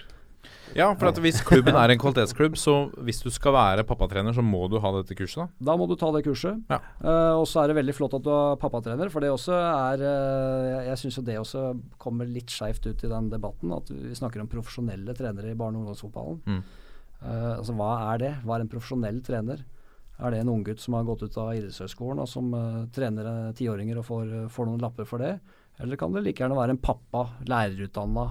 Ja, 0.77 0.87
for 0.95 1.09
at 1.09 1.19
hvis 1.19 1.41
klubben 1.45 1.75
er 1.75 1.91
en 1.91 1.99
kvalitetsklubb, 1.99 2.55
så 2.59 2.75
hvis 3.03 3.19
du 3.23 3.29
skal 3.33 3.53
være 3.55 3.85
pappatrener, 3.87 4.33
så 4.35 4.43
må 4.45 4.63
du 4.71 4.77
ha 4.81 4.91
dette 4.97 5.15
kurset, 5.17 5.43
da. 5.43 5.71
Da 5.71 5.75
må 5.79 5.87
du 5.89 5.97
ta 5.99 6.11
det 6.15 6.23
kurset. 6.25 6.61
Ja. 6.71 6.79
Uh, 7.03 7.41
og 7.41 7.45
så 7.49 7.61
er 7.61 7.71
det 7.71 7.77
veldig 7.81 7.95
flott 7.97 8.15
at 8.17 8.25
du 8.25 8.31
er 8.33 8.59
pappatrener, 8.61 9.11
for 9.11 9.23
det 9.23 9.33
også 9.33 9.57
er 9.57 10.05
uh, 10.05 10.85
Jeg, 10.87 10.99
syns 11.01 11.19
jo 11.19 11.25
det 11.27 11.37
også 11.41 11.65
kommer 12.01 12.29
litt 12.29 12.53
skeivt 12.53 12.87
ut 12.87 13.03
i 13.03 13.11
den 13.11 13.29
debatten, 13.33 13.73
at 13.75 13.91
vi 13.91 14.15
snakker 14.17 14.43
om 14.43 14.51
profesjonelle 14.51 15.15
trenere 15.17 15.51
i 15.51 15.57
barne- 15.59 15.79
og 15.79 15.85
ungdomsfotballen. 15.85 16.41
Mm. 16.47 16.61
Uh, 17.21 17.53
altså 17.59 17.75
hva 17.77 17.91
er 18.13 18.23
det? 18.23 18.33
Hva 18.45 18.57
er 18.57 18.65
en 18.65 18.71
profesjonell 18.71 19.19
trener? 19.25 19.65
Er 20.21 20.33
det 20.33 20.43
en 20.43 20.53
unggutt 20.53 20.81
som 20.81 20.95
har 20.95 21.07
gått 21.07 21.23
ut 21.25 21.37
av 21.41 21.55
idrettshøyskolen 21.57 22.21
og 22.21 22.27
som 22.29 22.51
trener 22.93 23.25
tiåringer 23.57 23.97
og 23.97 24.05
får, 24.05 24.33
får 24.53 24.67
noen 24.69 24.83
lapper 24.83 25.07
for 25.09 25.23
det? 25.23 25.31
Eller 25.81 25.97
kan 25.97 26.13
det 26.13 26.21
like 26.21 26.43
gjerne 26.43 26.57
være 26.59 26.75
en 26.75 26.81
pappa, 26.81 27.23
lærerutdanna, 27.49 28.27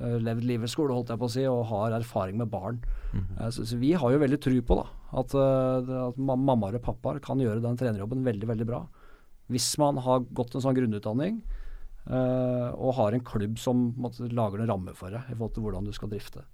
levd 0.00 0.46
livets 0.48 0.72
skole, 0.76 0.94
holdt 0.94 1.12
jeg 1.12 1.20
på 1.20 1.28
å 1.28 1.32
si, 1.32 1.44
og 1.50 1.66
har 1.70 1.96
erfaring 1.98 2.38
med 2.38 2.50
barn. 2.50 2.80
Mm 3.12 3.24
-hmm. 3.24 3.50
så, 3.50 3.66
så 3.66 3.76
vi 3.76 3.92
har 3.92 4.12
jo 4.12 4.18
veldig 4.18 4.40
tro 4.40 4.62
på 4.62 4.76
da, 4.76 4.86
at, 5.12 5.34
eh, 5.34 6.08
at 6.08 6.18
mammaer 6.18 6.74
og 6.74 6.82
pappaer 6.82 7.20
kan 7.20 7.38
gjøre 7.38 7.62
den 7.62 7.76
trenerjobben 7.76 8.24
veldig, 8.24 8.48
veldig 8.48 8.66
bra. 8.66 8.86
Hvis 9.48 9.78
man 9.78 9.96
har 9.96 10.20
gått 10.20 10.54
en 10.54 10.60
sånn 10.60 10.74
grunnutdanning 10.74 11.42
uh, 12.06 12.70
og 12.78 12.94
har 12.94 13.12
en 13.12 13.20
klubb 13.20 13.58
som 13.58 13.94
måtte, 13.98 14.32
lager 14.32 14.60
en 14.60 14.68
ramme 14.68 14.94
for 14.94 15.10
deg 15.10 15.20
i 15.28 15.34
forhold 15.34 15.54
til 15.54 15.62
hvordan 15.62 15.84
du 15.84 15.92
skal 15.92 16.08
drifte. 16.08 16.44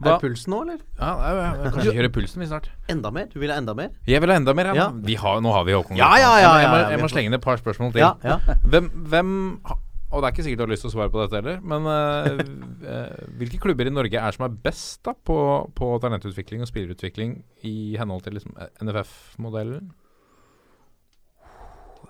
Er 0.00 0.14
det 0.14 0.20
pulsen 0.22 0.54
nå, 0.54 0.62
eller? 0.64 0.80
Ja, 0.96 1.10
jeg, 1.10 1.36
jeg, 1.36 1.60
jeg, 1.64 1.72
kanskje 1.74 1.94
kjøre 1.98 2.10
pulsen 2.14 2.42
vi 2.42 2.48
snart. 2.48 2.70
Enda 2.92 3.10
mer? 3.12 3.28
Du 3.32 3.36
vil 3.42 3.52
ha 3.52 3.58
enda 3.60 3.74
mer? 3.76 3.90
Jeg 4.08 4.22
vil 4.22 4.32
ha 4.32 4.38
enda 4.40 4.54
mer. 4.56 4.70
Ja. 4.72 4.86
Ja. 4.86 4.88
Vi 5.10 5.16
har, 5.20 5.40
nå 5.44 5.52
har 5.52 5.66
vi 5.68 5.76
Håkon. 5.76 5.98
Ja, 6.00 6.10
ja, 6.16 6.30
ja, 6.40 6.40
ja, 6.40 6.52
Jeg 6.62 6.70
må- 6.70 6.76
må, 6.76 6.90
jeg 6.94 7.00
må 7.02 7.10
slenge 7.12 7.26
inn 7.26 7.36
et 7.36 7.44
par 7.44 7.60
spørsmål 7.60 7.92
til. 7.92 8.00
Ja, 8.00 8.14
ja. 8.24 8.38
Hvem, 8.64 8.88
hvem 9.12 9.34
Og 10.10 10.18
det 10.18 10.26
er 10.26 10.34
ikke 10.34 10.42
sikkert 10.42 10.58
du 10.58 10.64
har 10.64 10.72
lyst 10.72 10.82
til 10.82 10.90
å 10.90 10.94
svare 10.96 11.12
på 11.14 11.20
dette 11.22 11.38
heller, 11.38 11.60
men 11.62 11.86
eh, 11.86 13.20
hvilke 13.38 13.60
klubber 13.62 13.86
i 13.86 13.92
Norge 13.94 14.18
er 14.18 14.34
som 14.34 14.46
er 14.46 14.56
best 14.64 15.04
da 15.06 15.14
på, 15.14 15.36
på 15.78 15.90
talentutvikling 16.02 16.64
og 16.64 16.70
spillerutvikling 16.70 17.36
i 17.68 17.94
henhold 18.00 18.24
til 18.26 18.34
liksom, 18.40 18.56
NFF-modellen? 18.82 19.92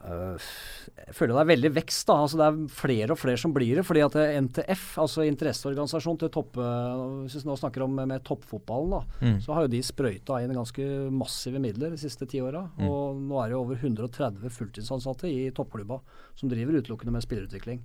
Jeg 0.01 1.13
føler 1.17 1.35
det 1.37 1.41
er 1.43 1.49
veldig 1.51 1.71
vekst. 1.77 2.07
da, 2.09 2.15
altså 2.25 2.39
Det 2.41 2.47
er 2.47 2.61
flere 2.73 3.13
og 3.15 3.19
flere 3.21 3.41
som 3.41 3.53
blir 3.53 3.77
det. 3.77 3.85
fordi 3.85 4.01
at 4.05 4.17
er 4.17 4.41
NTF, 4.41 4.85
altså 5.03 5.27
interesseorganisasjon 5.29 6.19
til 6.23 6.31
topp... 6.33 6.57
eh, 6.57 7.03
Hvis 7.27 7.37
vi 7.45 7.51
nå 7.51 7.57
snakker 7.61 7.85
om 7.85 7.95
med 8.01 8.25
toppfotballen, 8.25 8.91
da, 8.97 9.01
Mm. 9.21 9.41
så 9.45 9.53
har 9.55 9.63
jo 9.67 9.73
de 9.75 9.83
sprøyta 9.85 10.41
inn 10.43 10.55
ganske 10.57 11.11
massive 11.13 11.61
midler 11.61 11.91
de 11.91 11.99
siste 12.01 12.27
ti 12.27 12.41
åra. 12.41 12.65
Mm. 12.79 12.89
Og 12.89 13.17
nå 13.29 13.43
er 13.43 13.49
det 13.49 13.57
jo 13.59 13.61
over 13.65 13.77
130 13.77 14.49
fulltidsansatte 14.51 15.29
i 15.29 15.51
toppklubba 15.51 16.01
som 16.35 16.49
driver 16.49 16.81
utelukkende 16.81 17.13
med 17.13 17.23
spillerutvikling. 17.23 17.81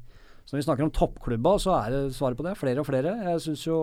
Så 0.46 0.54
når 0.54 0.62
vi 0.62 0.68
snakker 0.70 0.84
om 0.86 0.92
toppklubba, 0.94 1.58
så 1.60 1.74
er 1.84 1.90
det 1.92 2.14
svaret 2.16 2.38
på 2.38 2.44
det 2.46 2.56
flere 2.58 2.80
og 2.80 2.86
flere. 2.88 3.12
Jeg 3.34 3.42
syns 3.42 3.66
jo 3.66 3.78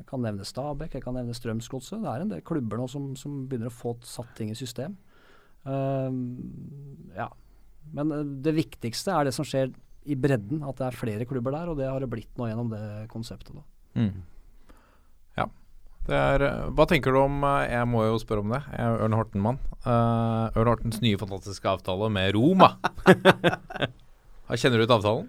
Jeg 0.00 0.06
kan 0.08 0.22
nevne 0.24 0.46
Stabæk, 0.48 0.94
jeg 0.96 1.02
kan 1.04 1.12
nevne 1.14 1.34
Strømsgodset. 1.36 2.00
Det 2.00 2.08
er 2.08 2.22
en 2.24 2.30
del 2.30 2.40
klubber 2.40 2.78
nå 2.80 2.86
som, 2.88 3.14
som 3.20 3.46
begynner 3.46 3.68
å 3.68 3.74
få 3.74 3.98
satt 4.02 4.30
ting 4.34 4.48
i 4.50 4.54
system. 4.56 4.96
Ehm, 5.68 6.24
ja. 7.16 7.28
Men 7.96 8.12
eh, 8.14 8.26
det 8.44 8.56
viktigste 8.56 9.14
er 9.14 9.28
det 9.28 9.36
som 9.36 9.46
skjer 9.46 9.72
i 10.10 10.16
bredden, 10.16 10.62
at 10.64 10.78
det 10.80 10.88
er 10.88 10.96
flere 10.96 11.26
klubber 11.28 11.54
der, 11.54 11.70
og 11.70 11.80
det 11.80 11.88
har 11.90 12.00
det 12.00 12.10
blitt 12.12 12.32
nå 12.40 12.48
gjennom 12.48 12.70
det 12.72 12.82
konseptet. 13.12 13.52
da. 13.54 13.64
Mm. 14.00 14.22
Ja. 15.38 15.46
Det 16.08 16.16
er, 16.16 16.46
eh, 16.46 16.68
hva 16.76 16.86
tenker 16.88 17.12
du 17.12 17.20
om 17.20 17.42
eh, 17.44 17.68
Jeg 17.74 17.88
må 17.90 18.04
jo 18.06 18.20
spørre 18.22 18.44
om 18.44 18.54
det. 18.54 18.62
Jeg 18.72 18.86
er 18.86 19.04
Ørn 19.04 19.18
Horten-mann. 19.18 19.60
Uh, 19.84 20.52
Ørn 20.60 20.68
Hortens 20.72 21.00
nye 21.04 21.18
fantastiske 21.20 21.68
avtale 21.68 22.10
med 22.12 22.34
Roma. 22.36 22.74
Kjenner 24.60 24.80
du 24.80 24.84
ut 24.84 24.96
avtalen? 24.96 25.28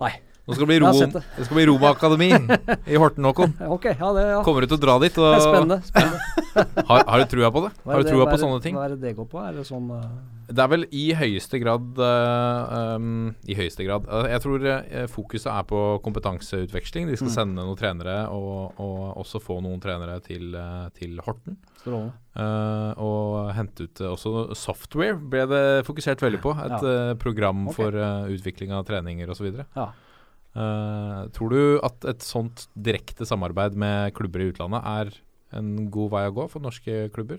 Nei. 0.00 0.14
Nå 0.50 0.56
skal 0.58 0.66
det 0.66 0.70
bli, 0.72 0.78
Rom, 0.82 1.14
det. 1.14 1.22
skal 1.46 1.56
bli 1.60 1.66
Roma-akademi 1.70 2.30
i 2.94 2.98
Horten, 2.98 3.24
Håkon. 3.30 3.54
Okay, 3.78 3.94
ja 4.00 4.10
det, 4.16 4.24
ja. 4.34 4.40
Kommer 4.46 4.66
du 4.66 4.72
til 4.72 4.80
å 4.80 4.82
dra 4.82 4.98
dit? 5.04 5.14
det 5.14 5.22
er 5.30 5.38
Og, 5.38 5.46
spennende. 5.46 5.78
spennende. 5.86 6.18
har, 6.90 7.06
har 7.06 7.22
du 7.22 7.30
trua 7.30 7.52
på 7.54 7.64
det? 7.68 7.72
Har 7.86 8.02
du 8.02 8.10
trua 8.10 8.26
på 8.26 8.40
sånne 8.42 8.60
ting? 8.64 8.74
Hva 8.76 8.88
er 8.88 8.96
det 8.96 9.00
det 9.06 9.14
går 9.20 9.30
på? 9.30 9.40
Er 9.46 9.56
det 9.60 9.66
sånn 9.70 9.88
uh... 9.94 10.04
Det 10.50 10.58
er 10.64 10.70
vel 10.72 10.82
i 10.98 11.04
høyeste 11.14 11.60
grad 11.62 12.00
uh, 12.02 12.96
um, 12.98 13.28
I 13.46 13.54
høyeste 13.54 13.84
grad 13.86 14.08
uh, 14.10 14.24
Jeg 14.32 14.42
tror 14.42 14.64
fokuset 15.12 15.46
er 15.52 15.68
på 15.70 15.78
kompetanseutveksling. 16.02 17.06
De 17.06 17.14
skal 17.20 17.30
Mm. 17.30 17.34
sende 17.36 17.62
noen 17.62 17.78
trenere, 17.78 18.16
og, 18.34 18.74
og 18.82 19.20
også 19.22 19.38
få 19.38 19.60
noen 19.62 19.78
trenere 19.78 20.16
til, 20.24 20.56
til 20.98 21.20
Horten. 21.22 21.54
Uh, 21.86 22.90
og 22.98 23.52
hente 23.54 23.86
ut 23.86 24.02
også 24.10 24.50
software, 24.58 25.14
ble 25.16 25.46
det 25.50 25.62
fokusert 25.86 26.20
veldig 26.26 26.42
på. 26.42 26.56
Et 26.66 26.74
Ja. 26.82 27.14
program 27.22 27.68
okay. 27.68 27.76
for 27.78 28.00
utvikling 28.34 28.74
av 28.74 28.84
treninger 28.90 29.30
osv. 29.30 29.52
Ja. 29.76 29.92
Uh, 30.50 31.28
tror 31.30 31.52
du 31.54 31.60
at 31.86 32.04
et 32.10 32.24
sånt 32.26 32.64
direkte 32.74 33.26
samarbeid 33.28 33.76
med 33.78 34.10
klubber 34.18 34.42
i 34.42 34.48
utlandet 34.50 34.82
er 34.82 35.12
en 35.60 35.86
god 35.94 36.10
vei 36.16 36.24
å 36.26 36.34
gå 36.34 36.48
for 36.50 36.64
norske 36.64 37.04
klubber? 37.14 37.38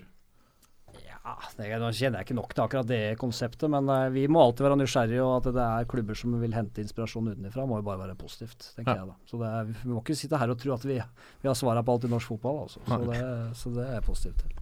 Ja, 1.22 1.36
det, 1.58 1.68
Nå 1.78 1.90
kjenner 1.94 2.18
jeg 2.18 2.26
ikke 2.26 2.34
nok 2.34 2.54
til 2.56 2.64
akkurat 2.64 2.88
det 2.88 3.00
konseptet, 3.20 3.68
men 3.70 3.86
uh, 3.92 4.08
vi 4.10 4.24
må 4.32 4.40
alltid 4.42 4.64
være 4.66 4.78
nysgjerrige, 4.80 5.22
og 5.22 5.36
at 5.38 5.52
det 5.54 5.66
er 5.66 5.90
klubber 5.92 6.18
som 6.18 6.34
vil 6.40 6.56
hente 6.56 6.82
inspirasjon 6.82 7.28
utenfra, 7.34 7.66
må 7.68 7.78
jo 7.78 7.86
bare 7.86 8.00
være 8.06 8.16
positivt, 8.18 8.72
tenker 8.74 8.96
Ja. 8.96 9.04
jeg 9.04 9.12
da. 9.12 9.18
Så 9.30 9.38
det 9.38 9.50
er, 9.52 9.70
Vi 9.84 9.92
må 9.92 10.00
ikke 10.02 10.16
sitte 10.18 10.40
her 10.40 10.50
og 10.50 10.58
tro 10.58 10.72
at 10.74 10.88
vi, 10.88 10.96
vi 11.44 11.48
har 11.52 11.54
svaret 11.58 11.86
på 11.86 11.94
alt 11.94 12.08
i 12.08 12.10
norsk 12.10 12.32
fotball, 12.34 12.64
altså. 12.64 12.82
Så, 12.88 12.98
det, 13.12 13.20
så 13.60 13.74
det 13.76 13.86
er 13.86 13.94
jeg 14.00 14.06
positiv 14.08 14.34
til. 14.40 14.56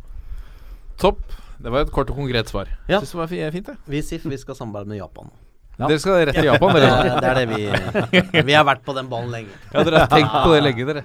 Topp. 1.01 1.22
Det 1.61 1.70
var 1.72 1.86
et 1.86 1.92
kort 1.92 2.11
og 2.12 2.16
konkret 2.20 2.51
svar. 2.53 2.68
Ja. 2.90 2.98
Syns 3.01 3.14
det 3.14 3.20
var 3.22 3.30
fint, 3.32 3.70
det. 3.70 3.78
Vi 3.88 4.03
sier 4.05 4.20
vi 4.28 4.36
skal 4.40 4.59
samarbeide 4.59 4.90
med 4.92 5.01
Japan. 5.01 5.30
Ja. 5.78 5.86
Dere 5.88 6.00
skal 6.02 6.26
rett 6.28 6.36
til 6.36 6.48
Japan, 6.50 6.74
Det, 6.76 6.82
dere. 6.82 7.20
det 7.20 7.28
er 7.30 7.34
det 7.38 7.46
vi 7.48 8.42
Vi 8.50 8.52
har 8.56 8.66
vært 8.68 8.82
på 8.84 8.92
den 8.96 9.08
ballen 9.08 9.30
lenge. 9.32 9.54
Ja, 9.72 9.84
dere 9.86 10.04
har 10.04 10.10
tenkt 10.12 10.34
på 10.34 10.52
det 10.52 10.62
lenge, 10.66 10.84
dere. 10.90 11.02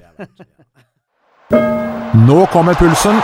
Nå 2.25 2.45
kommer 2.51 2.75
pulsen. 2.79 3.21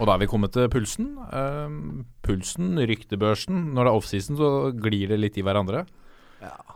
Og 0.00 0.08
da 0.08 0.14
er 0.16 0.22
vi 0.22 0.28
kommet 0.32 0.54
til 0.56 0.68
pulsen. 0.72 1.12
Uh, 1.28 2.02
pulsen, 2.24 2.78
ryktebørsen. 2.88 3.56
Når 3.76 3.84
det 3.84 3.90
er 3.92 3.98
offseason, 4.00 4.38
så 4.40 4.50
glir 4.80 5.10
det 5.12 5.20
litt 5.20 5.36
i 5.36 5.44
hverandre. 5.44 5.84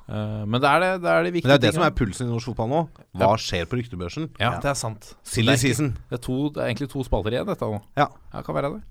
Uh, 0.04 0.44
men 0.44 0.60
det 0.60 0.68
er 0.68 0.82
det, 0.82 0.88
det 1.00 1.08
er 1.08 1.22
de 1.24 1.30
Men 1.32 1.48
det 1.48 1.54
er 1.54 1.60
det 1.62 1.70
som 1.72 1.82
er 1.86 1.94
pulsen 1.96 2.26
i 2.26 2.32
norsk 2.34 2.50
fotball 2.50 2.68
nå. 2.68 2.80
Hva 3.16 3.30
skjer 3.40 3.64
på 3.70 3.78
ryktebørsen? 3.80 4.28
Ja, 4.36 4.58
det 4.60 4.68
er 4.74 4.76
sant. 4.76 5.14
Silly 5.24 5.54
det 5.54 5.62
season. 5.62 5.94
Det 6.10 6.18
er, 6.18 6.22
to, 6.26 6.36
det 6.52 6.60
er 6.60 6.68
egentlig 6.68 6.90
to 6.92 7.04
spalter 7.06 7.32
igjen, 7.32 7.48
dette 7.48 7.70
nå. 7.70 7.80
Ja. 7.96 8.10
Ja, 8.34 8.42
kan 8.44 8.58
være 8.58 8.74
det. 8.76 8.82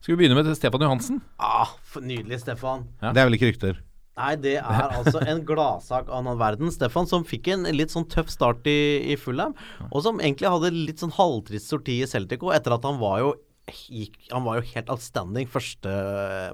Skal 0.00 0.14
vi 0.14 0.22
begynne 0.22 0.38
med 0.38 0.48
Stefan 0.56 0.80
Johansen? 0.80 1.20
Ah, 1.36 1.74
nydelig, 2.00 2.40
Stefan. 2.40 2.86
Ja. 3.02 3.12
Det 3.12 3.20
er 3.20 3.28
vel 3.28 3.36
ikke 3.36 3.50
rykter? 3.50 3.80
Nei, 4.20 4.32
det 4.40 4.54
er 4.60 4.94
altså 4.98 5.20
en 5.20 5.42
gladsak 5.48 6.08
av 6.08 6.22
annen 6.22 6.40
verden. 6.40 6.72
Stefan 6.72 7.08
som 7.08 7.26
fikk 7.28 7.50
en 7.52 7.68
litt 7.76 7.92
sånn 7.92 8.08
tøff 8.08 8.32
start 8.32 8.64
i, 8.70 9.12
i 9.12 9.18
Fulham, 9.20 9.52
og 9.90 10.00
som 10.06 10.22
egentlig 10.22 10.48
hadde 10.48 10.72
litt 10.74 11.04
sånn 11.04 11.12
halvtrist 11.16 11.68
sorti 11.68 12.00
i 12.00 12.08
Celtic 12.08 12.40
òg, 12.44 12.54
etter 12.56 12.76
at 12.76 12.88
han 12.88 13.00
var 13.00 13.20
jo 13.24 13.30
gikk, 13.70 14.16
Han 14.32 14.42
var 14.42 14.56
jo 14.58 14.64
helt 14.72 14.88
outstanding 14.90 15.46
første 15.46 15.90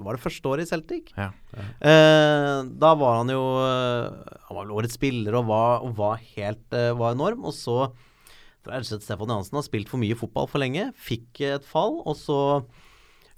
Var 0.04 0.16
det 0.16 0.20
første 0.20 0.50
året 0.50 0.66
i 0.66 0.68
Celtic? 0.68 1.12
Ja. 1.16 1.30
Eh, 1.56 2.58
da 2.76 2.90
var 2.98 3.22
han 3.22 3.30
jo 3.32 3.40
Han 3.62 4.50
var 4.50 4.58
vel 4.58 4.74
årets 4.76 4.98
spiller 4.98 5.38
og 5.38 5.46
var, 5.48 5.86
og 5.86 5.94
var 5.96 6.20
helt 6.34 6.76
eh, 6.76 6.90
var 6.98 7.14
enorm. 7.16 7.46
Og 7.48 7.54
så 7.56 7.78
tror 8.66 8.74
jeg 8.74 9.00
Stefan 9.00 9.30
Johansen 9.32 9.56
har 9.56 9.64
spilt 9.64 9.88
for 9.88 10.02
mye 10.02 10.18
fotball 10.18 10.50
for 10.50 10.60
lenge. 10.60 10.90
Fikk 10.98 11.40
et 11.46 11.64
fall, 11.64 12.02
og 12.04 12.18
så 12.20 12.40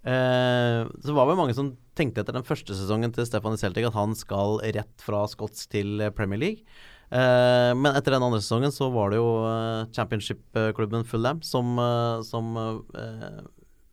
eh, 0.05 0.85
Så 1.05 1.17
var 1.17 1.31
det 1.31 1.39
mange 1.41 1.57
som 1.57 1.73
tenkte 1.99 2.23
etter 2.23 2.37
den 2.37 2.47
første 2.47 2.77
sesongen 2.77 3.15
til 3.15 3.27
Stefan 3.27 3.59
Celtic 3.59 3.89
at 3.89 3.97
han 3.99 4.15
skal 4.19 4.61
rett 4.63 5.03
fra 5.03 5.25
skotsk 5.31 5.73
til 5.75 6.05
Premier 6.15 6.39
League. 6.39 6.79
Eh, 7.09 7.73
men 7.73 7.95
etter 7.97 8.13
den 8.13 8.25
andre 8.25 8.41
sesongen 8.43 8.73
så 8.75 8.91
var 8.93 9.13
det 9.13 9.21
jo 9.21 9.29
eh, 9.49 9.87
championship-klubben 9.97 11.07
Fulham 11.09 11.41
som, 11.47 11.79
eh, 11.81 12.21
som 12.27 12.53
eh, 12.61 13.39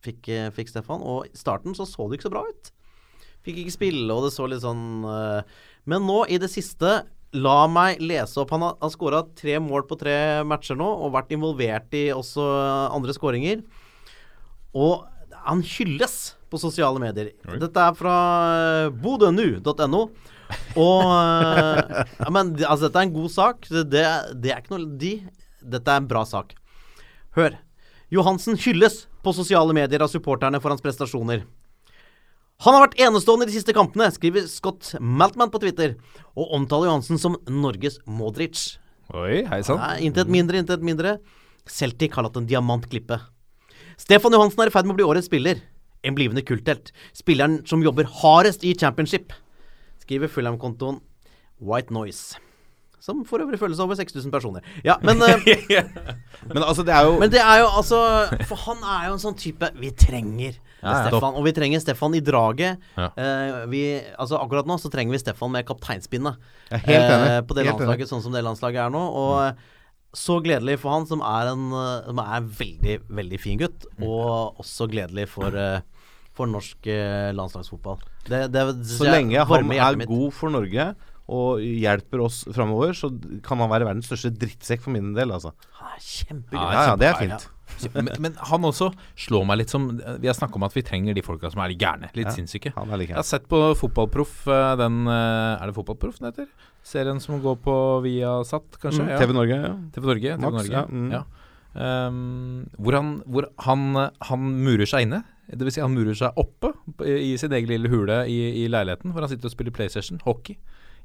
fikk, 0.03 0.28
eh, 0.30 0.49
fikk 0.56 0.74
Stefan. 0.74 1.03
Og 1.03 1.30
i 1.30 1.39
starten 1.39 1.78
så 1.78 1.88
så 1.88 2.10
det 2.10 2.20
ikke 2.20 2.30
så 2.30 2.36
bra 2.36 2.43
ut. 2.49 2.72
Fikk 3.45 3.62
ikke 3.62 3.78
spille, 3.78 4.10
og 4.12 4.26
det 4.26 4.34
så 4.34 4.47
litt 4.49 4.64
sånn 4.64 5.06
Men 5.86 6.08
nå 6.08 6.24
i 6.34 6.39
det 6.41 6.49
siste 6.49 7.03
La 7.36 7.68
meg 7.68 7.99
lese 7.99 8.39
opp. 8.41 8.53
Han 8.56 8.64
har, 8.64 8.78
har 8.80 8.91
skåra 8.93 9.20
tre 9.38 9.58
mål 9.60 9.84
på 9.89 9.97
tre 9.99 10.16
matcher 10.47 10.78
nå, 10.80 10.88
og 10.88 11.12
vært 11.14 11.34
involvert 11.36 11.93
i 11.97 12.08
også 12.16 12.45
andre 12.95 13.14
skåringer. 13.14 13.60
Og 14.76 15.03
han 15.45 15.61
hylles 15.65 16.35
på 16.51 16.59
sosiale 16.61 17.01
medier. 17.01 17.31
Dette 17.61 17.81
er 17.81 17.97
fra 17.97 18.15
eh, 18.85 18.93
bodønu.no. 19.03 20.01
Og 20.77 21.01
eh, 21.09 22.03
ja, 22.21 22.29
Men 22.33 22.53
altså, 22.59 22.87
dette 22.87 23.01
er 23.01 23.07
en 23.07 23.15
god 23.15 23.33
sak. 23.33 23.67
Det, 23.69 23.85
det, 23.89 24.51
er 24.51 24.61
ikke 24.61 24.75
noe 24.75 24.87
de, 25.01 25.17
Dette 25.61 25.91
er 25.91 26.01
en 26.01 26.09
bra 26.09 26.23
sak. 26.29 26.55
Hør. 27.37 27.57
Johansen 28.13 28.57
hylles 28.61 29.05
på 29.25 29.33
sosiale 29.33 29.73
medier 29.75 30.03
av 30.05 30.11
supporterne 30.11 30.61
for 30.61 30.71
hans 30.71 30.83
prestasjoner. 30.85 31.43
Han 32.63 32.75
har 32.75 32.85
vært 32.85 32.99
enestående 33.03 33.47
i 33.47 33.49
de 33.49 33.57
siste 33.57 33.73
kampene, 33.75 34.07
skriver 34.15 34.45
Scott 34.47 34.93
Maltman 35.03 35.51
på 35.51 35.59
Twitter, 35.59 35.97
og 36.39 36.53
omtaler 36.55 36.87
Johansen 36.87 37.19
som 37.19 37.35
Norges 37.51 37.97
Modric. 38.07 38.77
Oi, 39.11 39.43
hei 39.49 39.59
sann. 39.65 39.81
Intet 40.05 40.31
mindre, 40.31 40.61
intet 40.63 40.85
mindre. 40.85 41.17
Celtic 41.67 42.15
har 42.15 42.25
latt 42.25 42.37
en 42.39 42.47
diamant 42.47 42.85
klippe. 42.87 43.19
Stefan 43.97 44.35
Johansen 44.35 44.63
er 44.63 44.71
i 44.71 44.75
ferd 44.75 44.87
med 44.87 44.95
å 44.95 44.99
bli 44.99 45.07
årets 45.07 45.29
spiller. 45.29 45.61
En 46.05 46.15
blivende 46.17 46.43
kulthelt. 46.45 46.91
Spilleren 47.17 47.61
som 47.67 47.83
jobber 47.83 48.09
hardest 48.21 48.65
i 48.67 48.75
championship, 48.77 49.33
skriver 50.03 50.29
Fulham-kontoen 50.31 50.99
White 51.63 51.93
Noise. 51.95 52.41
Som 53.05 53.21
for 53.27 53.43
øvrig 53.43 53.59
følges 53.61 53.79
over 53.83 53.97
6000 53.97 54.31
personer. 54.33 54.65
Ja, 54.85 54.95
men 55.05 55.21
eh, 55.21 55.43
Men 56.53 56.63
altså, 56.63 56.81
det 56.81 56.93
er 56.95 57.05
jo 57.05 57.19
Men 57.21 57.29
det 57.29 57.41
er 57.41 57.59
jo 57.61 57.67
altså 57.69 57.99
For 58.49 58.57
han 58.65 58.81
er 58.81 59.03
jo 59.09 59.13
en 59.13 59.21
sånn 59.21 59.37
type 59.37 59.69
Vi 59.77 59.91
trenger 59.93 60.55
Ja, 60.55 60.89
ja. 60.89 60.95
Stefan. 61.05 61.37
Og 61.37 61.45
vi 61.45 61.53
trenger 61.53 61.83
Stefan 61.83 62.17
i 62.17 62.23
draget. 62.25 62.81
Ja. 62.97 63.11
Uh, 63.13 63.69
vi, 63.69 63.83
altså 64.17 64.39
Akkurat 64.41 64.65
nå 64.69 64.79
så 64.81 64.89
trenger 64.93 65.13
vi 65.13 65.21
Stefan 65.21 65.53
med 65.53 65.67
kapteinspinnet. 65.69 66.41
Enig. 66.71 66.97
Eh, 66.97 67.39
på 67.45 67.57
det 67.57 67.67
landslaget, 67.69 68.09
sånn 68.09 68.25
som 68.25 68.33
det 68.33 68.41
landslaget 68.45 68.87
er 68.87 68.93
nå. 68.93 69.01
Og 69.21 69.33
eh, 69.43 69.71
så 70.16 70.39
gledelig 70.43 70.80
for 70.82 70.95
han, 70.95 71.07
som 71.09 71.24
er 71.26 71.51
en, 71.51 71.68
eh, 71.76 72.07
som 72.07 72.22
er 72.24 72.38
en 72.39 72.47
veldig, 72.59 72.95
veldig 73.20 73.39
fin 73.41 73.59
gutt. 73.59 73.88
Mm. 73.97 74.07
Og 74.07 74.61
også 74.63 74.88
gledelig 74.91 75.28
for, 75.32 75.55
eh, 75.55 75.82
for 76.36 76.51
norsk 76.51 76.88
eh, 76.91 77.32
landslagsfotball. 77.36 77.99
Det, 78.26 78.47
det, 78.51 78.63
Så 78.88 79.05
lenge 79.07 79.45
han 79.45 79.72
er 79.72 80.05
god 80.07 80.32
for 80.34 80.49
Norge 80.49 80.95
og 81.26 81.61
hjelper 81.63 82.21
oss 82.21 82.43
framover, 82.53 82.93
så 82.93 83.09
kan 83.45 83.57
han 83.63 83.71
være 83.71 83.88
verdens 83.88 84.05
største 84.11 84.30
drittsekk 84.38 84.84
for 84.84 84.93
min 84.93 85.13
del, 85.15 85.32
altså. 85.34 85.55
Han 85.80 85.95
er 85.95 86.03
kjempegøy. 86.05 86.61
Ja, 86.61 86.84
ja, 86.91 86.95
det 87.01 87.07
er 87.09 87.21
fint. 87.23 87.47
Men, 87.95 88.11
men 88.21 88.36
han 88.45 88.65
også 88.67 88.91
slår 89.17 89.41
meg 89.49 89.57
litt 89.57 89.71
som 89.73 89.88
Vi 90.21 90.30
har 90.30 90.36
snakka 90.38 90.59
om 90.59 90.63
at 90.67 90.76
vi 90.78 90.84
trenger 90.86 91.15
de 91.17 91.23
folka 91.26 91.49
som 91.51 91.63
er 91.63 91.71
litt 91.73 91.82
gærne. 91.82 92.11
Litt 92.13 92.30
Ja, 92.30 92.34
sinnssyke. 92.36 92.71
Han 92.76 92.93
er 92.93 93.01
like 93.01 93.09
Jeg 93.09 93.17
har 93.17 93.26
sett 93.26 93.47
på 93.51 93.57
Fotballproff, 93.80 94.36
eh, 94.47 94.76
den 94.80 95.01
eh, 95.09 95.57
Er 95.57 95.65
det 95.65 95.73
Fotballproff 95.76 96.21
den 96.21 96.30
heter? 96.30 96.45
Serien 96.86 97.19
som 97.19 97.41
går 97.41 97.57
på 97.65 97.76
Viasat, 98.05 98.78
kanskje? 98.80 99.01
Mm, 99.01 99.09
Ja. 99.09 99.17
TV 99.17 99.34
Norge, 99.34 99.57
ja. 99.65 99.73
TV 99.97 100.05
Norge. 100.11 100.36
TV 100.38 100.45
Max, 100.45 100.53
Norge. 100.59 100.76
ja, 100.78 100.86
mm. 100.86 101.09
ja. 101.17 101.23
Ehm, 101.76 102.69
hvor 102.80 102.95
han, 102.95 103.09
hvor 103.28 103.49
han, 103.65 103.88
han 104.30 104.45
murer 104.63 104.88
seg 104.88 105.07
inne. 105.09 105.23
Det 105.49 105.65
vil 105.65 105.73
si 105.76 105.82
han 105.84 105.93
murer 105.93 106.15
seg 106.17 106.38
oppe 106.41 106.71
i 107.05 107.34
sin 107.38 107.53
egen 107.53 107.69
lille 107.69 107.89
hule 107.91 108.21
i, 108.32 108.38
i 108.63 108.69
leiligheten, 108.71 109.11
hvor 109.13 109.26
han 109.26 109.30
sitter 109.34 109.49
og 109.49 109.53
spiller 109.53 109.76
PlayStation, 109.76 110.21
hockey, 110.26 110.55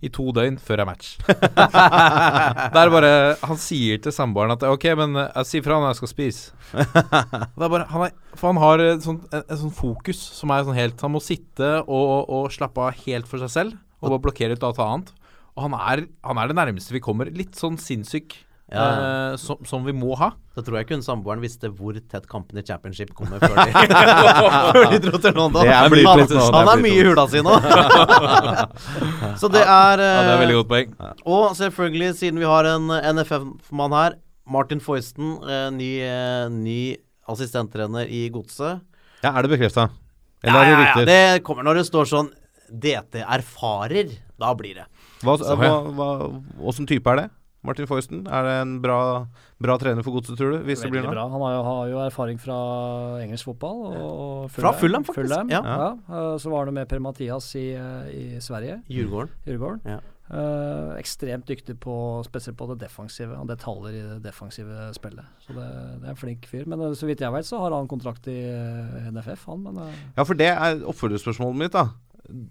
i 0.00 0.08
to 0.12 0.30
døgn 0.32 0.56
før 0.62 0.80
det 0.80 0.84
er 0.84 0.88
match. 0.88 1.10
det 2.72 2.80
er 2.80 2.92
bare 2.94 3.12
Han 3.44 3.60
sier 3.60 4.00
til 4.00 4.14
samboeren 4.14 4.54
at 4.54 4.64
OK, 4.68 4.86
men 4.98 5.18
jeg 5.20 5.48
sier 5.50 5.66
fra 5.66 5.78
når 5.80 5.92
jeg 5.92 6.00
skal 6.00 6.12
spise. 6.14 6.56
Det 7.60 7.66
er 7.66 7.72
bare, 7.72 7.86
han 7.90 8.06
er, 8.06 8.12
for 8.38 8.52
han 8.52 8.60
har 8.62 8.82
et 8.84 9.04
sånt, 9.04 9.24
en, 9.34 9.42
et 9.42 9.58
sånn 9.60 9.74
fokus 9.74 10.20
som 10.36 10.52
er 10.54 10.62
sånn 10.64 10.76
helt 10.78 11.00
Han 11.02 11.12
må 11.16 11.20
sitte 11.24 11.70
og, 11.82 12.30
og 12.30 12.46
slappe 12.54 12.84
av 12.84 13.00
helt 13.04 13.28
for 13.28 13.42
seg 13.42 13.50
selv 13.52 13.78
og 14.00 14.14
bare 14.14 14.24
blokkere 14.24 14.56
ut 14.56 14.62
alt 14.64 14.78
annet. 14.80 15.10
Og 15.58 15.66
han 15.66 15.74
er, 15.76 16.06
han 16.24 16.38
er 16.40 16.48
det 16.48 16.56
nærmeste 16.56 16.94
vi 16.94 17.02
kommer. 17.04 17.28
Litt 17.36 17.58
sånn 17.58 17.76
sinnssyk 17.80 18.38
Ja. 18.70 19.32
eh, 19.32 19.36
som, 19.42 19.58
som 19.66 19.84
vi 19.86 19.92
må 19.96 20.14
ha. 20.18 20.30
Så 20.54 20.62
tror 20.62 20.78
jeg 20.78 20.86
ikke 20.86 20.98
hun 20.98 21.04
samboeren 21.04 21.42
visste 21.42 21.70
hvor 21.74 21.96
tett 21.98 22.26
kampene 22.30 22.62
i 22.62 22.66
championship 22.66 23.12
kommer 23.18 23.42
før 23.42 23.56
de, 23.58 23.72
før 23.74 24.86
de 24.94 25.00
dro 25.04 25.20
til 25.22 25.34
London. 25.34 25.64
Det 25.64 25.72
er 25.72 25.80
han, 25.80 25.94
blytungt 25.94 26.34
er 26.34 26.54
han 26.54 26.70
er 26.74 26.82
mye 26.84 26.96
i 26.96 27.04
hula 27.08 27.26
si 27.30 27.42
nå. 27.46 27.54
Så 29.40 29.50
det 29.50 29.62
er, 29.64 30.02
Ja, 30.04 30.20
det 30.22 30.30
er 30.30 30.34
eh, 30.36 30.42
veldig 30.44 30.58
godt 30.60 30.70
poeng. 30.70 30.94
Og 31.26 31.56
selvfølgelig, 31.58 32.12
siden 32.20 32.42
vi 32.42 32.50
har 32.50 32.68
en 32.70 32.90
NFF-mann 32.90 33.96
her, 33.96 34.18
Martin 34.50 34.82
Foysten, 34.82 35.36
eh, 35.46 35.66
ny, 35.74 35.90
eh, 36.06 36.46
ny 36.50 36.80
assistenttrener 37.30 38.06
i 38.10 38.28
Godset. 38.34 38.84
Ja, 39.24 39.34
er 39.34 39.46
det 39.46 39.52
bekrefta? 39.56 39.88
Ja, 40.42 40.54
er 40.56 40.64
det 40.64 40.70
ja, 40.70 40.84
ja, 40.94 41.04
det 41.04 41.42
kommer 41.44 41.66
når 41.66 41.82
det 41.82 41.88
står 41.90 42.08
sånn 42.08 42.30
DT 42.70 43.20
erfarer. 43.26 44.14
Da 44.40 44.54
blir 44.56 44.78
det. 44.78 44.86
Hva, 45.20 45.36
hva, 45.36 45.74
hva, 45.92 46.08
hva, 46.56 46.72
type 46.88 47.12
er 47.12 47.18
det? 47.20 47.28
Martin 47.62 47.86
Foysten? 47.90 48.22
Er 48.26 48.46
det 48.46 48.52
en 48.62 48.76
bra, 48.80 49.26
bra 49.60 49.74
trener 49.80 50.02
for 50.06 50.16
godset, 50.16 50.38
tror 50.38 50.54
du? 50.54 50.58
Hvis 50.64 50.80
det 50.80 50.88
blir 50.92 51.02
Veldig 51.02 51.10
noe? 51.10 51.16
bra. 51.18 51.26
Han 51.28 51.42
har 51.44 51.52
jo, 51.56 51.62
har 51.66 51.88
jo 51.90 51.98
erfaring 52.06 52.38
fra 52.40 52.56
engelsk 53.20 53.44
fotball. 53.50 53.82
Og 54.00 54.46
Fra 54.54 54.72
Fulham, 54.80 55.04
faktisk. 55.04 55.28
Fulham, 55.28 55.50
Ja. 55.52 55.60
ja. 55.64 55.90
Eh, 56.08 56.36
Så 56.40 56.48
var 56.50 56.64
han 56.64 56.74
med 56.74 56.88
Per-Mathias 56.88 57.50
i, 57.60 57.66
eh, 57.74 58.08
i 58.36 58.40
Sverige, 58.40 58.80
Djurgården. 58.88 59.30
Djurgården. 59.46 59.80
Ja. 59.84 60.00
Uh, 60.30 60.94
ekstremt 60.94 61.42
dyktig 61.48 61.74
på 61.82 62.22
spesielt 62.22 62.56
på 62.56 62.68
det 62.70 62.76
defensive, 62.86 63.34
og 63.34 63.48
detaljer 63.50 63.90
i 63.98 64.02
det 64.12 64.18
defensive 64.22 64.92
spillet. 64.94 65.26
Så 65.42 65.56
det, 65.56 65.64
det 65.98 66.06
er 66.06 66.12
en 66.14 66.16
flink 66.20 66.46
fyr. 66.46 66.68
Men 66.70 66.78
uh, 66.80 66.92
så 66.94 67.08
vidt 67.08 67.18
jeg 67.20 67.32
vet, 67.34 67.44
så 67.48 67.58
har 67.58 67.74
han 67.74 67.88
kontrakt 67.90 68.28
i 68.30 68.36
uh, 68.46 69.10
NFF, 69.10 69.42
han. 69.50 69.64
Men 69.66 69.80
Ja, 70.16 70.22
for 70.22 70.34
det 70.38 70.46
er 70.54 70.84
oppfølgerspørsmålet 70.86 71.58
mitt, 71.64 71.72
da. 71.74 71.88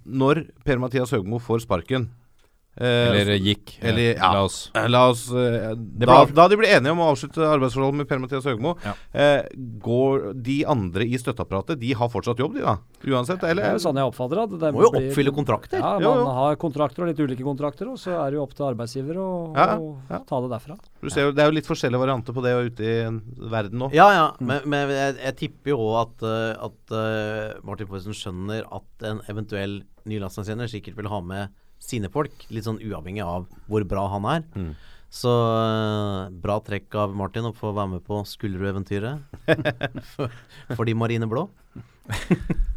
Når 0.05 0.41
Per-Mathias 0.67 1.13
Høgmo 1.15 1.39
får 1.39 1.63
sparken 1.63 2.09
Eller 2.77 3.35
gikk. 3.43 3.73
eh, 3.81 3.89
eller, 3.89 4.13
ja. 4.15 4.31
La 4.31 4.43
oss 4.45 4.71
Eh, 4.73 4.87
La 4.87 5.09
oss 5.09 5.25
eh, 5.31 5.73
da, 5.75 6.25
da 6.25 6.47
de 6.47 6.55
blir 6.55 6.69
enige 6.71 6.91
om 6.93 7.01
å 7.03 7.09
avslutte 7.11 7.41
arbeidsforholdet 7.43 7.97
med 7.97 8.07
Per-Mathias 8.07 8.45
Høgmo, 8.47 8.77
Ja. 8.85 8.93
eh, 9.11 9.43
går 9.83 10.33
de 10.41 10.63
andre 10.65 11.03
i 11.03 11.17
støtteapparatet 11.19 11.79
De 11.79 11.91
har 11.93 12.07
fortsatt 12.09 12.37
jobb, 12.39 12.53
de 12.55 12.61
da? 12.61 12.77
Uansett? 13.03 13.41
det 13.41 13.49
er 13.59 13.73
jo 13.75 13.81
sånn 13.83 13.95
jeg 13.99 14.07
oppfatter 14.07 14.47
det. 14.47 14.59
det 14.59 14.73
Må 14.73 14.83
jo 14.85 14.91
blir- 14.91 15.09
oppfylle 15.11 15.33
kontrakter. 15.35 15.79
Ja, 15.79 15.99
man 15.99 16.01
jo. 16.03 16.25
har 16.25 16.55
kontrakter 16.55 17.03
og 17.03 17.07
litt 17.09 17.19
ulike 17.19 17.43
kontrakter, 17.43 17.87
og 17.89 17.97
så 17.97 18.15
er 18.15 18.31
det 18.31 18.37
jo 18.39 18.43
opp 18.43 18.53
til 18.55 18.65
arbeidsgiver 18.71 19.15
å, 19.17 19.55
Ja, 19.55 19.67
ja. 20.09 20.19
ta 20.23 20.39
det 20.41 20.49
derfra. 20.49 20.77
Du 21.01 21.09
ser 21.09 21.21
jo, 21.27 21.31
det 21.33 21.39
er 21.43 21.51
jo 21.51 21.55
litt 21.55 21.67
forskjellige 21.67 21.99
varianter 21.99 22.33
på 22.33 22.41
det 22.43 22.55
ute 22.71 22.79
i 22.79 23.49
verden 23.49 23.79
nå. 23.79 23.91
Ja, 23.93 24.11
ja. 24.11 24.31
Men, 24.39 24.61
men 24.65 24.89
jeg, 24.89 25.17
jeg 25.17 25.35
tipper 25.35 25.71
jo 25.71 25.77
òg 25.77 26.01
at, 26.07 26.23
eh, 26.23 26.63
at 26.63 26.91
uh, 26.95 27.59
Martin 27.63 27.87
Foysen 27.87 28.13
skjønner 28.15 28.63
at 28.71 29.03
en 29.03 29.19
eventuell 29.27 29.81
ny 30.05 30.19
landslagstjener 30.19 30.67
sikkert 30.71 30.95
vil 30.95 31.07
ha 31.11 31.19
med 31.19 31.49
sine 31.79 32.11
folk, 32.13 32.45
litt 32.53 32.67
sånn 32.67 32.81
uavhengig 32.83 33.23
av 33.25 33.47
hvor 33.69 33.85
bra 33.87 34.05
han 34.13 34.27
er. 34.29 34.45
Mm. 34.55 34.71
Så 35.09 35.31
eh, 35.33 36.29
bra 36.43 36.59
trekk 36.61 36.93
av 37.01 37.15
Martin 37.17 37.47
å 37.49 37.53
få 37.57 37.71
være 37.73 37.95
med 37.95 38.03
på 38.05 38.19
Skullerud-eventyret 38.29 39.49
for, 40.13 40.35
for 40.75 40.85
de 40.85 40.93
marine 40.93 41.25
blå. 41.29 41.47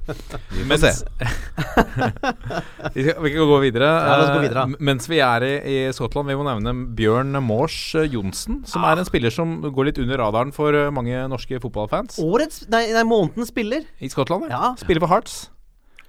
Vi 0.03 0.65
får 0.65 0.67
Mens, 0.67 0.83
se. 0.83 1.07
vi, 2.95 3.05
skal, 3.05 3.21
vi 3.23 3.31
kan 3.31 3.47
gå 3.47 3.59
videre. 3.63 3.87
Ja, 3.87 4.17
la 4.19 4.25
oss 4.25 4.33
gå 4.35 4.41
videre. 4.43 4.65
Eh, 4.67 4.81
mens 4.89 5.07
vi 5.09 5.21
er 5.23 5.45
i, 5.47 5.53
i 5.63 5.77
Skottland, 5.95 6.27
vi 6.33 6.35
må 6.41 6.43
nevne 6.49 6.73
Bjørn 6.99 7.39
Mors 7.45 7.77
eh, 8.01 8.09
Johnsen, 8.11 8.63
som 8.69 8.83
er 8.89 8.99
en 8.99 9.07
spiller 9.09 9.33
som 9.33 9.61
går 9.63 9.93
litt 9.93 10.01
under 10.03 10.19
radaren 10.25 10.51
for 10.57 10.75
mange 10.97 11.23
norske 11.31 11.61
fotballfans. 11.63 12.19
Årets 12.25 12.65
Nei, 12.73 12.89
nei 12.97 13.05
månedens 13.07 13.53
spiller. 13.55 13.87
I 14.03 14.11
Skottland, 14.13 14.49
Ja. 14.51 14.73
Spiller 14.81 15.05
for 15.07 15.13
Hearts. 15.15 15.45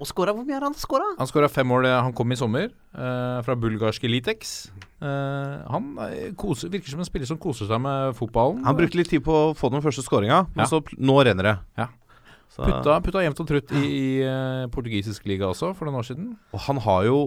Og 0.04 0.10
skåra 0.10 0.34
Hvor 0.36 0.44
mye 0.44 0.58
har 0.58 0.66
han 0.68 0.76
skåra? 0.76 1.06
Han 1.18 1.30
skåra 1.30 1.48
fem 1.52 1.68
mål 1.72 1.88
han 1.88 2.12
kom 2.18 2.32
i 2.36 2.36
sommer, 2.40 2.66
eh, 2.92 3.38
fra 3.48 3.56
bulgarske 3.56 4.10
Litex. 4.12 4.54
Eh, 5.00 5.58
han 5.72 5.86
eh, 6.10 6.34
koser, 6.40 6.68
virker 6.74 6.92
som 6.92 7.00
en 7.00 7.08
spiller 7.08 7.30
som 7.30 7.40
koser 7.40 7.70
seg 7.72 7.80
med 7.84 8.14
fotballen. 8.20 8.64
Han 8.68 8.76
brukte 8.76 9.00
litt 9.00 9.10
tid 9.14 9.24
på 9.24 9.32
å 9.32 9.54
få 9.56 9.72
den 9.72 9.84
første 9.86 10.04
skåringa, 10.04 10.42
men 10.56 10.66
Ja. 10.66 10.70
så 10.70 10.82
nå 11.00 11.16
renner 11.24 11.44
det. 11.44 11.56
Ja. 11.80 11.88
Så, 12.54 12.62
Putta, 12.68 13.00
putta 13.02 13.24
jevnt 13.24 13.40
og 13.42 13.48
trutt 13.50 13.72
i, 13.80 13.86
i 13.88 14.22
eh, 14.28 14.68
portugisisk 14.70 15.26
liga 15.26 15.48
også, 15.50 15.72
for 15.76 15.86
noen 15.88 16.02
år 16.04 16.06
siden. 16.12 16.38
og 16.54 16.60
han 16.68 16.78
har 16.86 17.04
jo 17.08 17.18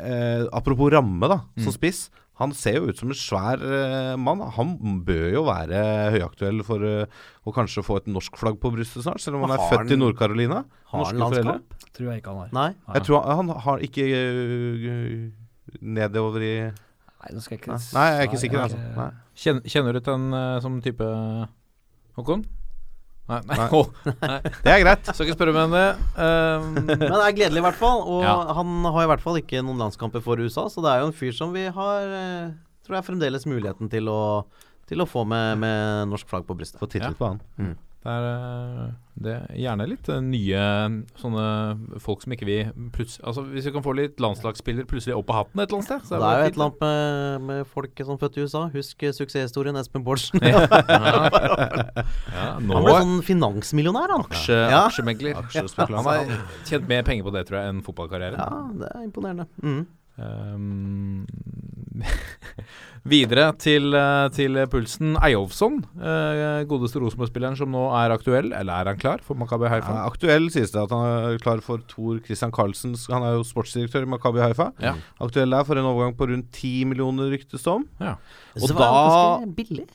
eh, 0.00 0.42
Apropos 0.52 0.90
ramme, 0.92 1.28
da, 1.28 1.38
som 1.60 1.70
Mm. 1.72 1.76
spiss. 1.76 2.10
Han 2.36 2.52
ser 2.52 2.76
jo 2.76 2.90
ut 2.90 2.98
som 3.00 3.12
en 3.12 3.16
svær 3.16 3.62
eh, 3.64 4.14
mann. 4.20 4.42
Han 4.58 4.74
bør 5.06 5.28
jo 5.32 5.42
være 5.46 5.80
høyaktuell 6.12 6.60
for 6.66 6.84
eh, 6.84 7.20
å 7.48 7.54
kanskje 7.56 7.84
få 7.86 7.96
et 8.02 8.10
norsk 8.12 8.36
flagg 8.36 8.58
på 8.60 8.72
brystet 8.74 9.06
snart, 9.06 9.22
selv 9.24 9.38
om 9.38 9.46
han 9.46 9.54
er 9.54 9.62
Har 9.62 9.72
født 9.72 9.94
i 9.94 9.98
Nord-Carolina. 10.00 10.64
Har 10.92 11.06
han 11.06 11.22
landskap? 11.22 11.46
foreldre. 11.46 11.90
Tror 11.96 12.10
jeg 12.10 12.20
ikke 12.20 12.34
han 12.34 12.42
har. 12.42 12.50
Nei. 12.52 12.68
Jeg 12.98 13.06
tror 13.08 13.22
han, 13.24 13.40
han 13.40 13.64
har 13.64 13.86
ikke 13.88 14.04
uh, 14.12 15.22
nedover 15.80 16.44
i 16.44 16.56
Nei, 16.66 17.32
nå 17.32 17.40
skal 17.40 17.56
jeg 17.56 17.62
ikke 17.62 17.72
Nei, 17.72 17.80
Nei, 17.96 18.04
jeg 18.10 18.18
er 18.18 18.28
ikke 18.28 18.42
sikker, 18.42 18.66
altså. 18.66 19.06
Kjenner, 19.36 19.70
kjenner 19.72 19.96
du 19.96 20.02
til 20.04 20.18
en 20.18 20.36
uh, 20.36 20.58
som 20.62 20.76
type 20.84 21.08
Håkon? 22.20 22.44
Nei, 23.26 23.40
nei. 23.48 23.56
Nei. 23.58 23.68
Nei. 24.22 24.36
Det 24.62 24.70
er 24.70 24.82
greit. 24.84 25.08
Skal 25.10 25.26
ikke 25.26 25.34
spørre 25.38 25.54
om 25.64 25.72
det. 25.74 25.86
Um, 26.14 26.68
Men 26.86 27.00
det 27.16 27.24
er 27.24 27.34
gledelig 27.40 27.58
i 27.62 27.64
hvert 27.66 27.80
fall. 27.80 28.04
Og 28.06 28.22
Ja. 28.22 28.36
han 28.54 28.84
har 28.84 29.02
i 29.02 29.10
hvert 29.10 29.24
fall 29.24 29.40
ikke 29.40 29.64
noen 29.66 29.80
landskamper 29.82 30.22
for 30.22 30.38
USA, 30.38 30.68
så 30.70 30.84
det 30.84 30.92
er 30.92 31.02
jo 31.02 31.08
en 31.10 31.16
fyr 31.16 31.34
som 31.34 31.52
vi 31.56 31.66
har 31.74 32.14
eh, 32.20 32.54
Tror 32.86 33.00
jeg 33.00 33.06
fremdeles 33.08 33.48
muligheten 33.50 33.90
til 33.90 34.06
å 34.12 34.20
til 34.86 35.00
å 35.02 35.06
få 35.10 35.24
med, 35.26 35.58
med 35.58 36.06
norsk 36.12 36.28
flagg 36.30 36.44
på 36.46 36.54
brystet. 36.54 36.78
Få 36.78 36.86
tittel 36.86 37.10
Ja. 37.10 37.18
på 37.18 37.26
han. 37.32 37.40
det, 37.58 37.72
er, 38.08 38.26
eh, 38.30 38.86
det 39.26 39.32
er 39.34 39.56
gjerne 39.56 39.86
litt 39.88 40.08
eh, 40.12 40.20
nye 40.20 40.62
sånne 41.20 41.44
folk 42.04 42.22
som 42.24 42.34
ikke 42.36 42.46
vi 42.48 42.56
plutselig 42.92 43.24
Altså 43.26 43.44
Hvis 43.48 43.64
vi 43.68 43.72
kan 43.72 43.84
få 43.86 43.94
litt 43.96 44.20
landslagsspiller 44.20 44.84
plutselig 44.90 45.16
opp 45.16 45.26
på 45.30 45.36
hatten 45.38 45.62
et 45.62 45.68
eller 45.70 45.78
annet 45.80 45.88
sted. 45.88 46.04
så 46.08 46.14
Det 46.14 46.20
det 46.20 46.28
er 46.28 46.38
jo 46.42 46.46
et 46.50 46.58
eller 46.58 46.66
annet 46.66 46.80
med, 46.84 47.46
med 47.50 47.66
folk 47.72 48.04
som 48.10 48.20
født 48.20 48.36
i 48.36 48.44
USA. 48.46 48.62
Husk 48.74 49.06
suksesshistorien 49.20 49.80
Espen 49.80 50.04
Bårdsen. 50.06 50.40
Ja, 50.44 50.64
ja, 50.66 52.46
Han 52.58 52.66
ble 52.70 52.96
sånn 52.96 53.16
finansmillionær, 53.26 54.12
han. 54.16 54.26
aksje, 54.28 54.56
Ja. 54.70 54.84
aksjemegler. 54.86 55.38
Han 55.96 56.10
har 56.10 56.34
tjent 56.68 56.88
mer 56.88 57.02
penger 57.06 57.24
på 57.28 57.32
det, 57.36 57.46
tror 57.48 57.60
jeg, 57.62 57.74
enn 57.74 57.82
fotballkarrieren. 57.86 58.36
Ja, 58.40 58.64
det 58.82 58.90
er 58.94 59.06
imponerende. 59.06 59.48
Mm. 59.62 59.86
Um, 60.16 61.26
videre 63.06 63.46
til, 63.60 63.94
eh, 63.94 64.28
til 64.34 64.58
pulsen. 64.70 65.14
Eyolfsson, 65.22 65.78
uh, 66.00 66.64
godeste 66.68 67.00
Rosenborg-spilleren 67.02 67.56
som 67.58 67.70
nå 67.72 67.84
er 67.98 68.14
aktuell, 68.14 68.52
eller 68.52 68.72
er 68.72 68.90
han 68.90 69.00
klar 69.00 69.22
for 69.24 69.38
Makabi 69.38 69.68
Haifa? 69.70 69.94
Ja, 69.94 70.06
aktuell 70.10 70.48
sies 70.52 70.74
det 70.74 70.82
at 70.82 70.94
han 70.94 71.06
er 71.06 71.38
klar 71.42 71.62
for 71.64 71.82
Tor 71.88 72.20
Christian 72.24 72.52
Carlsen. 72.54 72.96
Han 73.12 73.22
er 73.22 73.36
jo 73.38 73.46
sportsdirektør 73.46 74.06
i 74.06 74.10
Makabi 74.16 74.42
Haifa. 74.42 74.70
Ja. 74.82 74.96
Aktuell 75.22 75.50
der 75.54 75.66
for 75.68 75.78
en 75.78 75.88
overgang 75.88 76.16
på 76.18 76.30
rundt 76.32 76.50
10 76.52 76.84
millioner, 76.92 77.30
ryktes 77.32 77.62
det 77.62 77.72
om. 77.72 77.86
Ja. 78.00 78.16
Og 78.60 78.68
da-. 78.74 79.40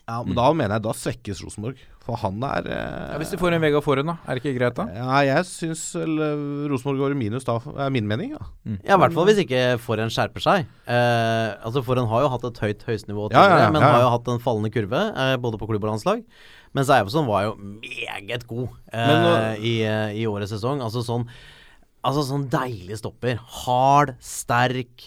Ja, 0.07 0.23
men 0.23 0.35
Da 0.37 0.51
mener 0.53 0.77
jeg 0.77 0.87
da 0.87 0.95
svekkes 0.95 1.43
Rosenborg. 1.43 1.81
For 2.01 2.17
han 2.17 2.41
er 2.41 2.65
eh, 2.65 3.11
Ja, 3.13 3.17
hvis 3.21 3.29
de 3.29 3.37
får 3.37 3.53
en 3.53 3.61
Vega 3.61 3.77
Forhen, 3.85 4.07
da? 4.09 4.15
Er 4.25 4.37
det 4.37 4.41
ikke 4.41 4.55
greit, 4.57 4.73
da? 4.79 4.87
Ja, 4.95 5.19
jeg 5.27 5.45
syns 5.45 5.83
eh, 5.99 6.07
Rosenborg 6.71 6.97
går 7.03 7.13
i 7.13 7.17
minus 7.19 7.45
da, 7.45 7.59
er 7.85 7.91
min 7.93 8.07
mening. 8.09 8.31
Ja. 8.33 8.47
Ja, 8.87 8.95
i 8.95 8.99
hvert 9.03 9.13
fall 9.13 9.29
hvis 9.29 9.41
ikke 9.43 9.61
Forhen 9.83 10.09
skjerper 10.09 10.41
seg. 10.41 10.65
Eh, 10.89 11.51
altså 11.61 11.83
Forhen 11.85 12.09
har 12.09 12.25
jo 12.25 12.31
hatt 12.33 12.47
et 12.49 12.61
høyt 12.65 12.81
høystenivå 12.89 13.27
Ja, 13.35 13.43
ja, 13.61 13.69
men 13.69 13.85
har 13.85 14.01
jo 14.01 14.09
hatt 14.15 14.33
en 14.33 14.41
fallende 14.41 14.73
kurve, 14.73 15.03
eh, 15.13 15.35
både 15.45 15.61
på 15.61 15.69
klubb 15.69 15.85
og 15.85 15.91
landslag. 15.93 16.25
Mens 16.73 16.89
Eivinsson 16.89 17.27
var 17.29 17.49
jo 17.51 17.55
meget 17.61 18.47
god 18.49 18.69
eh, 18.93 19.07
Men 19.07 19.25
nå- 19.27 19.39
i, 19.61 19.75
eh, 19.85 20.17
i 20.23 20.25
årets 20.25 20.55
sesong. 20.57 20.81
Altså 20.81 21.05
sånn 21.05 21.27
Altså 22.01 22.23
sånn 22.25 22.47
deilig 22.49 22.95
stopper. 22.97 23.37
Hard, 23.61 24.15
sterk. 24.25 25.03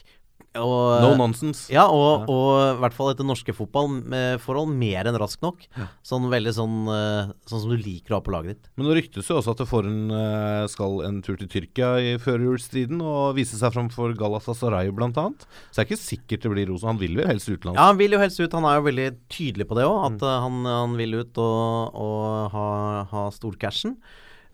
Og, 0.61 1.03
No 1.03 1.15
nonsense. 1.19 1.67
Ja, 1.73 1.87
og, 1.91 2.29
i 2.29 2.79
hvert 2.83 2.95
fall 2.95 3.11
etter 3.11 3.27
norske 3.27 3.55
fotballforhold 3.57 4.71
mer 4.71 5.11
enn 5.11 5.19
rask 5.19 5.43
nok. 5.45 5.65
Sånn 6.07 6.29
veldig 6.31 6.53
sånn 6.55 6.77
eh, 6.93 7.33
Sånn 7.49 7.63
som 7.65 7.73
du 7.73 7.79
liker 7.81 8.15
å 8.15 8.21
ha 8.21 8.25
på 8.25 8.33
laget 8.35 8.55
ditt. 8.55 8.71
Men 8.79 8.89
det 8.89 8.99
ryktes 9.01 9.31
jo 9.31 9.39
også 9.41 9.55
at 9.55 9.65
Foren 9.69 10.13
en, 10.15 10.69
skal 10.71 11.01
en 11.07 11.21
tur 11.25 11.39
til 11.41 11.51
Tyrkia 11.51 11.95
i 12.03 12.15
førjulsstriden 12.23 13.01
og 13.03 13.35
vise 13.39 13.59
seg 13.59 13.75
fram 13.75 13.91
for 13.93 14.15
Galatasaray 14.19 14.93
bl.a. 14.95 15.11
Så 15.11 15.77
det 15.77 15.83
er 15.83 15.89
ikke 15.89 16.01
sikkert 16.01 16.47
det 16.47 16.53
blir 16.55 16.71
Rosen. 16.71 16.93
Han 16.93 17.01
vil 17.01 17.19
vel 17.19 17.31
helst 17.31 17.51
utenlands? 17.51 17.79
Ja, 17.79 17.89
han 17.91 18.01
vil 18.01 18.17
jo 18.17 18.21
helst 18.23 18.41
ut. 18.43 18.55
Han 18.57 18.69
er 18.69 18.79
jo 18.79 18.87
veldig 18.89 19.09
tydelig 19.33 19.69
på 19.71 19.79
det 19.79 19.89
òg, 19.89 19.99
at 20.11 20.21
mm. 20.21 20.29
han, 20.45 20.61
han 20.71 20.99
vil 21.01 21.19
ut 21.21 21.43
og, 21.43 21.99
og 22.05 22.55
ha, 22.55 22.69
ha 23.11 23.25
storcashen. 23.35 23.97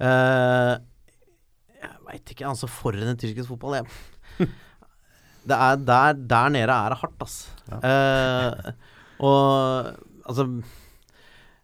Uh, 0.00 0.80
jeg 1.80 1.96
veit 2.08 2.32
ikke, 2.34 2.48
altså 2.48 2.68
for 2.70 2.96
en 2.96 3.18
tyrkisk 3.20 3.50
fotball 3.52 3.80
jeg, 3.80 3.88
det 5.48 5.56
er 5.56 5.80
der, 5.88 6.20
der 6.34 6.52
nede 6.52 6.76
er 6.76 6.92
det 6.92 7.00
hardt, 7.00 7.24
ass. 7.24 7.40
Uh, 7.70 8.72
og 9.24 9.96
altså 10.26 10.46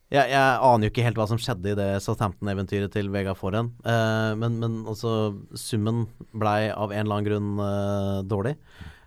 jeg, 0.07 0.31
jeg 0.31 0.59
aner 0.62 0.86
jo 0.86 0.93
ikke 0.93 1.03
helt 1.03 1.16
hva 1.19 1.27
som 1.27 1.39
skjedde 1.40 1.73
i 1.73 1.78
det 1.78 1.89
Southampton-eventyret 2.05 2.93
til 2.94 3.09
Vega 3.11 3.35
Foren. 3.35 3.73
Uh, 3.82 4.36
men, 4.39 4.61
men 4.62 4.82
altså, 4.86 5.35
summen 5.59 6.05
blei 6.31 6.69
av 6.70 6.94
en 6.94 7.03
eller 7.03 7.16
annen 7.16 7.27
grunn 7.27 7.48
uh, 7.59 8.20
dårlig. 8.27 8.55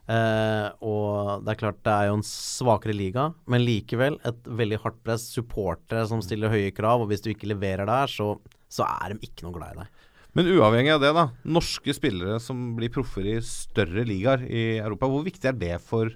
Uh, 0.10 0.68
og 0.84 1.46
det 1.46 1.54
er 1.54 1.60
klart 1.62 1.80
det 1.86 1.94
er 1.94 2.10
jo 2.10 2.18
en 2.18 2.26
svakere 2.26 2.96
liga, 2.98 3.30
men 3.48 3.64
likevel 3.64 4.18
et 4.28 4.52
veldig 4.60 4.82
hardt 4.84 5.00
press. 5.06 5.30
Supportere 5.32 6.04
som 6.10 6.24
stiller 6.26 6.52
høye 6.52 6.74
krav, 6.76 7.06
og 7.06 7.14
hvis 7.14 7.24
du 7.24 7.32
ikke 7.32 7.52
leverer 7.54 7.88
der, 7.88 8.12
så, 8.12 8.34
så 8.68 8.88
er 8.90 9.14
de 9.14 9.30
ikke 9.30 9.48
noe 9.48 9.56
glad 9.56 9.78
i 9.78 9.84
deg. 9.84 9.99
Men 10.38 10.50
uavhengig 10.54 10.94
av 10.94 11.02
det, 11.02 11.14
da. 11.18 11.28
Norske 11.50 11.94
spillere 11.96 12.38
som 12.44 12.74
blir 12.78 12.92
proffer 12.94 13.26
i 13.26 13.38
større 13.46 14.04
ligaer 14.06 14.44
i 14.46 14.64
Europa. 14.78 15.10
Hvor 15.10 15.26
viktig 15.26 15.50
er 15.50 15.58
det 15.58 15.78
for 15.82 16.12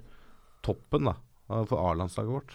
toppen, 0.64 1.10
da? 1.10 1.16
For 1.68 1.80
A-landslaget 1.90 2.32
vårt? 2.32 2.54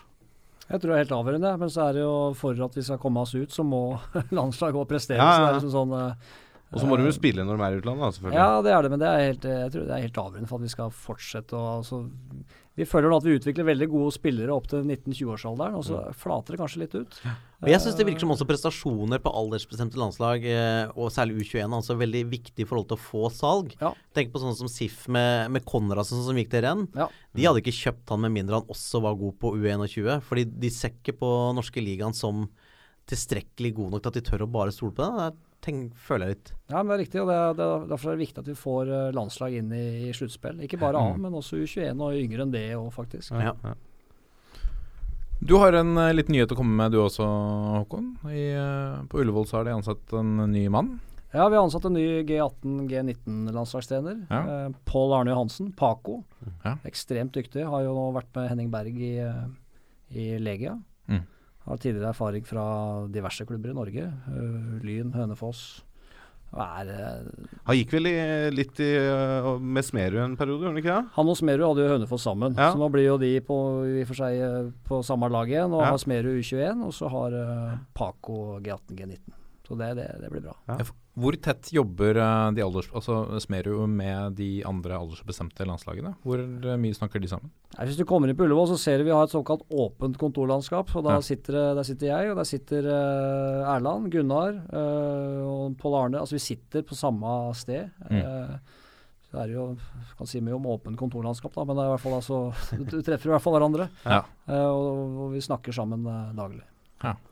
Jeg 0.70 0.82
tror 0.82 0.92
det 0.92 0.96
er 0.96 1.04
helt 1.04 1.16
avgjørende, 1.18 1.56
men 1.58 1.72
så 1.74 1.88
er 1.88 1.98
det 1.98 2.04
jo 2.04 2.14
for 2.38 2.60
at 2.62 2.78
vi 2.78 2.84
skal 2.86 3.00
komme 3.02 3.24
oss 3.26 3.34
ut, 3.34 3.50
så 3.54 3.66
må 3.66 3.82
landslaget 4.38 4.78
òg 4.78 4.88
prestere. 4.92 5.18
Ja, 5.18 5.32
ja, 5.34 5.48
Så 5.50 5.58
liksom 5.58 5.74
sånn 5.74 5.96
eh, 5.98 6.30
Og 6.70 6.84
så 6.84 6.90
må 6.90 7.00
de 7.00 7.08
jo 7.10 7.16
spille 7.16 7.46
når 7.46 7.58
de 7.58 7.66
er 7.66 7.76
i 7.76 7.80
utlandet, 7.82 8.04
da, 8.06 8.12
selvfølgelig. 8.18 8.40
Ja, 8.40 8.62
det 8.66 8.74
er 8.76 8.86
det, 8.86 8.92
men 8.94 9.02
det 9.02 9.10
er 9.10 9.24
helt, 9.26 9.48
jeg 9.50 9.74
tror 9.74 9.88
det 9.90 9.96
er 9.96 10.06
helt 10.06 10.22
avgjørende 10.24 10.52
for 10.52 10.62
at 10.62 10.68
vi 10.68 10.74
skal 10.76 10.94
fortsette 10.94 11.58
å 11.58 11.66
altså, 11.80 12.04
Vi 12.80 12.88
føler 12.88 13.12
nå 13.12 13.18
at 13.20 13.26
vi 13.28 13.36
utvikler 13.36 13.68
veldig 13.68 13.88
gode 13.92 14.12
spillere 14.16 14.56
opp 14.56 14.70
til 14.72 14.86
19-20-årsalderen, 14.86 15.76
og 15.76 15.84
så 15.84 16.00
flater 16.16 16.56
det 16.56 16.60
kanskje 16.62 16.84
litt 16.86 16.94
ut. 16.96 17.18
Men 17.60 17.74
jeg 17.74 17.84
syns 17.84 17.98
det 18.00 18.06
virker 18.08 18.24
som 18.24 18.32
også 18.32 18.48
prestasjoner 18.48 19.20
på 19.20 19.34
aldersbestemte 19.36 20.00
landslag, 20.00 20.46
eh, 20.48 20.94
og 20.96 21.12
særlig 21.12 21.42
U21, 21.42 21.58
er 21.66 21.76
altså 21.76 21.98
veldig 22.00 22.22
viktig 22.32 22.64
i 22.64 22.68
forhold 22.70 22.88
til 22.88 22.96
å 22.96 23.04
få 23.04 23.32
salg. 23.36 23.76
Ja. 23.84 23.92
Tenk 24.16 24.32
på 24.32 24.40
sånne 24.40 24.56
som 24.62 24.72
SIF 24.72 25.10
med, 25.12 25.52
med 25.52 25.68
Konradsen 25.68 26.24
som 26.24 26.40
gikk 26.40 26.54
til 26.54 26.64
renn. 26.64 26.88
Ja. 26.96 27.10
De 27.36 27.50
hadde 27.50 27.60
ikke 27.66 27.76
kjøpt 27.76 28.16
han 28.16 28.24
med 28.24 28.38
mindre 28.38 28.62
han 28.62 28.72
også 28.72 29.04
var 29.04 29.20
god 29.20 29.36
på 29.44 29.54
U21, 29.60 30.16
fordi 30.30 30.48
de 30.64 30.72
ser 30.72 30.96
ikke 30.96 31.20
på 31.20 31.34
norske 31.60 31.84
ligaen 31.84 32.16
som 32.16 32.48
tilstrekkelig 33.10 33.74
god 33.76 33.96
nok 33.96 34.06
til 34.06 34.14
at 34.14 34.22
de 34.22 34.28
tør 34.30 34.46
å 34.46 34.52
bare 34.56 34.74
stole 34.76 34.96
på 34.96 35.04
det. 35.04 35.30
Tenk, 35.66 35.92
føler 36.00 36.30
jeg 36.30 36.38
litt. 36.38 36.52
Ja, 36.70 36.80
men 36.80 36.92
det 36.92 36.96
er 36.96 37.02
riktig, 37.04 37.20
og 37.20 37.28
det 37.28 37.36
er, 37.36 37.58
det 37.58 37.66
er, 37.66 37.86
derfor 37.90 38.12
er 38.12 38.16
det 38.18 38.24
viktig 38.24 38.44
at 38.44 38.48
vi 38.48 38.56
får 38.56 38.92
eh, 38.96 39.12
landslag 39.18 39.58
inn 39.60 39.74
i, 39.76 39.86
i 40.08 40.14
sluttspill. 40.16 40.62
Ikke 40.64 40.80
bare 40.80 41.02
A, 41.02 41.12
men 41.20 41.36
også 41.36 41.60
U21 41.60 42.00
og 42.06 42.16
yngre 42.16 42.46
enn 42.46 42.56
det 42.56 42.66
òg, 42.78 42.88
faktisk. 42.96 43.36
Ja. 43.36 43.76
Du 45.40 45.56
har 45.60 45.76
en 45.80 45.94
uh, 45.96 46.10
liten 46.12 46.36
nyhet 46.36 46.52
å 46.52 46.58
komme 46.60 46.76
med 46.76 46.92
du 46.92 47.00
også, 47.00 47.24
Håkon. 47.24 48.10
I, 48.28 48.50
uh, 48.56 49.06
på 49.12 49.22
Ullevål 49.22 49.48
så 49.48 49.60
har 49.60 49.70
de 49.70 49.76
ansatt 49.78 50.16
en 50.20 50.34
ny 50.52 50.66
mann. 50.72 50.98
Ja, 51.32 51.46
vi 51.50 51.56
har 51.56 51.64
ansatt 51.64 51.86
en 51.86 51.94
ny 51.94 52.24
G18-G19-landslagstrener. 52.26 54.24
Ja. 54.32 54.40
Uh, 54.68 54.78
Pål 54.90 55.14
Arne 55.14 55.32
Johansen, 55.32 55.72
Paco. 55.78 56.24
Ja. 56.64 56.76
Ekstremt 56.90 57.36
dyktig. 57.38 57.68
Har 57.70 57.86
jo 57.86 57.94
nå 57.94 58.08
vært 58.16 58.32
med 58.36 58.50
Henning 58.50 58.72
Berg 58.74 58.98
i, 58.98 59.14
eh, 59.22 59.44
i 60.10 60.26
Legia. 60.42 60.74
Mm. 61.08 61.22
Har 61.68 61.78
tidligere 61.78 62.10
erfaring 62.14 62.46
fra 62.48 62.64
diverse 63.12 63.46
klubber 63.46 63.70
i 63.72 63.78
Norge. 63.78 64.06
eh, 64.08 64.80
Lyn, 64.86 65.12
Hønefoss. 65.14 65.82
Er 66.50 66.88
eh, 66.90 67.26
Han 67.68 67.76
gikk 67.78 67.92
vel 67.94 68.08
i, 68.10 68.14
litt 68.50 68.80
i, 68.82 68.88
øh, 68.98 69.60
med 69.62 69.86
Smerud 69.86 70.18
en 70.24 70.38
periode, 70.40 70.64
gjorde 70.64 70.74
han 70.74 70.80
ikke 70.82 70.96
det? 70.96 71.12
Han 71.14 71.30
og 71.30 71.38
Smerud 71.38 71.68
hadde 71.68 71.84
jo 71.86 71.92
Hønefoss 71.94 72.24
sammen, 72.26 72.56
Ja. 72.58 72.72
så 72.74 72.80
nå 72.82 72.90
blir 72.90 73.06
jo 73.06 73.18
de 73.22 73.40
på, 73.46 73.58
i 73.86 74.02
og 74.02 74.08
for 74.10 74.16
seg 74.16 74.40
eh, 74.42 74.72
på 74.88 75.04
samme 75.06 75.30
lag 75.30 75.46
igjen. 75.48 75.72
Og 75.78 75.82
Ja. 75.84 75.92
har 75.92 75.98
Smerud 76.02 76.40
U21, 76.42 76.86
og 76.88 76.94
så 76.94 77.08
har 77.14 77.36
eh, 77.38 77.78
Paco 77.94 78.58
G18, 78.66 78.96
G19. 78.98 79.36
Så 79.70 79.78
det, 79.78 79.92
det, 80.00 80.08
det 80.18 80.30
blir 80.34 80.42
bra. 80.42 80.56
Ja. 80.66 80.80
Ja, 80.80 80.86
Hvor 81.20 81.36
tett 81.38 81.68
jobber 81.76 82.18
eh, 82.18 82.46
de 82.58 82.64
alders... 82.66 82.88
Altså 82.96 83.20
Smerud 83.44 83.92
med 83.94 84.34
de 84.40 84.48
andre 84.66 84.98
aldersbestemte 84.98 85.68
landslagene? 85.70 86.16
Hvor 86.26 86.42
eh, 86.42 86.80
mye 86.82 86.98
snakker 86.98 87.22
de 87.22 87.30
sammen? 87.30 87.52
Nei, 87.76 87.86
hvis 87.86 88.00
du 88.00 88.06
kommer 88.10 88.32
inn 88.32 88.40
på 88.40 88.48
Ullevål, 88.48 88.72
så 88.72 88.80
ser 88.82 88.98
du 88.98 89.06
vi 89.06 89.14
har 89.14 89.28
et 89.28 89.36
såkalt 89.36 89.62
åpent 89.70 90.18
kontorlandskap. 90.18 90.90
og 90.98 91.06
da 91.06 91.20
Ja. 91.20 91.22
sitter, 91.22 91.60
Der 91.78 91.86
sitter 91.86 92.10
jeg, 92.10 92.32
og 92.32 92.42
der 92.42 92.50
sitter 92.50 92.90
uh, 92.90 93.76
Erland, 93.76 94.10
Gunnar 94.10 94.58
uh, 94.74 95.46
og 95.46 95.78
Pål 95.78 96.00
Arne. 96.02 96.24
Altså 96.24 96.40
vi 96.40 96.46
sitter 96.50 96.82
på 96.82 96.98
samme 96.98 97.38
sted. 97.54 97.94
Mm. 98.10 98.26
Uh, 98.26 98.58
så 99.30 99.38
det 99.38 99.44
er 99.44 99.54
jo 99.54 99.70
kan 100.18 100.28
si 100.28 100.42
mye 100.42 100.58
om 100.58 100.66
åpent 100.74 100.98
kontorlandskap, 100.98 101.54
da, 101.54 101.64
men 101.64 101.78
det 101.78 101.86
er 101.86 101.92
i 101.92 101.94
hvert 101.94 102.06
fall 102.08 102.18
altså, 102.18 102.40
du, 102.90 102.98
treffer 103.06 103.30
i 103.30 103.36
hvert 103.36 103.46
fall 103.46 103.60
hverandre. 103.60 103.92
Ja. 104.02 104.24
Eh, 104.50 104.66
og, 104.66 105.20
og 105.28 105.34
vi 105.36 105.46
snakker 105.46 105.76
sammen 105.76 106.02
daglig. 106.34 106.66
daglig. 107.06 107.29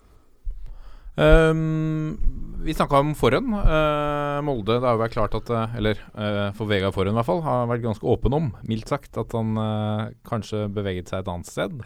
Ehm, 1.17 2.17
vi 2.61 2.73
snakka 2.73 2.99
om 3.01 3.13
forhånd. 3.17 3.53
Uh, 3.53 4.39
Molde, 4.45 4.77
det 4.77 4.85
har 4.85 4.97
jo 4.97 5.01
vært 5.01 5.15
klart 5.15 5.35
at 5.37 5.49
eh, 5.53 5.77
Eller 5.79 6.01
uh, 6.13 6.49
for 6.57 6.69
Vegard 6.69 6.93
Forhånd 6.95 7.15
i 7.15 7.19
hvert 7.19 7.29
fall, 7.29 7.43
har 7.45 7.69
vært 7.71 7.85
ganske 7.85 8.09
åpen 8.11 8.35
om, 8.37 8.49
mildt 8.67 8.91
sagt, 8.91 9.17
at 9.17 9.33
han 9.37 9.57
uh, 9.57 10.09
kanskje 10.27 10.67
beveget 10.73 11.09
seg 11.09 11.23
et 11.23 11.31
annet 11.31 11.49
sted. 11.49 11.77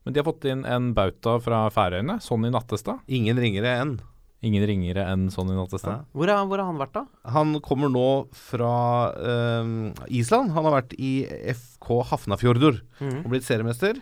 Men 0.00 0.14
de 0.14 0.22
har 0.22 0.26
fått 0.26 0.46
inn 0.48 0.64
en 0.64 0.94
bauta 0.96 1.36
fra 1.44 1.66
Færøyene, 1.74 2.18
Sonny 2.24 2.50
Nattestad. 2.50 3.02
Ingen 3.12 3.38
ringere 3.42 3.74
enn. 3.82 3.98
Ingen 4.46 4.64
ringere 4.64 5.04
enn 5.12 5.28
Sonny 5.30 5.52
Nattestad. 5.54 6.06
Hvor, 6.16 6.32
er, 6.32 6.40
hvor 6.48 6.62
har 6.62 6.70
han 6.70 6.80
vært, 6.80 6.96
da? 6.96 7.04
Han 7.36 7.58
kommer 7.62 7.92
nå 7.92 8.08
fra 8.32 8.72
øh, 9.12 9.74
Island. 10.08 10.54
Han 10.56 10.64
har 10.64 10.78
vært 10.78 10.96
i 10.96 11.12
FK 11.52 11.90
Hafnafjordur 12.14 12.80
mm. 13.02 13.18
og 13.20 13.28
blitt 13.34 13.44
seriemester. 13.44 14.00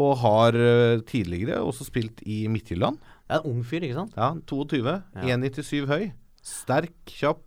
Og 0.00 0.16
har 0.22 0.54
tidligere 1.06 1.62
også 1.66 1.86
spilt 1.86 2.20
i 2.22 2.44
Midtjylland. 2.50 2.98
Det 3.30 3.36
er 3.38 3.44
en 3.44 3.52
ung 3.52 3.62
fyr, 3.62 3.84
ikke 3.86 3.94
sant? 4.00 4.16
Ja, 4.18 4.32
22. 4.50 4.96
1,97 5.22 5.86
høy. 5.86 6.10
Sterk, 6.42 6.98
kjapp. 7.06 7.44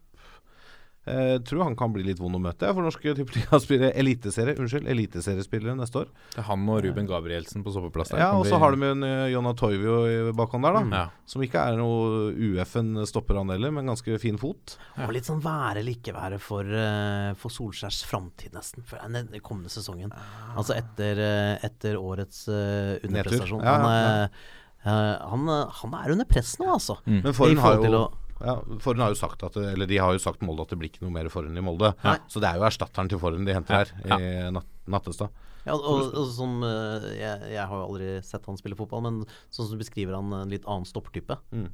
Eh, 1.06 1.34
tror 1.44 1.66
han 1.66 1.76
kan 1.76 1.92
bli 1.92 2.00
litt 2.08 2.20
vond 2.24 2.38
å 2.38 2.40
møte 2.40 2.70
for 2.72 2.86
norske 2.86 3.12
tippeligaspillere. 3.18 3.90
Eliteserie, 4.00 4.56
unnskyld, 4.56 4.88
eliteseriespillere 4.88 5.76
neste 5.76 6.00
år. 6.00 6.14
Det 6.32 6.40
er 6.40 6.48
han 6.48 6.64
og 6.72 6.80
Ruben 6.86 7.10
Gabrielsen 7.10 7.66
på 7.66 7.74
soveplass 7.76 8.14
der. 8.14 8.22
Ja, 8.24 8.30
Og 8.40 8.48
så 8.48 8.56
har 8.62 8.72
de 8.72 8.88
en 8.88 9.04
uh, 9.04 9.26
Jonna 9.28 9.52
Toivio 9.60 9.98
i 10.08 10.32
bakhånd 10.32 10.64
der, 10.64 10.78
da. 10.80 11.02
ja. 11.02 11.04
Som 11.28 11.44
ikke 11.44 11.60
er 11.60 11.76
noe 11.82 12.32
UF-en 12.32 13.04
stopper 13.10 13.42
han 13.42 13.52
heller, 13.52 13.76
men 13.76 13.92
ganske 13.92 14.16
fin 14.24 14.40
fot. 14.40 14.78
Og 15.04 15.12
litt 15.12 15.28
sånn 15.28 15.44
være 15.44 15.84
eller 15.84 15.98
ikke 15.98 16.16
være 16.16 16.40
for, 16.40 16.64
eh, 16.72 17.36
for 17.36 17.52
Solskjærs 17.52 18.00
framtid, 18.08 18.56
nesten. 18.56 18.88
For 18.88 19.04
den 19.04 19.28
den 19.28 19.44
kommende 19.44 19.76
sesongen. 19.76 20.16
Altså 20.56 20.80
etter, 20.80 21.20
eh, 21.20 21.68
etter 21.68 22.00
årets 22.00 22.46
underprestasjon. 22.48 23.60
Ja, 23.60 23.76
han, 23.76 23.90
ja, 23.92 24.04
eh, 24.24 24.24
eh, 24.24 24.62
han, 24.92 25.48
eh, 25.50 25.80
han 25.80 25.96
er 26.00 26.14
under 26.16 26.28
press 26.30 26.58
nå, 26.60 26.68
altså. 26.76 26.98
Mm. 27.06 27.22
Men 27.22 27.32
I 27.32 27.38
Forhen 27.38 27.64
har 27.64 27.80
jo 27.80 28.04
ja, 28.44 28.58
Forhen 28.84 29.04
har 29.06 29.14
jo 29.14 29.16
sagt 29.16 29.44
at 29.46 29.56
Eller 29.56 29.88
de 29.88 30.00
har 30.02 30.12
jo 30.12 30.20
sagt 30.20 30.42
Molde 30.44 30.66
at 30.66 30.74
det 30.74 30.76
blir 30.82 30.90
ikke 30.92 31.06
noe 31.06 31.14
mer 31.16 31.30
Forhen 31.32 31.56
i 31.56 31.64
Molde. 31.64 31.94
Nei. 32.04 32.18
Så 32.28 32.42
det 32.44 32.50
er 32.50 32.60
jo 32.60 32.68
erstatteren 32.68 33.12
til 33.12 33.22
Forhen 33.22 33.48
de 33.48 33.56
henter 33.56 33.94
her, 33.94 33.94
i 34.18 34.52
nat 34.52 34.68
Nattestad. 34.84 35.32
Ja, 35.64 35.78
og, 35.78 36.10
og 36.12 36.26
som 36.36 36.58
eh, 36.68 37.06
jeg, 37.16 37.54
jeg 37.54 37.64
har 37.70 37.80
jo 37.80 37.86
aldri 37.86 38.10
sett 38.28 38.50
han 38.50 38.60
spille 38.60 38.76
fotball, 38.76 39.06
men 39.06 39.22
sånn 39.48 39.70
som 39.70 39.78
du 39.78 39.80
beskriver 39.80 40.18
han 40.18 40.34
en 40.42 40.52
litt 40.52 40.68
annen 40.68 40.84
stoppertype. 40.90 41.38
Mm. 41.56 41.70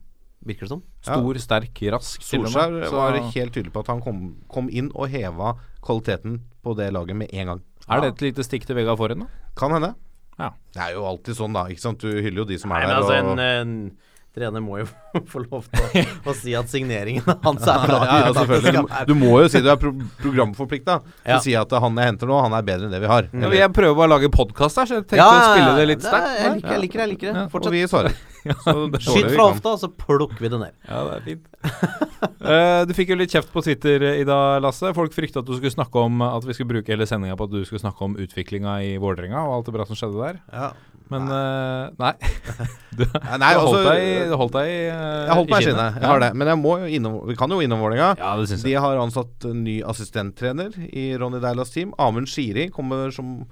Virker 0.45 0.67
det 0.67 0.71
som? 0.71 0.83
Stor, 1.03 1.39
sterk, 1.41 1.81
rask. 1.95 2.23
Solskjær 2.23 2.77
var 2.93 3.17
helt 3.17 3.55
tydelig 3.55 3.73
på 3.75 3.81
at 3.81 3.89
han 3.91 4.03
kom, 4.03 4.21
kom 4.51 4.69
inn 4.69 4.87
og 4.93 5.09
heva 5.11 5.55
kvaliteten 5.83 6.37
på 6.63 6.75
det 6.79 6.91
laget 6.95 7.17
med 7.17 7.33
en 7.33 7.55
gang. 7.55 7.65
Er 7.89 8.05
det 8.05 8.13
et 8.13 8.23
lite 8.29 8.45
stikk 8.45 8.69
til 8.69 8.77
Vegard 8.77 9.01
Forhen, 9.01 9.25
da? 9.25 9.49
Kan 9.59 9.73
hende. 9.75 9.95
Ja. 10.39 10.51
Det 10.73 10.81
er 10.85 10.93
jo 10.95 11.05
alltid 11.09 11.35
sånn, 11.35 11.53
da. 11.57 11.65
Ikke 11.69 11.83
sant? 11.83 11.99
Du 11.99 12.07
hyller 12.21 12.45
jo 12.45 12.45
de 12.49 12.57
som 12.61 12.71
Nei, 12.71 12.81
er 12.83 12.87
men 12.87 12.95
der. 12.95 13.01
altså, 13.03 13.17
og, 13.19 13.39
en, 13.39 13.89
en 13.89 13.97
trener 14.39 14.61
må 14.63 14.77
jo 14.79 14.85
få 15.33 15.41
lov 15.43 15.65
til 15.73 15.81
å, 15.83 16.03
å 16.31 16.35
si 16.37 16.53
at 16.55 16.69
signeringen 16.71 17.25
hans 17.43 17.65
er 17.67 17.81
bra. 17.83 17.97
ja, 18.05 18.17
ja, 18.27 18.33
selvfølgelig. 18.37 18.83
Du, 19.09 19.15
må 19.19 19.33
jo 19.41 19.49
si 19.51 19.59
du 19.65 19.69
er 19.73 19.79
pro 19.81 19.91
programforplikta 20.21 20.99
Ja. 21.27 21.39
å 21.39 21.43
si 21.43 21.55
at 21.59 21.73
han 21.83 21.97
jeg 21.99 22.11
henter 22.13 22.29
nå, 22.29 22.37
han 22.45 22.55
er 22.55 22.63
bedre 22.67 22.87
enn 22.87 22.93
det 22.93 23.01
vi 23.03 23.09
har. 23.11 23.27
Ja, 23.33 23.51
jeg 23.65 23.73
prøver 23.75 23.97
bare 23.99 24.11
å 24.11 24.13
lage 24.15 24.31
podkast 24.31 24.79
her, 24.79 24.87
så 24.89 24.99
jeg 25.01 25.07
tenkte 25.09 25.27
å 25.27 25.47
spille 25.51 25.73
det 25.81 25.87
litt 25.95 26.05
sterkt. 26.05 26.35
Jeg 26.39 26.55
liker, 26.59 26.75
jeg 26.77 26.85
liker 26.85 26.99
det. 27.01 27.07
jeg 27.07 27.15
liker 27.17 27.39
det 27.41 27.65
Og 27.67 27.73
vi 27.75 27.83
svarer. 27.89 28.19
Skyt 28.49 29.31
fra 29.35 29.45
hofta, 29.49 29.75
så 29.81 29.89
plukker 29.93 30.41
vi 30.43 30.51
det 30.53 30.59
ned. 30.61 30.75
Ja, 30.87 31.03
det 31.07 31.15
er 31.19 31.25
fint. 31.27 31.47
uh, 32.43 32.81
du 32.89 32.93
fikk 32.97 33.13
jo 33.13 33.17
litt 33.19 33.33
kjeft 33.33 33.51
på 33.53 33.63
Twitter 33.65 34.03
i 34.15 34.25
dag, 34.27 34.59
Lasse. 34.63 34.91
Folk 34.97 35.13
frykta 35.15 35.43
at 35.43 35.49
du 35.49 35.55
skulle 35.57 35.73
snakke 35.73 36.03
om 36.05 36.21
at 36.25 36.45
vi 36.47 36.55
skulle 36.57 36.71
bruke 36.73 36.93
hele 36.93 37.07
sendinga 37.09 37.37
på 37.39 37.47
at 37.49 37.53
du 37.55 37.61
skulle 37.67 37.83
snakke 37.83 38.05
om 38.07 38.17
utviklinga 38.19 38.79
i 38.87 38.95
Vålerenga 39.01 39.43
og 39.47 39.59
alt 39.59 39.69
det 39.69 39.75
bra 39.77 39.85
som 39.89 39.99
skjedde 39.99 40.21
der. 40.23 40.39
Ja. 40.53 40.71
Men 41.09 41.25
eh, 41.33 41.89
nei. 41.97 42.13
Du, 42.99 43.05
nei, 43.05 43.07
du, 43.07 43.59
holdt 43.61 43.77
altså, 43.79 43.79
deg, 43.85 44.01
i- 44.03 44.23
du 44.27 44.33
holdt 44.35 44.55
deg 44.57 44.67
i, 44.67 44.79
uh, 44.91 44.97
Jeg 45.29 45.35
holdt 45.39 45.51
meg 45.53 45.61
i 45.63 45.67
skinnet. 45.69 45.99
Jeg 46.01 46.09
har 46.11 46.19
det. 46.25 46.29
Men 46.41 46.49
jeg 46.51 46.59
må 46.59 46.73
jo 46.81 46.89
innom, 46.97 47.13
vi 47.29 47.35
kan 47.39 47.53
jo 47.55 47.59
innom 47.63 47.79
Vålerenga. 47.79 48.09
Ja, 48.19 48.33
De 48.65 48.73
har 48.83 48.99
ansatt 48.99 49.45
ny 49.55 49.77
assistenttrener 49.87 50.75
i 50.89 51.05
Ronny 51.21 51.39
Deilas 51.43 51.71
team. 51.71 51.93
Amund 52.01 52.27
Shiri 52.29 52.67
kommer 52.75 53.13
som 53.15 53.45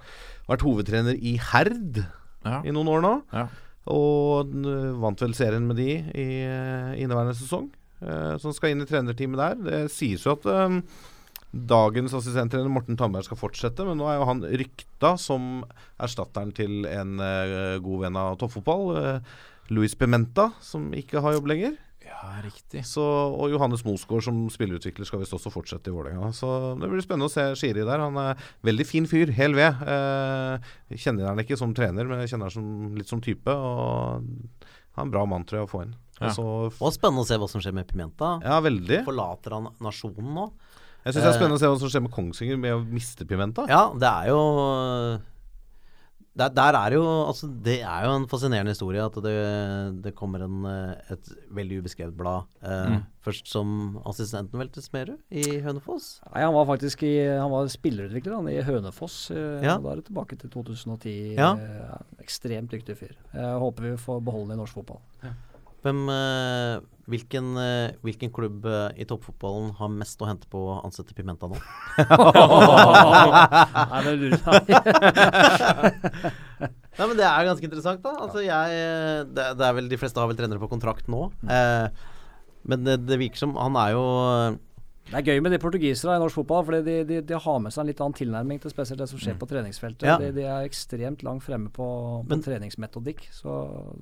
vært 0.49 0.65
hovedtrener 0.68 1.15
i 1.15 1.38
Herd 1.52 2.02
Ja. 2.44 2.60
i 2.68 2.72
noen 2.76 2.91
år 2.91 3.02
nå. 3.06 3.14
Ja. 3.34 3.45
Og 3.93 4.55
vant 5.01 5.22
vel 5.23 5.35
serien 5.38 5.68
med 5.68 5.80
de 5.80 5.91
i 5.95 6.27
eh, 6.43 6.95
inneværende 7.01 7.38
sesong. 7.38 7.69
Som 8.38 8.53
skal 8.53 8.76
inn 8.76 8.84
i 8.84 8.85
trenerteamet 8.85 9.39
der. 9.41 9.55
Det 9.57 9.77
sies 9.89 10.22
jo 10.22 10.35
at 10.35 10.43
um, 10.45 10.84
dagens 11.49 12.14
assistenttrener 12.14 12.69
Morten 12.69 12.97
Tandberg 12.99 13.26
skal 13.26 13.39
fortsette, 13.39 13.85
men 13.88 13.97
nå 13.97 14.05
er 14.05 14.19
jo 14.19 14.27
han 14.30 14.43
rykta 14.61 15.15
som 15.22 15.64
erstatteren 15.97 16.53
til 16.55 16.85
en 16.89 17.18
uh, 17.18 17.80
god 17.81 18.03
venn 18.03 18.19
av 18.22 18.38
toppfotball. 18.41 18.91
Uh, 18.93 19.41
Luis 19.73 19.97
Pimenta, 19.97 20.51
som 20.64 20.91
ikke 20.95 21.23
har 21.23 21.38
jobb 21.38 21.49
lenger. 21.51 21.73
Ja, 22.23 22.31
riktig. 22.44 22.81
Så, 22.88 23.03
og 23.38 23.52
Johannes 23.53 23.84
Mosgaard 23.85 24.23
som 24.26 24.39
spillerutvikler 24.53 25.06
skal 25.07 25.22
visst 25.22 25.35
også 25.38 25.52
fortsette 25.53 25.91
i 25.91 25.94
Vålerenga. 25.95 26.31
Så 26.35 26.49
det 26.81 26.89
blir 26.91 27.03
spennende 27.06 27.30
å 27.30 27.34
se 27.34 27.45
Shiri 27.60 27.85
der. 27.88 28.03
Han 28.03 28.18
er 28.22 28.41
veldig 28.68 28.85
fin 28.89 29.07
fyr, 29.10 29.31
hel 29.38 29.53
ved. 29.57 29.80
Eh, 29.85 30.73
kjenner 30.98 31.30
han 31.31 31.44
ikke 31.44 31.57
som 31.60 31.73
trener, 31.77 32.10
men 32.10 32.23
jeg 32.23 32.34
kjenner 32.34 32.49
han 32.49 32.56
som, 32.57 32.95
litt 32.98 33.11
som 33.11 33.22
type. 33.23 33.53
Og 33.53 34.26
han 34.98 35.03
er 35.03 35.07
en 35.07 35.14
bra 35.14 35.26
mann, 35.30 35.45
tror 35.48 35.61
jeg, 35.61 35.69
å 35.69 35.72
få 35.72 35.84
inn. 35.85 35.95
Ja. 36.18 36.31
Og 36.41 36.73
Og 36.81 36.94
spennende 36.95 37.22
å 37.22 37.30
se 37.30 37.38
hva 37.38 37.48
som 37.52 37.61
skjer 37.61 37.76
med 37.77 37.85
Pimenta. 37.91 38.39
ja, 38.41 38.57
veldig. 38.65 39.03
Forlater 39.06 39.53
han 39.53 39.69
nasjonen 39.85 40.34
nå? 40.34 40.48
Jeg 41.06 41.14
syns 41.14 41.23
det 41.23 41.30
er 41.30 41.38
spennende 41.38 41.56
å 41.56 41.61
se 41.61 41.69
hva 41.72 41.80
som 41.80 41.91
skjer 41.94 42.02
med 42.03 42.11
Kongsvinger 42.11 42.57
med 42.60 42.73
å 42.76 42.81
miste 42.84 43.23
Pimenta. 43.30 43.68
Ja, 43.69 43.84
det 43.95 44.10
er 44.10 44.31
jo 44.34 44.39
der, 46.38 46.49
der 46.53 46.76
er 46.80 46.93
jo 46.95 47.03
Altså, 47.27 47.47
det 47.65 47.80
er 47.81 48.05
jo 48.05 48.14
en 48.19 48.27
fascinerende 48.31 48.72
historie 48.73 49.01
at 49.03 49.15
det, 49.26 49.35
det 50.05 50.14
kommer 50.15 50.43
en, 50.45 50.59
eh, 50.69 51.14
et 51.15 51.31
veldig 51.57 51.80
ubeskrevet 51.84 52.15
blad. 52.18 52.45
Eh, 52.64 52.97
Først 53.27 53.49
som 53.51 53.97
assistenten 54.07 54.55
vel 54.61 54.69
til 54.72 54.84
Smerud 54.85 55.18
i 55.35 55.57
Hønefoss. 55.65 56.22
Nei, 56.31 56.45
han 56.45 56.53
var 56.55 56.68
faktisk 56.69 57.01
i, 57.03 57.11
han 57.27 57.51
var 57.51 57.68
spillerutvikler 57.73 58.38
han, 58.38 58.47
i 58.53 58.61
Hønefoss. 58.64 59.18
eh, 59.35 59.64
Ja. 59.65 59.77
Da 59.84 59.91
er 59.91 59.95
det 59.99 60.05
tilbake 60.07 60.38
til 60.39 60.49
2010. 60.53 61.35
Ja. 61.35 61.49
Eh, 61.57 61.97
ekstremt 62.23 62.72
dyktig 62.72 62.95
fyr. 63.01 63.15
Jeg 63.34 63.59
håper 63.65 63.89
vi 63.91 63.97
får 63.97 64.23
beholde 64.23 64.47
ham 64.47 64.55
i 64.55 64.61
norsk 64.61 64.73
fotball. 64.80 65.01
Hvem, 65.86 65.99
eh, 66.10 66.80
hvilken, 67.08 67.58
eh, 67.62 67.91
hvilken 68.04 68.32
klubb 68.34 68.66
eh, 68.66 68.90
i 69.04 69.06
toppfotballen 69.08 69.72
har 69.78 69.90
mest 69.94 70.22
å 70.22 70.26
hente 70.30 70.48
på 70.49 70.58
å 70.58 70.80
ansette 70.82 71.14
Pimenta 71.18 71.48
nå? 71.52 71.58
Nei, 73.94 74.02
det 74.08 74.14
lurer 74.18 74.36
jeg. 74.36 74.41
Nei, 76.98 77.06
men 77.06 77.18
Det 77.20 77.28
er 77.30 77.48
ganske 77.48 77.68
interessant, 77.70 78.02
da. 78.04 78.12
Altså, 78.26 78.40
jeg, 78.41 78.66
det, 79.38 79.44
det 79.60 79.66
er 79.68 79.74
vel, 79.78 79.90
De 79.91 79.99
fleste 80.02 80.20
har 80.22 80.30
vel 80.32 80.40
trenere 80.40 80.64
på 80.64 80.72
kontrakt 80.72 81.06
nå. 81.14 81.22
Eh, 81.45 81.88
men 82.68 82.78
det, 82.84 82.95
det 83.08 83.20
virker 83.22 83.40
som 83.45 83.52
Han 83.62 83.76
er 83.80 83.90
jo 83.94 84.04
Det 85.08 85.16
er 85.22 85.24
gøy 85.24 85.40
med 85.42 85.54
de 85.56 85.58
portugisere 85.64 86.18
i 86.18 86.20
norsk 86.20 86.36
fotball, 86.36 86.66
fordi 86.68 86.82
de, 86.84 86.96
de, 87.08 87.18
de 87.30 87.38
har 87.40 87.60
med 87.64 87.72
seg 87.72 87.82
en 87.86 87.88
litt 87.88 88.02
annen 88.04 88.16
tilnærming 88.18 88.60
til 88.60 88.74
spesielt 88.74 89.00
det 89.00 89.08
som 89.08 89.22
skjer 89.22 89.38
på 89.40 89.48
treningsfeltet. 89.48 90.04
Ja. 90.04 90.18
De, 90.20 90.34
de 90.36 90.44
er 90.44 90.66
ekstremt 90.68 91.24
langt 91.24 91.46
fremme 91.46 91.70
på, 91.72 91.88
på 92.26 92.28
Men- 92.34 92.44
treningsmetodikk. 92.44 93.24
Så 93.32 93.54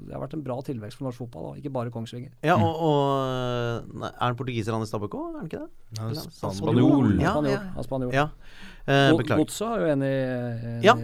det 0.07 0.15
har 0.15 0.23
vært 0.23 0.33
en 0.33 0.43
bra 0.47 0.57
tilvekst 0.65 0.97
for 0.97 1.05
norsk 1.11 1.21
fotball, 1.21 1.51
da. 1.51 1.61
ikke 1.61 1.73
bare 1.77 1.93
Kongsvinger. 1.93 2.31
Ja, 2.43 2.55
og, 2.57 2.81
og 2.89 3.95
nei, 4.01 4.09
Er 4.15 4.25
han 4.31 4.39
portugiser, 4.39 4.73
han 4.73 4.81
i 4.81 4.89
Stabæk 4.89 5.13
òg? 5.19 5.29
Er 5.29 5.39
han 5.43 5.49
ikke 5.51 5.61
det? 5.61 5.71
Ja, 6.01 6.51
spanjol. 6.57 7.13
Ja, 7.21 7.35
ja. 7.53 7.61
Ja, 7.77 7.85
spanjol. 7.85 8.13
ja. 8.17 8.27
Eh, 8.89 9.13
beklager. 9.17 9.43
Godset 9.45 9.67
er 9.69 9.85
jo 9.85 9.93
enig, 9.93 10.13
enig 10.73 10.85
Ja. 10.89 10.97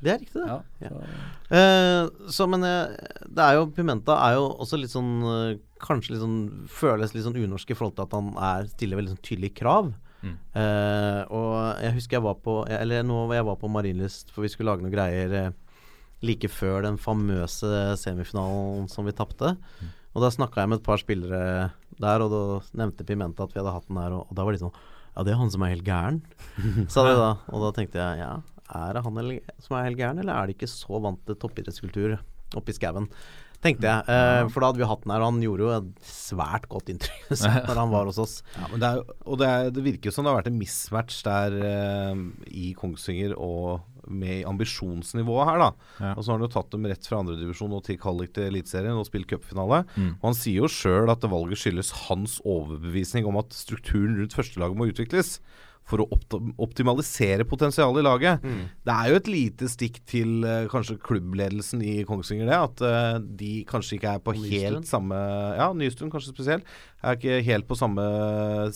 Det 0.00 0.08
er 0.14 0.20
riktig, 0.22 0.36
det. 0.40 0.46
Ja, 0.48 0.60
Ja. 0.80 0.88
så- 0.88 1.38
Eh, 1.50 2.08
så, 2.30 2.46
men 2.48 2.62
eh, 2.62 2.92
det 3.26 3.42
er 3.42 3.54
jo 3.56 3.64
Pimenta 3.74 4.14
er 4.28 4.36
jo 4.36 4.44
også 4.62 4.78
litt 4.78 4.92
sånn 4.92 5.16
eh, 5.26 5.58
Kanskje 5.80 6.14
litt 6.14 6.22
sånn 6.22 6.40
føles 6.70 7.14
litt 7.14 7.26
sånn 7.26 7.38
unorsk 7.40 7.72
i 7.72 7.76
forhold 7.78 7.96
til 7.98 8.06
at 8.08 8.16
han 8.16 8.30
er 8.36 8.70
stiller 8.72 9.00
veldig 9.00 9.14
sånn 9.14 9.26
tydelige 9.26 9.58
krav. 9.62 9.92
Mm. 10.20 10.36
Uh, 10.52 11.22
og 11.32 11.52
jeg 11.80 11.94
husker 11.96 12.18
jeg 12.18 12.24
var 12.26 12.34
på 12.44 12.54
Eller 12.68 13.06
nå 13.08 13.22
var 13.30 13.38
jeg 13.38 13.46
var 13.48 13.56
på 13.56 13.70
Marienlyst, 13.72 14.34
for 14.34 14.44
vi 14.44 14.50
skulle 14.52 14.68
lage 14.68 14.84
noen 14.84 14.92
greier 14.92 15.32
eh, 15.38 15.54
like 16.20 16.50
før 16.52 16.84
den 16.84 16.98
famøse 17.00 17.96
semifinalen 17.96 18.90
som 18.92 19.08
vi 19.08 19.16
tapte. 19.16 19.54
Og 20.10 20.24
da 20.24 20.32
snakka 20.34 20.60
jeg 20.60 20.72
med 20.72 20.80
et 20.80 20.86
par 20.86 21.00
spillere 21.00 21.70
der, 22.00 22.24
og 22.24 22.32
da 22.32 22.42
nevnte 22.82 23.06
Pimenta 23.08 23.46
at 23.46 23.54
vi 23.54 23.60
hadde 23.62 23.72
hatt 23.72 23.88
den 23.88 24.00
der, 24.00 24.16
og, 24.18 24.26
og 24.28 24.36
da 24.36 24.44
var 24.44 24.56
de 24.56 24.62
sånn 24.64 24.74
Ja, 25.14 25.24
det 25.26 25.32
er 25.32 25.40
han 25.40 25.52
som 25.52 25.64
er 25.64 25.72
helt 25.74 25.86
gæren, 25.86 26.20
sa 26.92 27.06
de 27.06 27.14
da. 27.16 27.34
Og 27.50 27.64
da 27.64 27.74
tenkte 27.76 28.02
jeg 28.02 28.20
ja, 28.20 28.32
er 28.70 28.96
det 28.96 29.04
han 29.06 29.20
som 29.64 29.76
er 29.76 29.86
helt 29.88 30.00
gæren, 30.00 30.20
eller 30.22 30.36
er 30.36 30.50
de 30.50 30.58
ikke 30.58 30.70
så 30.70 31.00
vant 31.02 31.22
til 31.26 31.38
toppidrettskultur 31.40 32.18
oppe 32.58 32.72
i 32.72 32.76
skauen? 32.76 33.08
Tenkte 33.60 33.84
jeg. 33.84 34.08
Eh, 34.08 34.46
for 34.48 34.62
da 34.62 34.70
hadde 34.70 34.80
vi 34.80 34.88
hatt 34.88 35.02
den 35.04 35.12
her, 35.12 35.20
og 35.20 35.34
han 35.34 35.42
gjorde 35.44 35.66
jo 35.66 35.72
et 35.74 36.08
svært 36.08 36.66
godt 36.72 36.88
inntrykk 36.92 37.28
når 37.68 37.80
han 37.82 37.92
var 37.92 38.08
hos 38.08 38.20
oss. 38.22 38.38
Ja, 38.56 38.70
men 38.72 38.80
det, 38.80 38.90
er, 38.90 39.16
og 39.26 39.40
det, 39.42 39.50
er, 39.50 39.72
det 39.76 39.84
virker 39.84 40.08
jo 40.08 40.16
som 40.16 40.24
det 40.24 40.32
har 40.32 40.40
vært 40.40 40.50
en 40.52 40.60
mismatch 40.60 41.20
der 41.26 41.56
eh, 41.68 42.22
i 42.48 42.72
Kongsvinger 42.78 43.36
og 43.36 43.86
med 44.10 44.46
ambisjonsnivået 44.48 45.46
her, 45.46 45.60
da. 45.60 45.70
Ja. 46.00 46.12
Og 46.14 46.24
så 46.24 46.32
har 46.32 46.38
han 46.38 46.46
jo 46.46 46.52
tatt 46.54 46.72
dem 46.72 46.88
rett 46.88 47.06
fra 47.06 47.20
andredivisjon 47.20 47.76
og 47.76 47.84
til 47.86 47.98
kvalik 48.00 48.32
til 48.34 48.48
Eliteserien 48.48 48.98
og 48.98 49.06
spilt 49.06 49.28
cupfinale. 49.30 49.84
Mm. 49.94 50.14
Og 50.16 50.28
han 50.30 50.38
sier 50.38 50.64
jo 50.64 50.72
sjøl 50.72 51.12
at 51.12 51.22
det 51.22 51.30
valget 51.30 51.60
skyldes 51.60 51.92
hans 52.06 52.38
overbevisning 52.48 53.28
om 53.28 53.38
at 53.42 53.54
strukturen 53.54 54.16
rundt 54.18 54.36
førstelaget 54.36 54.80
må 54.80 54.88
utvikles. 54.90 55.36
For 55.88 56.04
å 56.04 56.06
opt 56.14 56.36
optimalisere 56.62 57.42
potensialet 57.48 57.98
i 57.98 58.06
laget. 58.06 58.44
Det 58.86 58.94
er 58.94 59.10
jo 59.10 59.18
et 59.18 59.30
lite 59.32 59.70
stikk 59.72 59.98
til 60.06 60.44
uh, 60.46 60.68
kanskje 60.70 61.00
klubbledelsen 61.02 61.82
i 61.82 61.96
Kongsvinger, 62.06 62.46
det. 62.46 62.58
At 62.68 62.84
uh, 62.84 63.18
de 63.18 63.64
kanskje 63.66 63.96
ikke 63.96 64.14
er 64.14 64.22
på 64.22 64.36
Nystuen. 64.36 64.54
helt 64.54 64.90
samme 64.90 65.18
Ja, 65.58 65.72
Nystuen 65.74 66.12
kanskje 66.12 66.30
spesielt. 66.30 66.68
Er 67.02 67.18
ikke 67.18 67.40
helt 67.42 67.66
på 67.66 67.78
samme 67.80 68.04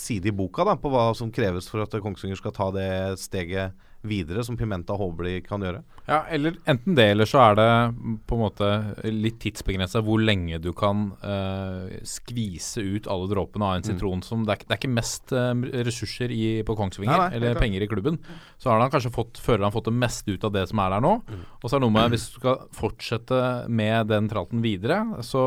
side 0.01 0.33
i 0.33 0.35
boka 0.35 0.67
da 0.67 0.75
på 0.81 0.91
hva 0.91 1.13
som 1.15 1.31
kreves 1.35 1.71
for 1.71 1.85
at 1.85 1.95
Kongsvinger 2.03 2.41
skal 2.41 2.57
ta 2.57 2.71
det 2.75 2.91
steget 3.23 3.79
videre, 4.09 4.45
som 4.45 4.57
Pimenta 4.57 4.97
de 4.97 5.35
kan 5.45 5.63
gjøre. 5.63 5.83
Ja, 6.07 6.23
eller 6.29 6.57
enten 6.69 6.97
det, 6.97 7.07
eller 7.15 7.29
så 7.29 7.41
er 7.41 7.57
det 7.59 7.69
mm, 7.95 8.17
på 8.29 8.37
en 8.37 8.43
måte 8.43 8.69
litt 9.09 9.39
tidsbegrensa 9.43 10.03
hvor 10.05 10.21
lenge 10.21 10.59
du 10.63 10.71
kan 10.77 11.07
eh, 11.25 12.01
skvise 12.07 12.85
ut 12.85 13.09
alle 13.11 13.31
dråpene 13.33 13.69
av 13.69 13.79
en 13.79 13.87
sitron. 13.87 14.23
Som 14.25 14.45
det, 14.45 14.59
er, 14.59 14.67
det 14.69 14.77
er 14.77 14.83
ikke 14.83 14.93
mest 14.95 15.35
eh, 15.35 15.53
ressurser 15.89 16.35
i, 16.35 16.45
på 16.67 16.77
Kongsvinger, 16.79 17.15
Nei, 17.15 17.29
nei, 17.31 17.37
eller 17.39 17.61
penger 17.61 17.85
i 17.87 17.91
klubben. 17.91 18.21
Så 18.61 18.73
har 18.73 18.83
han 18.85 18.93
kanskje 18.93 19.15
fått, 19.15 19.41
føler 19.43 19.67
han 19.67 19.75
fått 19.75 19.89
det 19.91 19.97
meste 19.97 20.37
ut 20.37 20.45
av 20.45 20.55
det 20.57 20.67
som 20.71 20.83
er 20.85 20.97
der 20.97 21.05
nå. 21.05 21.15
Og 21.61 21.69
så 21.69 21.77
er 21.77 21.81
det 21.81 21.87
noe 21.87 21.97
med 21.99 22.15
hvis 22.15 22.31
du 22.35 22.41
skal 22.43 22.67
fortsette 22.77 23.45
med 23.73 24.13
den 24.13 24.29
tralten 24.33 24.65
videre, 24.65 25.01
så 25.25 25.45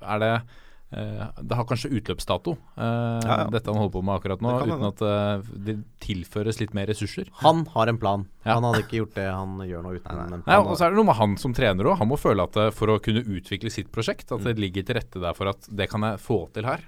er 0.00 0.22
det 0.22 0.36
det 0.86 1.56
har 1.58 1.66
kanskje 1.66 1.90
utløpsdato, 1.98 2.52
eh, 2.78 2.84
Ja, 3.26 3.36
ja. 3.42 3.46
dette 3.50 3.66
han 3.72 3.80
holder 3.80 3.92
på 3.96 4.02
med 4.06 4.14
akkurat 4.20 4.40
nå, 4.44 4.52
uten 4.62 4.84
at 4.86 5.00
eh, 5.02 5.48
det 5.66 5.74
tilføres 6.04 6.60
litt 6.60 6.74
mer 6.78 6.86
ressurser. 6.86 7.26
Han 7.42 7.64
har 7.74 7.90
en 7.90 7.98
plan. 7.98 8.26
Ja. 8.44 8.54
Han 8.54 8.68
hadde 8.68 8.84
ikke 8.84 9.00
gjort 9.00 9.16
det 9.18 9.26
han 9.26 9.56
gjør 9.66 9.82
nå 9.82 9.94
uten 9.98 10.20
en 10.22 10.44
Nei, 10.46 10.58
og 10.62 10.76
så 10.78 10.86
er 10.86 10.94
det 10.94 11.00
noe 11.00 11.08
med 11.10 11.18
han 11.18 11.34
som 11.42 11.56
trener 11.56 11.90
òg. 11.90 11.98
Han 11.98 12.10
må 12.12 12.18
føle 12.20 12.46
at 12.46 12.56
eh, 12.62 12.70
for 12.70 12.94
å 12.94 13.00
kunne 13.02 13.24
utvikle 13.26 13.72
sitt 13.74 13.90
prosjekt, 13.90 14.30
at 14.30 14.46
det 14.46 14.54
ligger 14.62 14.86
til 14.86 15.00
rette 15.00 15.22
der 15.22 15.34
for 15.34 15.50
at 15.50 15.66
det 15.66 15.90
kan 15.90 16.06
jeg 16.06 16.22
få 16.22 16.44
til 16.54 16.68
her. 16.70 16.86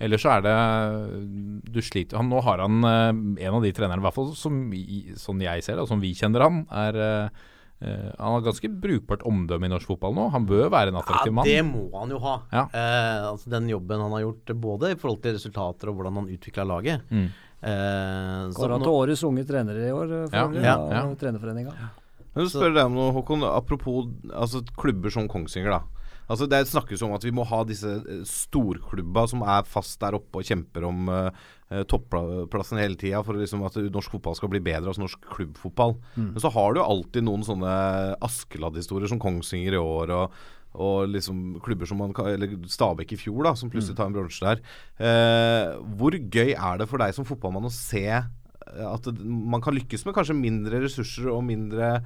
Ellers 0.00 0.22
så 0.24 0.30
er 0.38 0.44
det 0.46 0.52
Du 1.68 1.82
sliter 1.84 2.16
han, 2.16 2.30
Nå 2.32 2.40
har 2.40 2.62
han 2.64 2.78
eh, 2.84 3.44
en 3.48 3.56
av 3.58 3.64
de 3.64 3.72
trenerne, 3.72 4.00
i 4.00 4.06
hvert 4.06 4.16
fall 4.16 4.34
som, 4.36 4.60
sånn 5.20 5.40
jeg 5.44 5.64
ser 5.64 5.76
det, 5.78 5.84
og 5.84 5.90
som 5.90 6.04
vi 6.04 6.12
kjenner 6.16 6.44
han, 6.44 6.66
er 6.68 7.00
eh, 7.80 7.88
eh, 7.88 8.12
Han 8.18 8.36
har 8.36 8.46
ganske 8.46 8.70
brukbart 8.82 9.26
omdømme 9.28 9.68
i 9.68 9.72
norsk 9.72 9.90
fotball 9.92 10.14
nå. 10.16 10.28
Han 10.34 10.46
bør 10.48 10.70
være 10.74 10.92
en 10.92 11.00
attraktiv 11.02 11.32
Ja, 11.32 11.36
mann. 11.40 11.50
det 11.50 11.64
må 11.66 11.88
han 11.98 12.14
jo 12.14 12.22
ha. 12.24 12.38
Ja. 12.52 12.64
Uh, 12.72 13.32
altså 13.32 13.50
Den 13.50 13.68
jobben 13.68 14.00
han 14.00 14.16
har 14.16 14.24
gjort, 14.26 14.54
både 14.68 14.92
i 14.94 14.98
forhold 14.98 15.22
til 15.22 15.36
resultater 15.38 15.92
og 15.92 16.00
hvordan 16.00 16.22
han 16.22 16.32
utvikla 16.36 16.66
laget. 16.68 17.06
Mm. 17.10 17.28
Uh, 17.58 18.50
så 18.54 18.60
Kåra 18.60 18.78
til 18.78 18.92
årets 18.94 19.24
unge 19.26 19.42
trenere 19.46 19.88
i 19.88 19.94
år, 19.94 20.12
eh, 20.12 20.26
for 20.30 20.36
Ja, 20.36 20.44
øvrig, 20.46 20.62
ja, 20.62 20.76
ja. 20.94 21.14
Trenerforeninga. 21.18 21.72
Men 22.34 22.44
du 22.44 22.50
spør 22.52 22.74
deg 22.74 22.84
om 22.86 22.94
noe, 22.94 23.12
Håkon. 23.16 23.42
Apropos 23.42 24.06
altså, 24.30 24.62
klubber 24.78 25.10
som 25.10 25.26
Kongsvinger, 25.26 25.74
da. 25.74 25.80
Altså, 26.28 26.46
det 26.46 26.68
snakkes 26.68 27.02
om 27.02 27.14
at 27.16 27.24
vi 27.24 27.32
må 27.34 27.42
ha 27.48 27.62
disse 27.66 27.88
eh, 27.98 28.22
storklubba 28.28 29.26
som 29.30 29.42
er 29.42 29.66
fast 29.66 29.98
der 30.00 30.14
oppe 30.18 30.42
og 30.42 30.46
kjemper 30.46 30.86
om 30.86 31.08
uh, 31.08 31.30
topplassen 31.90 32.78
hele 32.80 32.96
tida 32.96 33.18
for 33.26 33.36
liksom 33.36 33.60
at 33.68 33.74
norsk 33.92 34.14
fotball 34.14 34.36
skal 34.38 34.48
bli 34.52 34.60
bedre, 34.64 34.88
altså 34.88 35.02
norsk 35.02 35.26
klubbfotball. 35.34 35.98
Men 36.16 36.38
så 36.40 36.48
har 36.54 36.72
du 36.72 36.80
jo 36.80 36.86
alltid 36.86 37.26
noen 37.26 37.44
sånne 37.44 37.72
Askeladd-historier 38.24 39.10
som 39.10 39.20
Kongsvinger 39.20 39.76
i 39.76 39.82
år. 39.82 40.14
og 40.16 40.38
og 40.76 41.08
liksom 41.10 41.58
klubber 41.64 41.88
som 41.88 42.00
man 42.02 42.12
kan 42.14 42.28
Eller 42.28 42.52
Stabæk 42.68 43.14
i 43.14 43.20
fjor, 43.20 43.42
da, 43.46 43.54
som 43.56 43.70
plutselig 43.72 43.96
tar 43.96 44.10
en 44.10 44.16
bronse 44.16 44.44
der. 44.44 44.60
Eh, 45.00 45.74
hvor 45.98 46.12
gøy 46.12 46.52
er 46.52 46.78
det 46.78 46.88
for 46.90 47.00
deg 47.00 47.14
som 47.16 47.26
fotballmann 47.28 47.68
å 47.68 47.72
se 47.72 48.04
eh, 48.10 48.84
at 48.84 49.08
man 49.24 49.64
kan 49.64 49.76
lykkes 49.76 50.04
med 50.06 50.16
kanskje 50.16 50.36
mindre 50.38 50.82
ressurser 50.84 51.30
og 51.32 51.44
mindre 51.48 51.98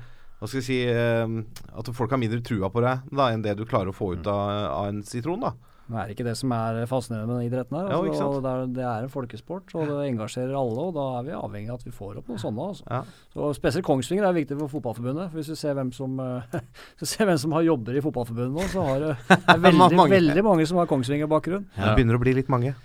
hva 0.43 0.49
skal 0.49 0.59
jeg 0.59 0.67
si 0.67 0.79
eh, 0.91 1.35
At 1.79 1.91
folk 1.95 2.11
har 2.11 2.19
mindre 2.19 2.43
trua 2.43 2.71
på 2.73 2.83
deg 2.83 3.13
da 3.15 3.29
enn 3.31 3.45
det 3.45 3.55
du 3.59 3.67
klarer 3.67 3.93
å 3.93 3.97
få 3.97 4.15
ut 4.17 4.27
av, 4.27 4.49
av 4.71 4.89
en 4.91 5.03
sitron? 5.07 5.43
da 5.43 5.55
Det 5.89 5.99
er 5.99 6.13
ikke 6.15 6.25
det 6.25 6.35
som 6.39 6.53
er 6.57 6.79
fascinerende 6.89 7.29
med 7.29 7.41
den 7.43 7.49
idretten 7.51 7.77
her. 7.77 7.91
Altså, 7.97 8.27
ja, 8.29 8.41
det, 8.45 8.53
er, 8.53 8.71
det 8.79 8.85
er 8.87 9.07
en 9.07 9.13
folkesport, 9.13 9.75
og 9.77 9.91
det 9.91 9.97
engasjerer 10.13 10.55
alle. 10.57 10.87
Og 10.89 10.95
da 10.97 11.07
er 11.19 11.27
vi 11.27 11.35
avhengig 11.37 11.73
av 11.73 11.81
at 11.81 11.87
vi 11.89 11.93
får 11.95 12.21
opp 12.21 12.31
noen 12.31 12.41
sånne. 12.41 12.69
Altså. 12.73 12.87
Ja. 12.89 13.01
Så 13.35 13.51
Spesielt 13.59 13.87
Kongsvinger 13.87 14.29
er 14.29 14.37
viktig 14.37 14.57
for 14.61 14.73
Fotballforbundet. 14.73 15.33
For 15.33 15.41
Hvis 15.43 15.51
du 15.53 15.59
ser 15.59 15.77
hvem 15.79 15.91
som, 15.97 16.15
eh, 16.23 16.57
ser 17.13 17.29
hvem 17.29 17.41
som 17.43 17.57
har 17.59 17.67
jobber 17.67 17.99
i 17.99 18.05
Fotballforbundet 18.05 18.57
nå, 18.57 18.69
så 18.73 18.87
har 18.87 19.03
det 19.05 19.13
det 19.29 19.39
er 19.57 19.63
veldig, 19.67 19.93
Mange. 19.99 20.15
veldig 20.15 20.47
mange 20.49 20.69
som 20.71 20.81
har 20.83 20.89
Kongsvinger-bakgrunn. 20.91 21.67
Det 21.77 21.93
begynner 21.99 22.19
å 22.21 22.23
bli 22.25 22.37
litt 22.41 22.53
mange. 22.53 22.75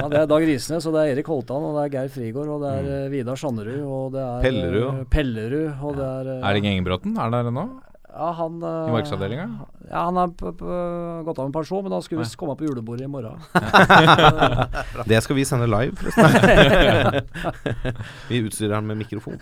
Ja, 0.00 0.06
det 0.08 0.18
er 0.22 0.26
Dag 0.30 0.44
Risnes, 0.46 0.86
og 0.88 0.94
det 0.94 1.02
er 1.02 1.14
Erik 1.14 1.28
Holtan, 1.30 1.64
og 1.66 1.76
det 1.76 1.82
er 1.86 1.92
Geir 1.94 2.10
Frigård, 2.14 2.48
og 2.54 2.62
det 2.64 2.70
er 2.78 2.88
eh, 2.96 3.08
Vidar 3.12 3.38
Sanderud, 3.40 3.80
og 3.84 4.12
det 4.14 4.22
er 4.24 4.44
Pellerud, 4.44 4.86
eh. 4.88 5.04
Pellerud, 5.12 5.68
og 5.86 5.96
det 5.98 6.06
er 6.08 6.30
eh, 6.36 6.44
Erling 6.50 6.68
Engebråten, 6.72 7.16
er 7.20 7.32
der 7.34 7.50
ennå? 7.50 7.64
Ja, 8.10 8.32
han 8.38 8.56
eh, 8.62 8.88
I 8.88 8.94
markedsavdelinga? 8.94 9.44
Ja, 9.90 10.04
han 10.06 10.16
har 10.18 10.28
p- 10.28 10.52
p- 10.58 11.22
gått 11.26 11.38
av 11.38 11.48
med 11.48 11.54
pensjon, 11.54 11.82
men 11.86 11.92
han 11.94 12.02
skulle 12.02 12.22
visst 12.22 12.36
komme 12.38 12.54
på 12.58 12.66
julebordet 12.66 13.06
i 13.06 13.10
morgen. 13.10 13.38
Det 15.10 15.18
skal 15.24 15.36
vi 15.38 15.44
sende 15.48 15.66
live, 15.70 15.96
forresten. 15.98 17.26
vi 18.30 18.40
utstyrer 18.44 18.74
han 18.76 18.86
med 18.86 19.00
mikrofon. 19.00 19.38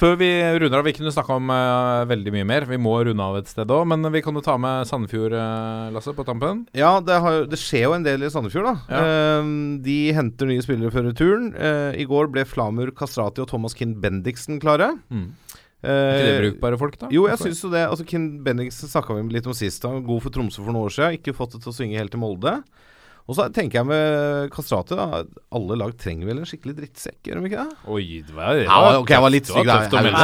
Før 0.00 0.16
vi 0.20 0.30
runder 0.60 0.78
av, 0.80 0.86
vi 0.88 0.94
kunne 0.96 1.12
snakka 1.12 1.36
om 1.36 1.52
uh, 1.52 2.04
veldig 2.08 2.32
mye 2.36 2.48
mer. 2.48 2.68
Vi 2.70 2.78
må 2.80 2.94
runde 3.08 3.26
av 3.28 3.38
et 3.40 3.50
sted 3.52 3.70
òg, 3.72 3.84
men 3.92 4.04
vi 4.14 4.22
kan 4.24 4.36
jo 4.36 4.44
ta 4.44 4.56
med 4.60 4.88
Sandefjord, 4.88 5.36
uh, 5.36 5.88
Lasse, 5.94 6.14
på 6.16 6.24
tampen. 6.28 6.64
Ja, 6.76 6.96
det, 7.04 7.20
har, 7.24 7.42
det 7.50 7.60
skjer 7.60 7.88
jo 7.88 7.96
en 7.98 8.06
del 8.06 8.24
i 8.26 8.32
Sandefjord, 8.32 8.70
da. 8.70 9.00
Eh, 9.00 9.50
de 9.84 9.98
henter 10.16 10.48
nye 10.48 10.64
spillere 10.64 10.92
før 10.94 11.10
returen. 11.10 11.50
I 11.96 12.04
går 12.08 12.30
ble 12.32 12.44
Flamur 12.48 12.92
Kastrati 12.96 13.42
og 13.44 13.50
Thomas 13.50 13.76
Kind 13.76 13.98
Bendiksen 14.02 14.60
klare. 14.62 14.92
Mm. 15.12 15.28
Eh, 15.84 15.90
Er 15.90 16.16
ikke 16.16 16.26
det 16.26 16.42
brukbare 16.44 16.80
folk, 16.80 16.98
da? 16.98 17.10
Jo, 17.12 17.26
jeg 17.30 17.38
syns 17.42 17.62
jo 17.62 17.70
det. 17.72 17.84
Altså, 17.86 18.06
Kind 18.08 18.40
Bendiksen 18.46 18.90
snakka 18.90 19.16
vi 19.16 19.28
litt 19.36 19.46
om 19.46 19.56
sist. 19.56 19.84
Han 19.84 20.00
var 20.00 20.08
god 20.08 20.24
for 20.24 20.34
Tromsø 20.34 20.62
for 20.62 20.72
noen 20.72 20.88
år 20.88 20.94
siden. 20.96 21.18
Ikke 21.20 21.36
fått 21.36 21.56
det 21.56 21.64
til 21.64 21.72
å 21.72 21.76
svinge 21.76 22.00
helt 22.00 22.14
til 22.14 22.22
Molde. 22.22 22.60
Og 23.26 23.34
så 23.34 23.48
tenker 23.50 23.80
jeg 23.80 23.86
med 23.88 24.52
Kastrati, 24.54 24.94
da. 24.94 25.24
Alle 25.56 25.76
lag 25.80 25.90
trenger 25.98 26.28
vel 26.28 26.38
en 26.38 26.46
skikkelig 26.46 26.76
drittsekk, 26.76 27.18
gjør 27.26 27.40
de 27.40 27.48
ikke 27.48 27.64
det? 27.64 27.78
Oi, 27.90 28.04
det 28.22 28.36
var, 28.36 28.52
det 28.54 28.68
Ja, 28.68 28.76
okay, 28.76 29.00
ok, 29.00 29.10
jeg 29.10 29.24
var 29.24 29.32
litt 29.34 29.50
stygg, 29.50 29.66
da. 29.66 29.78
tøft 29.80 29.96
å 29.96 30.02
Jeg. 30.04 30.12
Eh, 30.12 30.20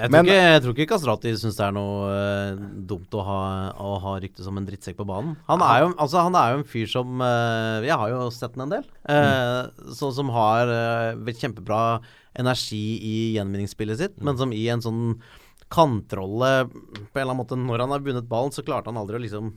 jeg, 0.00 0.10
tror 0.10 0.26
ikke, 0.26 0.40
jeg 0.40 0.64
tror 0.64 0.74
ikke 0.74 0.88
Kastrati 0.90 1.34
syns 1.38 1.60
det 1.60 1.66
er 1.68 1.76
noe 1.76 2.10
uh, 2.10 2.64
dumt 2.90 3.14
å 3.14 3.22
ha, 3.28 3.38
å 3.78 3.94
ha 4.02 4.16
rykte 4.24 4.42
som 4.42 4.58
en 4.58 4.66
drittsekk 4.66 4.98
på 4.98 5.06
banen. 5.06 5.36
Han 5.46 5.62
er 5.68 5.84
jo, 5.84 5.92
altså, 5.94 6.24
han 6.26 6.40
er 6.42 6.50
jo 6.56 6.60
en 6.64 6.68
fyr 6.74 6.90
som 6.90 7.22
uh, 7.22 7.86
Jeg 7.86 8.00
har 8.02 8.10
jo 8.10 8.26
sett 8.34 8.58
den 8.58 8.66
en 8.66 8.74
del. 8.74 8.90
Uh, 9.06 9.70
som 9.94 10.34
har 10.34 10.72
eh, 10.74 11.34
kjempebra 11.38 11.82
energi 12.38 12.84
i 13.02 13.16
gjenvinningsspillet 13.36 14.00
sitt, 14.00 14.16
men 14.24 14.38
som 14.38 14.52
i 14.52 14.64
en 14.72 14.84
sånn 14.84 15.02
kantrolle 15.72 16.50
på 16.70 17.18
en 17.18 17.22
eller 17.22 17.32
annen 17.32 17.40
måte 17.40 17.56
Når 17.58 17.82
han 17.82 17.90
har 17.90 18.04
vunnet 18.04 18.28
ballen, 18.30 18.52
så 18.54 18.62
klarte 18.62 18.92
han 18.92 19.00
aldri 19.00 19.18
å 19.18 19.22
liksom 19.24 19.54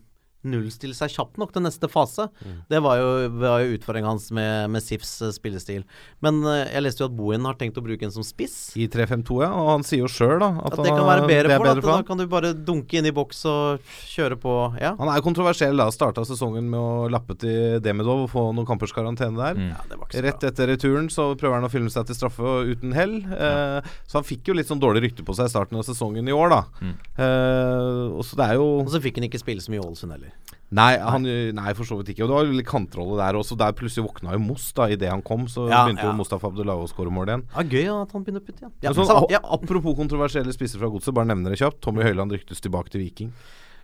nullstille 0.47 0.95
seg 0.95 1.11
kjapt 1.11 1.39
nok 1.41 1.51
til 1.55 1.63
neste 1.65 1.89
fase. 1.91 2.29
Det 2.71 2.79
var 2.83 2.99
jo, 2.99 3.09
var 3.41 3.63
jo 3.63 3.75
utfordringen 3.75 4.07
hans 4.13 4.29
med, 4.35 4.69
med 4.71 4.83
Sifs 4.83 5.11
eh, 5.25 5.33
spillestil. 5.35 5.83
Men 6.23 6.39
uh, 6.45 6.63
jeg 6.63 6.83
leste 6.85 7.03
jo 7.03 7.09
at 7.09 7.15
Bohin 7.17 7.47
har 7.47 7.57
tenkt 7.59 7.79
å 7.79 7.83
bruke 7.83 8.07
en 8.07 8.13
som 8.13 8.25
spiss. 8.25 8.55
I 8.79 8.87
3-5-2, 8.91 9.41
ja. 9.43 9.49
Og 9.51 9.71
han 9.73 9.85
sier 9.87 10.05
jo 10.05 10.11
sjøl, 10.11 10.37
da, 10.39 10.53
at, 10.63 10.77
At 10.77 10.85
det 10.85 10.93
kan 10.93 11.07
være 11.07 11.27
bedre 11.27 11.57
for, 11.57 11.67
bedre 11.67 11.83
for 11.83 11.91
Da 11.91 12.07
kan 12.07 12.21
du 12.21 12.25
bare 12.31 12.53
dunke 12.55 12.99
inn 12.99 13.09
i 13.09 13.13
boks 13.15 13.43
og 13.51 13.91
kjøre 14.13 14.39
på. 14.39 14.55
Ja. 14.79 14.93
Han 14.99 15.11
er 15.11 15.25
kontroversiell 15.25 15.75
da. 15.79 15.89
Starta 15.93 16.23
sesongen 16.27 16.69
med 16.71 16.79
å 16.79 17.09
lappe 17.11 17.35
til 17.39 17.79
Demidov 17.83 18.25
og 18.27 18.31
få 18.31 18.45
noen 18.53 18.67
kampers 18.69 18.95
karantene 18.95 19.39
der. 19.39 19.59
Mm. 19.59 19.73
ja 19.75 20.23
Rett 20.29 20.47
etter 20.47 20.71
returen 20.71 21.11
så 21.11 21.29
prøver 21.39 21.59
han 21.59 21.67
å 21.67 21.71
filme 21.71 21.91
seg 21.91 22.07
til 22.07 22.17
straffe 22.17 22.55
uten 22.69 22.95
hell. 22.95 23.19
Uh, 23.27 23.83
så 24.07 24.21
han 24.21 24.27
fikk 24.27 24.49
jo 24.49 24.57
litt 24.57 24.71
sånn 24.71 24.81
dårlig 24.81 25.09
rykte 25.09 25.27
på 25.27 25.35
seg 25.35 25.49
i 25.49 25.53
starten 25.53 25.79
av 25.79 25.85
sesongen 25.87 26.27
i 26.27 26.35
år, 26.35 26.55
da. 26.55 26.61
Mm. 26.79 26.95
Uh, 27.19 28.17
og 28.19 28.23
så 28.27 28.39
det 28.39 28.47
er 28.47 28.59
jo 28.59 28.69
Og 28.81 28.91
så 28.93 29.01
fikk 29.03 29.19
han 29.19 29.27
ikke 29.27 29.41
spille 29.41 29.63
så 29.63 29.73
mye 29.73 29.81
i 29.81 29.85
Ålesund 29.85 30.15
heller. 30.15 30.28
Nei, 30.69 30.99
han, 31.01 31.23
nei, 31.57 31.71
for 31.73 31.87
så 31.87 31.95
vidt 31.97 32.11
ikke. 32.13 32.27
Og 32.27 32.29
det 32.29 32.35
var 32.37 32.49
litt 32.53 32.67
kantrolle 32.69 33.15
der 33.17 33.37
også. 33.39 33.55
Der 33.57 33.73
plutselig 33.73 34.03
våkna 34.05 34.35
jo 34.35 34.41
Moss 34.43 34.67
da 34.77 34.85
idet 34.93 35.09
han 35.09 35.23
kom. 35.25 35.47
Så 35.49 35.63
Ja, 35.65 35.79
begynte 35.87 36.03
ja. 36.05 36.11
jo 36.11 36.19
Mustafa 36.19 36.51
Abdullahi 36.51 36.83
å 36.83 36.89
skåre 36.91 37.09
mål 37.13 37.31
igjen. 37.31 37.43
Ja, 37.55 37.63
gøy 37.65 37.89
at 38.03 38.13
han 38.13 38.25
begynner 38.27 38.43
å 38.43 38.45
putte 38.45 38.61
igjen. 38.61 38.75
Ja, 38.85 38.93
sånn, 38.93 39.25
ja, 39.33 39.41
Apropos 39.41 39.97
kontroversielle 39.97 40.53
spisser 40.53 40.77
fra 40.77 40.91
godset, 40.93 41.15
bare 41.17 41.31
nevner 41.31 41.55
det 41.55 41.57
kjapt. 41.63 41.81
Tommy 41.81 42.05
Høiland 42.05 42.35
ryktes 42.37 42.61
tilbake 42.61 42.93
til 42.93 43.01
Viking. 43.01 43.33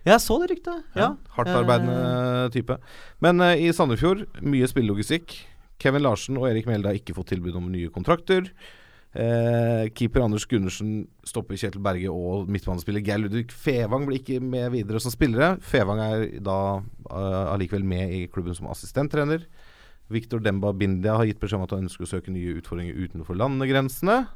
jeg 0.06 0.22
så 0.22 0.38
det 0.44 0.52
ryktet. 0.54 0.86
Ja. 0.94 1.10
Hardtarbeidende 1.34 2.52
type. 2.54 2.78
Men 3.18 3.42
uh, 3.42 3.56
i 3.58 3.72
Sandefjord, 3.74 4.22
mye 4.46 4.70
spillelogistikk. 4.70 5.40
Kevin 5.82 6.06
Larsen 6.06 6.38
og 6.38 6.46
Erik 6.48 6.70
Mjelde 6.70 6.92
har 6.92 7.00
ikke 7.02 7.16
fått 7.18 7.34
tilbud 7.34 7.58
om 7.58 7.66
nye 7.72 7.90
kontrakter. 7.90 8.46
Eh, 9.16 9.86
keeper 9.96 10.24
Anders 10.26 10.44
Gundersen 10.48 11.06
stopper 11.24 11.56
Kjetil 11.56 11.80
Berge 11.84 12.10
og 12.12 12.50
midtbanespiller 12.52 13.04
Geir 13.04 13.22
Ludvig 13.22 13.46
Fevang 13.54 14.04
blir 14.04 14.20
ikke 14.20 14.42
med 14.44 14.74
videre 14.74 15.00
som 15.00 15.14
spillere. 15.14 15.54
Fevang 15.64 16.02
er 16.04 16.26
da 16.44 16.58
uh, 16.82 17.54
allikevel 17.54 17.86
med 17.86 18.12
i 18.12 18.26
klubben 18.32 18.56
som 18.56 18.68
assistenttrener. 18.68 19.46
Victor 20.12 20.42
Demba 20.42 20.74
Bindia 20.76 21.16
har 21.16 21.26
gitt 21.28 21.40
beskjed 21.40 21.62
om 21.62 21.64
at 21.64 21.72
han 21.74 21.86
ønsker 21.86 22.04
å 22.04 22.10
søke 22.10 22.34
nye 22.34 22.58
utfordringer 22.60 22.98
utenfor 23.06 23.38
landegrensene. 23.40 24.26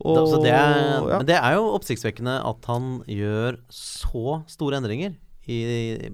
Da, 0.00 0.22
det 0.40 0.52
er, 0.54 0.78
ja. 0.96 1.18
Men 1.20 1.26
det 1.28 1.36
er 1.36 1.58
jo 1.58 1.74
oppsiktsvekkende 1.76 2.38
at 2.48 2.70
han 2.70 3.02
gjør 3.04 3.60
så 3.74 4.40
store 4.48 4.80
endringer 4.80 5.12
i, 5.44 5.58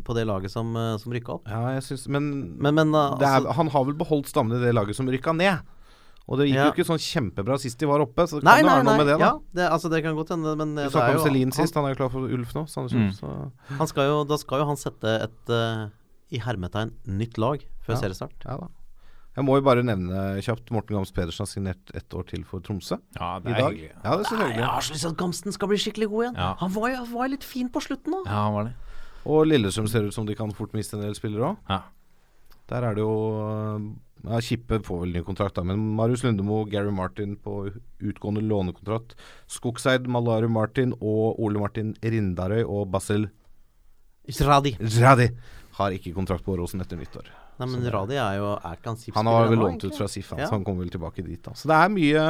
på 0.03 0.17
det 0.17 0.25
laget 0.27 0.51
som, 0.51 0.73
eh, 0.75 0.97
som 0.99 1.15
rykka 1.15 1.37
opp. 1.37 1.47
Ja, 1.51 1.79
synes, 1.85 2.09
men, 2.11 2.57
Men, 2.59 2.75
men 2.75 2.91
altså, 2.91 3.21
det 3.21 3.29
er, 3.29 3.39
altså, 3.39 3.57
han 3.61 3.71
har 3.77 3.87
vel 3.87 3.99
beholdt 3.99 4.31
stammen 4.33 4.59
i 4.59 4.63
det 4.65 4.75
laget 4.75 4.99
som 4.99 5.07
rykka 5.07 5.37
ned. 5.39 5.63
Og 6.29 6.39
det 6.39 6.49
gikk 6.49 6.57
Ja. 6.59 6.65
jo 6.67 6.73
ikke 6.75 6.87
sånn 6.89 6.99
kjempebra 6.99 7.57
sist 7.63 7.79
de 7.79 7.87
var 7.87 8.01
oppe, 8.03 8.27
så 8.27 8.41
det 8.41 8.45
Nei, 8.45 8.57
kan 8.61 8.65
jo 8.65 8.71
være 8.75 8.85
noe 8.85 8.93
nei. 8.93 8.99
med 8.99 9.07
det, 9.07 9.19
da. 9.19 9.25
Ja, 9.27 9.39
det, 9.55 9.67
altså, 9.71 9.91
det 9.91 10.03
kan 10.03 10.17
godt 10.17 10.29
hende, 10.35 10.57
men 10.59 10.75
Du 10.75 10.83
det 10.83 10.91
snakka 10.93 11.19
om 11.21 11.25
Celine 11.27 11.53
sist, 11.55 11.75
han 11.75 11.85
er 11.85 11.95
jo 11.95 11.99
klar 12.01 12.11
for 12.11 12.27
Ulf 12.27 12.53
nå. 12.55 12.65
Sandefjord, 12.67 13.07
Mm. 13.07 13.13
så 13.15 13.53
han 13.79 13.87
skal 13.87 14.05
jo, 14.11 14.25
da 14.25 14.37
skal 14.37 14.59
jo 14.59 14.67
han 14.67 14.77
sette 14.77 15.05
et 15.23 15.51
uh, 15.51 15.89
i 16.33 16.39
hermetegn 16.43 16.91
nytt 17.07 17.39
lag 17.39 17.63
før 17.87 17.95
Ja. 17.95 18.01
seriestart. 18.01 18.35
ja 18.45 18.57
da. 18.59 18.69
Jeg 19.37 19.45
må 19.45 19.55
jo 19.55 19.61
bare 19.63 19.83
nevne 19.85 20.41
kjapt 20.43 20.71
Morten 20.73 20.97
Gams 20.97 21.13
Pedersen 21.13 21.45
har 21.45 21.47
signert 21.47 21.95
ett 21.95 22.09
år 22.11 22.25
til 22.27 22.43
for 22.43 22.59
Tromsø 22.59 22.99
Ja, 23.21 23.39
det 23.39 23.53
er 23.53 23.63
hyggelig. 23.69 23.91
Ja, 24.03 24.17
det 24.17 24.25
er 24.27 24.31
så 24.31 24.37
hyggelig. 24.41 24.57
jeg 24.57 24.65
har 24.65 24.81
så 24.81 24.93
lyst 24.95 25.01
til 25.03 25.11
at 25.11 25.17
Gamsten 25.19 25.53
skal 25.53 25.69
bli 25.69 25.77
skikkelig 25.77 26.09
god 26.09 26.25
igjen. 26.25 26.37
Ja. 26.37 26.55
Han 26.59 26.71
var 26.73 26.89
jo 26.89 27.05
var 27.13 27.29
litt 27.29 27.45
fin 27.45 27.69
på 27.69 27.79
slutten 27.85 28.11
nå. 28.17 28.25
Ja, 28.27 28.33
han 28.49 28.55
var 28.55 28.65
det. 28.65 28.73
Og 29.27 29.47
Lillestrøm 29.47 29.87
ser 29.89 30.07
ut 30.09 30.15
som 30.15 30.25
de 30.27 30.35
kan 30.35 30.51
fort 30.53 30.73
miste 30.73 30.95
en 30.97 31.03
del 31.03 31.15
spillere 31.15 31.53
òg. 31.53 31.57
Ja. 31.69 31.83
Der 32.69 32.83
er 32.83 32.95
det 32.95 33.03
jo 33.05 33.93
ja, 34.27 34.41
Kippe 34.43 34.81
får 34.85 35.01
vel 35.05 35.15
ny 35.15 35.23
kontrakt, 35.27 35.57
da, 35.59 35.65
men 35.67 35.81
Marius 35.99 36.25
Lundemo, 36.27 36.65
Gary 36.71 36.93
Martin 36.95 37.37
på 37.43 37.71
utgående 38.03 38.43
lånekontrakt. 38.43 39.15
Skogseid, 39.47 40.09
Malaru 40.11 40.49
Martin 40.53 40.95
og 40.99 41.39
Ole 41.39 41.63
Martin 41.63 41.95
Rindarøy 42.03 42.65
og 42.65 42.91
Basel 42.91 43.29
Zradi. 44.27 44.75
Radi 45.01 45.31
har 45.79 45.95
ikke 45.95 46.15
kontrakt 46.17 46.45
på 46.45 46.57
Åråsen 46.57 46.83
etter 46.83 46.99
nyttår. 46.99 47.46
Nei, 47.59 47.67
men 47.73 47.87
Radi 47.91 48.17
er 48.21 48.35
jo 48.37 48.49
Er 48.59 48.75
ikke 48.77 48.91
han 48.91 48.99
SIF-spiller 49.01 49.17
Han 49.17 49.27
har 49.33 49.47
vel 49.49 49.59
lånt 49.59 49.85
ut 49.87 49.95
fra 49.97 50.09
SIF, 50.13 50.29
han, 50.31 50.39
Ja. 50.43 50.47
så 50.51 50.57
han 50.59 50.65
kommer 50.67 50.85
vel 50.85 50.91
tilbake 50.93 51.25
dit. 51.25 51.41
da 51.43 51.53
Så 51.57 51.69
det 51.71 51.77
er 51.79 51.89
mye, 51.89 52.25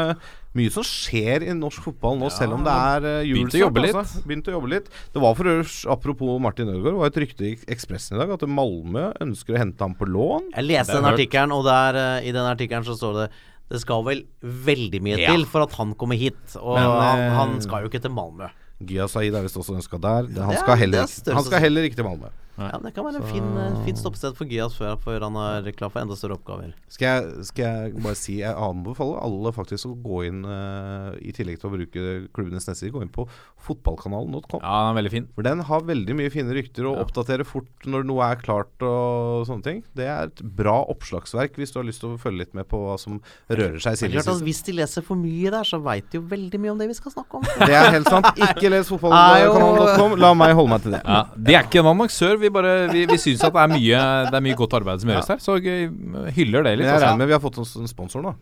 mye 0.54 0.70
som 0.70 0.84
skjer 0.86 1.42
i 1.48 1.52
norsk 1.58 1.82
fotball 1.82 2.18
nå, 2.20 2.30
selv 2.30 2.54
om 2.54 2.62
det 2.62 2.70
er 2.72 3.00
uh, 3.02 3.24
begynt 3.26 3.56
å 3.58 3.62
jobbe 3.64 3.82
litt. 3.82 3.94
Altså. 3.98 4.22
Begynt 4.26 4.46
å 4.46 4.54
jobbe 4.54 4.70
litt. 4.70 4.86
Det 5.12 5.20
var 5.22 5.34
for 5.34 5.44
øvrig, 5.50 5.72
apropos 5.96 6.38
Martin 6.40 6.68
Ødegaard, 6.70 6.94
var 7.02 7.06
et 7.10 7.20
rykte 7.24 7.44
i 7.50 7.56
Ekspressen 7.74 8.16
i 8.16 8.22
dag 8.22 8.30
at 8.36 8.46
Malmö 8.46 9.08
ønsker 9.20 9.56
å 9.56 9.58
hente 9.58 9.82
ham 9.82 9.94
på 9.98 10.06
lån. 10.06 10.52
Jeg 10.54 10.64
leste 10.70 10.94
den 10.94 11.10
artikkelen, 11.10 11.52
og 11.52 11.64
der, 11.66 11.98
eh, 12.22 12.28
i 12.28 12.32
den 12.32 12.46
artikkelen 12.46 12.84
så 12.86 12.94
står 12.96 13.20
det 13.24 13.28
det 13.68 13.80
skal 13.82 14.04
vel 14.06 14.22
veldig 14.42 15.00
mye 15.02 15.18
Ja. 15.18 15.32
til 15.34 15.44
for 15.44 15.62
at 15.66 15.72
han 15.74 15.92
kommer 15.94 16.14
hit. 16.16 16.38
Og 16.54 16.76
Men, 16.78 16.84
han, 16.86 17.18
eh, 17.18 17.34
han 17.34 17.60
skal 17.60 17.82
jo 17.82 17.88
ikke 17.90 18.00
til 18.02 18.12
Malmö. 18.14 18.48
Gia 18.86 19.08
Saeed 19.08 19.34
er 19.34 19.42
visst 19.42 19.56
også 19.56 19.74
ønska 19.74 19.98
der. 20.00 20.22
Han, 20.22 20.32
Det 20.32 20.38
er- 20.38 20.62
skal 20.62 20.76
heller, 20.76 20.98
er 21.02 21.34
han 21.34 21.42
skal 21.44 21.60
heller 21.60 21.82
ikke 21.82 21.96
til 21.96 22.04
Malmö. 22.04 22.30
Ja, 22.56 22.78
Det 22.82 22.92
kan 22.96 23.04
være 23.04 23.20
en 23.20 23.26
fin, 23.28 23.46
fin 23.84 23.96
stoppested 24.00 24.36
for 24.38 24.48
Gias 24.48 24.76
før, 24.78 24.96
før 25.02 25.26
han 25.26 25.36
er 25.36 25.70
klar 25.76 25.90
for 25.92 26.00
enda 26.00 26.16
større 26.16 26.38
oppgaver. 26.38 26.72
Skal 26.88 27.06
jeg, 27.06 27.44
skal 27.50 27.64
jeg 27.66 27.96
bare 28.04 28.16
si 28.18 28.38
Jeg 28.40 28.54
anbefaler 28.56 29.18
alle 29.26 29.52
faktisk 29.52 29.90
å 29.90 29.94
gå 30.00 30.22
inn 30.28 30.40
uh, 30.48 31.12
I 31.20 31.34
tillegg 31.36 31.58
til 31.60 31.68
å 31.68 31.74
bruke 31.74 32.04
klubbenes 32.36 32.66
nettside, 32.68 32.92
gå 32.94 33.02
inn 33.04 33.12
på 33.12 33.26
fotballkanalen.com. 33.66 34.60
Ja, 34.62 34.76
den 34.86 34.92
er 34.92 34.98
veldig 35.00 35.12
fin. 35.12 35.26
For 35.36 35.46
den 35.46 35.62
har 35.68 35.84
veldig 35.88 36.16
mye 36.18 36.32
fine 36.32 36.54
rykter 36.56 36.88
og 36.88 36.96
Ja. 36.96 37.04
oppdaterer 37.06 37.44
fort 37.46 37.86
når 37.86 38.06
noe 38.08 38.24
er 38.30 38.40
klart 38.40 38.82
og 38.86 39.46
sånne 39.48 39.64
ting. 39.66 39.82
Det 39.96 40.06
er 40.08 40.30
et 40.30 40.42
bra 40.56 40.78
oppslagsverk 40.92 41.56
hvis 41.60 41.72
du 41.74 41.80
har 41.80 41.86
lyst 41.88 42.00
til 42.04 42.14
å 42.14 42.20
følge 42.20 42.44
litt 42.44 42.54
med 42.56 42.68
på 42.70 42.78
hva 42.80 42.96
som 43.00 43.20
rører 43.50 43.78
seg 43.82 43.98
i 44.00 44.12
er 44.14 44.18
at. 44.22 44.42
Hvis 44.46 44.62
de 44.66 44.72
leser 44.78 45.04
for 45.04 45.16
mye 45.20 45.50
der, 45.52 45.64
så 45.66 45.80
veit 45.82 46.08
de 46.12 46.20
jo 46.20 46.24
veldig 46.30 46.60
mye 46.62 46.72
om 46.72 46.78
det 46.80 46.88
vi 46.88 46.96
skal 46.98 47.12
snakke 47.12 47.40
om. 47.40 47.46
Det 47.60 47.74
er 47.74 47.90
helt 47.98 48.08
sant. 48.08 48.28
Ikke 48.36 48.70
les 48.72 48.88
fotballkanalen.com. 48.92 50.16
La 50.22 50.32
meg 50.38 50.54
holde 50.56 50.72
meg 50.72 50.82
til 50.86 50.96
det. 50.96 51.02
Ja, 51.04 51.22
De 51.36 51.54
er 51.56 51.66
ikke 51.66 51.82
en 51.82 51.90
annonsør, 51.92 52.36
vi 52.46 52.52
bare 52.54 52.74
Vi, 52.92 53.04
vi 53.10 53.20
syns 53.20 53.44
at 53.46 53.54
det 53.54 53.62
er, 53.66 53.72
mye, 53.74 54.02
det 54.30 54.40
er 54.40 54.44
mye 54.48 54.58
godt 54.58 54.76
arbeid 54.80 55.02
som 55.04 55.12
gjøres 55.12 55.32
her, 55.34 55.40
så 55.42 55.58
hyller 55.60 56.66
det 56.66 56.76
litt. 56.80 56.86
jeg 56.86 56.94
altså. 56.94 57.08
regner 57.08 57.22
med 57.24 57.32
vi 57.32 57.36
har 57.36 57.42
fått 57.44 57.58
oss 57.62 57.76
en 57.80 57.90
sponsor 57.90 58.24
nå. 58.24 58.36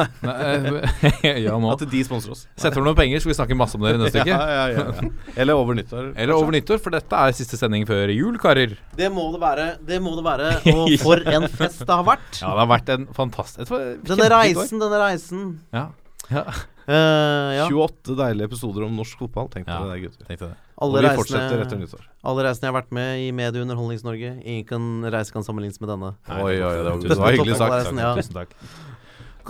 Nei, 0.00 0.06
eh, 0.22 1.42
ja, 1.44 1.56
nå 1.60 1.70
At 1.74 1.82
de 1.90 2.00
sponser 2.06 2.32
oss. 2.32 2.44
Setter 2.58 2.80
du 2.80 2.86
noen 2.86 2.96
penger, 2.98 3.20
skal 3.20 3.32
vi 3.32 3.36
snakke 3.36 3.56
masse 3.58 3.76
om 3.76 3.84
dere 3.84 4.00
neste 4.00 4.22
uke. 4.22 4.30
Ja, 4.32 4.40
ja, 4.48 4.64
ja, 4.72 4.84
ja. 4.96 5.34
Eller 5.42 5.58
over 5.58 5.76
nyttår. 5.76 6.12
Eller 6.14 6.34
over 6.36 6.54
nyttår, 6.54 6.80
for 6.82 6.94
dette 6.94 7.20
er 7.26 7.36
siste 7.36 7.58
sending 7.60 7.84
før 7.88 8.12
jul, 8.14 8.38
karer. 8.40 8.76
Det 8.96 9.10
må 9.12 9.26
det 9.34 9.42
være. 9.42 9.68
Det 9.86 10.00
må 10.02 10.14
det 10.16 10.26
være. 10.26 10.50
Og 10.74 10.94
for 11.02 11.22
en 11.34 11.48
fest 11.52 11.84
det 11.84 11.92
har 11.92 12.06
vært. 12.06 12.30
Ja, 12.40 12.54
det 12.54 12.64
har 12.64 12.70
vært 12.72 12.92
en 12.96 13.08
fantastisk 13.16 13.74
Denne 14.08 14.30
reisen, 14.32 14.80
denne 14.80 15.02
reisen. 15.02 15.46
Ja. 15.76 15.88
ja. 16.30 16.46
Eh, 16.90 17.50
ja. 17.60 17.68
28 17.68 18.16
deilige 18.18 18.50
episoder 18.50 18.86
om 18.88 18.96
norsk 18.98 19.26
fotball. 19.26 19.50
Tenk 19.52 19.68
Ja. 19.68 19.82
det, 19.90 20.00
gutter. 20.06 20.30
Det. 20.30 20.54
Og 20.80 20.86
Alle 20.88 21.00
vi 21.00 21.06
reisene, 21.06 21.20
fortsetter 21.20 21.60
etter 21.66 21.76
nyttår. 21.76 22.04
alle 22.24 22.44
reisene 22.46 22.64
jeg 22.66 22.72
har 22.72 22.80
vært 22.82 22.92
med 22.96 23.18
i 23.20 23.32
Medie- 23.36 23.60
og 23.60 23.66
Underholdnings-Norge, 23.66 24.30
ingen 24.44 24.64
kan, 24.64 24.86
reise 25.12 25.32
kan 25.34 25.44
sammenlignes 25.44 25.76
med 25.82 25.90
denne. 25.92 26.14
Oi, 26.40 26.54
oi, 26.56 26.76
det 26.80 26.86
var, 26.88 27.02
det 27.04 27.18
var 27.20 27.32
hyggelig 27.36 27.56
sagt. 27.60 27.74
Tusen, 27.84 28.00
ja. 28.00 28.14
Tusen 28.16 28.38
takk. 28.38 28.54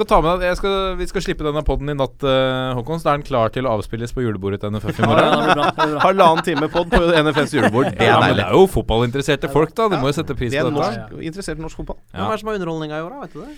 Du 0.00 0.04
ta 0.08 0.16
med 0.24 0.38
deg, 0.40 0.46
jeg 0.48 0.56
skal, 0.56 0.74
vi 0.96 1.06
skal 1.10 1.20
slippe 1.20 1.44
denne 1.44 1.60
podden 1.66 1.90
i 1.92 1.94
natt, 1.98 2.22
uh, 2.24 2.72
Håkon. 2.78 2.98
Så 3.02 3.10
er 3.12 3.18
den 3.20 3.26
klar 3.26 3.50
til 3.52 3.66
å 3.68 3.74
avspilles 3.76 4.14
på 4.16 4.22
julebordet 4.24 4.62
til 4.62 4.70
NFF 4.72 4.96
i 4.96 5.02
Ja, 5.04 5.10
ja, 5.10 5.26
morgen. 5.36 5.60
det. 5.60 5.74
Det. 5.76 5.98
Halvannen 6.06 6.46
time 6.46 6.68
pod 6.72 6.88
på 6.90 7.02
NFFs 7.20 7.52
julebord. 7.58 7.90
Det 7.98 8.08
Ja, 8.08 8.16
er 8.16 8.24
men 8.30 8.38
det 8.40 8.46
er 8.46 8.54
jo 8.56 8.64
fotballinteresserte 8.70 9.50
folk, 9.52 9.74
da. 9.76 9.90
De 9.92 9.98
må 10.00 10.08
jo 10.08 10.16
sette 10.16 10.32
pris 10.38 10.54
på 10.54 10.56
dette. 10.56 10.72
norsk, 10.78 11.12
interessert 11.20 11.60
i 11.60 11.66
norsk 11.66 11.82
fotball. 11.82 12.00
Hvem 12.14 12.26
er 12.26 12.32
det 12.32 12.40
som 12.42 12.48
har 12.50 12.58
underholdninga 12.62 12.96
i 12.96 13.04
år, 13.04 13.10
da? 13.12 13.20
Vet 13.26 13.36
du 13.36 13.42
det? 13.44 13.52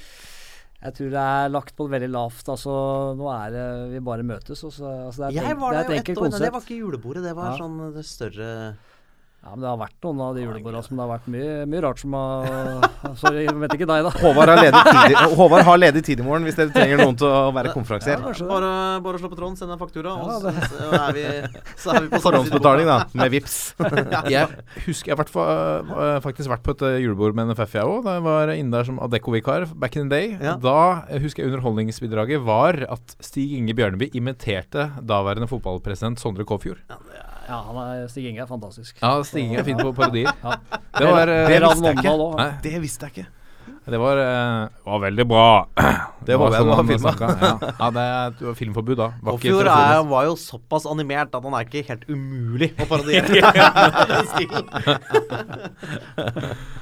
Jeg 0.83 0.95
tror 0.99 1.11
det 1.15 1.23
er 1.23 1.51
lagt 1.55 1.77
på 1.79 1.85
veldig 1.91 2.09
lavt. 2.11 2.49
Altså, 2.51 2.73
nå 3.15 3.29
er 3.31 3.51
det 3.55 3.67
Vi 3.93 4.01
bare 4.03 4.25
møtes. 4.27 4.65
Også, 4.67 4.83
altså, 5.07 5.29
det 5.29 5.37
er 5.39 5.45
et, 5.45 5.49
Jeg 5.49 5.59
var 5.61 5.73
er 5.73 5.77
der 5.77 5.83
jo 5.95 6.01
et 6.01 6.09
ett 6.09 6.19
år. 6.19 6.31
Nei, 6.33 6.39
det 6.43 6.53
var 6.57 6.65
ikke 6.67 6.79
julebordet, 6.81 7.23
det 7.23 7.35
var 7.39 7.53
Ja. 7.53 7.59
sånn 7.63 7.95
det 7.95 8.05
større 8.09 8.49
Ja, 9.43 9.51
men 9.57 9.63
det 9.65 9.67
har 9.73 9.79
vært 9.81 10.05
noen 10.07 10.21
av 10.23 10.37
de 10.37 10.43
julebordene 10.45 10.81
som 10.87 10.95
det 10.97 11.03
har 11.03 11.09
vært 11.17 11.25
mye, 11.35 11.55
mye 11.67 11.81
rart 11.83 11.99
som 11.99 12.13
har 12.15 12.85
Så 13.21 13.33
jeg 13.35 13.51
vet 13.59 13.73
ikke 13.75 13.89
deg, 13.91 14.05
da. 14.07 14.13
Håvard 14.23 14.53
har 14.53 14.61
ledig 14.63 14.83
tid, 14.87 15.15
i- 15.17 15.35
Håvard 15.41 15.65
har 15.67 15.81
ledig 15.83 16.03
tid 16.07 16.21
i 16.23 16.27
morgen 16.27 16.47
hvis 16.47 16.55
dere 16.61 16.71
trenger 16.77 17.01
noen 17.03 17.17
til 17.19 17.27
å 17.27 17.41
være 17.57 17.73
konferansier. 17.75 18.23
Ja. 18.23 18.47
Bare, 18.47 18.71
bare 19.03 19.19
slå 19.19 19.31
på 19.33 19.39
tråden, 19.41 19.57
send 19.59 19.75
en 19.75 19.81
faktura, 19.81 20.13
Ja, 20.15 20.23
og 20.23 20.47
så, 20.47 20.53
så, 20.71 20.93
er 21.01 21.17
vi, 21.17 21.25
så 21.83 21.91
er 21.97 22.07
vi 22.07 22.13
på 22.15 22.21
Forhåndsbetaling, 22.29 22.87
da, 22.93 22.99
med 23.19 23.35
vips. 23.35 23.57
Jeg 24.33 24.47
husker 24.87 25.11
Jeg 25.13 25.19
har 25.19 25.35
øh, 25.35 26.21
faktisk 26.23 26.53
vært 26.55 26.63
på 26.69 26.77
et 26.79 26.87
øh, 26.93 27.01
julebord 27.03 27.35
med 27.35 27.51
NFF, 27.51 27.75
jeg 27.81 27.91
òg. 27.97 28.01
Da 28.07 28.15
jeg 28.21 28.25
var 28.29 28.55
inne 28.55 28.77
der 28.79 28.87
som 28.93 29.03
Adecco-vikar 29.03 29.67
back 29.75 29.99
in 29.99 30.07
the 30.07 30.15
day. 30.15 30.33
Ja. 30.39 30.55
Da 30.63 30.77
jeg 31.11 31.27
husker 31.27 31.43
jeg 31.43 31.51
underholdningsbidraget 31.51 32.47
var 32.47 32.79
at 32.95 33.19
Stig 33.19 33.59
Inge 33.59 33.75
Bjørneby 33.75 34.13
imiterte 34.15 34.87
daværende 35.03 35.51
fotballpresident 35.51 36.23
Sondre 36.23 36.47
Kåfjord. 36.47 36.79
Ja, 36.87 37.03
det 37.11 37.19
er, 37.19 37.29
Stig 38.11 38.25
Inge 38.31 38.41
er 38.45 38.49
fantastisk. 38.49 38.99
Ja, 39.03 39.23
Stig 39.27 39.43
Inge 39.47 39.59
er 39.63 39.67
fin 39.67 39.79
på 39.79 39.93
parodier. 39.97 40.31
Ja. 40.43 40.51
Det 40.99 41.07
var, 41.09 41.27
det, 41.27 41.47
det, 41.49 41.61
visste 41.63 41.87
jeg 41.89 41.97
ikke. 42.03 42.17
Nei, 42.39 42.51
Det 42.65 42.83
visste 42.83 43.03
jeg 43.09 43.13
ikke. 43.17 43.27
det 43.93 43.99
var, 44.01 44.17
øh, 44.23 44.69
var 44.87 44.99
veldig 45.07 45.27
bra. 45.29 45.47
Det 46.23 46.37
var, 46.39 46.55
sånn 46.55 46.71
han 46.71 46.87
filma. 46.87 47.11
Ja, 47.19 47.27
ja 47.67 47.89
det, 47.97 48.03
er, 48.03 48.31
var 48.47 48.55
filmforbud 48.61 48.97
da. 49.01 49.09
Var 49.27 49.33
er, 49.43 49.47
det. 49.73 50.07
var 50.13 50.23
jo 50.29 50.35
såpass 50.39 50.85
animert 50.87 51.35
at 51.35 51.43
han 51.43 51.55
er 51.59 51.63
ikke 51.67 51.83
helt 51.89 52.05
umulig 52.07 52.71
å 52.79 52.87
parodiere. 52.87 53.27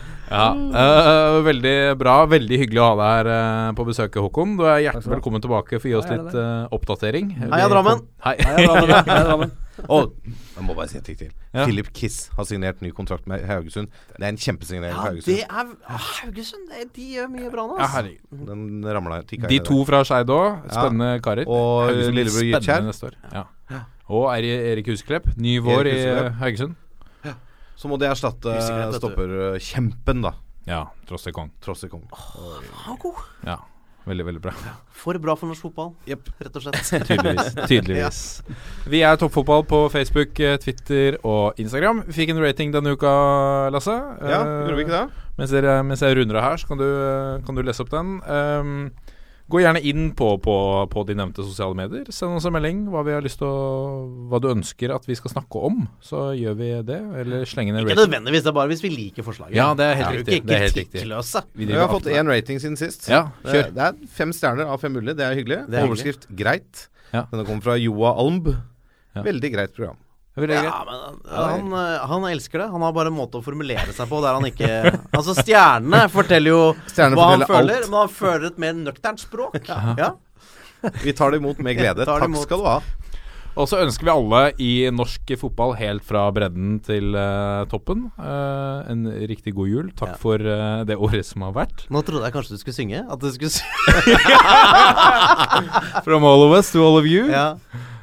Ja, 0.30 0.54
uh, 0.54 1.40
veldig 1.42 1.98
bra. 1.98 2.20
Veldig 2.30 2.60
hyggelig 2.62 2.82
å 2.82 2.90
ha 2.92 2.98
deg 3.00 3.08
her 3.10 3.30
uh, 3.34 3.70
på 3.74 3.86
besøk, 3.88 4.14
Håkon. 4.22 4.54
Du 4.60 4.62
er 4.62 4.84
hjertelig 4.86 5.16
velkommen 5.16 5.42
tilbake 5.42 5.80
for 5.80 5.88
å 5.88 5.90
gi 5.90 5.96
oss 5.98 6.10
litt 6.10 6.36
uh, 6.38 6.70
oppdatering. 6.76 7.34
Heia 7.50 7.66
Drammen. 7.72 8.06
Hei. 8.22 8.36
Hei. 8.38 8.62
Drammen. 8.62 8.94
Hei, 9.10 9.18
Drammen. 9.26 9.58
Og 9.94 10.14
jeg 10.24 10.64
må 10.66 10.74
bare 10.76 10.88
si 10.90 10.98
en 10.98 11.04
ting 11.06 11.18
til. 11.18 11.30
Ja. 11.54 11.64
Philip 11.64 11.90
Kiss 11.96 12.28
har 12.36 12.46
signert 12.48 12.82
ny 12.84 12.90
kontrakt 12.96 13.26
med 13.30 13.44
Haugesund. 13.48 13.88
Det 14.16 14.24
er 14.24 14.28
en 14.32 14.40
kjempesignering 14.40 14.94
Ja, 14.94 15.00
for 15.02 15.20
det 15.26 15.38
Haugesund. 15.50 15.80
er 15.86 15.94
ah, 15.94 16.10
Haugesund, 16.20 16.74
de 16.96 17.06
gjør 17.14 17.30
mye 17.32 17.52
bra 17.52 17.66
nå. 17.70 17.78
Ja, 17.80 18.04
Den 18.50 18.84
ramla 18.84 19.22
De 19.26 19.62
to 19.66 19.80
fra 19.88 20.02
Skeid 20.04 20.30
òg. 20.34 20.60
Spennende 20.68 21.16
karer. 21.24 21.48
Og 21.48 21.90
lillebror 22.10 22.60
spennende 22.60 22.92
neste 22.92 23.10
år. 23.10 23.18
Ja. 23.32 23.46
Og 24.10 24.28
Erik 24.34 24.90
Husklepp. 24.90 25.30
Ny 25.38 25.58
vår 25.62 25.86
i 25.86 25.98
øh, 26.10 26.30
Haugesund. 26.42 26.78
Så 27.80 27.88
må 27.88 27.96
de 27.96 28.04
erstatte 28.10 28.52
stopperkjempen, 28.92 30.20
da. 30.26 30.34
Ja, 30.68 30.82
tross 31.08 31.24
det 31.24 31.32
kong. 31.32 31.48
Tross 31.64 31.86
i 31.86 31.88
kong. 31.88 32.02
Han 32.12 32.92
er 32.92 32.98
god. 33.00 33.22
Ja, 33.46 33.56
veldig, 34.06 34.24
veldig 34.26 34.42
bra. 34.44 34.52
For 35.00 35.18
bra 35.22 35.34
for 35.38 35.50
norsk 35.50 35.64
fotball, 35.68 35.92
yep. 36.08 36.28
rett 36.40 36.56
og 36.56 36.64
slett. 36.64 36.80
Tydeligvis. 37.08 37.54
tydeligvis. 37.70 38.20
Vi 38.90 39.02
er 39.06 39.16
Toppfotball 39.20 39.64
på 39.68 39.82
Facebook, 39.92 40.40
eh, 40.40 40.56
Twitter 40.62 41.16
og 41.24 41.60
Instagram. 41.60 42.04
Vi 42.08 42.18
fikk 42.20 42.34
en 42.34 42.42
rating 42.42 42.74
denne 42.74 42.96
uka, 42.96 43.12
Lasse. 43.74 43.96
Ja, 44.20 44.40
Eh, 44.40 44.66
gjorde 44.66 44.76
vi 44.78 44.86
ikke 44.86 44.96
det? 44.98 45.26
Mens, 45.40 45.54
dere, 45.54 45.78
mens 45.86 46.02
jeg 46.04 46.16
runder 46.18 46.36
av 46.40 46.44
her, 46.50 46.60
så 46.60 46.68
kan 46.68 46.80
du, 46.80 46.84
eh, 46.84 47.40
kan 47.46 47.56
du 47.56 47.62
lese 47.64 47.84
opp 47.84 47.90
den. 47.92 48.20
Um, 48.28 48.90
gå 49.50 49.60
gjerne 49.62 49.80
inn 49.86 50.10
på, 50.16 50.28
på, 50.42 50.54
på 50.92 51.02
de 51.08 51.16
nevnte 51.18 51.44
sosiale 51.44 51.76
medier. 51.78 52.08
Send 52.14 52.38
oss 52.38 52.46
en 52.48 52.54
melding 52.54 52.84
hva, 52.92 53.02
vi 53.06 53.14
har 53.16 53.24
lyst 53.24 53.42
å, 53.44 53.50
hva 54.30 54.40
du 54.42 54.48
ønsker 54.52 54.94
at 54.94 55.08
vi 55.08 55.16
skal 55.18 55.34
snakke 55.34 55.62
om. 55.70 55.82
Så 56.04 56.30
gjør 56.38 56.58
vi 56.60 56.70
det. 56.88 57.00
Eller 57.22 57.48
slenge 57.50 57.74
ned 57.74 57.84
Ikke 57.88 57.98
nødvendigvis, 58.00 58.44
det 58.46 58.52
er 58.52 58.58
bare 58.60 58.72
hvis 58.72 58.84
vi 58.84 58.92
liker 58.94 59.26
forslaget. 59.26 59.56
Ja, 59.58 59.70
det 59.78 59.88
er 59.88 59.98
helt 60.00 60.06
ja, 60.06 60.18
riktig. 60.20 60.40
ikke 60.40 60.50
Det 60.50 60.56
er 60.56 60.64
helt 60.66 60.80
riktig. 60.82 61.04
Vi 61.60 61.70
Vi 61.70 61.78
har 61.78 61.90
fått 61.92 62.10
én 62.12 62.30
rating 62.30 62.62
siden 62.62 62.78
sist. 62.80 63.08
Ja, 63.10 63.26
Det, 63.42 63.54
kjør. 63.54 63.72
det 63.76 63.88
er 63.88 64.14
fem 64.20 64.34
stjerner 64.36 64.70
av 64.70 64.80
fem 64.82 64.94
mulige. 64.96 65.16
Det 65.18 65.26
er 65.26 65.34
hyggelig. 65.38 65.62
Det 65.66 65.78
er 65.78 65.86
hyggelig. 65.86 65.90
Overskrift 65.90 66.28
'greit'. 66.30 66.86
Ja. 67.10 67.26
Denne 67.32 67.44
kommer 67.48 67.64
fra 67.66 67.76
Joa 67.80 68.14
Almb. 68.22 68.52
Ja. 69.16 69.24
Veldig 69.26 69.50
greit 69.52 69.74
program. 69.74 69.98
Ja, 70.48 70.84
men 70.88 70.96
han, 71.28 71.72
eh, 71.76 72.06
han 72.08 72.24
elsker 72.30 72.58
det. 72.64 72.68
Han 72.72 72.82
har 72.86 72.92
bare 72.96 73.12
en 73.12 73.16
måte 73.18 73.38
å 73.38 73.44
formulere 73.44 73.92
seg 73.92 74.08
på 74.08 74.20
der 74.24 74.38
han 74.38 74.46
ikke 74.48 74.70
Altså, 75.18 75.34
stjernene 75.42 76.06
forteller 76.08 76.50
jo 76.54 76.62
Stjernene 76.88 77.16
hva 77.20 77.28
han 77.34 77.44
føler, 77.46 77.82
alt. 77.82 77.90
men 77.92 78.00
han 78.00 78.08
føler 78.08 78.46
et 78.50 78.58
mer 78.58 78.72
nøkternt 78.80 79.20
språk. 79.26 79.60
Ja. 79.68 80.14
Vi 81.04 81.12
tar 81.12 81.30
det 81.34 81.42
imot 81.42 81.58
med 81.60 81.76
glede. 81.82 82.06
Takk 82.08 82.24
imot. 82.24 82.46
skal 82.48 82.58
du 82.64 82.66
ha. 82.70 82.78
Og 83.58 83.66
så 83.66 83.80
ønsker 83.82 84.06
vi 84.06 84.10
alle 84.12 84.40
i 84.62 84.68
norsk 84.94 85.32
fotball 85.40 85.72
helt 85.76 86.04
fra 86.06 86.22
bredden 86.32 86.76
til 86.86 87.16
uh, 87.18 87.64
toppen 87.68 88.04
uh, 88.14 88.86
en 88.88 89.02
riktig 89.26 89.52
god 89.56 89.68
jul. 89.68 89.88
Takk 89.98 90.12
Ja. 90.14 90.18
for 90.22 90.38
uh, 90.38 90.84
det 90.86 90.94
året 90.96 91.26
som 91.26 91.42
har 91.42 91.52
vært. 91.58 91.82
Nå 91.90 92.00
trodde 92.06 92.22
jeg 92.28 92.32
kanskje 92.36 92.54
du 92.54 92.62
skulle 92.62 92.78
synge. 92.78 93.02
At 93.10 93.18
du 93.20 93.26
skulle 93.34 93.50
synge. 93.50 94.14
From 96.06 96.24
all 96.24 96.46
of 96.46 96.52
us 96.56 96.70
to 96.72 96.78
all 96.86 96.96
of 96.96 97.04
you. 97.10 97.26
ja. 97.28 97.56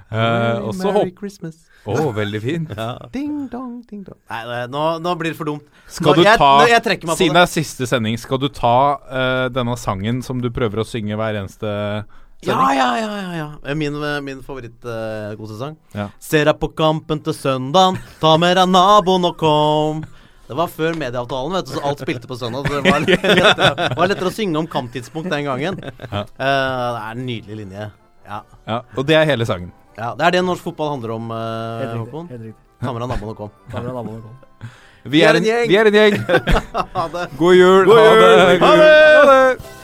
Eh, 0.08 0.60
og 0.64 0.72
så 0.78 0.92
Merry. 0.94 1.12
Christmas. 1.18 1.58
Å, 1.88 1.96
veldig 2.16 2.40
fint. 2.44 2.70
Ding 3.16 3.48
dong, 3.52 3.82
ding 3.90 4.04
dong. 4.08 4.18
Nei, 4.32 4.42
nei 4.48 4.62
nå, 4.72 4.84
nå 5.04 5.16
blir 5.20 5.34
det 5.34 5.38
for 5.40 5.48
dumt. 5.50 5.66
Skal 5.88 6.14
Nå- 6.14 6.22
du 6.22 6.24
jeg, 6.28 6.38
ta 6.40 6.52
nå- 6.62 6.70
jeg 6.72 6.84
trekker 6.86 7.08
meg 7.10 7.16
på 7.16 7.20
Siden 7.22 7.36
det. 7.40 7.44
er 7.44 7.52
siste 7.52 7.88
sending, 7.88 8.18
skal 8.20 8.40
du 8.44 8.48
ta 8.52 8.74
uh, 9.04 9.48
denne 9.52 9.76
sangen 9.80 10.22
som 10.24 10.40
du 10.44 10.48
prøver 10.56 10.84
å 10.84 10.88
synge 10.88 11.16
hver 11.20 11.40
eneste 11.42 11.68
Ja, 11.68 12.56
sending? 12.56 12.78
ja, 12.78 12.90
ja, 13.02 13.12
ja, 13.20 13.32
ja. 13.42 13.76
Min, 13.76 13.96
eh, 14.04 14.20
min 14.22 14.42
favoritt-godesang. 14.46 15.76
Ja. 15.96 16.10
Ser 16.22 16.46
deg 16.52 16.60
på 16.62 16.70
kampen 16.78 17.20
til 17.26 17.34
søndagen, 17.36 17.98
ta 18.22 18.36
med 18.40 18.56
deg 18.60 18.70
naboen 18.70 19.26
og 19.32 19.38
kom. 19.42 20.04
Det 20.48 20.56
var 20.56 20.70
før 20.72 20.96
medieavtalen, 20.96 21.56
vet 21.58 21.68
du, 21.68 21.74
så 21.76 21.82
alt 21.84 22.00
spilte 22.06 22.30
på 22.30 22.38
søndag. 22.40 22.68
Så 22.70 22.78
det 22.78 22.92
var 22.92 23.02
lettere, 23.08 23.90
var 23.98 24.08
lettere 24.12 24.30
å 24.32 24.36
synge 24.38 24.62
om 24.62 24.68
kamptidspunkt 24.72 25.28
den 25.34 25.44
gangen. 25.50 25.82
Ja. 25.84 26.22
Uh, 26.24 26.28
det 26.38 27.02
er 27.02 27.10
en 27.18 27.26
nydelig 27.28 27.58
linje. 27.66 27.90
Ja. 28.28 28.42
Ja, 28.68 28.78
og 28.96 29.06
det 29.08 29.16
er 29.20 29.28
hele 29.28 29.48
sangen. 29.48 29.74
Ja. 29.98 30.14
Det 30.18 30.28
er 30.28 30.38
det 30.38 30.44
norsk 30.45 30.64
fotball 30.64 30.94
handler 30.95 31.15
om, 31.18 31.32
eh, 31.32 31.80
Helt. 31.84 31.98
Håkon. 32.06 32.28
Helt 32.32 32.45
riktig. 32.49 32.64
Deg 32.78 32.99
naboen 33.02 33.32
og 33.34 33.38
kom. 33.38 33.56
Ta 33.72 33.82
naboen 33.82 34.19
og 34.19 34.28
kom. 34.28 34.69
Vi 35.07 35.22
er 35.24 35.38
en 35.40 35.45
gjeng! 35.45 35.69
Vi 35.72 35.78
er 35.80 35.88
en 35.90 35.98
gjeng. 35.98 36.18
Ha 36.98 37.07
det. 37.14 37.26
God 37.40 37.56
jul! 37.56 37.86
God 37.88 37.98
Ha 37.98 38.14
det! 38.14 38.30
jul! 38.30 38.61
Ha 38.61 38.76
det! 38.76 38.94
Ha 39.18 39.26
det! 39.32 39.77